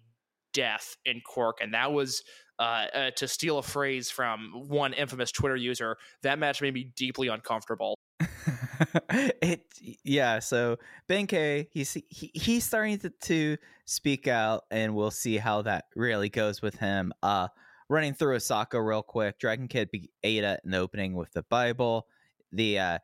death 0.53 0.97
in 1.05 1.21
Cork, 1.21 1.57
and 1.61 1.73
that 1.73 1.91
was. 1.91 2.23
Uh, 2.59 2.85
uh, 2.93 3.11
to 3.15 3.27
steal 3.27 3.57
a 3.57 3.63
phrase 3.63 4.11
from 4.11 4.51
one 4.67 4.93
infamous 4.93 5.31
Twitter 5.31 5.55
user, 5.55 5.97
that 6.21 6.37
match 6.37 6.61
made 6.61 6.71
me 6.71 6.83
deeply 6.95 7.27
uncomfortable. 7.27 7.97
it 9.41 9.61
yeah. 10.03 10.37
So 10.37 10.77
Benkei, 11.09 11.67
he's 11.71 11.93
he, 11.93 12.31
he's 12.33 12.63
starting 12.63 12.99
to, 12.99 13.09
to 13.09 13.57
speak 13.85 14.27
out, 14.27 14.65
and 14.69 14.95
we'll 14.95 15.11
see 15.11 15.37
how 15.37 15.63
that 15.63 15.85
really 15.95 16.29
goes 16.29 16.61
with 16.61 16.75
him. 16.75 17.11
Uh, 17.23 17.47
running 17.89 18.13
through 18.13 18.35
Osaka 18.35 18.81
real 18.81 19.03
quick. 19.03 19.39
Dragon 19.39 19.67
Kid 19.67 19.89
beat 19.91 20.11
Ada 20.23 20.59
in 20.63 20.71
the 20.71 20.77
opening 20.77 21.15
with 21.15 21.31
the 21.33 21.43
Bible. 21.43 22.07
The 22.51 22.79
uh, 22.79 22.99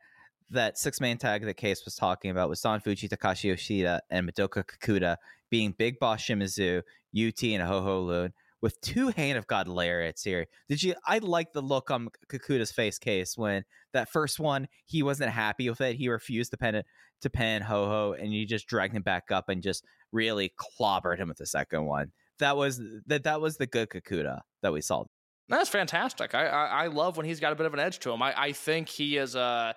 that 0.50 0.78
six 0.78 1.00
man 1.00 1.18
tag 1.18 1.44
that 1.44 1.54
Case 1.54 1.84
was 1.84 1.94
talking 1.94 2.30
about 2.30 2.48
was 2.48 2.60
Don 2.60 2.80
Fujii, 2.80 3.08
Takashi 3.08 3.44
Yoshida, 3.44 4.02
and 4.10 4.28
Madoka 4.28 4.64
Kakuta 4.64 5.16
being 5.50 5.74
Big 5.76 5.98
Boss 5.98 6.22
Shimizu, 6.22 6.82
UT, 7.16 7.42
and 7.42 7.62
Ho 7.62 7.80
Ho 7.80 8.00
Loon 8.02 8.32
with 8.62 8.80
two 8.80 9.08
Hand 9.08 9.38
of 9.38 9.46
God 9.46 9.68
lariats 9.68 10.22
here. 10.22 10.46
Did 10.68 10.82
you? 10.82 10.94
I 11.06 11.18
like 11.18 11.52
the 11.52 11.62
look 11.62 11.90
on 11.90 12.08
Kakuta's 12.28 12.72
face 12.72 12.98
case 12.98 13.36
when 13.36 13.64
that 13.92 14.10
first 14.10 14.38
one 14.38 14.68
he 14.86 15.02
wasn't 15.02 15.30
happy 15.30 15.68
with 15.68 15.80
it. 15.80 15.96
He 15.96 16.08
refused 16.08 16.50
to 16.52 16.56
pen 16.56 16.82
to 17.22 17.30
pen 17.30 17.62
Ho 17.62 17.86
Ho, 17.86 18.16
and 18.18 18.32
you 18.32 18.46
just 18.46 18.66
dragged 18.66 18.94
him 18.94 19.02
back 19.02 19.30
up 19.30 19.48
and 19.48 19.62
just 19.62 19.84
really 20.12 20.52
clobbered 20.58 21.18
him 21.18 21.28
with 21.28 21.38
the 21.38 21.46
second 21.46 21.84
one. 21.84 22.12
That 22.38 22.56
was 22.56 22.80
that. 23.06 23.24
That 23.24 23.40
was 23.40 23.56
the 23.56 23.66
good 23.66 23.88
Kakuta 23.88 24.40
that 24.62 24.72
we 24.72 24.80
saw. 24.80 25.04
That's 25.48 25.68
fantastic. 25.68 26.34
I, 26.34 26.46
I 26.46 26.64
I 26.66 26.86
love 26.86 27.16
when 27.16 27.26
he's 27.26 27.40
got 27.40 27.52
a 27.52 27.56
bit 27.56 27.66
of 27.66 27.74
an 27.74 27.80
edge 27.80 27.98
to 28.00 28.12
him. 28.12 28.22
I 28.22 28.34
I 28.36 28.52
think 28.52 28.88
he 28.88 29.16
is 29.16 29.36
uh 29.36 29.72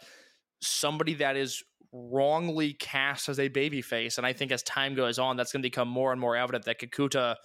somebody 0.62 1.16
that 1.16 1.36
is 1.36 1.64
wrongly 1.94 2.74
cast 2.74 3.30
as 3.30 3.40
a 3.40 3.48
baby 3.48 3.82
face, 3.82 4.18
and 4.18 4.28
I 4.28 4.34
think 4.34 4.52
as 4.52 4.64
time 4.64 4.96
goes 4.96 5.20
on, 5.20 5.38
that's 5.38 5.52
going 5.54 5.62
to 5.62 5.68
become 5.68 5.88
more 5.88 6.12
and 6.12 6.20
more 6.20 6.36
evident 6.36 6.66
that 6.66 6.80
Kakuta 6.80 7.36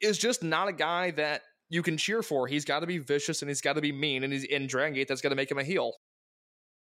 is 0.00 0.18
just 0.18 0.42
not 0.42 0.68
a 0.68 0.72
guy 0.72 1.10
that 1.12 1.42
you 1.68 1.82
can 1.82 1.96
cheer 1.96 2.22
for. 2.22 2.46
He's 2.46 2.64
got 2.64 2.80
to 2.80 2.86
be 2.86 2.98
vicious 2.98 3.42
and 3.42 3.48
he's 3.48 3.60
got 3.60 3.74
to 3.74 3.80
be 3.80 3.92
mean, 3.92 4.24
and 4.24 4.32
he's 4.32 4.44
in 4.44 4.66
Dragon 4.66 4.94
Gate. 4.94 5.08
That's 5.08 5.20
going 5.20 5.30
to 5.30 5.36
make 5.36 5.50
him 5.50 5.58
a 5.58 5.64
heel. 5.64 5.92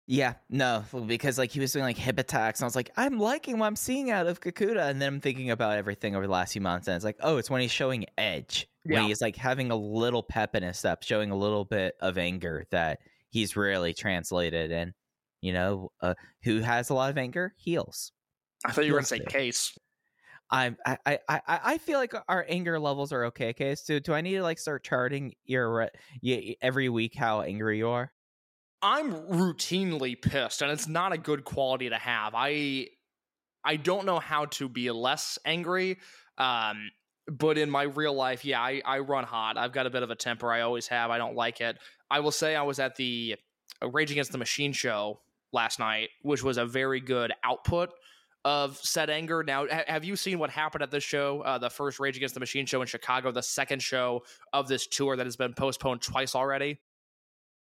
Yeah, 0.06 0.34
no, 0.50 0.84
because 1.08 1.38
like 1.38 1.52
he 1.52 1.62
was 1.62 1.72
doing 1.72 1.86
like 1.86 1.98
hip 1.98 2.20
attacks, 2.20 2.60
and 2.60 2.66
I 2.66 2.68
was 2.68 2.76
like, 2.76 2.92
I'm 2.98 3.18
liking 3.20 3.58
what 3.58 3.68
I'm 3.68 3.78
seeing 3.78 4.12
out 4.12 4.28
of 4.28 4.42
Kakuta, 4.42 4.90
and 4.90 5.02
then 5.02 5.08
I'm 5.08 5.22
thinking 5.22 5.50
about 5.50 5.78
everything 5.78 6.14
over 6.16 6.26
the 6.28 6.32
last 6.32 6.52
few 6.54 6.62
months, 6.62 6.88
and 6.88 6.96
it's 6.96 7.06
like, 7.06 7.16
oh, 7.22 7.38
it's 7.38 7.50
when 7.50 7.62
he's 7.62 7.72
showing 7.72 8.06
edge, 8.18 8.68
Yeah. 8.84 9.00
when 9.00 9.08
he's 9.08 9.22
like 9.22 9.38
having 9.38 9.72
a 9.72 9.78
little 9.78 10.22
pep 10.22 10.56
in 10.56 10.64
his 10.64 10.78
step, 10.78 11.04
showing 11.04 11.32
a 11.32 11.38
little 11.38 11.64
bit 11.64 11.96
of 12.02 12.18
anger 12.18 12.66
that 12.72 13.00
he's 13.30 13.56
really 13.56 13.94
translated, 13.94 14.74
and 14.74 14.92
you 15.44 15.52
know, 15.52 15.92
uh, 16.02 16.14
who 16.44 16.62
has 16.62 16.90
a 16.90 16.94
lot 16.94 17.10
of 17.10 17.18
anger 17.18 17.54
heals. 17.58 18.14
I 18.66 18.72
thought 18.72 18.86
you 18.86 18.94
were 18.94 19.00
going 19.00 19.04
to 19.04 19.10
say 19.10 19.20
Case. 19.20 19.78
I'm, 20.50 20.78
I, 20.86 20.98
I, 21.06 21.20
I, 21.28 21.42
I 21.48 21.78
feel 21.80 22.00
like 22.00 22.14
our 22.30 22.46
anger 22.48 22.80
levels 22.80 23.12
are 23.12 23.26
okay. 23.26 23.50
Okay, 23.50 23.76
so 23.76 24.00
do 24.00 24.14
I 24.14 24.22
need 24.22 24.36
to 24.36 24.42
like 24.44 24.58
start 24.58 24.86
charting 24.86 25.34
your 25.44 25.90
every 26.62 26.88
week 26.88 27.14
how 27.16 27.42
angry 27.42 27.80
you 27.80 27.90
are? 27.90 28.14
I'm 28.82 29.14
routinely 29.14 30.22
pissed, 30.22 30.62
and 30.62 30.72
it's 30.72 30.88
not 30.88 31.12
a 31.12 31.18
good 31.18 31.44
quality 31.44 31.90
to 31.90 31.98
have. 31.98 32.34
I 32.36 32.88
I 33.66 33.76
don't 33.76 34.06
know 34.06 34.20
how 34.20 34.46
to 34.46 34.70
be 34.70 34.92
less 34.92 35.38
angry. 35.46 35.98
Um, 36.38 36.90
but 37.28 37.58
in 37.58 37.70
my 37.70 37.84
real 37.84 38.14
life, 38.14 38.46
yeah, 38.46 38.62
I, 38.62 38.82
I 38.86 39.00
run 39.00 39.24
hot. 39.24 39.58
I've 39.58 39.72
got 39.74 39.88
a 39.88 39.90
bit 39.90 40.04
of 40.04 40.10
a 40.10 40.16
temper. 40.16 40.52
I 40.52 40.62
always 40.62 40.88
have. 40.88 41.10
I 41.10 41.18
don't 41.18 41.36
like 41.36 41.60
it. 41.62 41.78
I 42.10 42.22
will 42.22 42.32
say 42.32 42.56
I 42.56 42.64
was 42.64 42.80
at 42.80 42.96
the 42.96 43.36
Rage 43.82 44.12
Against 44.12 44.32
the 44.32 44.38
Machine 44.38 44.74
show 44.74 45.20
last 45.54 45.80
night, 45.80 46.10
which 46.22 46.44
was 46.44 46.58
a 46.58 46.66
very 46.66 47.00
good 47.00 47.32
output 47.44 47.92
of 48.46 48.78
said 48.78 49.10
anger. 49.10 49.44
Now, 49.44 49.68
ha- 49.68 49.84
have 49.88 50.04
you 50.04 50.16
seen 50.16 50.40
what 50.40 50.50
happened 50.50 50.82
at 50.84 50.92
this 50.92 51.04
show? 51.04 51.42
Uh, 51.42 51.58
the 51.58 51.70
first 51.70 52.00
Rage 52.00 52.18
Against 52.18 52.34
the 52.34 52.40
Machine 52.40 52.66
show 52.66 52.82
in 52.82 52.88
Chicago, 52.88 53.32
the 53.32 53.44
second 53.44 53.82
show 53.82 54.24
of 54.52 54.68
this 54.68 54.88
tour 54.88 55.16
that 55.16 55.26
has 55.26 55.36
been 55.36 55.54
postponed 55.54 56.02
twice 56.02 56.36
already. 56.36 56.82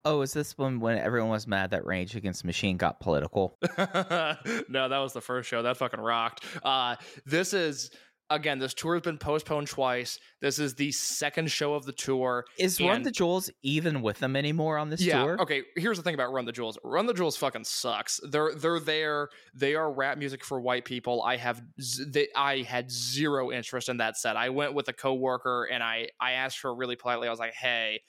Oh, 0.04 0.20
is 0.20 0.32
this 0.32 0.56
one 0.56 0.78
when 0.78 0.98
everyone 0.98 1.30
was 1.30 1.48
mad 1.48 1.70
that 1.70 1.84
Rage 1.84 2.14
Against 2.14 2.42
the 2.42 2.46
Machine 2.46 2.76
got 2.76 3.00
political? 3.00 3.58
no, 3.78 4.88
that 4.88 4.98
was 4.98 5.12
the 5.12 5.20
first 5.20 5.48
show. 5.48 5.62
That 5.62 5.76
fucking 5.78 5.98
rocked. 5.98 6.44
Uh, 6.62 6.94
this 7.24 7.52
is 7.52 7.90
again. 8.30 8.58
This 8.58 8.74
tour 8.74 8.94
has 8.94 9.02
been 9.02 9.18
postponed 9.18 9.68
twice. 9.68 10.18
This 10.40 10.58
is 10.58 10.74
the 10.74 10.92
second 10.92 11.50
show 11.50 11.74
of 11.74 11.84
the 11.84 11.92
tour. 11.92 12.44
Is 12.58 12.80
Run 12.80 13.02
the 13.02 13.10
Jewels 13.10 13.50
even 13.62 14.02
with 14.02 14.18
them 14.18 14.36
anymore 14.36 14.78
on 14.78 14.90
this 14.90 15.00
yeah. 15.00 15.22
tour? 15.22 15.40
Okay. 15.40 15.62
Here's 15.76 15.96
the 15.96 16.02
thing 16.02 16.14
about 16.14 16.32
Run 16.32 16.44
the 16.44 16.52
Jewels. 16.52 16.78
Run 16.84 17.06
the 17.06 17.14
Jewels 17.14 17.36
fucking 17.36 17.64
sucks. 17.64 18.20
They're 18.28 18.54
they're 18.54 18.80
there. 18.80 19.28
They 19.54 19.74
are 19.74 19.92
rap 19.92 20.18
music 20.18 20.44
for 20.44 20.60
white 20.60 20.84
people. 20.84 21.22
I 21.22 21.36
have 21.36 21.62
z- 21.80 22.04
they, 22.08 22.28
I 22.34 22.62
had 22.62 22.90
zero 22.90 23.50
interest 23.50 23.88
in 23.88 23.98
that 23.98 24.16
set. 24.16 24.36
I 24.36 24.50
went 24.50 24.74
with 24.74 24.88
a 24.88 24.92
coworker 24.92 25.64
and 25.64 25.82
I 25.82 26.08
I 26.20 26.32
asked 26.32 26.62
her 26.62 26.74
really 26.74 26.96
politely. 26.96 27.28
I 27.28 27.30
was 27.30 27.40
like, 27.40 27.54
Hey, 27.54 28.00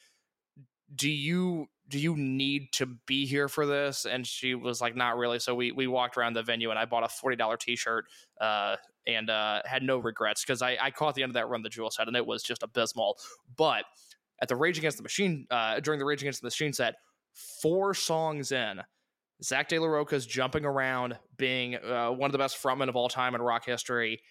do 0.93 1.09
you 1.09 1.67
do 1.89 1.99
you 1.99 2.17
need 2.17 2.73
to 2.73 2.85
be 3.05 3.25
here 3.25 3.47
for 3.47 3.65
this? 3.65 4.05
And 4.05 4.27
she 4.27 4.55
was 4.55 4.81
like, 4.81 4.95
Not 4.95 5.17
really. 5.17 5.39
So 5.39 5.55
we 5.55 5.71
we 5.71 5.87
walked 5.87 6.17
around 6.17 6.33
the 6.33 6.43
venue 6.43 6.69
and 6.69 6.79
I 6.79 6.85
bought 6.85 7.03
a 7.03 7.09
forty 7.09 7.35
dollar 7.37 7.57
t 7.57 7.75
shirt. 7.75 8.05
Uh, 8.39 8.75
and 9.07 9.29
uh, 9.29 9.61
had 9.65 9.81
no 9.81 9.97
regrets 9.97 10.43
because 10.43 10.61
I, 10.61 10.77
I 10.79 10.91
caught 10.91 11.15
the 11.15 11.23
end 11.23 11.31
of 11.31 11.35
that 11.35 11.47
Run 11.47 11.63
the 11.63 11.69
Jewel 11.69 11.89
set 11.89 12.07
and 12.07 12.15
it 12.15 12.25
was 12.25 12.43
just 12.43 12.61
abysmal. 12.61 13.17
But 13.55 13.85
at 14.41 14.49
the 14.49 14.55
Rage 14.55 14.77
Against 14.77 14.97
the 14.97 15.03
Machine, 15.03 15.47
uh, 15.49 15.79
during 15.79 15.99
the 15.99 16.05
Rage 16.05 16.21
Against 16.21 16.41
the 16.41 16.47
Machine 16.47 16.73
set, 16.73 16.95
four 17.61 17.93
songs 17.93 18.51
in, 18.51 18.81
Zack 19.43 19.69
de 19.69 19.79
la 19.79 19.87
Rocha's 19.87 20.25
jumping 20.25 20.65
around, 20.65 21.17
being 21.37 21.75
uh, 21.75 22.09
one 22.09 22.27
of 22.27 22.31
the 22.31 22.37
best 22.37 22.61
frontmen 22.61 22.89
of 22.89 22.95
all 22.95 23.07
time 23.07 23.35
in 23.35 23.41
rock 23.41 23.65
history. 23.65 24.21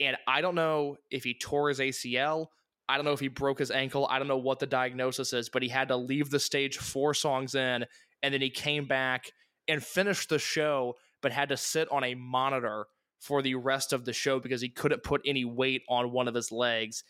And 0.00 0.16
I 0.26 0.40
don't 0.40 0.54
know 0.54 0.96
if 1.10 1.24
he 1.24 1.34
tore 1.34 1.68
his 1.68 1.80
ACL. 1.80 2.46
I 2.88 2.96
don't 2.96 3.04
know 3.04 3.12
if 3.12 3.20
he 3.20 3.28
broke 3.28 3.58
his 3.58 3.70
ankle. 3.70 4.06
I 4.10 4.18
don't 4.18 4.28
know 4.28 4.38
what 4.38 4.58
the 4.58 4.66
diagnosis 4.66 5.32
is, 5.32 5.48
but 5.48 5.62
he 5.62 5.68
had 5.68 5.88
to 5.88 5.96
leave 5.96 6.30
the 6.30 6.40
stage 6.40 6.78
four 6.78 7.14
songs 7.14 7.54
in, 7.54 7.84
and 8.22 8.34
then 8.34 8.40
he 8.40 8.50
came 8.50 8.86
back 8.86 9.30
and 9.68 9.82
finished 9.82 10.28
the 10.28 10.38
show, 10.38 10.94
but 11.20 11.32
had 11.32 11.48
to 11.50 11.56
sit 11.56 11.88
on 11.90 12.04
a 12.04 12.14
monitor 12.14 12.86
for 13.22 13.40
the 13.40 13.54
rest 13.54 13.92
of 13.92 14.04
the 14.04 14.12
show 14.12 14.40
because 14.40 14.60
he 14.60 14.68
couldn't 14.68 15.04
put 15.04 15.22
any 15.24 15.44
weight 15.44 15.84
on 15.88 16.10
one 16.10 16.26
of 16.26 16.34
his 16.34 16.50
legs, 16.50 17.04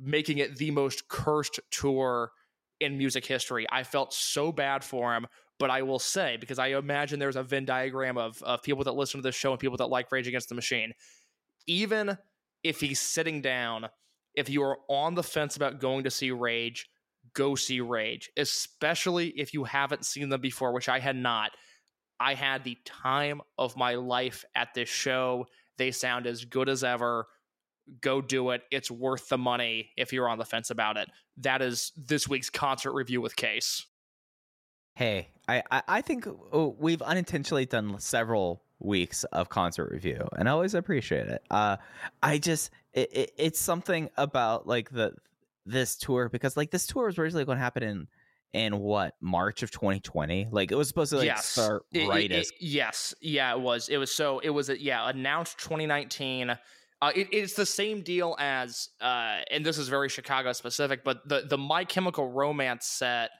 making 0.00 0.38
it 0.38 0.56
the 0.56 0.70
most 0.70 1.06
cursed 1.08 1.60
tour 1.70 2.32
in 2.80 2.96
music 2.96 3.26
history. 3.26 3.66
I 3.70 3.82
felt 3.82 4.14
so 4.14 4.52
bad 4.52 4.82
for 4.82 5.14
him, 5.14 5.26
but 5.58 5.68
I 5.68 5.82
will 5.82 5.98
say, 5.98 6.38
because 6.40 6.58
I 6.58 6.68
imagine 6.68 7.18
there's 7.18 7.36
a 7.36 7.42
Venn 7.42 7.66
diagram 7.66 8.16
of, 8.16 8.42
of 8.42 8.62
people 8.62 8.84
that 8.84 8.94
listen 8.94 9.20
to 9.20 9.22
this 9.22 9.34
show 9.34 9.50
and 9.50 9.60
people 9.60 9.76
that 9.76 9.90
like 9.90 10.10
Rage 10.10 10.26
Against 10.26 10.48
the 10.48 10.54
Machine. 10.54 10.94
Even 11.66 12.16
if 12.64 12.80
he's 12.80 12.98
sitting 12.98 13.42
down, 13.42 13.90
if 14.34 14.48
you 14.48 14.62
are 14.62 14.78
on 14.88 15.14
the 15.14 15.22
fence 15.22 15.56
about 15.56 15.78
going 15.78 16.04
to 16.04 16.10
see 16.10 16.30
Rage, 16.30 16.88
go 17.34 17.54
see 17.54 17.82
Rage, 17.82 18.30
especially 18.38 19.28
if 19.36 19.52
you 19.52 19.64
haven't 19.64 20.06
seen 20.06 20.30
them 20.30 20.40
before, 20.40 20.72
which 20.72 20.88
I 20.88 21.00
had 21.00 21.16
not. 21.16 21.50
I 22.20 22.34
had 22.34 22.62
the 22.62 22.76
time 22.84 23.40
of 23.58 23.76
my 23.76 23.94
life 23.94 24.44
at 24.54 24.74
this 24.74 24.90
show. 24.90 25.46
They 25.78 25.90
sound 25.90 26.26
as 26.26 26.44
good 26.44 26.68
as 26.68 26.84
ever. 26.84 27.26
Go 28.02 28.20
do 28.20 28.50
it. 28.50 28.62
It's 28.70 28.90
worth 28.90 29.30
the 29.30 29.38
money 29.38 29.90
if 29.96 30.12
you're 30.12 30.28
on 30.28 30.38
the 30.38 30.44
fence 30.44 30.70
about 30.70 30.98
it. 30.98 31.08
That 31.38 31.62
is 31.62 31.92
this 31.96 32.28
week's 32.28 32.50
concert 32.50 32.92
review 32.92 33.22
with 33.22 33.34
Case. 33.34 33.86
Hey, 34.94 35.28
I, 35.48 35.62
I, 35.88 36.02
think 36.02 36.26
oh, 36.52 36.76
we've 36.78 37.00
unintentionally 37.00 37.64
done 37.64 37.98
several 37.98 38.62
weeks 38.80 39.24
of 39.24 39.48
concert 39.48 39.90
review, 39.90 40.28
and 40.36 40.48
I 40.48 40.52
always 40.52 40.74
appreciate 40.74 41.26
it. 41.26 41.42
Uh, 41.50 41.78
I 42.22 42.38
just 42.38 42.70
it, 42.92 43.08
it, 43.12 43.32
it's 43.38 43.58
something 43.58 44.10
about 44.16 44.66
like 44.66 44.90
the 44.90 45.14
this 45.64 45.96
tour 45.96 46.28
because 46.28 46.56
like 46.56 46.70
this 46.70 46.86
tour 46.86 47.06
was 47.06 47.18
originally 47.18 47.44
going 47.44 47.56
to 47.56 47.62
happen 47.62 47.82
in 47.82 48.08
in 48.52 48.78
what 48.78 49.14
March 49.20 49.62
of 49.62 49.70
2020. 49.70 50.48
Like 50.50 50.72
it 50.72 50.74
was 50.74 50.88
supposed 50.88 51.10
to 51.10 51.18
like 51.18 51.26
yes. 51.26 51.46
start 51.46 51.84
right 51.94 52.30
it- 52.30 52.32
as 52.32 52.48
it- 52.48 52.54
yes. 52.60 53.14
Yeah, 53.20 53.52
it 53.54 53.60
was. 53.60 53.88
It 53.88 53.98
was 53.98 54.12
so 54.14 54.40
it 54.40 54.50
was 54.50 54.70
uh, 54.70 54.74
yeah, 54.78 55.08
announced 55.08 55.58
2019. 55.58 56.50
Uh, 57.02 57.12
it, 57.14 57.28
it's 57.32 57.54
the 57.54 57.64
same 57.64 58.02
deal 58.02 58.36
as 58.38 58.88
uh, 59.00 59.38
and 59.50 59.64
this 59.64 59.78
is 59.78 59.88
very 59.88 60.08
Chicago 60.08 60.52
specific, 60.52 61.04
but 61.04 61.26
the 61.28 61.42
the 61.48 61.58
My 61.58 61.84
Chemical 61.84 62.30
Romance 62.30 62.86
set 62.86 63.30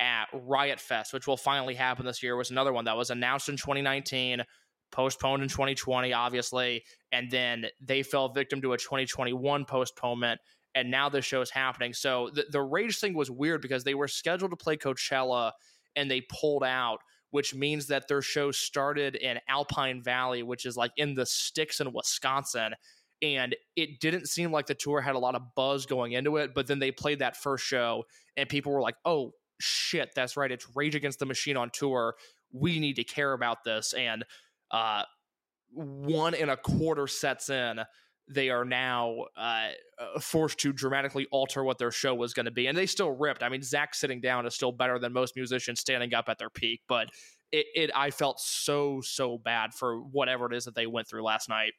at 0.00 0.24
Riot 0.32 0.80
Fest, 0.80 1.12
which 1.12 1.26
will 1.26 1.36
finally 1.36 1.74
happen 1.74 2.04
this 2.06 2.22
year, 2.22 2.34
was 2.36 2.50
another 2.50 2.72
one 2.72 2.86
that 2.86 2.96
was 2.96 3.10
announced 3.10 3.48
in 3.48 3.56
2019, 3.56 4.42
postponed 4.90 5.42
in 5.42 5.48
2020, 5.48 6.12
obviously, 6.12 6.82
and 7.12 7.30
then 7.30 7.66
they 7.80 8.02
fell 8.02 8.28
victim 8.30 8.60
to 8.62 8.72
a 8.72 8.78
2021 8.78 9.64
postponement, 9.64 10.40
and 10.74 10.90
now 10.90 11.08
this 11.08 11.24
show 11.24 11.40
is 11.40 11.50
happening. 11.50 11.92
So 11.92 12.30
the, 12.32 12.46
the 12.50 12.62
Rage 12.62 12.98
thing 12.98 13.14
was 13.14 13.30
weird 13.30 13.62
because 13.62 13.84
they 13.84 13.94
were 13.94 14.08
scheduled 14.08 14.50
to 14.50 14.56
play 14.56 14.76
Coachella 14.76 15.52
and 15.96 16.10
they 16.10 16.22
pulled 16.22 16.64
out, 16.64 16.98
which 17.30 17.54
means 17.54 17.86
that 17.88 18.08
their 18.08 18.22
show 18.22 18.50
started 18.50 19.14
in 19.14 19.38
Alpine 19.48 20.02
Valley, 20.02 20.42
which 20.42 20.66
is 20.66 20.76
like 20.76 20.92
in 20.96 21.14
the 21.14 21.26
sticks 21.26 21.80
in 21.80 21.92
Wisconsin. 21.92 22.74
And 23.22 23.54
it 23.76 24.00
didn't 24.00 24.28
seem 24.28 24.50
like 24.52 24.66
the 24.66 24.74
tour 24.74 25.00
had 25.00 25.14
a 25.14 25.18
lot 25.18 25.34
of 25.34 25.54
buzz 25.54 25.86
going 25.86 26.12
into 26.12 26.36
it, 26.36 26.54
but 26.54 26.66
then 26.66 26.78
they 26.78 26.90
played 26.90 27.20
that 27.20 27.36
first 27.36 27.64
show, 27.64 28.04
and 28.36 28.48
people 28.48 28.72
were 28.72 28.82
like, 28.82 28.96
"Oh 29.04 29.32
shit, 29.60 30.10
that's 30.14 30.36
right, 30.36 30.50
it's 30.50 30.66
Rage 30.74 30.94
Against 30.94 31.20
the 31.20 31.26
Machine 31.26 31.56
on 31.56 31.70
tour. 31.70 32.16
We 32.52 32.80
need 32.80 32.96
to 32.96 33.04
care 33.04 33.32
about 33.32 33.64
this." 33.64 33.94
And 33.94 34.24
uh, 34.70 35.04
one 35.70 36.34
and 36.34 36.50
a 36.50 36.56
quarter 36.56 37.06
sets 37.06 37.48
in, 37.48 37.80
they 38.28 38.50
are 38.50 38.64
now 38.64 39.24
uh, 39.36 39.68
forced 40.20 40.58
to 40.60 40.72
dramatically 40.72 41.26
alter 41.30 41.62
what 41.62 41.78
their 41.78 41.90
show 41.90 42.14
was 42.14 42.32
going 42.32 42.46
to 42.46 42.50
be, 42.52 42.66
and 42.66 42.76
they 42.76 42.86
still 42.86 43.10
ripped. 43.10 43.42
I 43.42 43.48
mean, 43.48 43.62
Zack 43.62 43.94
sitting 43.94 44.20
down 44.20 44.46
is 44.46 44.54
still 44.54 44.72
better 44.72 44.98
than 44.98 45.12
most 45.12 45.36
musicians 45.36 45.80
standing 45.80 46.14
up 46.14 46.28
at 46.28 46.38
their 46.38 46.50
peak, 46.50 46.80
but 46.88 47.10
it, 47.52 47.66
it 47.74 47.90
I 47.94 48.10
felt 48.10 48.40
so 48.40 49.00
so 49.02 49.38
bad 49.38 49.74
for 49.74 49.98
whatever 50.00 50.46
it 50.46 50.54
is 50.54 50.64
that 50.64 50.74
they 50.74 50.86
went 50.86 51.06
through 51.08 51.22
last 51.22 51.48
night. 51.48 51.72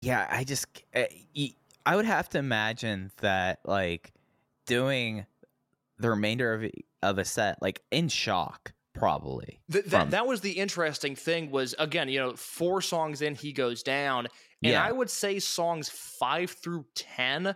yeah. 0.00 0.26
I 0.30 0.44
just 0.44 0.66
I 0.94 1.96
would 1.96 2.04
have 2.04 2.28
to 2.30 2.38
imagine 2.38 3.10
that 3.18 3.60
like 3.64 4.12
doing 4.66 5.26
the 5.98 6.10
remainder 6.10 6.54
of 6.54 6.70
of 7.02 7.18
a 7.18 7.24
set 7.24 7.60
like 7.60 7.82
in 7.90 8.08
shock, 8.08 8.72
probably. 8.94 9.60
Th- 9.70 9.84
from- 9.84 9.90
that 9.90 10.10
that 10.10 10.26
was 10.26 10.40
the 10.40 10.52
interesting 10.52 11.16
thing 11.16 11.50
was 11.50 11.74
again, 11.78 12.08
you 12.08 12.18
know, 12.20 12.36
four 12.36 12.80
songs 12.80 13.22
in 13.22 13.34
he 13.34 13.52
goes 13.52 13.82
down, 13.82 14.28
and 14.62 14.72
Yeah. 14.72 14.84
I 14.84 14.92
would 14.92 15.10
say 15.10 15.38
songs 15.38 15.88
five 15.88 16.50
through 16.50 16.86
ten, 16.94 17.54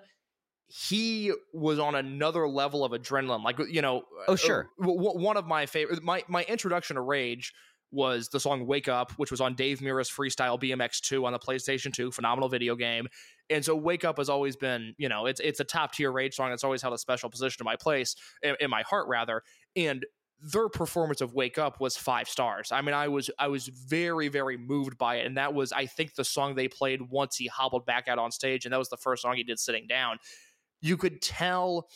he 0.68 1.32
was 1.52 1.78
on 1.78 1.94
another 1.94 2.46
level 2.48 2.84
of 2.84 2.92
adrenaline. 2.92 3.42
Like 3.42 3.58
you 3.68 3.82
know, 3.82 4.04
Oh, 4.28 4.34
uh, 4.34 4.36
sure. 4.36 4.68
w- 4.80 4.98
w- 5.02 5.24
one 5.24 5.36
of 5.36 5.46
my 5.46 5.66
favorite, 5.66 6.02
my 6.02 6.22
my 6.28 6.44
introduction 6.44 6.96
to 6.96 7.02
Rage 7.02 7.52
was 7.92 8.28
the 8.28 8.38
song 8.38 8.66
"Wake 8.66 8.86
Up," 8.86 9.10
which 9.12 9.32
was 9.32 9.40
on 9.40 9.54
Dave 9.56 9.80
Mirra's 9.80 10.08
Freestyle 10.08 10.60
BMX 10.60 11.00
Two 11.00 11.26
on 11.26 11.32
the 11.32 11.40
PlayStation 11.40 11.92
Two, 11.92 12.12
phenomenal 12.12 12.48
video 12.48 12.76
game. 12.76 13.08
And 13.48 13.64
so 13.64 13.74
"Wake 13.74 14.04
Up" 14.04 14.18
has 14.18 14.28
always 14.28 14.54
been, 14.54 14.94
you 14.96 15.08
know, 15.08 15.26
it's 15.26 15.40
it's 15.40 15.58
a 15.58 15.64
top 15.64 15.92
tier 15.92 16.12
Rage 16.12 16.34
song. 16.36 16.52
It's 16.52 16.62
always 16.62 16.82
held 16.82 16.94
a 16.94 16.98
special 16.98 17.30
position 17.30 17.62
in 17.62 17.64
my 17.64 17.74
place, 17.76 18.14
in, 18.42 18.54
in 18.60 18.70
my 18.70 18.82
heart 18.82 19.08
rather. 19.08 19.42
And 19.74 20.06
their 20.42 20.68
performance 20.68 21.20
of 21.20 21.34
"Wake 21.34 21.58
Up" 21.58 21.80
was 21.80 21.96
five 21.96 22.28
stars. 22.28 22.72
I 22.72 22.80
mean, 22.80 22.94
I 22.94 23.08
was 23.08 23.30
I 23.38 23.48
was 23.48 23.68
very 23.68 24.28
very 24.28 24.56
moved 24.56 24.98
by 24.98 25.16
it, 25.16 25.26
and 25.26 25.36
that 25.36 25.54
was 25.54 25.72
I 25.72 25.86
think 25.86 26.14
the 26.14 26.24
song 26.24 26.54
they 26.54 26.68
played 26.68 27.02
once 27.02 27.36
he 27.36 27.46
hobbled 27.46 27.86
back 27.86 28.08
out 28.08 28.18
on 28.18 28.30
stage, 28.30 28.64
and 28.64 28.72
that 28.72 28.78
was 28.78 28.88
the 28.88 28.96
first 28.96 29.22
song 29.22 29.36
he 29.36 29.44
did 29.44 29.58
sitting 29.58 29.86
down. 29.86 30.18
You 30.80 30.96
could 30.96 31.20
tell 31.20 31.88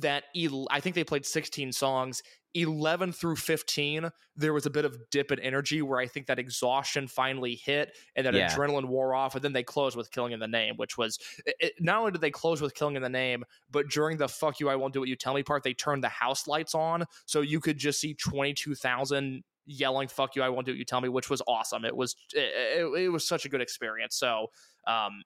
that 0.00 0.24
el- 0.36 0.68
I 0.70 0.80
think 0.80 0.94
they 0.94 1.04
played 1.04 1.26
16 1.26 1.72
songs. 1.72 2.22
11 2.54 3.12
through 3.12 3.36
15, 3.36 4.10
there 4.34 4.54
was 4.54 4.64
a 4.64 4.70
bit 4.70 4.86
of 4.86 4.96
dip 5.10 5.30
in 5.30 5.38
energy 5.40 5.82
where 5.82 6.00
I 6.00 6.06
think 6.06 6.26
that 6.28 6.38
exhaustion 6.38 7.06
finally 7.06 7.54
hit 7.54 7.94
and 8.14 8.24
that 8.26 8.32
Yeah. 8.32 8.48
adrenaline 8.48 8.86
wore 8.86 9.14
off. 9.14 9.34
And 9.34 9.44
then 9.44 9.52
they 9.52 9.62
closed 9.62 9.94
with 9.94 10.10
Killing 10.10 10.32
in 10.32 10.40
the 10.40 10.48
Name, 10.48 10.76
which 10.76 10.96
was 10.96 11.18
it, 11.44 11.74
not 11.80 11.98
only 11.98 12.12
did 12.12 12.22
they 12.22 12.30
close 12.30 12.62
with 12.62 12.74
Killing 12.74 12.96
in 12.96 13.02
the 13.02 13.10
Name, 13.10 13.44
but 13.70 13.88
during 13.90 14.16
the 14.16 14.26
fuck 14.26 14.58
you, 14.58 14.70
I 14.70 14.76
won't 14.76 14.94
do 14.94 15.00
what 15.00 15.08
you 15.10 15.16
tell 15.16 15.34
me 15.34 15.42
part, 15.42 15.64
they 15.64 15.74
turned 15.74 16.02
the 16.02 16.08
house 16.08 16.46
lights 16.46 16.74
on. 16.74 17.04
So 17.26 17.42
you 17.42 17.60
could 17.60 17.76
just 17.76 18.00
see 18.00 18.14
22,000 18.14 19.42
yelling 19.66 20.08
fuck 20.08 20.34
you, 20.34 20.42
I 20.42 20.48
won't 20.48 20.64
do 20.64 20.72
what 20.72 20.78
you 20.78 20.84
tell 20.86 21.00
me, 21.02 21.08
which 21.10 21.28
was 21.28 21.42
awesome. 21.46 21.84
It 21.84 21.94
was, 21.94 22.16
it, 22.32 22.52
it, 22.94 23.02
it 23.02 23.08
was 23.10 23.26
such 23.28 23.44
a 23.44 23.48
good 23.50 23.60
experience. 23.60 24.16
So 24.16 24.46
um, 24.86 25.22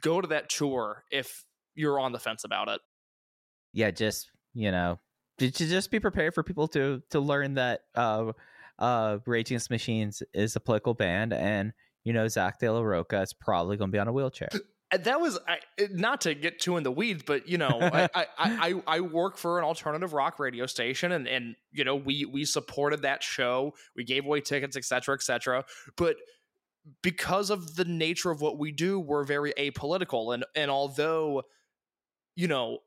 go 0.00 0.20
to 0.20 0.28
that 0.28 0.48
tour 0.48 1.02
if 1.10 1.44
you're 1.74 1.98
on 1.98 2.12
the 2.12 2.18
fence 2.20 2.44
about 2.44 2.68
it. 2.68 2.80
Yeah, 3.78 3.92
just 3.92 4.32
you 4.54 4.72
know, 4.72 4.98
to, 5.38 5.50
just 5.52 5.92
be 5.92 6.00
prepared 6.00 6.34
for 6.34 6.42
people 6.42 6.66
to 6.68 7.00
to 7.10 7.20
learn 7.20 7.54
that 7.54 7.82
uh, 7.94 8.32
uh, 8.76 9.18
Rage 9.24 9.52
Against 9.52 9.70
Machines 9.70 10.20
is 10.34 10.56
a 10.56 10.60
political 10.60 10.94
band, 10.94 11.32
and 11.32 11.72
you 12.02 12.12
know, 12.12 12.26
Zack 12.26 12.58
de 12.58 12.72
la 12.72 12.80
Rocha 12.80 13.22
is 13.22 13.32
probably 13.32 13.76
going 13.76 13.90
to 13.90 13.92
be 13.92 14.00
on 14.00 14.08
a 14.08 14.12
wheelchair. 14.12 14.48
That 14.90 15.20
was 15.20 15.38
I, 15.46 15.58
not 15.92 16.22
to 16.22 16.34
get 16.34 16.58
too 16.58 16.76
in 16.76 16.82
the 16.82 16.90
weeds, 16.90 17.22
but 17.24 17.48
you 17.48 17.56
know, 17.56 17.68
I, 17.80 18.08
I, 18.14 18.26
I, 18.38 18.82
I 18.88 19.00
work 19.00 19.36
for 19.36 19.60
an 19.60 19.64
alternative 19.64 20.12
rock 20.12 20.40
radio 20.40 20.66
station, 20.66 21.12
and 21.12 21.28
and 21.28 21.54
you 21.70 21.84
know, 21.84 21.94
we 21.94 22.24
we 22.24 22.44
supported 22.44 23.02
that 23.02 23.22
show, 23.22 23.74
we 23.94 24.02
gave 24.02 24.24
away 24.24 24.40
tickets, 24.40 24.76
etc., 24.76 25.02
cetera, 25.02 25.14
et 25.14 25.22
cetera. 25.22 25.64
But 25.96 26.16
because 27.00 27.50
of 27.50 27.76
the 27.76 27.84
nature 27.84 28.32
of 28.32 28.40
what 28.40 28.58
we 28.58 28.72
do, 28.72 28.98
we're 28.98 29.22
very 29.22 29.52
apolitical, 29.52 30.34
and 30.34 30.44
and 30.56 30.68
although, 30.68 31.44
you 32.34 32.48
know. 32.48 32.78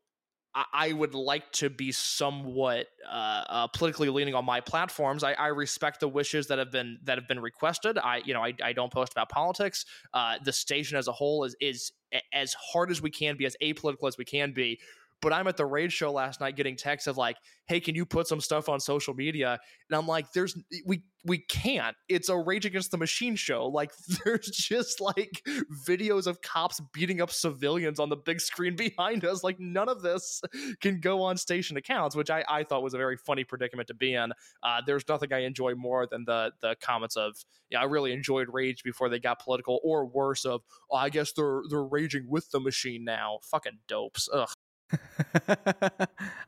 I- 0.53 0.93
would 0.93 1.15
like 1.15 1.51
to 1.53 1.69
be 1.69 1.91
somewhat 1.91 2.87
uh, 3.09 3.43
uh, 3.47 3.67
politically 3.67 4.09
leaning 4.09 4.35
on 4.35 4.45
my 4.45 4.59
platforms. 4.59 5.23
I, 5.23 5.33
I 5.33 5.47
respect 5.47 5.99
the 5.99 6.07
wishes 6.07 6.47
that 6.47 6.59
have 6.59 6.71
been 6.71 6.99
that 7.03 7.17
have 7.17 7.27
been 7.27 7.39
requested. 7.39 7.97
I, 7.97 8.21
you 8.25 8.33
know, 8.33 8.43
I, 8.43 8.53
I 8.63 8.73
don't 8.73 8.91
post 8.91 9.13
about 9.13 9.29
politics. 9.29 9.85
Uh, 10.13 10.35
the 10.43 10.51
station 10.51 10.97
as 10.97 11.07
a 11.07 11.11
whole 11.13 11.43
is 11.45 11.55
is 11.61 11.91
as 12.33 12.53
hard 12.53 12.91
as 12.91 13.01
we 13.01 13.09
can 13.09 13.37
be, 13.37 13.45
as 13.45 13.55
apolitical 13.61 14.07
as 14.07 14.17
we 14.17 14.25
can 14.25 14.51
be. 14.51 14.79
But 15.21 15.33
I'm 15.33 15.47
at 15.47 15.57
the 15.57 15.65
Rage 15.65 15.93
show 15.93 16.11
last 16.11 16.41
night 16.41 16.55
getting 16.55 16.75
texts 16.75 17.07
of 17.07 17.17
like, 17.17 17.37
"Hey, 17.67 17.79
can 17.79 17.95
you 17.95 18.05
put 18.05 18.27
some 18.27 18.41
stuff 18.41 18.69
on 18.69 18.79
social 18.79 19.13
media?" 19.13 19.59
And 19.89 19.97
I'm 19.97 20.07
like, 20.07 20.31
"There's 20.33 20.57
we 20.85 21.03
we 21.25 21.39
can't. 21.39 21.95
It's 22.09 22.29
a 22.29 22.37
Rage 22.37 22.65
Against 22.65 22.91
the 22.91 22.97
Machine 22.97 23.35
show. 23.35 23.67
Like, 23.67 23.91
there's 24.25 24.47
just 24.47 24.99
like 24.99 25.43
videos 25.87 26.27
of 26.27 26.41
cops 26.41 26.81
beating 26.93 27.21
up 27.21 27.31
civilians 27.31 27.99
on 27.99 28.09
the 28.09 28.15
big 28.15 28.41
screen 28.41 28.75
behind 28.75 29.23
us. 29.25 29.43
Like, 29.43 29.59
none 29.59 29.89
of 29.89 30.01
this 30.01 30.41
can 30.81 30.99
go 30.99 31.21
on 31.21 31.37
station 31.37 31.77
accounts, 31.77 32.15
which 32.15 32.29
I 32.29 32.43
I 32.49 32.63
thought 32.63 32.83
was 32.83 32.93
a 32.93 32.97
very 32.97 33.17
funny 33.17 33.43
predicament 33.43 33.87
to 33.87 33.93
be 33.93 34.13
in. 34.13 34.31
Uh, 34.63 34.81
there's 34.85 35.07
nothing 35.07 35.31
I 35.33 35.39
enjoy 35.39 35.75
more 35.75 36.07
than 36.07 36.25
the 36.25 36.51
the 36.61 36.75
comments 36.81 37.15
of, 37.15 37.35
yeah, 37.69 37.81
I 37.81 37.85
really 37.85 38.11
enjoyed 38.13 38.47
Rage 38.51 38.83
before 38.83 39.09
they 39.09 39.19
got 39.19 39.39
political, 39.43 39.79
or 39.83 40.05
worse 40.05 40.45
of, 40.45 40.61
oh, 40.89 40.97
I 40.97 41.09
guess 41.09 41.31
they're 41.33 41.61
they're 41.69 41.83
raging 41.83 42.25
with 42.27 42.49
the 42.51 42.59
machine 42.59 43.03
now. 43.05 43.39
Fucking 43.43 43.79
dopes. 43.87 44.27
Ugh. 44.33 44.49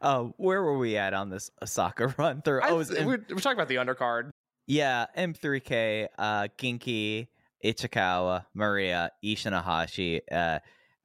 Uh, 0.02 0.24
where 0.38 0.62
were 0.64 0.78
we 0.78 0.98
at 0.98 1.14
on 1.14 1.30
this 1.30 1.52
Osaka 1.62 2.08
run 2.18 2.42
through? 2.42 2.62
I, 2.62 2.70
Oh, 2.70 2.78
was 2.78 2.90
we're, 2.92 3.06
we're 3.06 3.18
talking 3.38 3.54
about 3.54 3.68
the 3.68 3.76
undercard. 3.76 4.30
yeah, 4.68 5.06
M3K, 5.18 6.08
uh, 6.18 6.48
Genki, 6.58 7.28
Ichikawa, 7.64 8.46
Maria, 8.54 9.12
Ishin 9.24 9.52
Iihashi. 9.62 10.22
Uh, 10.32 10.60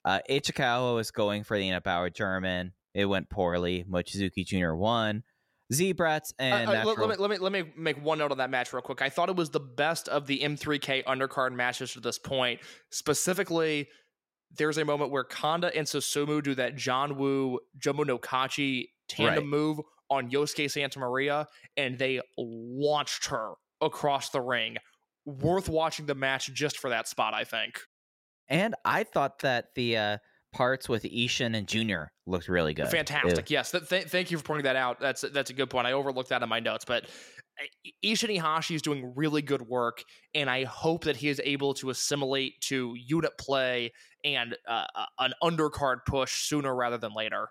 uh, 0.04 0.20
Ichikawa 0.28 0.94
was 0.94 1.10
going 1.10 1.44
for 1.44 1.58
the 1.58 1.68
Inabauer 1.68 2.12
German. 2.12 2.72
It 2.94 3.04
went 3.06 3.28
poorly. 3.30 3.84
Mochizuki 3.88 4.44
Jr. 4.44 4.72
won. 4.74 5.22
Z-Brats 5.70 6.32
and 6.38 6.68
Uh, 6.68 6.72
uh, 6.72 6.84
let- 6.86 6.98
let, 6.98 7.08
me, 7.10 7.16
let 7.16 7.30
me 7.30 7.36
let 7.38 7.52
me 7.52 7.72
make 7.76 8.02
one 8.02 8.16
note 8.18 8.32
on 8.32 8.38
that 8.38 8.48
match 8.48 8.72
real 8.72 8.80
quick. 8.80 9.02
I 9.02 9.10
thought 9.10 9.28
it 9.28 9.36
was 9.36 9.50
the 9.50 9.60
best 9.60 10.08
of 10.08 10.26
the 10.26 10.40
M3K 10.40 11.04
undercard 11.04 11.52
matches 11.52 11.92
to 11.92 12.00
this 12.00 12.18
point. 12.18 12.60
Specifically, 12.90 13.88
there's 14.56 14.78
a 14.78 14.84
moment 14.84 15.10
where 15.10 15.24
Kanda 15.24 15.74
and 15.76 15.86
Susumu 15.86 16.42
do 16.42 16.54
that 16.54 16.76
John 16.76 17.16
Woo 17.18 17.58
Jumbo 17.78 18.04
no 18.04 18.18
Kachi 18.18 18.88
tandem 19.08 19.44
Right. 19.44 19.46
move 19.46 19.80
on 20.10 20.30
Yosuke 20.30 20.70
Santa 20.70 20.98
Maria, 20.98 21.46
and 21.76 21.98
they 21.98 22.20
launched 22.38 23.26
her 23.26 23.52
across 23.80 24.30
the 24.30 24.40
ring. 24.40 24.76
Worth 25.26 25.68
watching 25.68 26.06
the 26.06 26.14
match 26.14 26.52
just 26.54 26.78
for 26.78 26.88
that 26.90 27.06
spot, 27.08 27.34
I 27.34 27.44
think. 27.44 27.80
and 28.48 28.74
I 28.86 29.04
thought 29.04 29.40
that 29.40 29.66
the 29.74 29.96
uh, 29.98 30.18
parts 30.54 30.88
with 30.88 31.02
Ishin 31.02 31.54
and 31.54 31.66
Junior 31.68 32.10
looked 32.26 32.48
really 32.48 32.72
good. 32.72 32.88
Fantastic. 32.88 33.50
Yes. 33.50 33.70
Th- 33.70 33.86
th- 33.86 34.06
thank 34.06 34.30
you 34.30 34.38
for 34.38 34.44
pointing 34.44 34.64
that 34.64 34.76
out. 34.76 34.98
That's 35.00 35.20
that's 35.20 35.50
a 35.50 35.52
good 35.52 35.68
point. 35.68 35.86
I 35.86 35.92
overlooked 35.92 36.30
that 36.30 36.42
in 36.42 36.48
my 36.48 36.60
notes, 36.60 36.86
but 36.86 37.04
uh, 37.60 37.90
Ishin 38.04 38.38
Iihashi 38.38 38.74
is 38.74 38.82
doing 38.82 39.12
really 39.16 39.42
good 39.42 39.62
work, 39.62 40.02
and 40.34 40.48
I 40.48 40.64
hope 40.64 41.04
that 41.04 41.16
he 41.16 41.28
is 41.28 41.40
able 41.44 41.74
to 41.74 41.90
assimilate 41.90 42.60
to 42.62 42.94
unit 42.96 43.36
play 43.38 43.92
and 44.24 44.56
uh, 44.66 44.84
uh, 44.94 45.06
an 45.18 45.32
undercard 45.42 45.98
push 46.06 46.48
sooner 46.48 46.74
rather 46.74 46.98
than 46.98 47.12
later. 47.14 47.48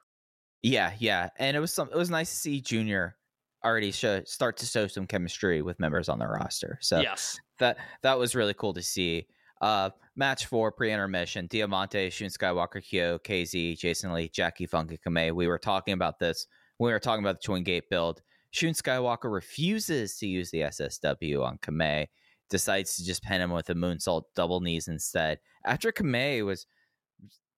Yeah, 0.64 0.94
yeah, 1.00 1.30
and 1.38 1.56
it 1.56 1.60
was 1.60 1.74
some. 1.74 1.90
It 1.92 1.98
was 1.98 2.10
nice 2.10 2.30
to 2.30 2.36
see 2.36 2.62
Junior 2.62 3.16
already 3.64 3.92
show 3.92 4.24
start 4.26 4.58
to 4.58 4.66
show 4.66 4.88
some 4.88 5.08
chemistry 5.08 5.62
with 5.62 5.80
members 5.80 6.10
on 6.10 6.20
the 6.20 6.28
roster. 6.28 6.78
So 6.82 7.00
yes. 7.00 7.40
that 7.60 7.78
that 8.04 8.18
was 8.18 8.36
really 8.36 8.54
cool 8.54 8.74
to 8.74 8.82
see. 8.82 9.28
Uh, 9.62 9.90
match 10.16 10.46
four 10.46 10.72
pre-intermission: 10.72 11.48
Diamante, 11.48 12.10
Shun 12.10 12.30
Skywalker, 12.30 12.84
Kyo, 12.84 13.20
KZ, 13.20 13.78
Jason 13.78 14.14
Lee, 14.14 14.30
Jacky 14.30 14.66
Funky 14.66 15.00
Kamei. 15.06 15.32
We 15.34 15.48
were 15.48 15.58
talking 15.58 15.94
about 15.94 16.20
this 16.20 16.48
when 16.78 16.90
we 16.90 16.94
were 16.94 17.00
talking 17.00 17.24
about 17.24 17.42
the 17.42 17.46
Twin 17.46 17.64
Gate 17.64 17.90
build. 17.90 18.22
Shun 18.58 18.74
Skywalker 18.74 19.32
refuses 19.32 20.18
to 20.18 20.26
use 20.28 20.50
the 20.50 20.62
SSW 20.62 21.46
on 21.46 21.60
Kamei, 21.60 22.08
decides 22.50 22.96
to 22.96 23.06
just 23.06 23.22
pin 23.22 23.40
him 23.40 23.52
with 23.52 23.70
a 23.70 23.76
moonsault 23.76 24.24
double 24.36 24.62
knees 24.62 24.88
instead. 24.88 25.38
After 25.64 25.92
Kamei 25.92 26.44
was 26.44 26.66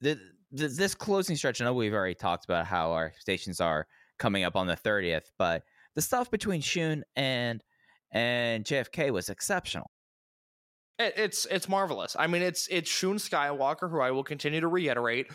th- 0.03 0.17
th- 0.57 0.71
this 0.71 0.95
closing 0.95 1.37
stretch, 1.37 1.61
I 1.61 1.63
know 1.63 1.73
we've 1.73 1.93
already 1.93 2.15
talked 2.15 2.43
about 2.43 2.65
how 2.65 2.91
our 2.91 3.13
stations 3.17 3.61
are 3.61 3.87
coming 4.17 4.43
up 4.43 4.57
on 4.57 4.67
the 4.67 4.75
30th, 4.75 5.31
but 5.37 5.63
the 5.95 6.01
stuff 6.01 6.29
between 6.29 6.59
Shun 6.59 7.05
and 7.15 7.63
and 8.11 8.65
JFK 8.65 9.13
was 9.13 9.29
exceptional. 9.29 9.89
It, 10.97 11.13
it's 11.15 11.45
it's 11.45 11.69
marvelous. 11.69 12.17
I 12.19 12.27
mean, 12.27 12.41
it's 12.41 12.67
it's 12.69 12.89
Shun 12.89 13.19
Skywalker, 13.19 13.89
who 13.89 14.01
I 14.01 14.11
will 14.11 14.25
continue 14.25 14.59
to 14.59 14.67
reiterate. 14.67 15.27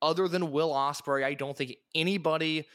Other 0.00 0.28
than 0.28 0.52
Will 0.52 0.70
Ospreay, 0.70 1.24
I 1.24 1.34
don't 1.34 1.56
think 1.56 1.74
anybody 1.92 2.66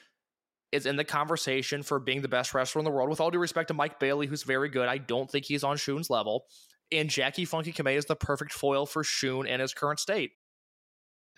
is 0.74 0.86
in 0.86 0.96
the 0.96 1.04
conversation 1.04 1.84
for 1.84 2.00
being 2.00 2.22
the 2.22 2.28
best 2.28 2.54
wrestler 2.54 2.80
in 2.80 2.86
the 2.86 2.92
world. 2.92 3.10
With 3.10 3.22
all 3.22 3.32
due 3.32 3.40
respect 3.40 3.68
to 3.70 3.74
Mike 3.74 4.00
Bailey, 4.00 4.28
who's 4.28 4.44
very 4.44 4.70
good, 4.70 4.90
I 4.90 4.98
don't 4.98 5.30
think 5.30 5.46
he's 5.46 5.64
on 5.64 5.78
Shun's 5.78 6.10
level. 6.10 6.46
And 6.92 7.10
Jacky 7.10 7.46
Funky 7.46 7.72
Kamei 7.72 7.96
is 7.96 8.06
the 8.06 8.16
perfect 8.16 8.52
foil 8.52 8.86
for 8.86 9.04
Shun 9.04 9.46
in 9.46 9.60
his 9.60 9.74
current 9.74 10.00
state. 10.00 10.32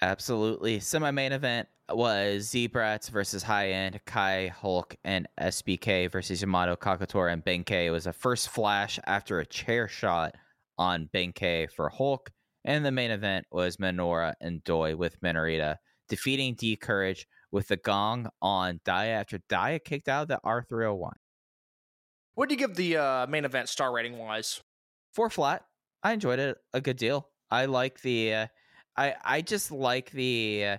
Absolutely. 0.01 0.79
Semi 0.79 1.11
main 1.11 1.31
event 1.31 1.67
was 1.89 2.49
Z-Brats 2.49 3.09
versus 3.09 3.43
High 3.43 3.69
End, 3.71 3.99
Kai 4.05 4.47
Hulk, 4.47 4.95
and 5.03 5.27
SBK 5.39 6.11
versus 6.11 6.41
Yamato 6.41 6.75
Kagetora 6.75 7.31
and 7.31 7.45
Benkei. 7.45 7.85
It 7.85 7.91
was 7.91 8.07
a 8.07 8.13
first 8.13 8.49
flash 8.49 8.99
after 9.05 9.39
a 9.39 9.45
chair 9.45 9.87
shot 9.87 10.35
on 10.77 11.09
Benkei 11.13 11.71
for 11.71 11.89
Hulk. 11.89 12.31
And 12.65 12.83
the 12.83 12.91
main 12.91 13.11
event 13.11 13.45
was 13.51 13.77
Minoura 13.77 14.33
and 14.41 14.63
Doi 14.63 14.95
with 14.95 15.21
Minorita 15.21 15.77
defeating 16.09 16.55
D 16.55 16.75
Courage 16.75 17.27
with 17.55 17.69
the 17.69 17.77
gong 17.77 18.29
on 18.41 18.81
Dia 18.85 18.93
after 18.93 19.39
Dia 19.49 19.79
kicked 19.79 20.07
out 20.07 20.23
of 20.23 20.27
the 20.27 20.39
R301. 20.45 21.13
What 22.35 22.49
do 22.49 22.55
you 22.55 22.59
give 22.59 22.75
the 22.75 22.97
uh, 22.97 23.27
main 23.27 23.45
event 23.45 23.69
star 23.69 23.91
rating 23.91 24.17
wise? 24.17 24.61
four 25.15 25.29
flat. 25.29 25.63
I 26.03 26.11
enjoyed 26.11 26.37
it 26.37 26.57
a 26.73 26.81
good 26.81 26.97
deal. 26.97 27.29
I 27.49 27.65
like 27.65 28.01
the, 28.01 28.33
uh, 28.33 28.47
I 28.97 29.15
I 29.23 29.41
just 29.41 29.71
like 29.71 30.11
the 30.11 30.65
uh, 30.65 30.77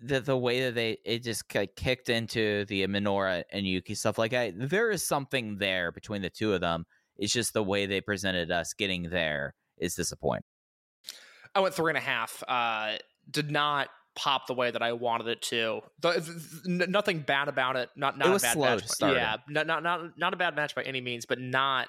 the 0.00 0.20
the 0.20 0.36
way 0.36 0.64
that 0.64 0.74
they 0.74 0.98
it 1.04 1.22
just 1.22 1.48
ki- 1.48 1.70
kicked 1.74 2.08
into 2.08 2.64
the 2.66 2.86
Minoura 2.86 3.42
and 3.50 3.66
Yuki 3.66 3.94
stuff 3.94 4.18
like 4.18 4.32
I, 4.32 4.52
there 4.54 4.90
is 4.90 5.06
something 5.06 5.56
there 5.56 5.90
between 5.90 6.22
the 6.22 6.30
two 6.30 6.52
of 6.52 6.60
them. 6.60 6.84
It's 7.16 7.32
just 7.32 7.52
the 7.52 7.62
way 7.62 7.86
they 7.86 8.00
presented 8.00 8.50
us 8.50 8.72
getting 8.74 9.10
there 9.10 9.54
is 9.78 9.94
disappointing. 9.94 10.44
I 11.54 11.60
went 11.60 11.74
three 11.74 11.90
and 11.90 11.98
a 11.98 12.02
half. 12.02 12.42
Uh, 12.46 12.96
did 13.30 13.50
not 13.50 13.88
pop 14.20 14.46
the 14.46 14.54
way 14.54 14.70
that 14.70 14.82
I 14.82 14.92
wanted 14.92 15.28
it 15.28 15.42
to. 15.42 15.80
The, 16.00 16.10
the- 16.64 16.86
nothing 16.86 17.20
bad 17.20 17.48
about 17.48 17.76
it. 17.76 17.88
Not 17.96 18.18
not 18.18 18.28
It 18.28 18.36
a 18.36 18.40
bad 18.40 18.58
match. 18.58 18.88
starting. 18.88 19.18
Yeah, 19.18 19.36
not, 19.48 19.66
not 19.66 19.82
not 19.82 20.18
not 20.18 20.34
a 20.34 20.36
bad 20.36 20.54
match 20.56 20.74
by 20.74 20.82
any 20.82 21.00
means, 21.00 21.26
but 21.26 21.40
not 21.40 21.88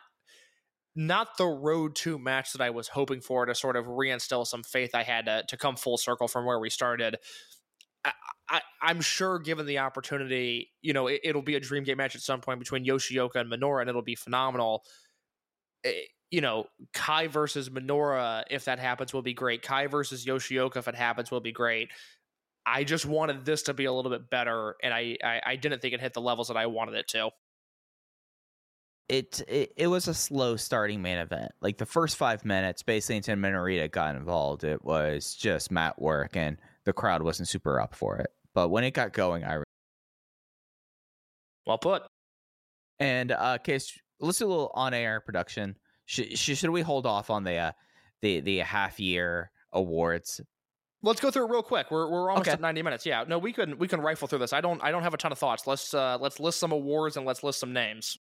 not 0.96 1.38
the 1.38 1.46
road 1.46 1.96
to 1.96 2.20
match 2.20 2.52
that 2.54 2.62
I 2.62 2.70
was 2.70 2.90
hoping 2.90 3.22
for 3.22 3.46
to 3.46 3.56
sort 3.56 3.76
of 3.76 3.86
reinstill 3.86 4.46
some 4.46 4.64
faith 4.64 4.92
I 4.94 5.04
had 5.04 5.26
to 5.26 5.44
to 5.48 5.58
come 5.58 5.76
full 5.76 5.98
circle 5.98 6.28
from 6.28 6.46
where 6.46 6.60
we 6.60 6.70
started. 6.70 7.18
I, 8.04 8.12
I, 8.50 8.62
I'm 8.82 9.00
sure, 9.02 9.38
given 9.40 9.66
the 9.66 9.78
opportunity, 9.80 10.72
you 10.82 10.92
know, 10.94 11.08
it, 11.08 11.22
it'll 11.24 11.42
be 11.44 11.56
a 11.56 11.60
dream 11.60 11.84
game 11.84 11.98
match 11.98 12.16
at 12.16 12.22
some 12.22 12.42
point 12.42 12.60
between 12.60 12.86
Yoshioka 12.86 13.36
and 13.36 13.52
Minoura, 13.52 13.82
and 13.82 13.90
it'll 13.90 14.02
be 14.02 14.16
phenomenal. 14.16 14.84
Eh, 15.84 15.92
you 16.32 16.40
know, 16.42 16.66
Kai 16.94 17.28
versus 17.28 17.70
Minoura, 17.70 18.44
if 18.50 18.66
that 18.66 18.80
happens, 18.80 19.14
will 19.14 19.22
be 19.22 19.34
great. 19.34 19.62
Kai 19.62 19.88
versus 19.88 20.26
Yoshioka, 20.26 20.78
if 20.78 20.88
it 20.88 20.96
happens, 20.96 21.30
will 21.30 21.42
be 21.42 21.52
great. 21.52 21.90
I 22.66 22.84
just 22.84 23.06
wanted 23.06 23.46
this 23.46 23.64
to 23.64 23.74
be 23.74 23.86
a 23.86 23.94
little 23.94 24.12
bit 24.12 24.30
better, 24.30 24.76
and 24.84 24.94
I, 24.94 25.18
I, 25.24 25.42
I 25.46 25.56
didn't 25.56 25.82
think 25.82 25.94
it 25.94 26.02
hit 26.02 26.14
the 26.14 26.22
levels 26.22 26.48
that 26.50 26.58
I 26.58 26.68
wanted 26.68 26.96
it 26.96 27.08
to. 27.10 27.32
It, 29.10 29.42
it 29.48 29.74
it 29.76 29.88
was 29.88 30.08
a 30.08 30.14
slow 30.14 30.56
starting 30.56 31.02
main 31.02 31.18
event. 31.18 31.52
Like 31.62 31.78
the 31.78 31.86
first 31.86 32.16
five 32.16 32.46
minutes, 32.46 32.82
basically 32.82 33.18
until 33.18 33.36
Minorita 33.36 33.90
got 33.92 34.16
involved, 34.16 34.64
it 34.64 34.84
was 34.86 35.36
just 35.36 35.70
mat 35.72 36.02
work, 36.02 36.38
and 36.38 36.58
the 36.86 36.94
crowd 36.94 37.22
wasn't 37.22 37.50
super 37.50 37.80
up 37.82 37.94
for 37.94 38.18
it. 38.20 38.32
But 38.54 38.70
when 38.70 38.84
it 38.86 38.92
got 38.94 39.12
going, 39.14 39.44
I 39.44 39.64
Well 41.66 41.78
put. 41.78 42.04
and 43.00 43.32
uh, 43.32 43.58
case 43.58 43.98
let's 44.20 44.40
do 44.40 44.46
a 44.46 44.48
little 44.48 44.72
on 44.76 44.94
air 44.94 45.20
production. 45.20 45.76
Should 46.06 46.38
should 46.38 46.70
we 46.70 46.82
hold 46.82 47.06
off 47.06 47.30
on 47.30 47.44
the 47.44 47.56
uh, 47.58 47.72
the 48.22 48.40
the 48.40 48.58
half 48.60 49.00
year 49.00 49.52
awards? 49.74 50.42
Let's 51.04 51.20
go 51.20 51.32
through 51.32 51.46
it 51.48 51.52
real 51.52 51.64
quick. 51.64 51.90
We're, 51.90 52.08
we're 52.08 52.30
almost 52.30 52.48
Okay. 52.48 52.54
at 52.54 52.62
90 52.62 52.84
minutes. 52.84 53.06
Yeah, 53.06 53.24
no, 53.28 53.40
we 53.40 53.54
can 53.54 53.78
we 53.80 53.88
can 53.88 54.02
rifle 54.02 54.28
through 54.28 54.40
this. 54.40 54.54
I 54.54 54.62
don't 54.62 54.82
I 54.84 54.92
don't 54.92 55.02
have 55.04 55.14
a 55.14 55.18
ton 55.18 55.32
of 55.32 55.40
thoughts. 55.40 55.66
Let's 55.66 55.94
uh 55.94 56.18
let's 56.22 56.40
list 56.40 56.60
some 56.60 56.72
awards 56.72 57.18
and 57.18 57.26
let's 57.26 57.44
list 57.44 57.60
some 57.60 57.74
names. 57.74 58.18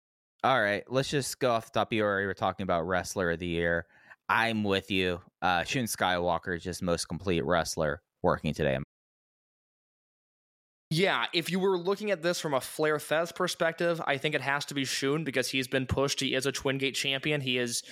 All 0.45 0.61
right, 0.61 0.85
let's 0.89 1.11
just 1.11 1.41
go 1.41 1.51
off 1.51 1.73
the 1.73 1.81
top. 1.81 1.93
You 1.93 2.05
were 2.05 2.35
talking 2.35 2.63
about 2.63 2.87
wrestler 2.87 3.33
of 3.33 3.41
the 3.41 3.47
year. 3.49 3.87
I'm 4.29 4.63
with 4.63 4.91
you. 4.91 5.21
Uh, 5.43 5.65
Shun 5.65 5.85
Skywalker 5.85 6.57
is 6.57 6.63
just 6.63 6.83
most 6.83 7.07
complete 7.09 7.45
wrestler 7.45 8.01
working 8.23 8.55
today. 8.55 8.79
Yeah, 10.91 11.27
if 11.35 11.51
you 11.51 11.59
were 11.59 11.77
looking 11.77 12.11
at 12.13 12.23
this 12.23 12.41
from 12.41 12.55
a 12.55 12.61
Flair 12.61 12.97
Thez 12.97 13.35
perspective, 13.35 14.01
I 14.07 14.17
think 14.17 14.35
it 14.35 14.41
has 14.41 14.65
to 14.67 14.75
be 14.75 14.85
Shun 14.85 15.25
because 15.25 15.49
he's 15.49 15.69
been 15.69 15.87
pushed. 15.87 16.21
He 16.21 16.35
is 16.35 16.47
a 16.47 16.53
Twin 16.53 16.79
Gate 16.79 16.95
champion. 16.95 17.41
He 17.41 17.59
is. 17.59 17.83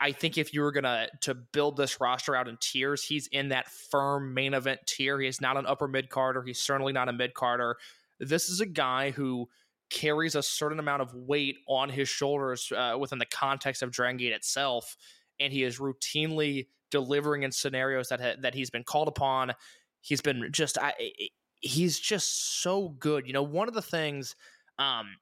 I 0.00 0.12
think 0.12 0.38
if 0.38 0.52
you 0.52 0.62
were 0.62 0.72
gonna 0.72 1.08
to 1.22 1.34
build 1.34 1.76
this 1.76 2.00
roster 2.00 2.34
out 2.34 2.48
in 2.48 2.56
tiers, 2.60 3.04
he's 3.04 3.26
in 3.28 3.50
that 3.50 3.70
firm 3.70 4.34
main 4.34 4.54
event 4.54 4.80
tier. 4.86 5.20
He 5.20 5.28
is 5.28 5.40
not 5.40 5.56
an 5.56 5.66
upper 5.66 5.86
mid 5.86 6.10
carder. 6.10 6.42
He's 6.42 6.60
certainly 6.60 6.92
not 6.92 7.08
a 7.08 7.12
mid 7.12 7.34
carder. 7.34 7.76
This 8.18 8.48
is 8.48 8.60
a 8.60 8.66
guy 8.66 9.10
who 9.10 9.48
carries 9.90 10.34
a 10.34 10.42
certain 10.42 10.78
amount 10.78 11.02
of 11.02 11.14
weight 11.14 11.58
on 11.68 11.88
his 11.88 12.08
shoulders 12.08 12.72
uh, 12.72 12.96
within 12.98 13.18
the 13.18 13.26
context 13.26 13.82
of 13.82 13.92
Dragon 13.92 14.16
Gate 14.16 14.32
itself, 14.32 14.96
and 15.38 15.52
he 15.52 15.62
is 15.62 15.78
routinely 15.78 16.66
delivering 16.90 17.42
in 17.42 17.52
scenarios 17.52 18.08
that 18.08 18.20
ha- 18.20 18.36
that 18.40 18.54
he's 18.54 18.70
been 18.70 18.84
called 18.84 19.08
upon. 19.08 19.52
He's 20.00 20.20
been 20.20 20.48
just 20.50 20.78
I- 20.78 21.12
he's 21.60 21.98
just 21.98 22.62
so 22.62 22.88
good. 22.88 23.26
You 23.26 23.32
know, 23.32 23.42
one 23.42 23.68
of 23.68 23.74
the 23.74 23.82
things 23.82 24.34
um 24.78 25.16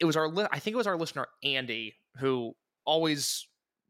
it 0.00 0.04
was 0.04 0.16
our 0.16 0.28
li- 0.28 0.48
I 0.50 0.58
think 0.58 0.74
it 0.74 0.78
was 0.78 0.86
our 0.86 0.96
listener 0.96 1.26
Andy 1.42 1.94
who 2.18 2.54
always 2.84 3.46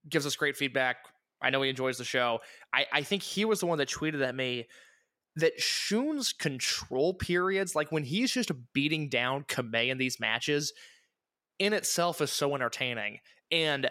gives 0.09 0.27
us 0.27 0.37
great 0.37 0.57
feedback. 0.57 0.97
I 1.43 1.51
know 1.51 1.63
he 1.63 1.71
enjoys 1.71 1.99
the 1.99 2.05
show. 2.05 2.41
I, 2.73 2.87
I 2.93 3.03
think 3.03 3.23
he 3.23 3.45
was 3.45 3.61
the 3.61 3.67
one 3.67 3.79
that 3.79 3.89
tweeted 3.89 4.27
at 4.27 4.35
me 4.35 4.67
that 5.37 5.61
Shun's 5.61 6.33
control 6.33 7.15
periods, 7.15 7.75
like 7.75 7.93
when 7.93 8.05
he's 8.05 8.33
just 8.33 8.51
beating 8.73 9.09
down 9.09 9.45
Kamei 9.45 9.89
in 9.89 9.99
these 9.99 10.19
matches, 10.19 10.73
in 11.59 11.73
itself 11.73 12.21
is 12.21 12.33
so 12.33 12.55
entertaining. 12.55 13.19
And 13.51 13.91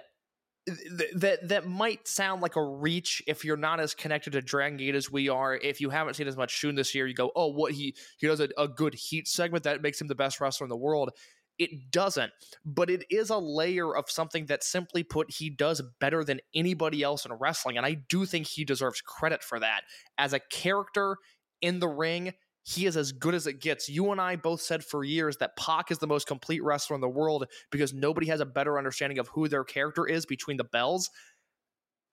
th- 0.67 1.11
that 1.15 1.47
that 1.49 1.67
might 1.67 2.07
sound 2.07 2.41
like 2.41 2.55
a 2.55 2.63
reach 2.63 3.21
if 3.27 3.45
you're 3.45 3.57
not 3.57 3.79
as 3.79 3.93
connected 3.93 4.33
to 4.33 4.41
Dragon 4.41 4.77
Gate 4.77 4.95
as 4.95 5.11
we 5.11 5.29
are. 5.29 5.55
If 5.55 5.81
you 5.81 5.89
haven't 5.89 6.15
seen 6.15 6.27
as 6.27 6.37
much 6.37 6.51
Shun 6.51 6.75
this 6.75 6.95
year, 6.95 7.07
you 7.07 7.13
go, 7.13 7.31
"Oh, 7.35 7.47
what 7.47 7.73
he 7.73 7.95
he 8.17 8.27
does 8.27 8.39
a, 8.39 8.49
a 8.57 8.67
good 8.67 8.93
heat 8.95 9.27
segment 9.27 9.63
that 9.63 9.81
makes 9.81 10.01
him 10.01 10.07
the 10.07 10.15
best 10.15 10.41
wrestler 10.41 10.65
in 10.65 10.69
the 10.69 10.75
world." 10.75 11.11
It 11.57 11.91
doesn't, 11.91 12.31
but 12.65 12.89
it 12.89 13.05
is 13.09 13.29
a 13.29 13.37
layer 13.37 13.95
of 13.95 14.09
something 14.09 14.47
that 14.47 14.63
simply 14.63 15.03
put 15.03 15.31
he 15.31 15.49
does 15.49 15.81
better 15.99 16.23
than 16.23 16.41
anybody 16.53 17.01
else 17.01 17.25
in 17.25 17.33
wrestling, 17.33 17.77
and 17.77 17.85
I 17.85 17.93
do 17.93 18.25
think 18.25 18.47
he 18.47 18.65
deserves 18.65 19.01
credit 19.01 19.43
for 19.43 19.59
that. 19.59 19.83
As 20.17 20.33
a 20.33 20.39
character 20.39 21.17
in 21.61 21.79
the 21.79 21.87
ring, 21.87 22.33
he 22.63 22.85
is 22.87 22.97
as 22.97 23.11
good 23.11 23.35
as 23.35 23.47
it 23.47 23.61
gets. 23.61 23.87
You 23.87 24.11
and 24.11 24.19
I 24.19 24.35
both 24.35 24.61
said 24.61 24.83
for 24.83 25.03
years 25.03 25.37
that 25.37 25.55
Pac 25.55 25.91
is 25.91 25.99
the 25.99 26.07
most 26.07 26.27
complete 26.27 26.63
wrestler 26.63 26.95
in 26.95 27.01
the 27.01 27.07
world 27.07 27.45
because 27.71 27.93
nobody 27.93 28.27
has 28.27 28.39
a 28.41 28.45
better 28.45 28.77
understanding 28.77 29.19
of 29.19 29.27
who 29.29 29.47
their 29.47 29.63
character 29.63 30.05
is 30.07 30.25
between 30.25 30.57
the 30.57 30.63
bells. 30.63 31.09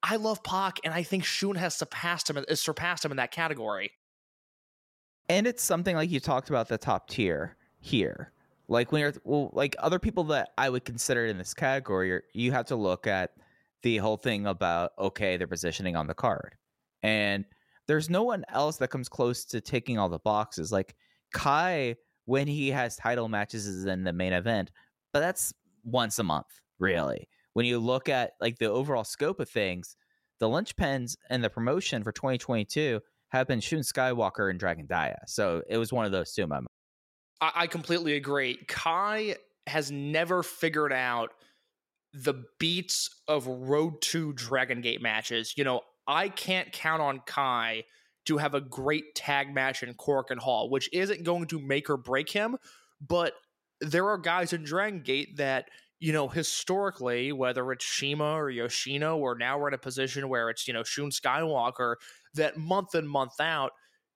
I 0.03 0.17
love 0.17 0.43
Pac, 0.45 0.79
and 0.85 0.93
I 0.93 1.03
think 1.05 1.25
Shun 1.25 1.55
has 1.57 1.75
surpassed 1.75 2.29
him. 2.29 2.45
Has 2.49 2.61
surpassed 2.61 3.05
him 3.05 3.11
in 3.13 3.17
that 3.17 3.31
category. 3.33 3.93
and 5.29 5.47
it's 5.47 5.63
something 5.63 5.97
like 5.97 6.11
you 6.11 6.21
talked 6.21 6.51
about 6.51 6.69
the 6.69 6.79
top 6.79 7.09
tier 7.09 7.57
here 7.81 8.33
like 8.69 8.93
when 8.93 9.01
you're 9.01 9.15
well 9.25 9.51
like 9.53 9.75
other 9.79 9.99
people 9.99 10.25
that 10.25 10.51
i 10.59 10.69
would 10.69 10.85
consider 10.85 11.27
in 11.27 11.39
this 11.39 11.55
category 11.55 12.23
you're- 12.35 12.51
have 12.53 12.67
to 12.67 12.77
look 12.77 13.07
at 13.07 13.33
the 13.83 13.97
whole 13.99 14.17
thing 14.17 14.47
about 14.47 14.93
okay 14.99 15.37
their 15.37 15.47
positioning 15.47 15.97
on 15.97 16.07
the 16.07 16.15
card 16.15 16.55
and 17.03 17.45
there's 17.89 18.09
no 18.09 18.23
one 18.23 18.45
else 18.49 18.77
that 18.77 18.89
comes 18.89 19.09
close 19.09 19.45
to 19.45 19.61
taking 19.61 19.99
all 19.99 20.09
the 20.09 20.19
boxes 20.21 20.71
like 20.71 20.95
kai 21.33 21.95
when 22.27 22.47
he 22.47 22.69
has 22.71 22.97
title 22.97 23.29
matches 23.29 23.67
is 23.67 23.87
in 23.87 24.05
the 24.05 24.13
main 24.13 24.33
event 24.33 24.71
but 25.13 25.21
that's 25.21 25.53
once 25.85 26.19
a 26.19 26.23
month 26.23 26.61
really 26.79 27.29
when 27.55 27.67
you 27.67 27.79
look 27.79 28.09
at 28.09 28.33
like 28.41 28.59
the 28.59 28.71
overall 28.71 29.05
scope 29.05 29.41
of 29.41 29.49
things 29.49 29.97
the 30.39 30.49
linchpins 30.49 31.17
and 31.31 31.43
the 31.43 31.51
promotion 31.51 32.03
for 32.03 32.13
2022 32.13 33.01
have 33.33 33.47
been 33.47 33.61
Shun 33.61 33.81
Skywalker 33.81 34.51
and 34.51 34.59
Dragon 34.59 34.87
Dia. 34.87 35.19
So 35.27 35.63
it 35.67 35.79
was 35.79 35.93
one 35.93 36.05
of 36.05 36.13
those 36.13 36.33
two 36.33 36.43
in 36.43 36.51
my. 36.51 36.61
I, 37.43 37.53
I 37.55 37.67
completely 37.67 38.15
agree. 38.15 38.59
Kai 38.69 39.37
has 39.67 39.91
never 39.91 40.43
figured 40.43 40.93
out 40.93 41.33
the 42.15 42.45
beats 42.59 43.11
of 43.29 43.47
Road 43.47 44.01
to 44.03 44.33
Dragon 44.33 44.81
Gate 44.81 45.03
matches. 45.03 45.55
You 45.57 45.65
know, 45.65 45.83
I 46.07 46.29
can't 46.31 46.73
count 46.73 47.03
on 47.03 47.21
Kai 47.27 47.85
to 48.27 48.39
have 48.39 48.55
a 48.55 48.61
great 48.61 49.15
tag 49.15 49.53
match 49.53 49.83
in 49.83 49.93
Korakuen 49.95 50.39
Hall, 50.39 50.71
which 50.71 50.89
isn't 50.93 51.25
going 51.25 51.47
to 51.49 51.61
make 51.61 51.91
or 51.91 51.97
break 51.97 52.31
him, 52.31 52.57
but 53.07 53.35
there 53.81 54.09
are 54.09 54.19
guys 54.19 54.53
in 54.53 54.63
Dragon 54.63 55.03
Gate 55.03 55.37
that 55.39 55.67
you 56.03 56.13
know, 56.13 56.27
historically, 56.27 57.31
whether 57.31 57.71
it's 57.71 57.85
Shima 57.85 58.33
or 58.33 58.51
Yoshino, 58.51 59.19
or 59.19 59.37
now 59.37 59.57
we're 59.57 59.69
in 59.69 59.75
a 59.75 59.79
position 59.79 60.29
where 60.29 60.51
it's, 60.51 60.67
you 60.67 60.75
know, 60.75 60.83
Shun 60.83 61.11
Skywalker, 61.11 61.95
that 62.35 62.57
month 62.57 62.97
in, 62.97 63.07
month 63.07 63.39
out, 63.39 63.71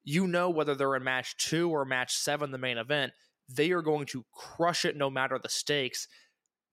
you 0.07 0.29
know, 0.29 0.49
whether 0.49 0.75
they're 0.75 0.97
in 0.97 1.05
match 1.05 1.37
two 1.37 1.69
or 1.69 1.85
match 1.85 2.15
seven, 2.15 2.53
the 2.53 2.59
main 2.59 2.79
event, 2.79 3.13
they 3.49 3.73
are 3.73 3.83
going 3.83 4.07
to 4.07 4.25
crush 4.33 4.85
it 4.85 4.97
no 4.97 5.11
matter 5.11 5.39
the 5.39 5.49
stakes. 5.49 6.07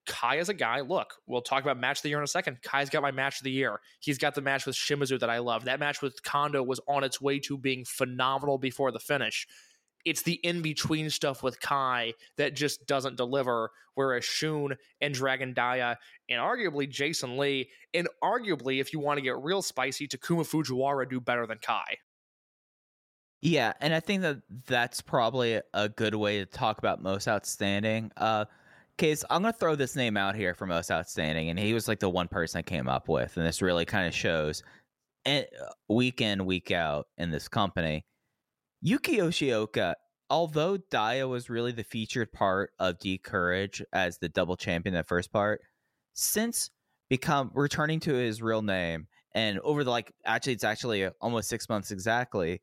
Kai 0.06 0.36
is 0.36 0.50
a 0.50 0.54
guy. 0.54 0.82
Look, 0.82 1.16
we'll 1.26 1.42
talk 1.42 1.64
about 1.64 1.80
match 1.80 2.00
of 2.00 2.04
the 2.04 2.10
year 2.10 2.20
in 2.20 2.24
a 2.24 2.28
second. 2.28 2.62
Kai's 2.62 2.90
got 2.90 3.02
my 3.02 3.12
match 3.12 3.40
of 3.40 3.44
the 3.44 3.52
year. 3.52 3.80
He's 4.00 4.18
got 4.18 4.36
the 4.36 4.42
match 4.42 4.66
with 4.66 4.76
Shimizu 4.76 5.20
that 5.20 5.30
I 5.30 5.40
love. 5.40 5.66
That 5.66 5.80
match 5.80 6.02
with 6.02 6.22
Kondo 6.24 6.62
was 6.62 6.80
on 6.88 7.04
its 7.04 7.20
way 7.20 7.40
to 7.40 7.58
being 7.58 7.86
phenomenal 7.86 8.58
before 8.58 8.92
the 8.92 9.00
finish. 9.00 9.48
It's 10.06 10.22
the 10.22 10.34
in 10.44 10.62
between 10.62 11.10
stuff 11.10 11.42
with 11.42 11.60
Kai 11.60 12.14
that 12.38 12.56
just 12.56 12.86
doesn't 12.86 13.16
deliver. 13.18 13.72
Whereas 13.96 14.26
Shun 14.26 14.76
and 15.02 15.14
Dragon 15.14 15.54
Dia 15.54 15.98
and 16.30 16.40
arguably 16.40 16.90
Jason 16.90 17.38
Lee, 17.38 17.70
and 17.94 18.08
arguably, 18.24 18.82
if 18.82 18.92
you 18.92 19.00
want 19.00 19.18
to 19.18 19.24
get 19.24 19.38
real 19.38 19.62
spicy, 19.62 20.08
Takuma 20.08 20.46
Fujiwara 20.46 21.10
do 21.10 21.22
better 21.22 21.48
than 21.48 21.60
Kai. 21.60 21.98
Yeah, 23.46 23.74
and 23.82 23.94
I 23.94 24.00
think 24.00 24.22
that 24.22 24.38
that's 24.68 25.02
probably 25.02 25.60
a 25.74 25.90
good 25.90 26.16
way 26.16 26.40
to 26.40 26.46
talk 26.46 26.78
about 26.78 27.04
most 27.04 27.28
outstanding. 27.28 28.10
Uh, 28.16 28.46
case 28.98 29.26
I'm 29.30 29.42
gonna 29.42 29.52
throw 29.52 29.76
this 29.76 29.98
name 29.98 30.16
out 30.16 30.36
here 30.36 30.54
for 30.54 30.66
most 30.66 30.90
outstanding, 30.90 31.50
and 31.50 31.60
he 31.60 31.74
was 31.74 31.90
like 31.90 32.00
the 32.00 32.08
one 32.08 32.30
person 32.30 32.60
I 32.60 32.62
came 32.62 32.88
up 32.88 33.10
with, 33.10 33.36
and 33.36 33.46
this 33.46 33.62
really 33.62 33.84
kind 33.84 34.08
of 34.08 34.16
shows, 34.16 34.64
and 35.26 35.46
week 35.90 36.22
in 36.22 36.46
week 36.46 36.72
out 36.72 37.08
in 37.18 37.32
this 37.32 37.50
company, 37.50 38.06
Yuki 38.82 39.18
Yoshioka. 39.18 39.96
Although 40.30 40.78
Dia 40.78 41.28
was 41.28 41.50
really 41.50 41.74
the 41.74 41.84
featured 41.84 42.32
part 42.32 42.72
of 42.80 42.98
D 43.00 43.18
Courage 43.18 43.84
as 43.92 44.20
the 44.20 44.30
double 44.30 44.56
champion 44.56 44.96
the 44.96 45.04
first 45.04 45.34
part, 45.34 45.60
since 46.14 46.70
become 47.10 47.52
returning 47.54 48.00
to 48.02 48.14
his 48.14 48.42
real 48.42 48.62
name, 48.62 49.08
and 49.36 49.60
over 49.60 49.84
the 49.84 49.92
like 49.92 50.14
actually 50.24 50.54
it's 50.54 50.64
actually 50.64 51.10
almost 51.20 51.50
six 51.50 51.68
months 51.68 51.92
exactly 51.92 52.62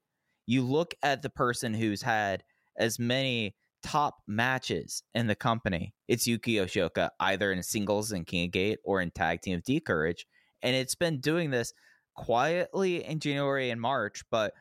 you 0.51 0.65
look 0.65 0.97
at 1.05 1.23
the 1.23 1.31
person 1.31 1.73
who's 1.73 2.03
had 2.03 2.43
as 2.77 2.99
many 2.99 3.55
top 3.85 4.17
matches 4.27 5.05
in 5.15 5.29
the 5.29 5.35
company. 5.37 5.95
It's 6.09 6.27
Yuki 6.27 6.55
Yoshioka, 6.55 7.11
either 7.21 7.53
in 7.53 7.63
singles 7.63 8.11
in 8.11 8.25
King 8.25 8.47
of 8.47 8.51
Gate 8.51 8.81
or 8.83 9.01
in 9.01 9.13
tag 9.13 9.43
team 9.43 9.59
of 9.59 9.63
D 9.63 9.79
Courage. 9.79 10.27
And 10.61 10.75
it's 10.75 10.97
been 10.97 11.21
doing 11.21 11.51
this 11.51 11.73
quietly 12.17 13.05
in 13.05 13.21
January 13.21 13.71
and 13.71 13.81
March, 13.81 14.25
but 14.29 14.53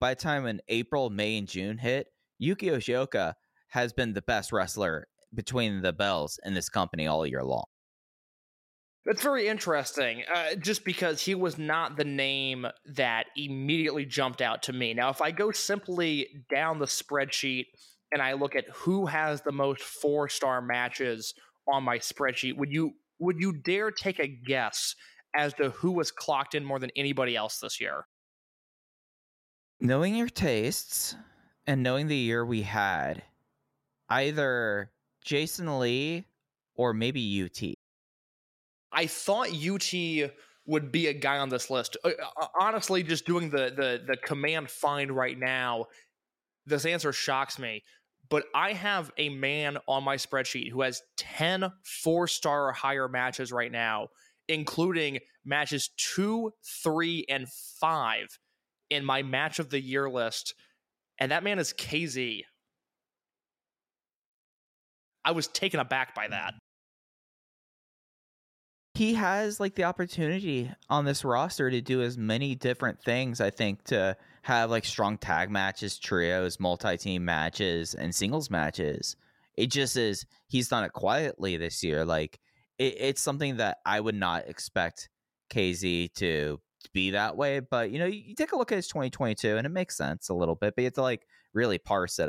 by 0.00 0.14
the 0.14 0.20
time 0.22 0.46
in 0.46 0.62
April, 0.68 1.10
May, 1.10 1.36
and 1.36 1.46
June 1.46 1.76
hit, 1.76 2.06
Yuki 2.38 2.68
Yoshioka 2.68 3.34
has 3.68 3.92
been 3.92 4.14
the 4.14 4.22
best 4.22 4.52
wrestler 4.52 5.06
between 5.34 5.82
the 5.82 5.92
bells 5.92 6.40
in 6.46 6.54
this 6.54 6.70
company 6.70 7.06
all 7.06 7.26
year 7.26 7.44
long. 7.44 7.66
That's 9.06 9.22
very 9.22 9.46
interesting, 9.46 10.24
uh, 10.34 10.56
just 10.56 10.84
because 10.84 11.22
he 11.22 11.36
was 11.36 11.58
not 11.58 11.96
the 11.96 12.04
name 12.04 12.66
that 12.86 13.26
immediately 13.36 14.04
jumped 14.04 14.42
out 14.42 14.64
to 14.64 14.72
me. 14.72 14.94
Now, 14.94 15.10
if 15.10 15.22
I 15.22 15.30
go 15.30 15.52
simply 15.52 16.44
down 16.50 16.80
the 16.80 16.86
spreadsheet 16.86 17.66
and 18.10 18.20
I 18.20 18.32
look 18.32 18.56
at 18.56 18.64
who 18.74 19.06
has 19.06 19.42
the 19.42 19.52
most 19.52 19.82
four 19.82 20.28
star 20.28 20.60
matches 20.60 21.34
on 21.72 21.84
my 21.84 21.98
spreadsheet, 21.98 22.56
would 22.56 22.72
you 22.72 22.94
would 23.20 23.36
you 23.38 23.52
dare 23.52 23.92
take 23.92 24.18
a 24.18 24.26
guess 24.26 24.96
as 25.36 25.54
to 25.54 25.70
who 25.70 25.92
was 25.92 26.10
clocked 26.10 26.56
in 26.56 26.64
more 26.64 26.80
than 26.80 26.90
anybody 26.96 27.36
else 27.36 27.60
this 27.60 27.80
year? 27.80 28.08
Knowing 29.78 30.16
your 30.16 30.28
tastes 30.28 31.14
and 31.64 31.80
knowing 31.80 32.08
the 32.08 32.16
year 32.16 32.44
we 32.44 32.62
had, 32.62 33.22
either 34.08 34.90
Jason 35.24 35.78
Lee 35.78 36.24
or 36.74 36.92
maybe 36.92 37.44
UT. 37.44 37.76
I 38.96 39.06
thought 39.06 39.50
UT 39.52 39.92
would 40.66 40.90
be 40.90 41.06
a 41.06 41.12
guy 41.12 41.38
on 41.38 41.50
this 41.50 41.70
list. 41.70 41.96
Uh, 42.02 42.10
uh, 42.40 42.46
honestly, 42.58 43.02
just 43.02 43.26
doing 43.26 43.50
the 43.50 43.70
the 43.76 44.02
the 44.04 44.16
command 44.16 44.70
find 44.70 45.12
right 45.12 45.38
now, 45.38 45.86
this 46.64 46.86
answer 46.86 47.12
shocks 47.12 47.58
me. 47.58 47.84
But 48.28 48.46
I 48.54 48.72
have 48.72 49.12
a 49.18 49.28
man 49.28 49.78
on 49.86 50.02
my 50.02 50.16
spreadsheet 50.16 50.72
who 50.72 50.80
has 50.80 51.02
10 51.16 51.70
four 51.84 52.26
star 52.26 52.68
or 52.68 52.72
higher 52.72 53.06
matches 53.06 53.52
right 53.52 53.70
now, 53.70 54.08
including 54.48 55.20
matches 55.44 55.90
two, 55.96 56.50
three, 56.82 57.24
and 57.28 57.46
five 57.80 58.26
in 58.90 59.04
my 59.04 59.22
match 59.22 59.60
of 59.60 59.70
the 59.70 59.80
year 59.80 60.10
list. 60.10 60.54
And 61.20 61.30
that 61.30 61.44
man 61.44 61.60
is 61.60 61.72
KZ. 61.72 62.42
I 65.24 65.30
was 65.30 65.46
taken 65.48 65.78
aback 65.78 66.14
by 66.14 66.28
that. 66.28 66.54
He 68.96 69.12
has 69.12 69.60
like 69.60 69.74
the 69.74 69.84
opportunity 69.84 70.70
on 70.88 71.04
this 71.04 71.24
roster 71.24 71.70
to 71.70 71.82
do 71.82 72.00
as 72.00 72.16
many 72.16 72.54
different 72.54 73.00
things 73.02 73.40
i 73.40 73.50
think 73.50 73.82
to 73.84 74.16
have 74.42 74.70
like 74.70 74.84
strong 74.84 75.18
tag 75.18 75.50
matches 75.50 75.98
trios 75.98 76.58
multi-team 76.58 77.24
matches 77.24 77.94
and 77.94 78.14
singles 78.14 78.50
matches. 78.50 79.16
It 79.56 79.70
just 79.70 79.96
is 79.96 80.26
he's 80.48 80.68
done 80.68 80.84
it 80.84 80.92
quietly 80.92 81.56
this 81.56 81.82
year 81.82 82.04
like 82.04 82.38
it, 82.78 82.94
it's 82.98 83.22
something 83.22 83.56
that 83.56 83.78
i 83.84 84.00
would 84.00 84.14
not 84.14 84.48
expect 84.48 85.08
kz 85.50 86.12
to 86.14 86.60
be 86.92 87.10
that 87.10 87.36
way 87.36 87.60
but 87.60 87.90
you 87.90 87.98
know 87.98 88.06
you, 88.06 88.34
take 88.34 88.52
a 88.52 88.56
look 88.56 88.70
at 88.70 88.76
his 88.76 88.88
2022 88.88 89.56
and 89.56 89.66
it 89.66 89.70
makes 89.70 89.96
sense 89.96 90.28
a 90.28 90.34
little 90.34 90.54
bit 90.54 90.74
but 90.76 90.82
you 90.82 90.86
have 90.86 90.94
to 90.94 91.02
like 91.02 91.26
really 91.54 91.78
parse 91.78 92.18
it 92.18 92.28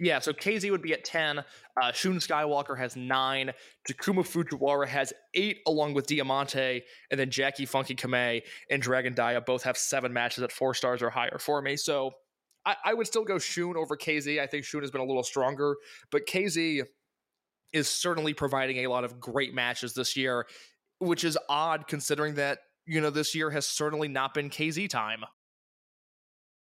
Yeah, 0.00 0.20
so 0.20 0.32
KZ 0.32 0.70
would 0.70 0.82
be 0.82 0.92
at 0.92 1.04
10. 1.04 1.38
Uh, 1.40 1.92
Shun 1.92 2.18
Skywalker 2.18 2.78
has 2.78 2.94
nine. 2.94 3.52
Takuma 3.88 4.20
Fujiwara 4.20 4.86
has 4.86 5.12
eight, 5.34 5.58
along 5.66 5.94
with 5.94 6.06
Diamante. 6.06 6.82
And 7.10 7.18
then 7.18 7.30
Jacky 7.30 7.66
Funky 7.66 7.96
Kamei 7.96 8.42
and 8.70 8.80
Dragon 8.80 9.14
Dia 9.14 9.40
both 9.40 9.64
have 9.64 9.76
seven 9.76 10.12
matches 10.12 10.44
at 10.44 10.52
four 10.52 10.74
stars 10.74 11.02
or 11.02 11.10
higher 11.10 11.38
for 11.40 11.60
me. 11.60 11.76
So 11.76 12.12
I, 12.64 12.76
I 12.84 12.94
would 12.94 13.08
still 13.08 13.24
go 13.24 13.38
Shun 13.38 13.76
over 13.76 13.96
KZ. 13.96 14.40
I 14.40 14.46
think 14.46 14.64
Shun 14.64 14.82
has 14.82 14.92
been 14.92 15.00
a 15.00 15.06
little 15.06 15.24
stronger, 15.24 15.76
but 16.12 16.26
KZ 16.26 16.84
is 17.72 17.88
certainly 17.88 18.34
providing 18.34 18.78
a 18.78 18.86
lot 18.86 19.04
of 19.04 19.18
great 19.18 19.52
matches 19.52 19.94
this 19.94 20.16
year, 20.16 20.46
which 21.00 21.24
is 21.24 21.36
odd 21.48 21.86
considering 21.88 22.34
that, 22.36 22.58
you 22.86 23.00
know, 23.00 23.10
this 23.10 23.34
year 23.34 23.50
has 23.50 23.66
certainly 23.66 24.08
not 24.08 24.32
been 24.32 24.48
KZ 24.48 24.88
time. 24.88 25.24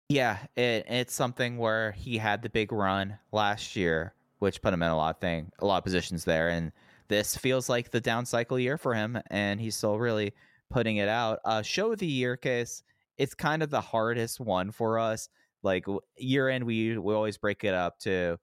Yeah, 0.09 0.37
it, 0.55 0.85
it's 0.87 1.13
something 1.13 1.57
where 1.57 1.91
he 1.91 2.17
had 2.17 2.41
the 2.41 2.49
big 2.49 2.71
run 2.71 3.19
last 3.33 3.75
year, 3.75 4.13
which 4.39 4.61
put 4.61 4.73
him 4.73 4.81
in 4.81 4.89
a 4.89 4.95
lot 4.95 5.15
of 5.15 5.21
thing, 5.21 5.51
a 5.59 5.65
lot 5.65 5.79
of 5.79 5.83
positions 5.83 6.23
there, 6.23 6.47
and 6.49 6.71
this 7.09 7.35
feels 7.35 7.67
like 7.67 7.91
the 7.91 7.99
down 7.99 8.25
cycle 8.25 8.57
year 8.57 8.77
for 8.77 8.93
him, 8.93 9.19
and 9.29 9.59
he's 9.59 9.75
still 9.75 9.99
really 9.99 10.33
putting 10.69 10.97
it 10.97 11.09
out. 11.09 11.39
Uh, 11.43 11.61
show 11.61 11.91
of 11.91 11.99
the 11.99 12.07
year 12.07 12.37
case, 12.37 12.83
it's 13.17 13.33
kind 13.33 13.61
of 13.61 13.69
the 13.69 13.81
hardest 13.81 14.39
one 14.39 14.71
for 14.71 14.97
us. 14.97 15.29
Like 15.63 15.85
year 16.17 16.49
end, 16.49 16.63
we 16.65 16.97
we 16.97 17.13
always 17.13 17.37
break 17.37 17.63
it 17.63 17.73
up 17.73 17.99
to 17.99 18.37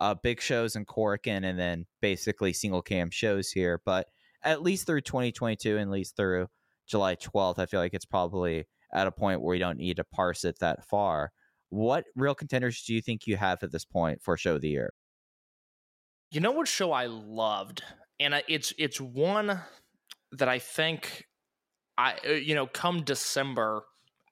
uh, 0.00 0.14
big 0.14 0.40
shows 0.40 0.74
in 0.74 0.84
Korakuen, 0.84 1.44
and 1.44 1.58
then 1.58 1.86
basically 2.00 2.52
single 2.52 2.82
cam 2.82 3.10
shows 3.10 3.50
here. 3.50 3.80
But 3.84 4.08
at 4.42 4.62
least 4.62 4.86
through 4.86 5.02
2022, 5.02 5.76
and 5.76 5.82
at 5.82 5.90
least 5.90 6.16
through 6.16 6.48
July 6.86 7.16
12th, 7.16 7.58
I 7.58 7.66
feel 7.66 7.80
like 7.80 7.94
it's 7.94 8.04
probably 8.04 8.66
at 8.94 9.06
a 9.06 9.12
point 9.12 9.40
where 9.40 9.52
we 9.52 9.58
don't 9.58 9.78
need 9.78 9.96
to 9.96 10.04
parse 10.04 10.44
it 10.44 10.58
that 10.60 10.84
far. 10.84 11.32
What 11.70 12.04
real 12.14 12.34
contenders 12.34 12.82
do 12.82 12.94
you 12.94 13.02
think 13.02 13.26
you 13.26 13.36
have 13.36 13.62
at 13.62 13.72
this 13.72 13.84
point 13.84 14.22
for 14.22 14.36
show 14.36 14.54
of 14.54 14.60
the 14.60 14.68
year? 14.68 14.92
You 16.30 16.40
know 16.40 16.52
what 16.52 16.68
show 16.68 16.92
I 16.92 17.06
loved, 17.06 17.82
and 18.18 18.34
it's 18.48 18.72
it's 18.78 19.00
one 19.00 19.60
that 20.32 20.48
I 20.48 20.58
think 20.58 21.26
I 21.98 22.14
uh, 22.26 22.32
you 22.32 22.54
know 22.54 22.66
come 22.66 23.02
December 23.02 23.84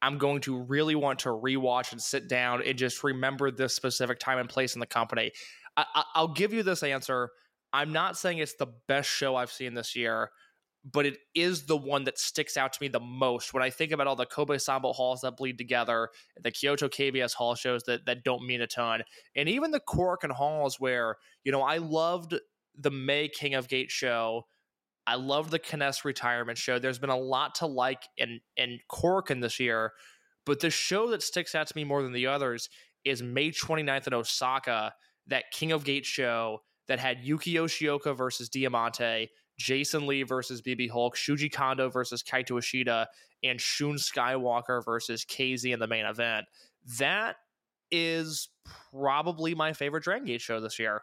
I'm 0.02 0.18
going 0.18 0.40
to 0.42 0.60
really 0.60 0.96
want 0.96 1.20
to 1.20 1.28
rewatch 1.28 1.92
and 1.92 2.02
sit 2.02 2.28
down 2.28 2.60
and 2.66 2.76
just 2.76 3.04
remember 3.04 3.52
this 3.52 3.72
specific 3.72 4.18
time 4.18 4.38
and 4.38 4.48
place 4.48 4.74
in 4.74 4.80
the 4.80 4.86
company. 4.86 5.30
I, 5.76 5.84
I, 5.94 6.04
I'll 6.16 6.34
give 6.34 6.52
you 6.52 6.64
this 6.64 6.82
answer. 6.82 7.30
I'm 7.72 7.92
not 7.92 8.18
saying 8.18 8.38
it's 8.38 8.56
the 8.56 8.66
best 8.88 9.08
show 9.08 9.36
I've 9.36 9.52
seen 9.52 9.74
this 9.74 9.94
year, 9.94 10.30
but 10.84 11.06
it 11.06 11.18
is 11.34 11.66
the 11.66 11.76
one 11.76 12.04
that 12.04 12.18
sticks 12.18 12.56
out 12.56 12.72
to 12.72 12.78
me 12.80 12.88
the 12.88 13.00
most 13.00 13.54
when 13.54 13.62
I 13.62 13.70
think 13.70 13.92
about 13.92 14.06
all 14.06 14.16
the 14.16 14.26
Kobe 14.26 14.56
Sanbo 14.56 14.94
halls 14.94 15.20
that 15.20 15.36
bleed 15.36 15.58
together, 15.58 16.08
the 16.40 16.50
Kyoto 16.50 16.88
KBS 16.88 17.34
hall 17.34 17.54
shows 17.54 17.84
that 17.84 18.06
that 18.06 18.24
don't 18.24 18.46
mean 18.46 18.60
a 18.60 18.66
ton, 18.66 19.02
and 19.36 19.48
even 19.48 19.70
the 19.70 19.80
and 20.22 20.32
halls 20.32 20.80
where 20.80 21.16
you 21.44 21.52
know 21.52 21.62
I 21.62 21.78
loved 21.78 22.34
the 22.76 22.90
May 22.90 23.28
King 23.28 23.54
of 23.54 23.68
Gate 23.68 23.90
show. 23.90 24.46
I 25.06 25.16
loved 25.16 25.50
the 25.50 25.58
Kness 25.58 26.04
retirement 26.04 26.58
show. 26.58 26.78
There's 26.78 26.98
been 26.98 27.10
a 27.10 27.18
lot 27.18 27.56
to 27.56 27.66
like 27.66 28.02
in 28.16 28.40
in 28.56 28.78
Korakuen 28.90 29.40
this 29.40 29.60
year, 29.60 29.92
but 30.44 30.60
the 30.60 30.70
show 30.70 31.10
that 31.10 31.22
sticks 31.22 31.54
out 31.54 31.68
to 31.68 31.76
me 31.76 31.84
more 31.84 32.02
than 32.02 32.12
the 32.12 32.26
others 32.26 32.68
is 33.04 33.22
May 33.22 33.50
29th 33.50 34.06
in 34.06 34.14
Osaka, 34.14 34.94
that 35.26 35.50
King 35.52 35.72
of 35.72 35.84
Gate 35.84 36.06
show 36.06 36.62
that 36.88 36.98
had 36.98 37.20
Yuki 37.20 37.54
Yoshioka 37.54 38.16
versus 38.16 38.48
Diamante, 38.48 39.30
Jason 39.58 40.06
Lee 40.06 40.22
versus 40.22 40.62
BB 40.62 40.90
Hulk, 40.90 41.16
Shuji 41.16 41.52
Kondo 41.52 41.88
versus 41.88 42.22
Kaito 42.22 42.58
Ishida, 42.58 43.08
and 43.42 43.60
Shun 43.60 43.94
Skywalker 43.94 44.84
versus 44.84 45.24
KZ 45.24 45.72
in 45.72 45.80
the 45.80 45.86
main 45.86 46.06
event. 46.06 46.46
That 46.98 47.36
is 47.90 48.48
probably 48.90 49.54
my 49.54 49.72
favorite 49.72 50.04
Dragon 50.04 50.26
Gate 50.26 50.40
show 50.40 50.60
this 50.60 50.78
year. 50.78 51.02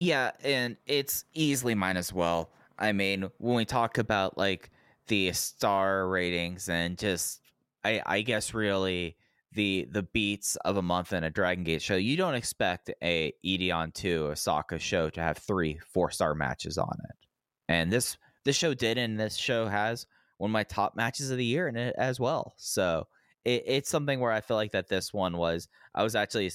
Yeah, 0.00 0.32
and 0.42 0.76
it's 0.86 1.24
easily 1.34 1.74
mine 1.74 1.96
as 1.96 2.12
well. 2.12 2.50
I 2.78 2.92
mean, 2.92 3.30
when 3.38 3.56
we 3.56 3.64
talk 3.66 3.98
about 3.98 4.38
like 4.38 4.70
the 5.08 5.32
star 5.32 6.08
ratings 6.08 6.68
and 6.68 6.96
just 6.96 7.40
I 7.84 8.00
I 8.06 8.22
guess 8.22 8.54
really 8.54 9.16
the 9.52 9.88
the 9.90 10.02
beats 10.02 10.56
of 10.56 10.76
a 10.76 10.82
month 10.82 11.12
in 11.12 11.24
a 11.24 11.30
Dragon 11.30 11.64
Gate 11.64 11.82
show, 11.82 11.96
you 11.96 12.16
don't 12.16 12.34
expect 12.34 12.90
a 13.02 13.32
Edion 13.44 13.92
Arena 14.04 14.26
Osaka 14.26 14.78
show 14.78 15.10
to 15.10 15.20
have 15.20 15.38
three 15.38 15.80
four 15.92 16.10
star 16.10 16.34
matches 16.34 16.78
on 16.78 16.96
it. 17.08 17.16
And 17.68 17.92
this 17.92 18.16
this 18.44 18.56
show 18.56 18.74
did 18.74 18.98
and 18.98 19.18
this 19.18 19.36
show 19.36 19.66
has 19.66 20.06
one 20.38 20.50
of 20.50 20.52
my 20.52 20.64
top 20.64 20.96
matches 20.96 21.30
of 21.30 21.38
the 21.38 21.44
year 21.44 21.68
in 21.68 21.76
it 21.76 21.94
as 21.98 22.18
well. 22.18 22.54
So 22.56 23.06
it, 23.44 23.64
it's 23.66 23.90
something 23.90 24.20
where 24.20 24.32
I 24.32 24.40
feel 24.40 24.56
like 24.56 24.72
that 24.72 24.88
this 24.88 25.12
one 25.12 25.36
was 25.36 25.68
I 25.94 26.02
was 26.02 26.14
actually 26.14 26.50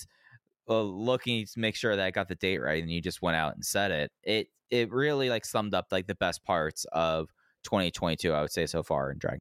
uh, 0.70 0.82
looking 0.82 1.46
to 1.46 1.60
make 1.60 1.76
sure 1.76 1.96
that 1.96 2.06
I 2.06 2.12
got 2.12 2.28
the 2.28 2.36
date 2.36 2.60
right, 2.60 2.82
and 2.82 2.92
you 2.92 3.02
just 3.02 3.22
went 3.22 3.38
out 3.38 3.56
and 3.56 3.66
said 3.66 3.92
it. 3.92 4.12
It 4.24 4.48
it 4.70 4.92
really 4.92 5.30
like 5.30 5.46
summed 5.46 5.74
up 5.74 5.88
like 5.92 6.08
the 6.08 6.16
best 6.16 6.44
parts 6.44 6.86
of 6.92 7.30
2022. 7.64 8.34
I 8.34 8.42
would 8.42 8.52
say 8.52 8.66
so 8.66 8.84
far 8.84 9.12
in 9.12 9.18
Dragon. 9.18 9.40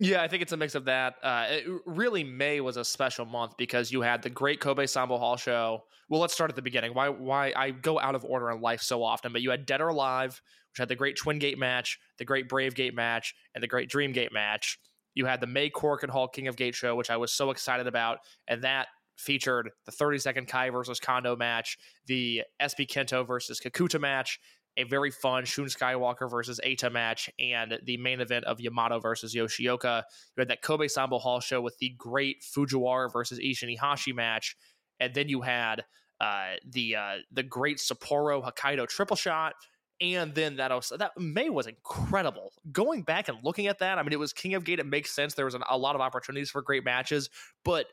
Yeah, 0.00 0.22
I 0.22 0.28
think 0.28 0.42
it's 0.42 0.52
a 0.52 0.56
mix 0.56 0.76
of 0.76 0.84
that. 0.84 1.16
Uh, 1.22 1.46
it, 1.48 1.64
really, 1.84 2.22
May 2.22 2.60
was 2.60 2.76
a 2.76 2.84
special 2.84 3.24
month 3.24 3.56
because 3.56 3.90
you 3.90 4.00
had 4.00 4.22
the 4.22 4.30
great 4.30 4.60
Kobe 4.60 4.84
Sanbo 4.84 5.18
Hall 5.18 5.36
show. 5.36 5.84
Well, 6.08 6.20
let's 6.20 6.32
start 6.32 6.50
at 6.50 6.56
the 6.56 6.62
beginning. 6.62 6.94
Why? 6.94 7.08
Why 7.08 7.52
I 7.56 7.70
go 7.72 7.98
out 7.98 8.14
of 8.14 8.24
order 8.24 8.50
in 8.50 8.60
life 8.60 8.80
so 8.80 9.02
often? 9.02 9.32
But 9.32 9.42
you 9.42 9.50
had 9.50 9.66
Dead 9.66 9.80
or 9.80 9.88
Alive, 9.88 10.40
which 10.70 10.78
had 10.78 10.88
the 10.88 10.94
great 10.94 11.16
Twin 11.16 11.40
Gate 11.40 11.58
match, 11.58 11.98
the 12.18 12.24
great 12.24 12.48
Brave 12.48 12.76
Gate 12.76 12.94
match, 12.94 13.34
and 13.54 13.62
the 13.62 13.66
great 13.66 13.90
Dream 13.90 14.12
Gate 14.12 14.32
match. 14.32 14.78
You 15.14 15.26
had 15.26 15.40
the 15.40 15.48
May 15.48 15.68
Korakuen 15.68 16.10
Hall 16.10 16.28
King 16.28 16.46
of 16.46 16.54
Gate 16.54 16.76
show, 16.76 16.94
which 16.94 17.10
I 17.10 17.16
was 17.16 17.32
so 17.32 17.50
excited 17.50 17.88
about, 17.88 18.18
and 18.46 18.62
that 18.62 18.86
featured 19.16 19.70
the 19.84 19.90
30 19.90 20.18
second 20.18 20.46
Kai 20.46 20.70
versus 20.70 21.00
Kondo 21.00 21.34
match, 21.34 21.76
the 22.06 22.42
SB 22.62 22.88
Kento 22.88 23.26
versus 23.26 23.60
Kakuta 23.60 24.00
match, 24.00 24.38
a 24.78 24.84
very 24.84 25.10
fun 25.10 25.44
Shun 25.44 25.66
Skywalker 25.66 26.30
versus 26.30 26.60
Eita 26.64 26.90
match, 26.90 27.28
and 27.38 27.78
the 27.84 27.98
main 27.98 28.20
event 28.20 28.46
of 28.46 28.60
Yamato 28.60 29.00
versus 29.00 29.34
Yoshioka. 29.34 30.04
You 30.36 30.40
had 30.40 30.48
that 30.48 30.62
Kobe 30.62 30.86
Sanbo 30.86 31.20
Hall 31.20 31.40
show 31.40 31.60
with 31.60 31.76
the 31.78 31.90
great 31.98 32.42
Fujiwara 32.42 33.12
versus 33.12 33.38
Ishin 33.38 33.76
Iihashi 33.76 34.14
match, 34.14 34.56
and 35.00 35.12
then 35.12 35.28
you 35.28 35.42
had 35.42 35.84
uh, 36.20 36.54
the 36.66 36.96
uh, 36.96 37.14
the 37.32 37.42
great 37.42 37.78
Sapporo 37.78 38.42
Hokkaido 38.42 38.88
triple 38.88 39.16
shot. 39.16 39.54
And 40.00 40.32
then 40.32 40.56
that 40.58 40.70
also, 40.70 40.96
that 40.96 41.10
May 41.18 41.50
was 41.50 41.66
incredible. 41.66 42.52
Going 42.70 43.02
back 43.02 43.28
and 43.28 43.38
looking 43.42 43.66
at 43.66 43.80
that, 43.80 43.98
I 43.98 44.04
mean, 44.04 44.12
it 44.12 44.18
was 44.20 44.32
King 44.32 44.54
of 44.54 44.62
Gate. 44.62 44.78
It 44.78 44.86
makes 44.86 45.10
sense. 45.10 45.34
There 45.34 45.44
was 45.44 45.54
an, 45.56 45.64
a 45.68 45.76
lot 45.76 45.96
of 45.96 46.00
opportunities 46.00 46.50
for 46.50 46.62
great 46.62 46.84
matches, 46.84 47.30
but 47.64 47.86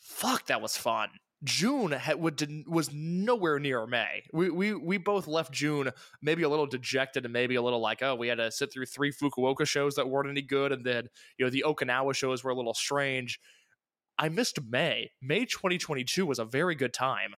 fuck, 0.00 0.46
that 0.46 0.62
was 0.62 0.78
fun. 0.78 1.10
June 1.44 1.92
had, 1.92 2.18
was 2.20 2.90
nowhere 2.92 3.58
near 3.58 3.86
May. 3.86 4.24
We, 4.32 4.50
we 4.50 4.74
we 4.74 4.98
both 4.98 5.26
left 5.26 5.52
June 5.52 5.90
maybe 6.22 6.42
a 6.42 6.48
little 6.48 6.66
dejected 6.66 7.24
and 7.24 7.32
maybe 7.32 7.56
a 7.56 7.62
little 7.62 7.80
like, 7.80 8.02
oh, 8.02 8.14
we 8.14 8.28
had 8.28 8.38
to 8.38 8.50
sit 8.50 8.72
through 8.72 8.86
three 8.86 9.12
Fukuoka 9.12 9.66
shows 9.66 9.94
that 9.96 10.08
weren't 10.08 10.30
any 10.30 10.42
good, 10.42 10.72
and 10.72 10.84
then 10.84 11.08
you 11.38 11.44
know 11.44 11.50
the 11.50 11.64
Okinawa 11.66 12.14
shows 12.14 12.42
were 12.42 12.50
a 12.50 12.56
little 12.56 12.74
strange. 12.74 13.38
I 14.18 14.30
missed 14.30 14.58
May. 14.66 15.10
May 15.20 15.44
2022 15.44 16.24
was 16.24 16.38
a 16.38 16.44
very 16.44 16.74
good 16.74 16.94
time. 16.94 17.34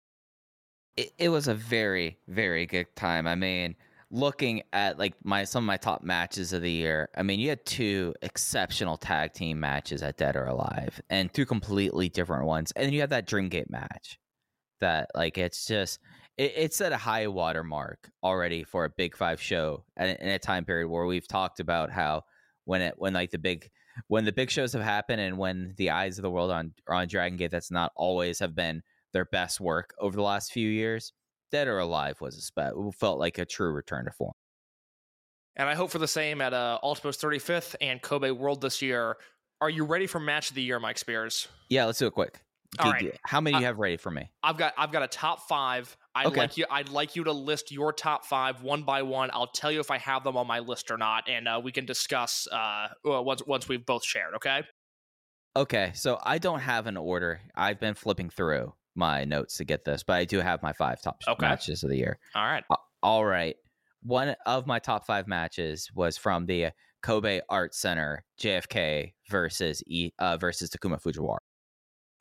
it, 0.97 1.13
it 1.19 1.29
was 1.31 1.49
a 1.49 1.55
very 1.55 2.19
very 2.27 2.67
good 2.67 2.95
time 2.97 3.27
i 3.27 3.35
mean 3.35 3.77
looking 4.11 4.63
at 4.73 4.99
like 4.99 5.15
my 5.23 5.45
some 5.45 5.65
of 5.65 5.67
my 5.67 5.77
top 5.77 6.03
matches 6.03 6.55
of 6.55 6.63
the 6.63 6.71
year 6.71 7.11
i 7.17 7.23
mean 7.23 7.39
you 7.39 7.51
had 7.51 7.65
two 7.67 8.15
exceptional 8.23 8.97
tag 8.97 9.33
team 9.35 9.61
matches 9.61 10.03
at 10.03 10.17
dead 10.17 10.35
or 10.35 10.47
alive 10.47 11.01
and 11.11 11.33
two 11.35 11.45
completely 11.45 12.09
different 12.09 12.47
ones 12.47 12.73
and 12.75 12.87
then 12.87 12.93
you 12.95 13.01
had 13.01 13.11
that 13.11 13.29
dreamgate 13.29 13.69
match 13.69 14.19
that 14.81 15.11
like 15.15 15.37
it's 15.37 15.67
just 15.67 15.99
it, 16.39 16.53
it's 16.57 16.81
at 16.81 16.93
a 16.93 16.97
high 16.97 17.27
water 17.27 17.63
mark 17.63 18.11
already 18.23 18.65
for 18.65 18.87
a 18.87 18.91
big 18.91 19.15
five 19.15 19.43
show 19.43 19.85
and 19.97 20.17
in 20.21 20.29
a 20.29 20.39
time 20.39 20.65
period 20.65 20.89
where 20.89 21.05
we've 21.05 21.29
talked 21.29 21.61
about 21.61 21.91
how 21.91 22.23
when 22.65 22.81
it 22.81 22.95
when 22.97 23.13
like 23.13 23.31
the 23.31 23.39
big 23.39 23.69
when 24.07 24.25
the 24.25 24.33
big 24.33 24.51
shows 24.51 24.73
have 24.73 24.83
happened 24.83 25.21
and 25.21 25.37
when 25.37 25.75
the 25.77 25.91
eyes 25.91 26.17
of 26.17 26.23
the 26.23 26.31
world 26.31 26.51
on 26.51 26.73
are 26.87 26.95
on 26.95 27.09
dragon 27.09 27.37
gate 27.37 27.51
that's 27.51 27.71
not 27.71 27.93
always 27.95 28.39
have 28.39 28.55
been 28.55 28.83
their 29.13 29.25
best 29.27 29.61
work 29.61 29.95
over 29.99 30.17
the 30.17 30.23
last 30.23 30.53
few 30.53 30.69
years. 30.69 31.13
Dead 31.51 31.69
or 31.69 31.79
Alive 31.79 32.21
was 32.21 32.37
a 32.37 32.41
spe- 32.41 32.97
felt 32.99 33.19
like 33.19 33.39
a 33.39 33.45
true 33.45 33.73
return 33.73 34.05
to 34.05 34.11
form. 34.11 34.33
And 35.57 35.69
I 35.69 35.75
hope 35.75 35.91
for 35.91 35.99
the 35.99 36.09
same 36.09 36.41
at 36.41 36.55
uh, 36.55 36.79
Ultimo's 36.83 37.19
35th 37.19 37.75
and 37.81 38.01
Kobe 38.01 38.31
World 38.31 38.61
this 38.61 38.81
year. 38.81 39.17
Are 39.61 39.71
you 39.71 39.85
ready 39.85 40.07
for 40.07 40.21
match 40.21 40.51
of 40.51 40.55
the 40.55 40.63
year, 40.63 40.79
Mike 40.79 40.99
Spears? 40.99 41.49
Yeah, 41.69 41.87
let's 41.87 41.99
do 41.99 42.07
it 42.07 42.13
quick. 42.15 42.41
All 42.79 42.93
G- 42.93 43.07
right. 43.09 43.21
How 43.25 43.41
many 43.41 43.57
Uh, 43.57 43.61
you 43.61 43.65
have 43.67 43.79
ready 43.79 43.97
for 43.97 44.11
me? 44.11 44.31
I've 44.43 44.59
got 44.59 44.75
I've 44.77 44.93
got 44.93 45.03
a 45.03 45.09
top 45.09 45.49
five. 45.49 45.97
I'd 46.15 46.27
Okay. 46.27 46.41
like 46.41 46.57
you 46.59 46.67
I'd 46.71 46.91
like 46.91 47.17
you 47.17 47.25
to 47.25 47.33
list 47.33 47.73
your 47.73 47.93
top 47.95 48.27
five 48.27 48.63
one 48.63 48.83
by 48.83 49.03
one. 49.03 49.31
I'll 49.33 49.47
tell 49.47 49.73
you 49.73 49.81
if 49.81 49.91
I 49.91 49.97
have 49.99 50.23
them 50.23 50.37
on 50.37 50.47
my 50.47 50.59
list 50.59 50.91
or 50.91 50.99
not, 50.99 51.29
and 51.29 51.49
uh, 51.49 51.61
we 51.65 51.73
can 51.73 51.87
discuss 51.87 52.47
uh, 52.53 52.89
once 53.05 53.43
once 53.47 53.69
we've 53.69 53.85
both 53.87 54.05
shared. 54.05 54.35
Okay. 54.35 54.63
Okay, 55.57 55.91
so 55.95 56.21
I 56.23 56.39
don't 56.39 56.61
have 56.61 56.87
an 56.87 56.97
order. 56.99 57.41
I've 57.55 57.81
been 57.81 57.95
flipping 57.95 58.29
through 58.31 58.75
my 58.99 59.25
notes 59.25 59.57
to 59.59 59.65
get 59.65 59.85
this, 59.85 60.03
but 60.03 60.15
I 60.15 60.25
do 60.27 60.41
have 60.41 60.63
my 60.63 60.73
five 60.75 61.01
top 61.01 61.23
Okay. 61.27 61.47
matches 61.47 61.83
of 61.85 61.91
the 61.91 61.97
year. 61.97 62.19
All 62.35 62.45
right. 62.45 62.65
All 63.03 63.25
right. 63.25 63.57
One 64.03 64.35
of 64.45 64.67
my 64.67 64.79
top 64.79 65.07
five 65.07 65.27
matches 65.27 65.89
was 65.95 66.19
from 66.19 66.45
the 66.47 66.71
Kobe 67.03 67.41
Art 67.49 67.75
Center, 67.75 68.25
JFK 68.41 69.15
versus 69.31 69.83
e, 69.87 70.11
uh, 70.19 70.37
versus 70.37 70.69
Takuma 70.71 71.01
Fujiwara. 71.01 71.39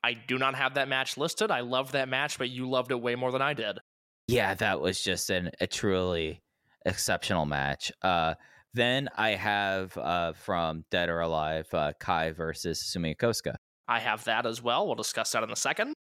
I 0.03 0.13
do 0.13 0.37
not 0.37 0.55
have 0.55 0.75
that 0.75 0.87
match 0.87 1.17
listed. 1.17 1.51
I 1.51 1.61
love 1.61 1.91
that 1.93 2.07
match, 2.07 2.37
but 2.37 2.49
you 2.49 2.69
loved 2.69 2.91
it 2.91 3.01
way 3.01 3.15
more 3.15 3.31
than 3.31 3.41
I 3.41 3.53
did. 3.53 3.79
Yeah, 4.27 4.53
that 4.55 4.79
was 4.79 5.01
just 5.01 5.29
an, 5.29 5.51
a 5.59 5.67
truly 5.67 6.41
exceptional 6.85 7.45
match. 7.45 7.91
Uh, 8.01 8.35
then 8.73 9.09
I 9.17 9.31
have 9.31 9.97
uh, 9.97 10.33
from 10.33 10.85
Dead 10.91 11.09
or 11.09 11.21
Alive, 11.21 11.67
uh, 11.73 11.93
Kai 11.99 12.31
versus 12.31 12.79
Susumu 12.83 13.15
Yokosuka. 13.15 13.55
I 13.87 13.99
have 13.99 14.23
that 14.25 14.45
as 14.45 14.61
well. 14.61 14.85
We'll 14.85 14.95
discuss 14.95 15.31
that 15.31 15.43
in 15.43 15.49
a 15.51 15.55
second. 15.55 15.93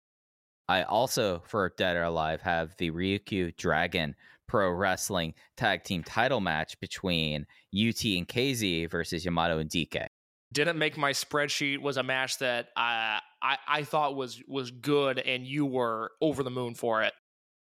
I 0.67 0.83
also, 0.83 1.41
for 1.45 1.71
Dead 1.77 1.95
or 1.95 2.03
Alive, 2.03 2.41
have 2.41 2.75
the 2.77 2.91
Ryukyu 2.91 3.55
Dragon 3.55 4.15
Pro 4.47 4.69
Wrestling 4.71 5.33
Tag 5.57 5.83
Team 5.83 6.03
title 6.03 6.41
match 6.41 6.79
between 6.79 7.41
UT 7.73 8.03
and 8.05 8.27
KZ 8.27 8.89
versus 8.89 9.25
Yamato 9.25 9.59
and 9.59 9.69
DK. 9.69 10.07
Didn't 10.53 10.77
make 10.77 10.97
my 10.97 11.11
spreadsheet. 11.11 11.81
Was 11.81 11.97
a 11.97 12.03
match 12.03 12.39
that 12.39 12.69
I 12.75 13.19
I, 13.41 13.57
I 13.67 13.83
thought 13.83 14.15
was 14.15 14.41
was 14.47 14.71
good, 14.71 15.19
and 15.19 15.45
you 15.45 15.65
were 15.65 16.11
over 16.21 16.43
the 16.43 16.51
moon 16.51 16.75
for 16.75 17.03
it. 17.03 17.13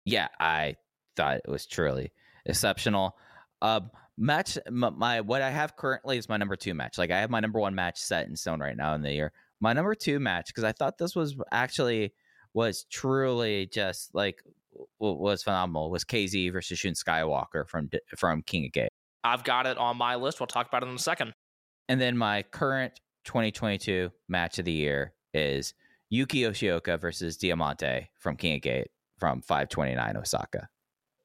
yeah, 0.05 0.29
I 0.39 0.77
thought 1.17 1.39
it 1.39 1.51
was 1.51 1.67
truly 1.67 2.13
exceptional. 2.45 3.17
Um, 3.61 3.91
match 4.17 4.59
my, 4.71 4.91
my 4.91 5.21
what 5.21 5.43
I 5.43 5.51
have 5.51 5.77
currently 5.77 6.19
is 6.19 6.29
my 6.29 6.37
number 6.37 6.57
two 6.57 6.75
match. 6.75 6.99
Like 6.99 7.11
I 7.11 7.21
have 7.21 7.31
my 7.31 7.41
number 7.41 7.59
one 7.59 7.75
match 7.75 7.99
set 7.99 8.29
in 8.29 8.37
stone 8.37 8.61
right 8.61 8.77
now 8.77 8.95
in 8.95 9.03
the 9.03 9.13
year. 9.13 9.33
My 9.61 9.73
number 9.73 9.95
two 9.95 10.21
match 10.21 10.49
because 10.49 10.65
I 10.65 10.73
thought 10.73 10.99
this 10.99 11.17
was 11.17 11.35
actually 11.51 12.13
was 12.57 12.85
truly 12.91 13.67
just 13.67 14.15
like 14.15 14.43
was 14.99 15.43
phenomenal. 15.43 15.91
Was 15.91 16.05
KZ 16.05 16.51
versus 16.53 16.79
Shun 16.79 16.95
Skywalker 16.95 17.69
from 17.69 17.91
from 18.17 18.43
King 18.43 18.65
of 18.67 18.73
Gate, 18.73 18.89
I've 19.23 19.45
got 19.45 19.67
it 19.67 19.77
on 19.79 19.97
my 19.99 20.17
list. 20.17 20.41
We'll 20.41 20.47
talk 20.47 20.67
about 20.67 20.83
it 20.83 20.89
in 20.89 20.95
a 20.95 20.99
second. 20.99 21.33
and 21.89 22.01
then 22.01 22.17
my 22.17 22.43
current 22.43 22.99
2022 23.27 24.11
match 24.29 24.59
of 24.59 24.65
the 24.65 24.73
year 24.73 25.13
is 25.35 25.75
Yuki 26.09 26.41
Yoshioka 26.41 26.99
versus 26.99 27.37
Diamante 27.37 28.09
from 28.19 28.37
King 28.37 28.57
of 28.57 28.63
Gate 28.63 28.89
from 29.19 29.43
529 29.43 30.17
Osaka. 30.17 30.69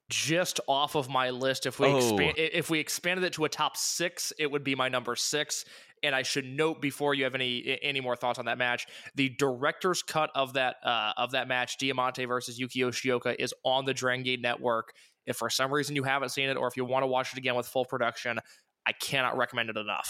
just 0.09 0.59
off 0.67 0.95
of 0.95 1.07
my 1.07 1.29
list. 1.29 1.65
If 1.65 1.79
we 1.79 1.87
Oh. 1.87 1.95
expand, 1.97 2.33
if 2.37 2.69
we 2.69 2.79
expanded 2.79 3.23
it 3.23 3.31
to 3.33 3.45
a 3.45 3.49
top 3.49 3.77
six, 3.77 4.33
it 4.37 4.51
would 4.51 4.63
be 4.63 4.75
my 4.75 4.89
number 4.89 5.15
six. 5.15 5.63
And 6.03 6.15
I 6.15 6.23
should 6.23 6.45
note 6.45 6.81
before 6.81 7.13
you 7.13 7.23
have 7.25 7.35
any 7.35 7.77
any 7.81 8.01
more 8.01 8.15
thoughts 8.15 8.39
on 8.39 8.45
that 8.45 8.57
match, 8.57 8.87
the 9.15 9.29
director's 9.29 10.01
cut 10.01 10.31
of 10.33 10.53
that 10.53 10.77
uh, 10.83 11.13
of 11.17 11.31
that 11.31 11.47
match, 11.47 11.77
Diamante 11.77 12.25
versus 12.25 12.59
Yuki 12.59 12.79
Yoshioka, 12.79 13.35
is 13.37 13.53
on 13.63 13.85
the 13.85 13.93
Dragon 13.93 14.23
Gate 14.23 14.41
Network. 14.41 14.93
If 15.25 15.37
for 15.37 15.49
some 15.49 15.71
reason 15.71 15.95
you 15.95 16.03
haven't 16.03 16.29
seen 16.29 16.49
it, 16.49 16.57
or 16.57 16.67
if 16.67 16.75
you 16.75 16.85
want 16.85 17.03
to 17.03 17.07
watch 17.07 17.31
it 17.33 17.37
again 17.37 17.55
with 17.55 17.67
full 17.67 17.85
production, 17.85 18.39
I 18.87 18.93
cannot 18.93 19.37
recommend 19.37 19.69
it 19.69 19.77
enough. 19.77 20.09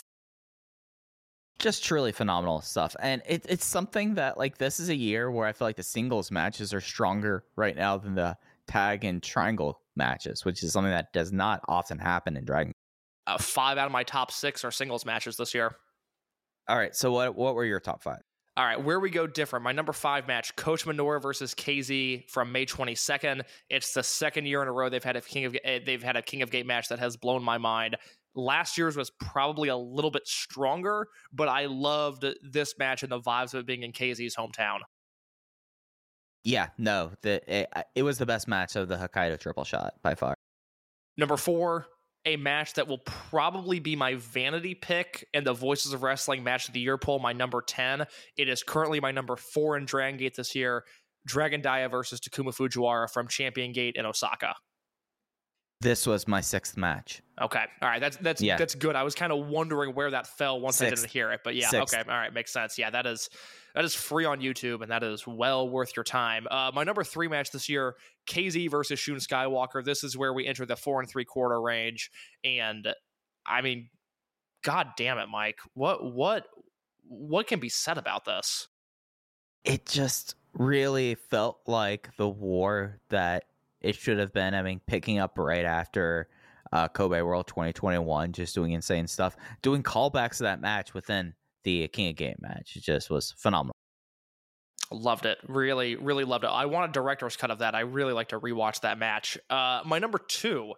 just 1.60 1.84
truly 1.84 2.12
phenomenal 2.12 2.60
stuff 2.62 2.96
and 3.00 3.22
it, 3.28 3.46
it's 3.48 3.66
something 3.66 4.16
that 4.16 4.38
like 4.38 4.58
this 4.58 4.80
is 4.80 4.90
a 4.90 4.96
year 4.96 5.30
where 5.30 5.48
i 5.48 5.52
feel 5.54 5.68
like 5.68 5.76
the 5.76 5.84
singles 5.84 6.32
matches 6.32 6.74
are 6.74 6.82
stronger 6.82 7.44
right 7.56 7.76
now 7.76 7.98
than 7.98 8.16
the 8.16 8.36
tag 8.68 9.04
and 9.04 9.22
triangle 9.22 9.80
matches 9.96 10.44
which 10.44 10.64
is 10.64 10.74
something 10.74 10.92
that 10.92 11.14
does 11.14 11.32
not 11.32 11.62
often 11.68 12.00
happen 12.00 12.36
in 12.36 12.44
dragon 12.44 12.74
Uh, 13.28 13.38
five 13.38 13.78
out 13.78 13.86
of 13.86 13.92
my 13.92 14.04
top 14.04 14.32
six 14.32 14.66
are 14.66 14.72
singles 14.72 15.06
matches 15.06 15.38
this 15.38 15.54
year. 15.54 15.76
all 16.68 16.78
right 16.78 16.96
so 16.96 17.12
what 17.12 17.36
what 17.36 17.56
were 17.56 17.66
your 17.66 17.80
top 17.80 18.02
five 18.02 18.20
All 18.58 18.66
right, 18.66 18.84
where 18.84 19.00
we 19.00 19.10
go 19.10 19.28
different. 19.28 19.64
My 19.64 19.72
number 19.72 19.94
five 19.94 20.28
match, 20.28 20.54
Kota 20.58 20.86
Minoura 20.90 21.22
versus 21.22 21.56
KZ 21.56 22.30
from 22.30 22.52
May 22.52 22.66
22nd. 22.66 23.44
It's 23.70 23.94
the 23.94 24.04
second 24.04 24.46
year 24.46 24.62
in 24.62 24.68
a 24.68 24.72
row 24.74 24.90
they've 24.90 25.04
had 25.04 25.16
a 25.16 25.22
King 25.22 25.46
of 25.46 25.56
eh, 25.64 25.80
they've 25.86 26.04
had 26.04 26.18
a 26.18 26.22
King 26.22 26.42
of 26.42 26.52
Gate 26.52 26.66
match 26.66 26.90
that 26.90 27.00
has 27.00 27.16
blown 27.16 27.44
my 27.44 27.58
mind. 27.58 27.96
Last 28.36 28.78
year's 28.78 28.98
was 28.98 29.10
probably 29.20 29.70
a 29.70 29.78
little 29.78 30.12
bit 30.12 30.28
stronger, 30.28 31.08
but 31.32 31.48
I 31.48 31.68
loved 31.68 32.26
this 32.44 32.74
match 32.78 33.04
and 33.04 33.12
the 33.12 33.22
vibes 33.22 33.54
of 33.54 33.62
it 33.62 33.66
being 33.66 33.84
in 33.84 33.92
KZ's 33.94 34.36
hometown. 34.36 34.80
yeah 36.44 36.68
no 36.78 37.12
the 37.22 37.40
it, 37.48 37.70
it 37.96 38.04
was 38.04 38.18
the 38.18 38.26
best 38.26 38.48
match 38.48 38.76
of 38.76 38.88
the 38.88 38.96
hokkaido 38.98 39.40
triple 39.40 39.64
shot 39.64 39.94
by 40.02 40.16
far 40.16 40.34
Number 41.18 41.38
four, 41.38 41.86
a 42.26 42.36
match 42.38 42.74
that 42.76 42.88
will 42.88 43.00
probably 43.00 43.80
be 43.80 43.96
my 43.96 44.16
vanity 44.16 44.76
pick 44.76 45.28
in 45.34 45.44
the 45.44 45.54
Voices 45.54 45.94
of 45.94 46.04
Wrestling 46.04 46.44
Match 46.44 46.68
of 46.68 46.74
the 46.74 46.80
Year 46.80 46.98
poll, 46.98 47.20
my 47.20 47.34
number 47.34 47.62
10. 47.62 48.06
It 48.38 48.48
is 48.50 48.62
currently 48.64 49.00
my 49.00 49.12
number 49.12 49.36
four 49.36 49.78
in 49.78 49.86
Dragon 49.86 50.18
Gate 50.20 50.36
this 50.36 50.54
year. 50.56 50.84
Dragon 51.26 51.62
Dia 51.62 51.90
versus 51.90 52.20
Takuma 52.20 52.56
Fujiwara 52.56 53.10
from 53.12 53.28
Champion 53.28 53.72
Gate 53.72 53.96
in 53.96 54.06
Osaka. 54.06 54.56
this 55.82 56.06
was 56.06 56.28
my 56.28 56.42
sixth 56.42 56.78
match 56.78 57.22
Okay. 57.42 57.66
All 57.82 57.90
right. 57.90 58.00
That's 58.00 58.18
that's 58.18 58.40
Yeah. 58.40 58.56
that's 58.58 58.76
good. 58.76 58.96
I 58.96 59.02
was 59.02 59.16
kind 59.16 59.32
of 59.32 59.48
wondering 59.48 59.96
where 59.96 60.12
that 60.12 60.28
fell 60.28 60.60
once 60.62 60.80
I 60.80 60.92
didn't 60.92 61.10
hear 61.10 61.32
it. 61.32 61.42
But 61.44 61.56
yeah, 61.56 61.70
Sixth. 61.70 61.96
okay. 61.98 62.08
All 62.08 62.16
right, 62.16 62.32
makes 62.32 62.54
sense. 62.54 62.78
Yeah, 62.78 62.92
that 62.92 63.08
is 63.08 63.30
that 63.76 63.86
is 63.86 63.96
free 63.96 64.26
on 64.26 64.40
YouTube 64.40 64.82
and 64.82 64.92
that 64.92 65.04
is 65.04 65.26
well 65.28 65.70
worth 65.70 65.96
your 65.96 66.04
time. 66.04 66.48
Uh, 66.50 66.72
my 66.74 66.84
number 66.84 67.04
three 67.04 67.28
match 67.28 67.52
this 67.52 67.70
year, 67.70 67.96
KZ 68.28 68.70
versus 68.70 69.00
Shun 69.00 69.18
Skywalker. 69.18 69.84
This 69.84 70.04
is 70.04 70.18
where 70.18 70.34
we 70.34 70.46
enter 70.46 70.66
the 70.66 70.76
four 70.76 71.00
and 71.00 71.10
three 71.10 71.26
quarter 71.26 71.62
range. 71.62 72.12
And 72.44 72.88
I 73.46 73.62
mean, 73.62 73.90
god 74.64 74.90
damn 74.98 75.18
it, 75.18 75.28
Mike. 75.28 75.60
What 75.74 76.14
what 76.14 76.46
what 77.08 77.48
can 77.48 77.60
be 77.60 77.70
said 77.70 77.98
about 77.98 78.26
this? 78.26 78.68
it 79.64 79.86
just 79.86 80.36
really 80.54 81.16
felt 81.16 81.60
like 81.68 82.10
the 82.18 82.28
war 82.28 83.00
that 83.10 83.46
it 83.80 83.96
should 83.96 84.20
have 84.20 84.34
been. 84.34 84.54
I 84.54 84.62
mean, 84.62 84.82
picking 84.86 85.20
up 85.20 85.38
right 85.38 85.66
after 85.66 86.28
uh, 86.72 86.88
Kobe 86.88 87.22
World 87.22 87.48
2021, 87.48 88.32
just 88.34 88.56
doing 88.56 88.74
insane 88.74 89.08
stuff, 89.08 89.36
doing 89.62 89.84
callbacks 89.84 90.38
to 90.38 90.44
that 90.44 90.62
match 90.62 90.94
within 90.94 91.34
the 91.64 91.88
King 91.90 92.10
of 92.10 92.16
Gate 92.16 92.42
match. 92.42 92.74
It 92.76 92.84
just 92.84 93.10
was 93.10 93.34
phenomenal. 93.38 93.74
Loved 94.92 95.26
it. 95.26 95.38
Really, 95.48 95.96
really 95.96 96.26
loved 96.26 96.44
it. 96.44 96.50
I 96.50 96.66
want 96.66 96.90
a 96.90 96.92
director's 96.92 97.38
cut 97.38 97.50
of 97.50 97.60
that. 97.60 97.76
I 97.76 97.82
really 97.82 98.14
like 98.14 98.30
to 98.30 98.40
rewatch 98.40 98.82
that 98.82 98.98
match. 98.98 99.38
Uh, 99.50 99.82
my 99.86 100.00
number 100.00 100.18
two, 100.18 100.74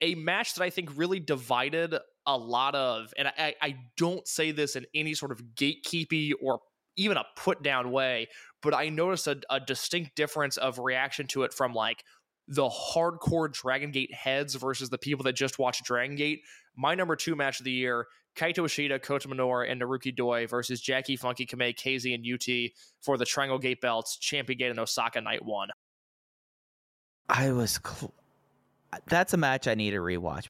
a 0.00 0.14
match 0.14 0.54
that 0.54 0.62
I 0.62 0.70
think 0.70 0.90
really 0.96 1.18
divided 1.18 1.96
a 2.26 2.36
lot 2.36 2.74
of, 2.74 3.12
and 3.18 3.28
I, 3.28 3.54
I 3.60 3.76
don't 3.96 4.26
say 4.26 4.52
this 4.52 4.76
in 4.76 4.86
any 4.94 5.14
sort 5.14 5.32
of 5.32 5.42
gatekeepy 5.56 6.32
or 6.40 6.60
even 6.96 7.16
a 7.16 7.24
put 7.36 7.62
down 7.62 7.90
way, 7.90 8.28
but 8.62 8.74
I 8.74 8.88
noticed 8.88 9.26
a, 9.26 9.40
a 9.50 9.58
distinct 9.58 10.14
difference 10.14 10.56
of 10.56 10.78
reaction 10.78 11.26
to 11.28 11.42
it 11.42 11.52
from 11.52 11.72
like 11.72 12.04
the 12.46 12.68
hardcore 12.68 13.52
Dragon 13.52 13.90
Gate 13.90 14.12
heads 14.14 14.54
versus 14.54 14.90
the 14.90 14.98
people 14.98 15.24
that 15.24 15.32
just 15.32 15.58
watch 15.58 15.82
Dragon 15.82 16.16
Gate. 16.16 16.42
My 16.76 16.94
number 16.94 17.16
two 17.16 17.34
match 17.34 17.60
of 17.60 17.64
the 17.64 17.72
year, 17.72 18.06
Kaito 18.36 18.64
Ishida, 18.64 18.98
Kota 18.98 19.28
Minoura, 19.28 19.70
and 19.70 19.80
Naruki 19.80 20.14
Doi 20.14 20.46
versus 20.46 20.80
Jacky 20.80 21.16
Funky 21.16 21.46
Kamei, 21.46 21.74
KZ, 21.74 22.14
and 22.14 22.24
UT 22.26 22.70
for 23.02 23.16
the 23.18 23.24
Triangle 23.24 23.58
Gate 23.58 23.80
belts, 23.80 24.16
Champion 24.16 24.58
Gate 24.58 24.70
and 24.70 24.80
Osaka 24.80 25.20
Night 25.20 25.44
One. 25.44 25.68
I 27.28 27.52
was. 27.52 27.78
Cl- 27.84 28.14
that's 29.06 29.34
a 29.34 29.36
match 29.36 29.68
I 29.68 29.74
need 29.74 29.92
to 29.92 29.98
rewatch. 29.98 30.46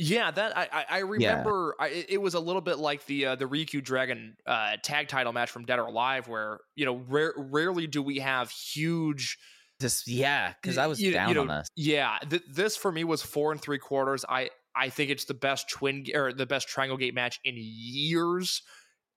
Yeah, 0.00 0.30
that 0.30 0.56
I 0.56 0.84
I, 0.88 0.98
remember. 1.00 1.74
I, 1.80 1.88
it- 2.08 2.20
was 2.20 2.34
a 2.34 2.40
little 2.40 2.60
bit 2.60 2.78
like 2.78 3.04
the 3.06 3.26
uh, 3.26 3.34
the 3.36 3.46
Ryukyu 3.46 3.82
Dragon 3.82 4.36
uh, 4.46 4.76
tag 4.82 5.08
title 5.08 5.32
match 5.32 5.50
from 5.50 5.64
Dead 5.64 5.78
or 5.80 5.86
Alive, 5.86 6.28
where 6.28 6.60
you 6.76 6.84
know 6.84 7.02
rare, 7.08 7.32
rarely 7.36 7.86
do 7.88 8.00
we 8.02 8.20
have 8.20 8.50
huge. 8.50 9.38
Just 9.80 10.06
yeah, 10.06 10.52
because 10.60 10.78
I 10.78 10.86
was 10.86 11.00
you- 11.00 11.08
you 11.08 11.14
down 11.14 11.34
know, 11.34 11.40
on 11.42 11.46
this. 11.48 11.68
Yeah, 11.74 12.18
th- 12.28 12.42
this 12.48 12.76
for 12.76 12.92
me 12.92 13.02
was 13.04 13.22
four 13.22 13.50
and 13.50 13.60
three 13.60 13.78
quarters. 13.78 14.24
I 14.28 14.50
I 14.78 14.90
think 14.90 15.10
it's 15.10 15.24
the 15.24 15.34
best 15.34 15.68
twin 15.68 16.06
or 16.14 16.32
the 16.32 16.46
best 16.46 16.68
Triangle 16.68 16.96
Gate 16.96 17.14
match 17.14 17.40
in 17.44 17.54
years. 17.56 18.62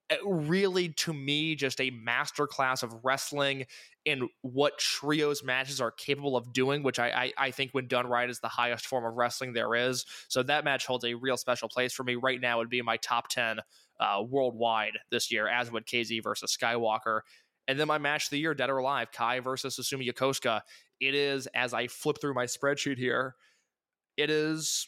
Uh, 0.09 0.15
Really, 0.25 0.89
to 0.89 1.13
me, 1.13 1.55
just 1.55 1.79
a 1.79 1.91
masterclass 1.91 2.83
of 2.83 2.93
wrestling 3.03 3.65
and 4.05 4.23
what 4.41 4.79
trios 4.79 5.43
matches 5.43 5.79
are 5.79 5.91
capable 5.91 6.35
of 6.35 6.51
doing, 6.51 6.83
which 6.83 6.99
I, 6.99 7.09
I 7.09 7.33
I 7.47 7.51
think 7.51 7.71
when 7.71 7.87
done 7.87 8.07
right 8.07 8.29
is 8.29 8.39
the 8.39 8.47
highest 8.47 8.87
form 8.87 9.05
of 9.05 9.13
wrestling 9.13 9.53
there 9.53 9.75
is. 9.75 10.05
So 10.27 10.43
that 10.43 10.65
match 10.65 10.85
holds 10.85 11.05
a 11.05 11.13
real 11.13 11.37
special 11.37 11.69
place 11.69 11.93
for 11.93 12.03
me 12.03 12.15
right 12.15 12.41
now. 12.41 12.55
It 12.57 12.63
would 12.63 12.69
be 12.69 12.79
in 12.79 12.85
my 12.85 12.97
top 12.97 13.29
ten 13.29 13.59
uh, 13.99 14.23
worldwide 14.27 14.97
this 15.11 15.31
year, 15.31 15.47
as 15.47 15.71
would 15.71 15.85
KZ 15.85 16.23
versus 16.23 16.57
Skywalker. 16.59 17.21
And 17.67 17.79
then 17.79 17.87
my 17.87 17.99
match 17.99 18.25
of 18.25 18.31
the 18.31 18.39
year, 18.39 18.55
Dead 18.55 18.69
or 18.69 18.79
Alive, 18.79 19.11
Kai 19.11 19.39
versus 19.39 19.77
Susumu 19.77 20.05
Yokosuka. 20.05 20.61
It 20.99 21.15
is, 21.15 21.47
as 21.47 21.73
I 21.73 21.87
flip 21.87 22.19
through 22.19 22.33
my 22.33 22.45
spreadsheet 22.45 22.97
here, 22.97 23.35
it 24.17 24.29
is 24.29 24.87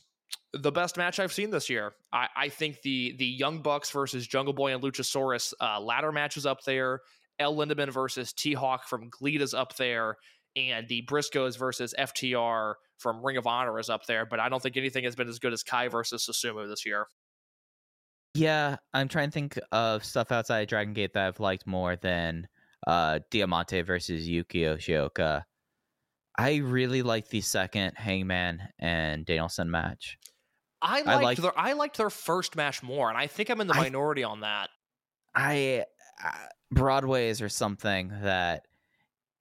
the 0.54 0.72
best 0.72 0.98
match 0.98 1.20
I've 1.20 1.34
seen 1.34 1.50
this 1.50 1.70
year. 1.70 1.94
I, 2.12 2.28
I 2.36 2.50
think 2.50 2.82
the 2.82 3.16
the 3.18 3.26
Young 3.26 3.60
Bucks 3.60 3.90
versus 3.92 4.28
Jungle 4.28 4.54
Boy 4.54 4.74
and 4.74 4.84
Luchasaurus 4.84 5.54
uh, 5.60 5.80
ladder 5.80 6.12
match 6.12 6.38
is 6.38 6.46
up 6.46 6.64
there. 6.64 7.02
El 7.40 7.56
Lindaman 7.56 7.92
versus 7.92 8.34
T 8.34 8.54
Hawk 8.54 8.88
from 8.88 9.10
GLEAT 9.10 9.42
is 9.42 9.54
up 9.54 9.76
there. 9.76 10.18
And 10.56 10.88
the 10.88 11.04
Briscoes 11.10 11.58
versus 11.58 11.96
FTR 11.98 12.76
from 13.00 13.26
Ring 13.26 13.38
of 13.38 13.48
Honor 13.48 13.80
is 13.80 13.90
up 13.90 14.06
there. 14.06 14.26
But 14.28 14.40
I 14.40 14.50
don't 14.50 14.62
think 14.62 14.78
anything 14.78 15.04
has 15.04 15.16
been 15.16 15.28
as 15.28 15.40
good 15.40 15.52
as 15.52 15.64
Kai 15.64 15.88
versus 15.88 16.30
Susumu 16.30 16.68
this 16.70 16.86
year. 16.86 17.08
Yeah, 18.36 18.78
I'm 18.94 19.08
trying 19.08 19.30
to 19.30 19.34
think 19.34 19.60
of 19.72 20.06
stuff 20.06 20.32
outside 20.32 20.68
Dragon 20.68 20.94
Gate 20.94 21.14
that 21.14 21.28
I've 21.28 21.40
liked 21.40 21.66
more 21.66 21.96
than 21.96 22.48
uh 22.86 23.20
Diamante 23.32 23.82
versus 23.82 24.28
Yuki 24.28 24.62
Yoshioka. 24.62 25.44
I 26.38 26.58
really 26.58 27.04
like 27.04 27.30
the 27.30 27.42
second 27.42 27.94
Hangman 27.96 28.62
and 28.80 29.26
Danielson 29.26 29.70
match. 29.70 30.18
I 30.82 30.98
liked, 31.02 31.08
I 31.08 31.16
like- 31.22 31.38
their 31.38 31.60
I 31.60 31.74
liked 31.74 31.98
their 31.98 32.10
first 32.10 32.56
match 32.56 32.84
more, 32.84 33.10
and 33.10 33.18
I 33.18 33.28
think 33.28 33.50
I'm 33.50 33.62
in 33.62 33.68
the 33.68 33.74
I- 33.76 33.82
minority 33.84 34.24
on 34.24 34.42
that. 34.42 34.70
I 35.36 35.86
uh, 36.24 36.30
Broadways 36.72 37.42
or 37.42 37.50
something 37.50 38.12
that 38.22 38.66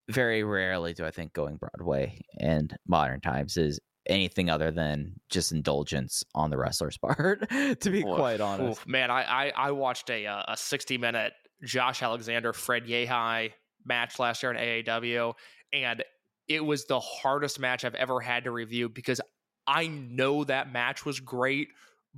very 0.09 0.43
rarely 0.43 0.93
do 0.93 1.05
I 1.05 1.11
think 1.11 1.33
going 1.33 1.57
Broadway 1.57 2.19
in 2.39 2.69
modern 2.87 3.21
times 3.21 3.57
is 3.57 3.79
anything 4.07 4.49
other 4.49 4.69
than 4.71 5.13
just 5.29 5.51
indulgence 5.51 6.23
on 6.35 6.49
the 6.49 6.57
wrestler's 6.57 6.97
part. 7.01 7.47
to 7.49 7.89
be 7.89 7.99
Oof, 7.99 8.15
quite 8.15 8.41
honest, 8.41 8.81
oof. 8.81 8.87
man, 8.87 9.09
I, 9.11 9.47
I 9.47 9.51
I 9.55 9.71
watched 9.71 10.09
a 10.09 10.25
uh, 10.27 10.43
a 10.49 10.57
60 10.57 10.97
minute 10.97 11.33
Josh 11.63 12.01
Alexander 12.03 12.53
Fred 12.53 12.85
Yehi 12.85 13.51
match 13.85 14.19
last 14.19 14.43
year 14.43 14.51
in 14.53 14.57
AAW, 14.85 15.33
and 15.73 16.03
it 16.47 16.63
was 16.63 16.85
the 16.85 16.99
hardest 16.99 17.59
match 17.59 17.85
I've 17.85 17.95
ever 17.95 18.19
had 18.19 18.45
to 18.45 18.51
review 18.51 18.89
because 18.89 19.21
I 19.65 19.87
know 19.87 20.43
that 20.43 20.71
match 20.71 21.05
was 21.05 21.19
great, 21.19 21.69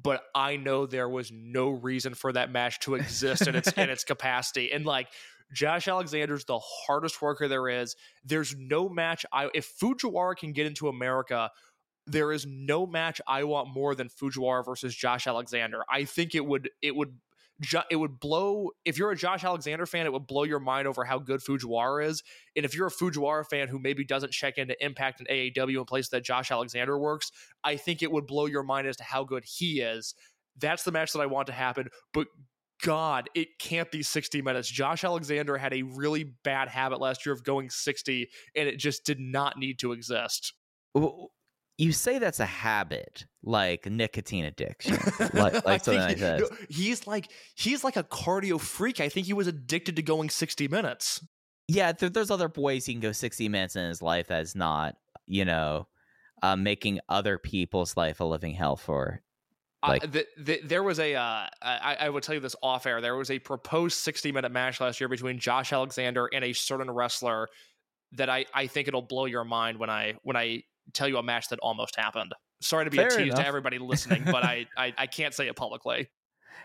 but 0.01 0.23
I 0.33 0.57
know 0.57 0.85
there 0.85 1.09
was 1.09 1.31
no 1.31 1.69
reason 1.69 2.15
for 2.15 2.33
that 2.33 2.51
match 2.51 2.79
to 2.81 2.95
exist 2.95 3.47
in 3.47 3.55
its 3.55 3.71
in 3.73 3.89
its 3.95 4.03
capacity, 4.03 4.71
and 4.71 4.85
like. 4.85 5.07
Josh 5.53 5.87
Alexander's 5.87 6.43
the 6.45 6.59
hardest 6.59 7.21
worker 7.21 7.47
there 7.47 7.69
is. 7.69 7.95
There's 8.23 8.55
no 8.57 8.89
match 8.89 9.27
I 9.31 9.49
if 9.53 9.71
Fujiwara 9.79 10.35
can 10.35 10.53
get 10.53 10.65
into 10.65 10.87
America, 10.87 11.51
there 12.07 12.31
is 12.31 12.45
no 12.45 12.85
match 12.85 13.21
I 13.27 13.43
want 13.43 13.73
more 13.73 13.95
than 13.95 14.09
Fujiwara 14.09 14.65
versus 14.65 14.95
Josh 14.95 15.27
Alexander. 15.27 15.83
I 15.89 16.05
think 16.05 16.35
it 16.35 16.45
would 16.45 16.69
it 16.81 16.95
would 16.95 17.15
it 17.89 17.95
would 17.95 18.19
blow 18.19 18.71
if 18.83 18.97
you're 18.97 19.11
a 19.11 19.15
Josh 19.15 19.43
Alexander 19.43 19.85
fan, 19.85 20.05
it 20.05 20.13
would 20.13 20.27
blow 20.27 20.43
your 20.43 20.59
mind 20.59 20.87
over 20.87 21.03
how 21.03 21.19
good 21.19 21.39
Fujiwara 21.39 22.05
is. 22.05 22.23
And 22.55 22.65
if 22.65 22.75
you're 22.75 22.87
a 22.87 22.91
Fujiwara 22.91 23.45
fan 23.45 23.67
who 23.67 23.79
maybe 23.79 24.03
doesn't 24.03 24.31
check 24.31 24.57
into 24.57 24.75
Impact 24.83 25.21
and 25.21 25.29
AAW 25.29 25.79
in 25.79 25.85
places 25.85 26.09
that 26.09 26.23
Josh 26.23 26.51
Alexander 26.51 26.97
works, 26.97 27.31
I 27.63 27.77
think 27.77 28.03
it 28.03 28.11
would 28.11 28.27
blow 28.27 28.45
your 28.45 28.63
mind 28.63 28.87
as 28.87 28.97
to 28.97 29.03
how 29.03 29.23
good 29.23 29.45
he 29.45 29.81
is. 29.81 30.15
That's 30.57 30.83
the 30.83 30.91
match 30.91 31.13
that 31.13 31.19
I 31.19 31.25
want 31.25 31.47
to 31.47 31.53
happen, 31.53 31.89
but 32.13 32.27
God, 32.83 33.29
it 33.35 33.57
can't 33.57 33.89
be 33.89 34.03
60 34.03 34.41
minutes. 34.41 34.69
Josh 34.69 35.03
Alexander 35.03 35.57
had 35.57 35.73
a 35.73 35.83
really 35.83 36.23
bad 36.43 36.67
habit 36.67 36.99
last 36.99 37.25
year 37.25 37.33
of 37.33 37.43
going 37.43 37.69
60, 37.69 38.29
and 38.55 38.67
it 38.67 38.77
just 38.77 39.05
did 39.05 39.19
not 39.19 39.57
need 39.57 39.79
to 39.79 39.93
exist. 39.93 40.53
You 41.77 41.91
say 41.91 42.19
that's 42.19 42.39
a 42.39 42.45
habit, 42.45 43.25
like 43.43 43.85
nicotine 43.85 44.45
addiction, 44.45 44.97
like, 45.33 45.65
like 45.65 45.83
something 45.83 46.01
like 46.01 46.19
no, 46.19 46.47
he's 46.69 47.05
like 47.05 47.29
he's 47.55 47.83
like 47.83 47.97
a 47.97 48.03
cardio 48.03 48.59
freak. 48.59 48.99
I 48.99 49.09
think 49.09 49.27
he 49.27 49.33
was 49.33 49.47
addicted 49.47 49.95
to 49.97 50.01
going 50.01 50.29
60 50.29 50.67
minutes. 50.67 51.25
Yeah, 51.67 51.91
there, 51.91 52.09
there's 52.09 52.31
other 52.31 52.51
ways 52.55 52.85
he 52.85 52.93
can 52.93 53.01
go 53.01 53.11
60 53.11 53.49
minutes 53.49 53.75
in 53.75 53.87
his 53.87 54.01
life 54.01 54.27
that's 54.27 54.55
not, 54.55 54.95
you 55.25 55.45
know, 55.45 55.87
uh, 56.43 56.55
making 56.55 56.99
other 57.09 57.37
people's 57.37 57.97
life 57.97 58.19
a 58.19 58.25
living 58.25 58.53
hell 58.53 58.75
for. 58.75 59.21
Like- 59.85 60.03
uh, 60.03 60.07
th- 60.07 60.27
th- 60.45 60.61
there 60.63 60.83
was 60.83 60.99
a 60.99 61.15
uh, 61.15 61.47
I, 61.61 61.97
I 61.99 62.09
will 62.09 62.21
tell 62.21 62.35
you 62.35 62.41
this 62.41 62.55
off 62.63 62.85
air. 62.85 63.01
There 63.01 63.15
was 63.15 63.29
a 63.31 63.39
proposed 63.39 63.97
60 63.97 64.31
minute 64.31 64.51
match 64.51 64.79
last 64.79 64.99
year 65.01 65.09
between 65.09 65.39
Josh 65.39 65.73
Alexander 65.73 66.29
and 66.31 66.43
a 66.43 66.53
certain 66.53 66.89
wrestler 66.89 67.49
that 68.13 68.29
I, 68.29 68.45
I 68.53 68.67
think 68.67 68.87
it'll 68.87 69.01
blow 69.01 69.25
your 69.25 69.43
mind 69.43 69.77
when 69.77 69.89
I 69.89 70.13
when 70.23 70.37
I 70.37 70.63
tell 70.93 71.07
you 71.07 71.17
a 71.17 71.23
match 71.23 71.49
that 71.49 71.59
almost 71.59 71.95
happened. 71.95 72.33
Sorry 72.61 72.85
to 72.85 72.91
be 72.91 72.99
a 72.99 73.09
tease 73.09 73.27
enough. 73.27 73.39
to 73.39 73.47
everybody 73.47 73.77
listening, 73.79 74.23
but 74.25 74.43
I, 74.43 74.67
I 74.77 74.93
I 74.97 75.07
can't 75.07 75.33
say 75.33 75.47
it 75.47 75.55
publicly. 75.55 76.09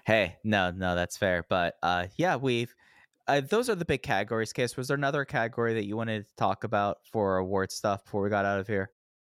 Hey, 0.05 0.37
no, 0.45 0.71
no, 0.71 0.95
that's 0.95 1.17
fair. 1.17 1.45
But 1.49 1.75
uh, 1.83 2.07
yeah, 2.17 2.37
we've. 2.37 2.75
Uh, 3.29 3.41
those 3.41 3.69
are 3.69 3.75
the 3.77 3.85
big 3.85 4.03
categories. 4.03 4.53
Case, 4.53 4.77
was 4.77 4.89
there 4.89 4.97
another 4.97 5.25
category 5.25 5.75
that 5.75 5.85
you 5.85 5.97
wanted 5.97 6.27
to 6.27 6.35
talk 6.37 6.65
about 6.65 6.99
for 7.13 7.37
award 7.37 7.71
stuff 7.71 8.05
before 8.05 8.23
we 8.23 8.31
got 8.31 8.45
out 8.45 8.59
of 8.59 8.67
here? 8.67 8.91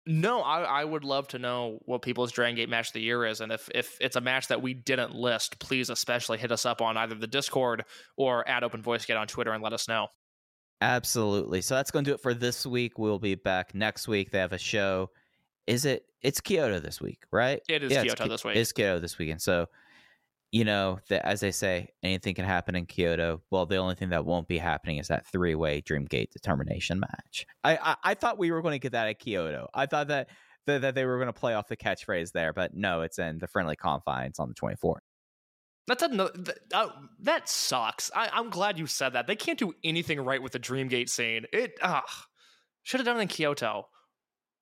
No, 0.09 0.41
I, 0.41 0.63
I 0.63 0.85
would 0.85 1.03
love 1.03 1.27
to 1.29 1.39
know 1.39 1.79
what 1.85 2.03
people's 2.03 2.31
Dragon 2.31 2.55
Gate 2.55 2.69
match 2.69 2.89
of 2.89 2.93
the 2.93 3.01
year 3.01 3.25
is, 3.25 3.41
and 3.41 3.51
if 3.51 3.69
if 3.75 3.97
it's 4.01 4.17
a 4.17 4.21
match 4.21 4.49
that 4.49 4.63
we 4.63 4.75
didn't 4.75 5.15
list, 5.15 5.59
please 5.59 5.91
especially 5.91 6.39
hit 6.39 6.53
us 6.53 6.65
up 6.65 6.81
on 6.81 6.97
either 6.97 7.15
the 7.15 7.27
Discord 7.27 7.85
or 8.17 8.49
at 8.49 8.63
Open 8.63 8.83
Voice 8.83 9.05
Gate 9.05 9.17
on 9.17 9.27
Twitter 9.27 9.53
and 9.53 9.63
let 9.63 9.73
us 9.73 9.89
know. 9.89 10.09
Absolutely. 10.81 11.63
So 11.63 11.75
that's 11.75 11.91
going 11.91 12.05
to 12.05 12.11
do 12.11 12.15
it 12.15 12.21
for 12.21 12.35
this 12.35 12.67
week. 12.67 12.99
We'll 12.99 13.19
be 13.19 13.35
back 13.35 13.75
next 13.75 14.09
week. 14.09 14.31
They 14.31 14.39
have 14.39 14.53
a 14.53 14.59
show. 14.59 15.11
Is 15.67 15.85
it? 15.85 16.05
It's 16.23 16.41
Kyoto 16.41 16.81
this 16.81 17.01
week, 17.01 17.23
right? 17.33 17.61
It 17.69 17.83
is 17.83 17.93
it's 17.93 18.03
Kyoto 18.03 18.29
this 18.29 18.45
week. 18.45 18.57
It's 18.57 18.73
Kyoto 18.73 18.99
this 18.99 19.19
weekend. 19.19 19.41
So, 19.41 19.67
you 20.53 20.65
know, 20.65 20.99
that 21.09 21.25
as 21.25 21.41
they 21.41 21.51
say, 21.51 21.89
anything 22.03 22.35
can 22.35 22.45
happen 22.45 22.75
in 22.77 22.87
Kyoto. 22.87 23.43
Well, 23.51 23.67
the 23.67 23.77
only 23.77 23.95
thing 23.95 24.11
that 24.11 24.25
won't 24.25 24.49
be 24.49 24.59
happening 24.59 24.99
is 24.99 25.09
that 25.09 25.27
three-way 25.27 25.83
Dreamgate 25.83 26.31
determination 26.31 27.01
match. 27.01 27.47
I 27.65 27.77
I, 27.77 27.97
I 28.05 28.15
thought 28.15 28.39
we 28.39 28.51
were 28.51 28.63
going 28.63 28.73
to 28.73 28.79
get 28.79 28.93
that 28.93 29.09
at 29.09 29.19
Kyoto. 29.19 29.69
I 29.75 29.87
thought 29.87 30.09
that 30.09 30.29
that, 30.67 30.83
that 30.83 30.95
they 30.95 31.05
were 31.05 31.17
going 31.17 31.29
to 31.29 31.33
play 31.33 31.55
off 31.55 31.69
the 31.69 31.77
catchphrase 31.77 32.33
there, 32.33 32.53
but 32.53 32.75
no, 32.75 33.03
it's 33.03 33.19
in 33.19 33.39
the 33.39 33.47
friendly 33.47 33.77
confines 33.77 34.39
on 34.39 34.49
the 34.49 34.55
24th. 34.55 34.99
That's 35.87 36.03
another 36.03 36.33
th- 36.33 36.59
uh, 36.75 36.89
that 37.21 37.49
sucks. 37.49 38.11
I, 38.15 38.29
I'm 38.33 38.51
glad 38.51 38.79
you 38.79 38.87
said 38.87 39.13
that. 39.13 39.27
They 39.27 39.37
can't 39.37 39.59
do 39.59 39.73
anything 39.85 40.21
right 40.21 40.43
with 40.43 40.53
the 40.53 40.59
Dreamgate 40.59 41.09
scene. 41.09 41.47
It 41.53 41.79
ah 41.83 42.05
should 42.83 43.01
have 43.01 43.07
done 43.07 43.19
it 43.19 43.23
in 43.23 43.29
Kyoto. 43.29 43.89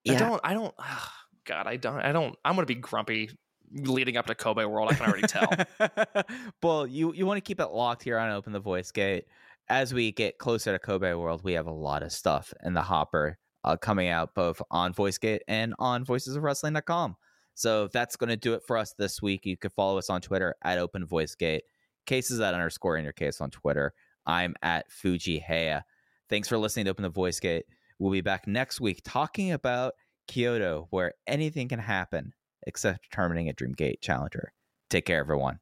Yeah. 0.05 0.15
I 0.15 0.19
don't. 0.19 0.41
I 0.45 0.55
don't. 0.55 0.75
ah, 0.79 1.13
God, 1.47 1.67
I 1.67 1.77
don't. 1.77 2.01
I 2.01 2.13
don't. 2.13 2.37
I'm 2.45 2.55
gonna 2.55 2.67
be 2.67 2.75
grumpy 2.75 3.31
leading 3.73 4.17
up 4.17 4.27
to 4.27 4.35
Kobe 4.35 4.65
World. 4.65 4.93
I 4.93 4.95
can 4.95 5.07
already 5.07 5.27
tell. 5.27 6.25
well, 6.63 6.87
you 6.87 7.15
you 7.15 7.27
want 7.27 7.39
to 7.39 7.47
keep 7.47 7.61
it 7.61 7.71
locked 7.71 8.03
here 8.03 8.19
on 8.19 8.31
Open 8.31 8.53
the 8.53 8.61
Voice 8.61 8.91
Gate. 8.91 9.25
As 9.71 9.95
we 9.95 10.13
get 10.13 10.37
closer 10.37 10.73
to 10.73 10.79
Kobe 10.79 11.15
World, 11.15 11.43
we 11.43 11.55
have 11.55 11.67
a 11.67 11.73
lot 11.73 12.03
of 12.03 12.13
stuff 12.13 12.53
in 12.63 12.75
the 12.75 12.83
hopper 12.83 13.39
uh, 13.65 13.77
coming 13.77 14.09
out 14.09 14.35
both 14.35 14.61
on 14.71 14.93
VoiceGate 14.93 15.41
and 15.49 15.75
on 15.79 16.05
voicesofwrestling.com. 16.05 17.17
So 17.55 17.89
that's 17.89 18.17
going 18.17 18.31
to 18.31 18.37
do 18.37 18.55
it 18.55 18.63
for 18.67 18.77
us 18.77 18.95
this 18.99 19.23
week. 19.23 19.47
You 19.47 19.57
can 19.57 19.71
follow 19.71 19.99
us 19.99 20.11
on 20.11 20.21
Twitter 20.21 20.55
at 20.63 20.79
Open 20.79 21.07
Voice 21.07 21.35
Gate. 21.35 21.63
Cases 22.07 22.41
at 22.41 22.55
underscore 22.55 22.97
in 22.97 23.05
your 23.05 23.13
case 23.13 23.41
on 23.41 23.51
Twitter. 23.51 23.95
I'm 24.27 24.55
at 24.63 24.91
Fuji 24.91 25.43
Heya. 25.47 25.83
Thanks 26.29 26.49
for 26.49 26.59
listening 26.59 26.87
to 26.87 26.91
Open 26.91 27.03
the 27.03 27.09
Voice 27.09 27.41
Gate. 27.41 27.65
We'll 27.99 28.13
be 28.13 28.21
back 28.21 28.47
next 28.47 28.81
week 28.81 29.01
talking 29.05 29.53
about 29.53 29.95
Kyoto, 30.27 30.89
where 30.91 31.15
anything 31.27 31.69
can 31.69 31.79
happen 31.79 32.33
except 32.67 33.03
determining 33.03 33.49
a 33.49 33.53
Dreamgate 33.53 34.01
challenger. 34.01 34.53
Take 34.91 35.07
care, 35.07 35.21
everyone. 35.21 35.61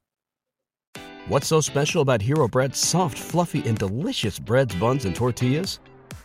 What's 1.28 1.47
so 1.47 1.60
special 1.60 2.02
about 2.02 2.23
Hero 2.23 2.48
Bread's 2.48 2.78
soft, 2.78 3.19
fluffy, 3.19 3.66
and 3.69 3.78
delicious 3.78 4.39
breads, 4.39 4.74
buns, 4.74 5.05
and 5.05 5.14
tortillas? 5.14 5.78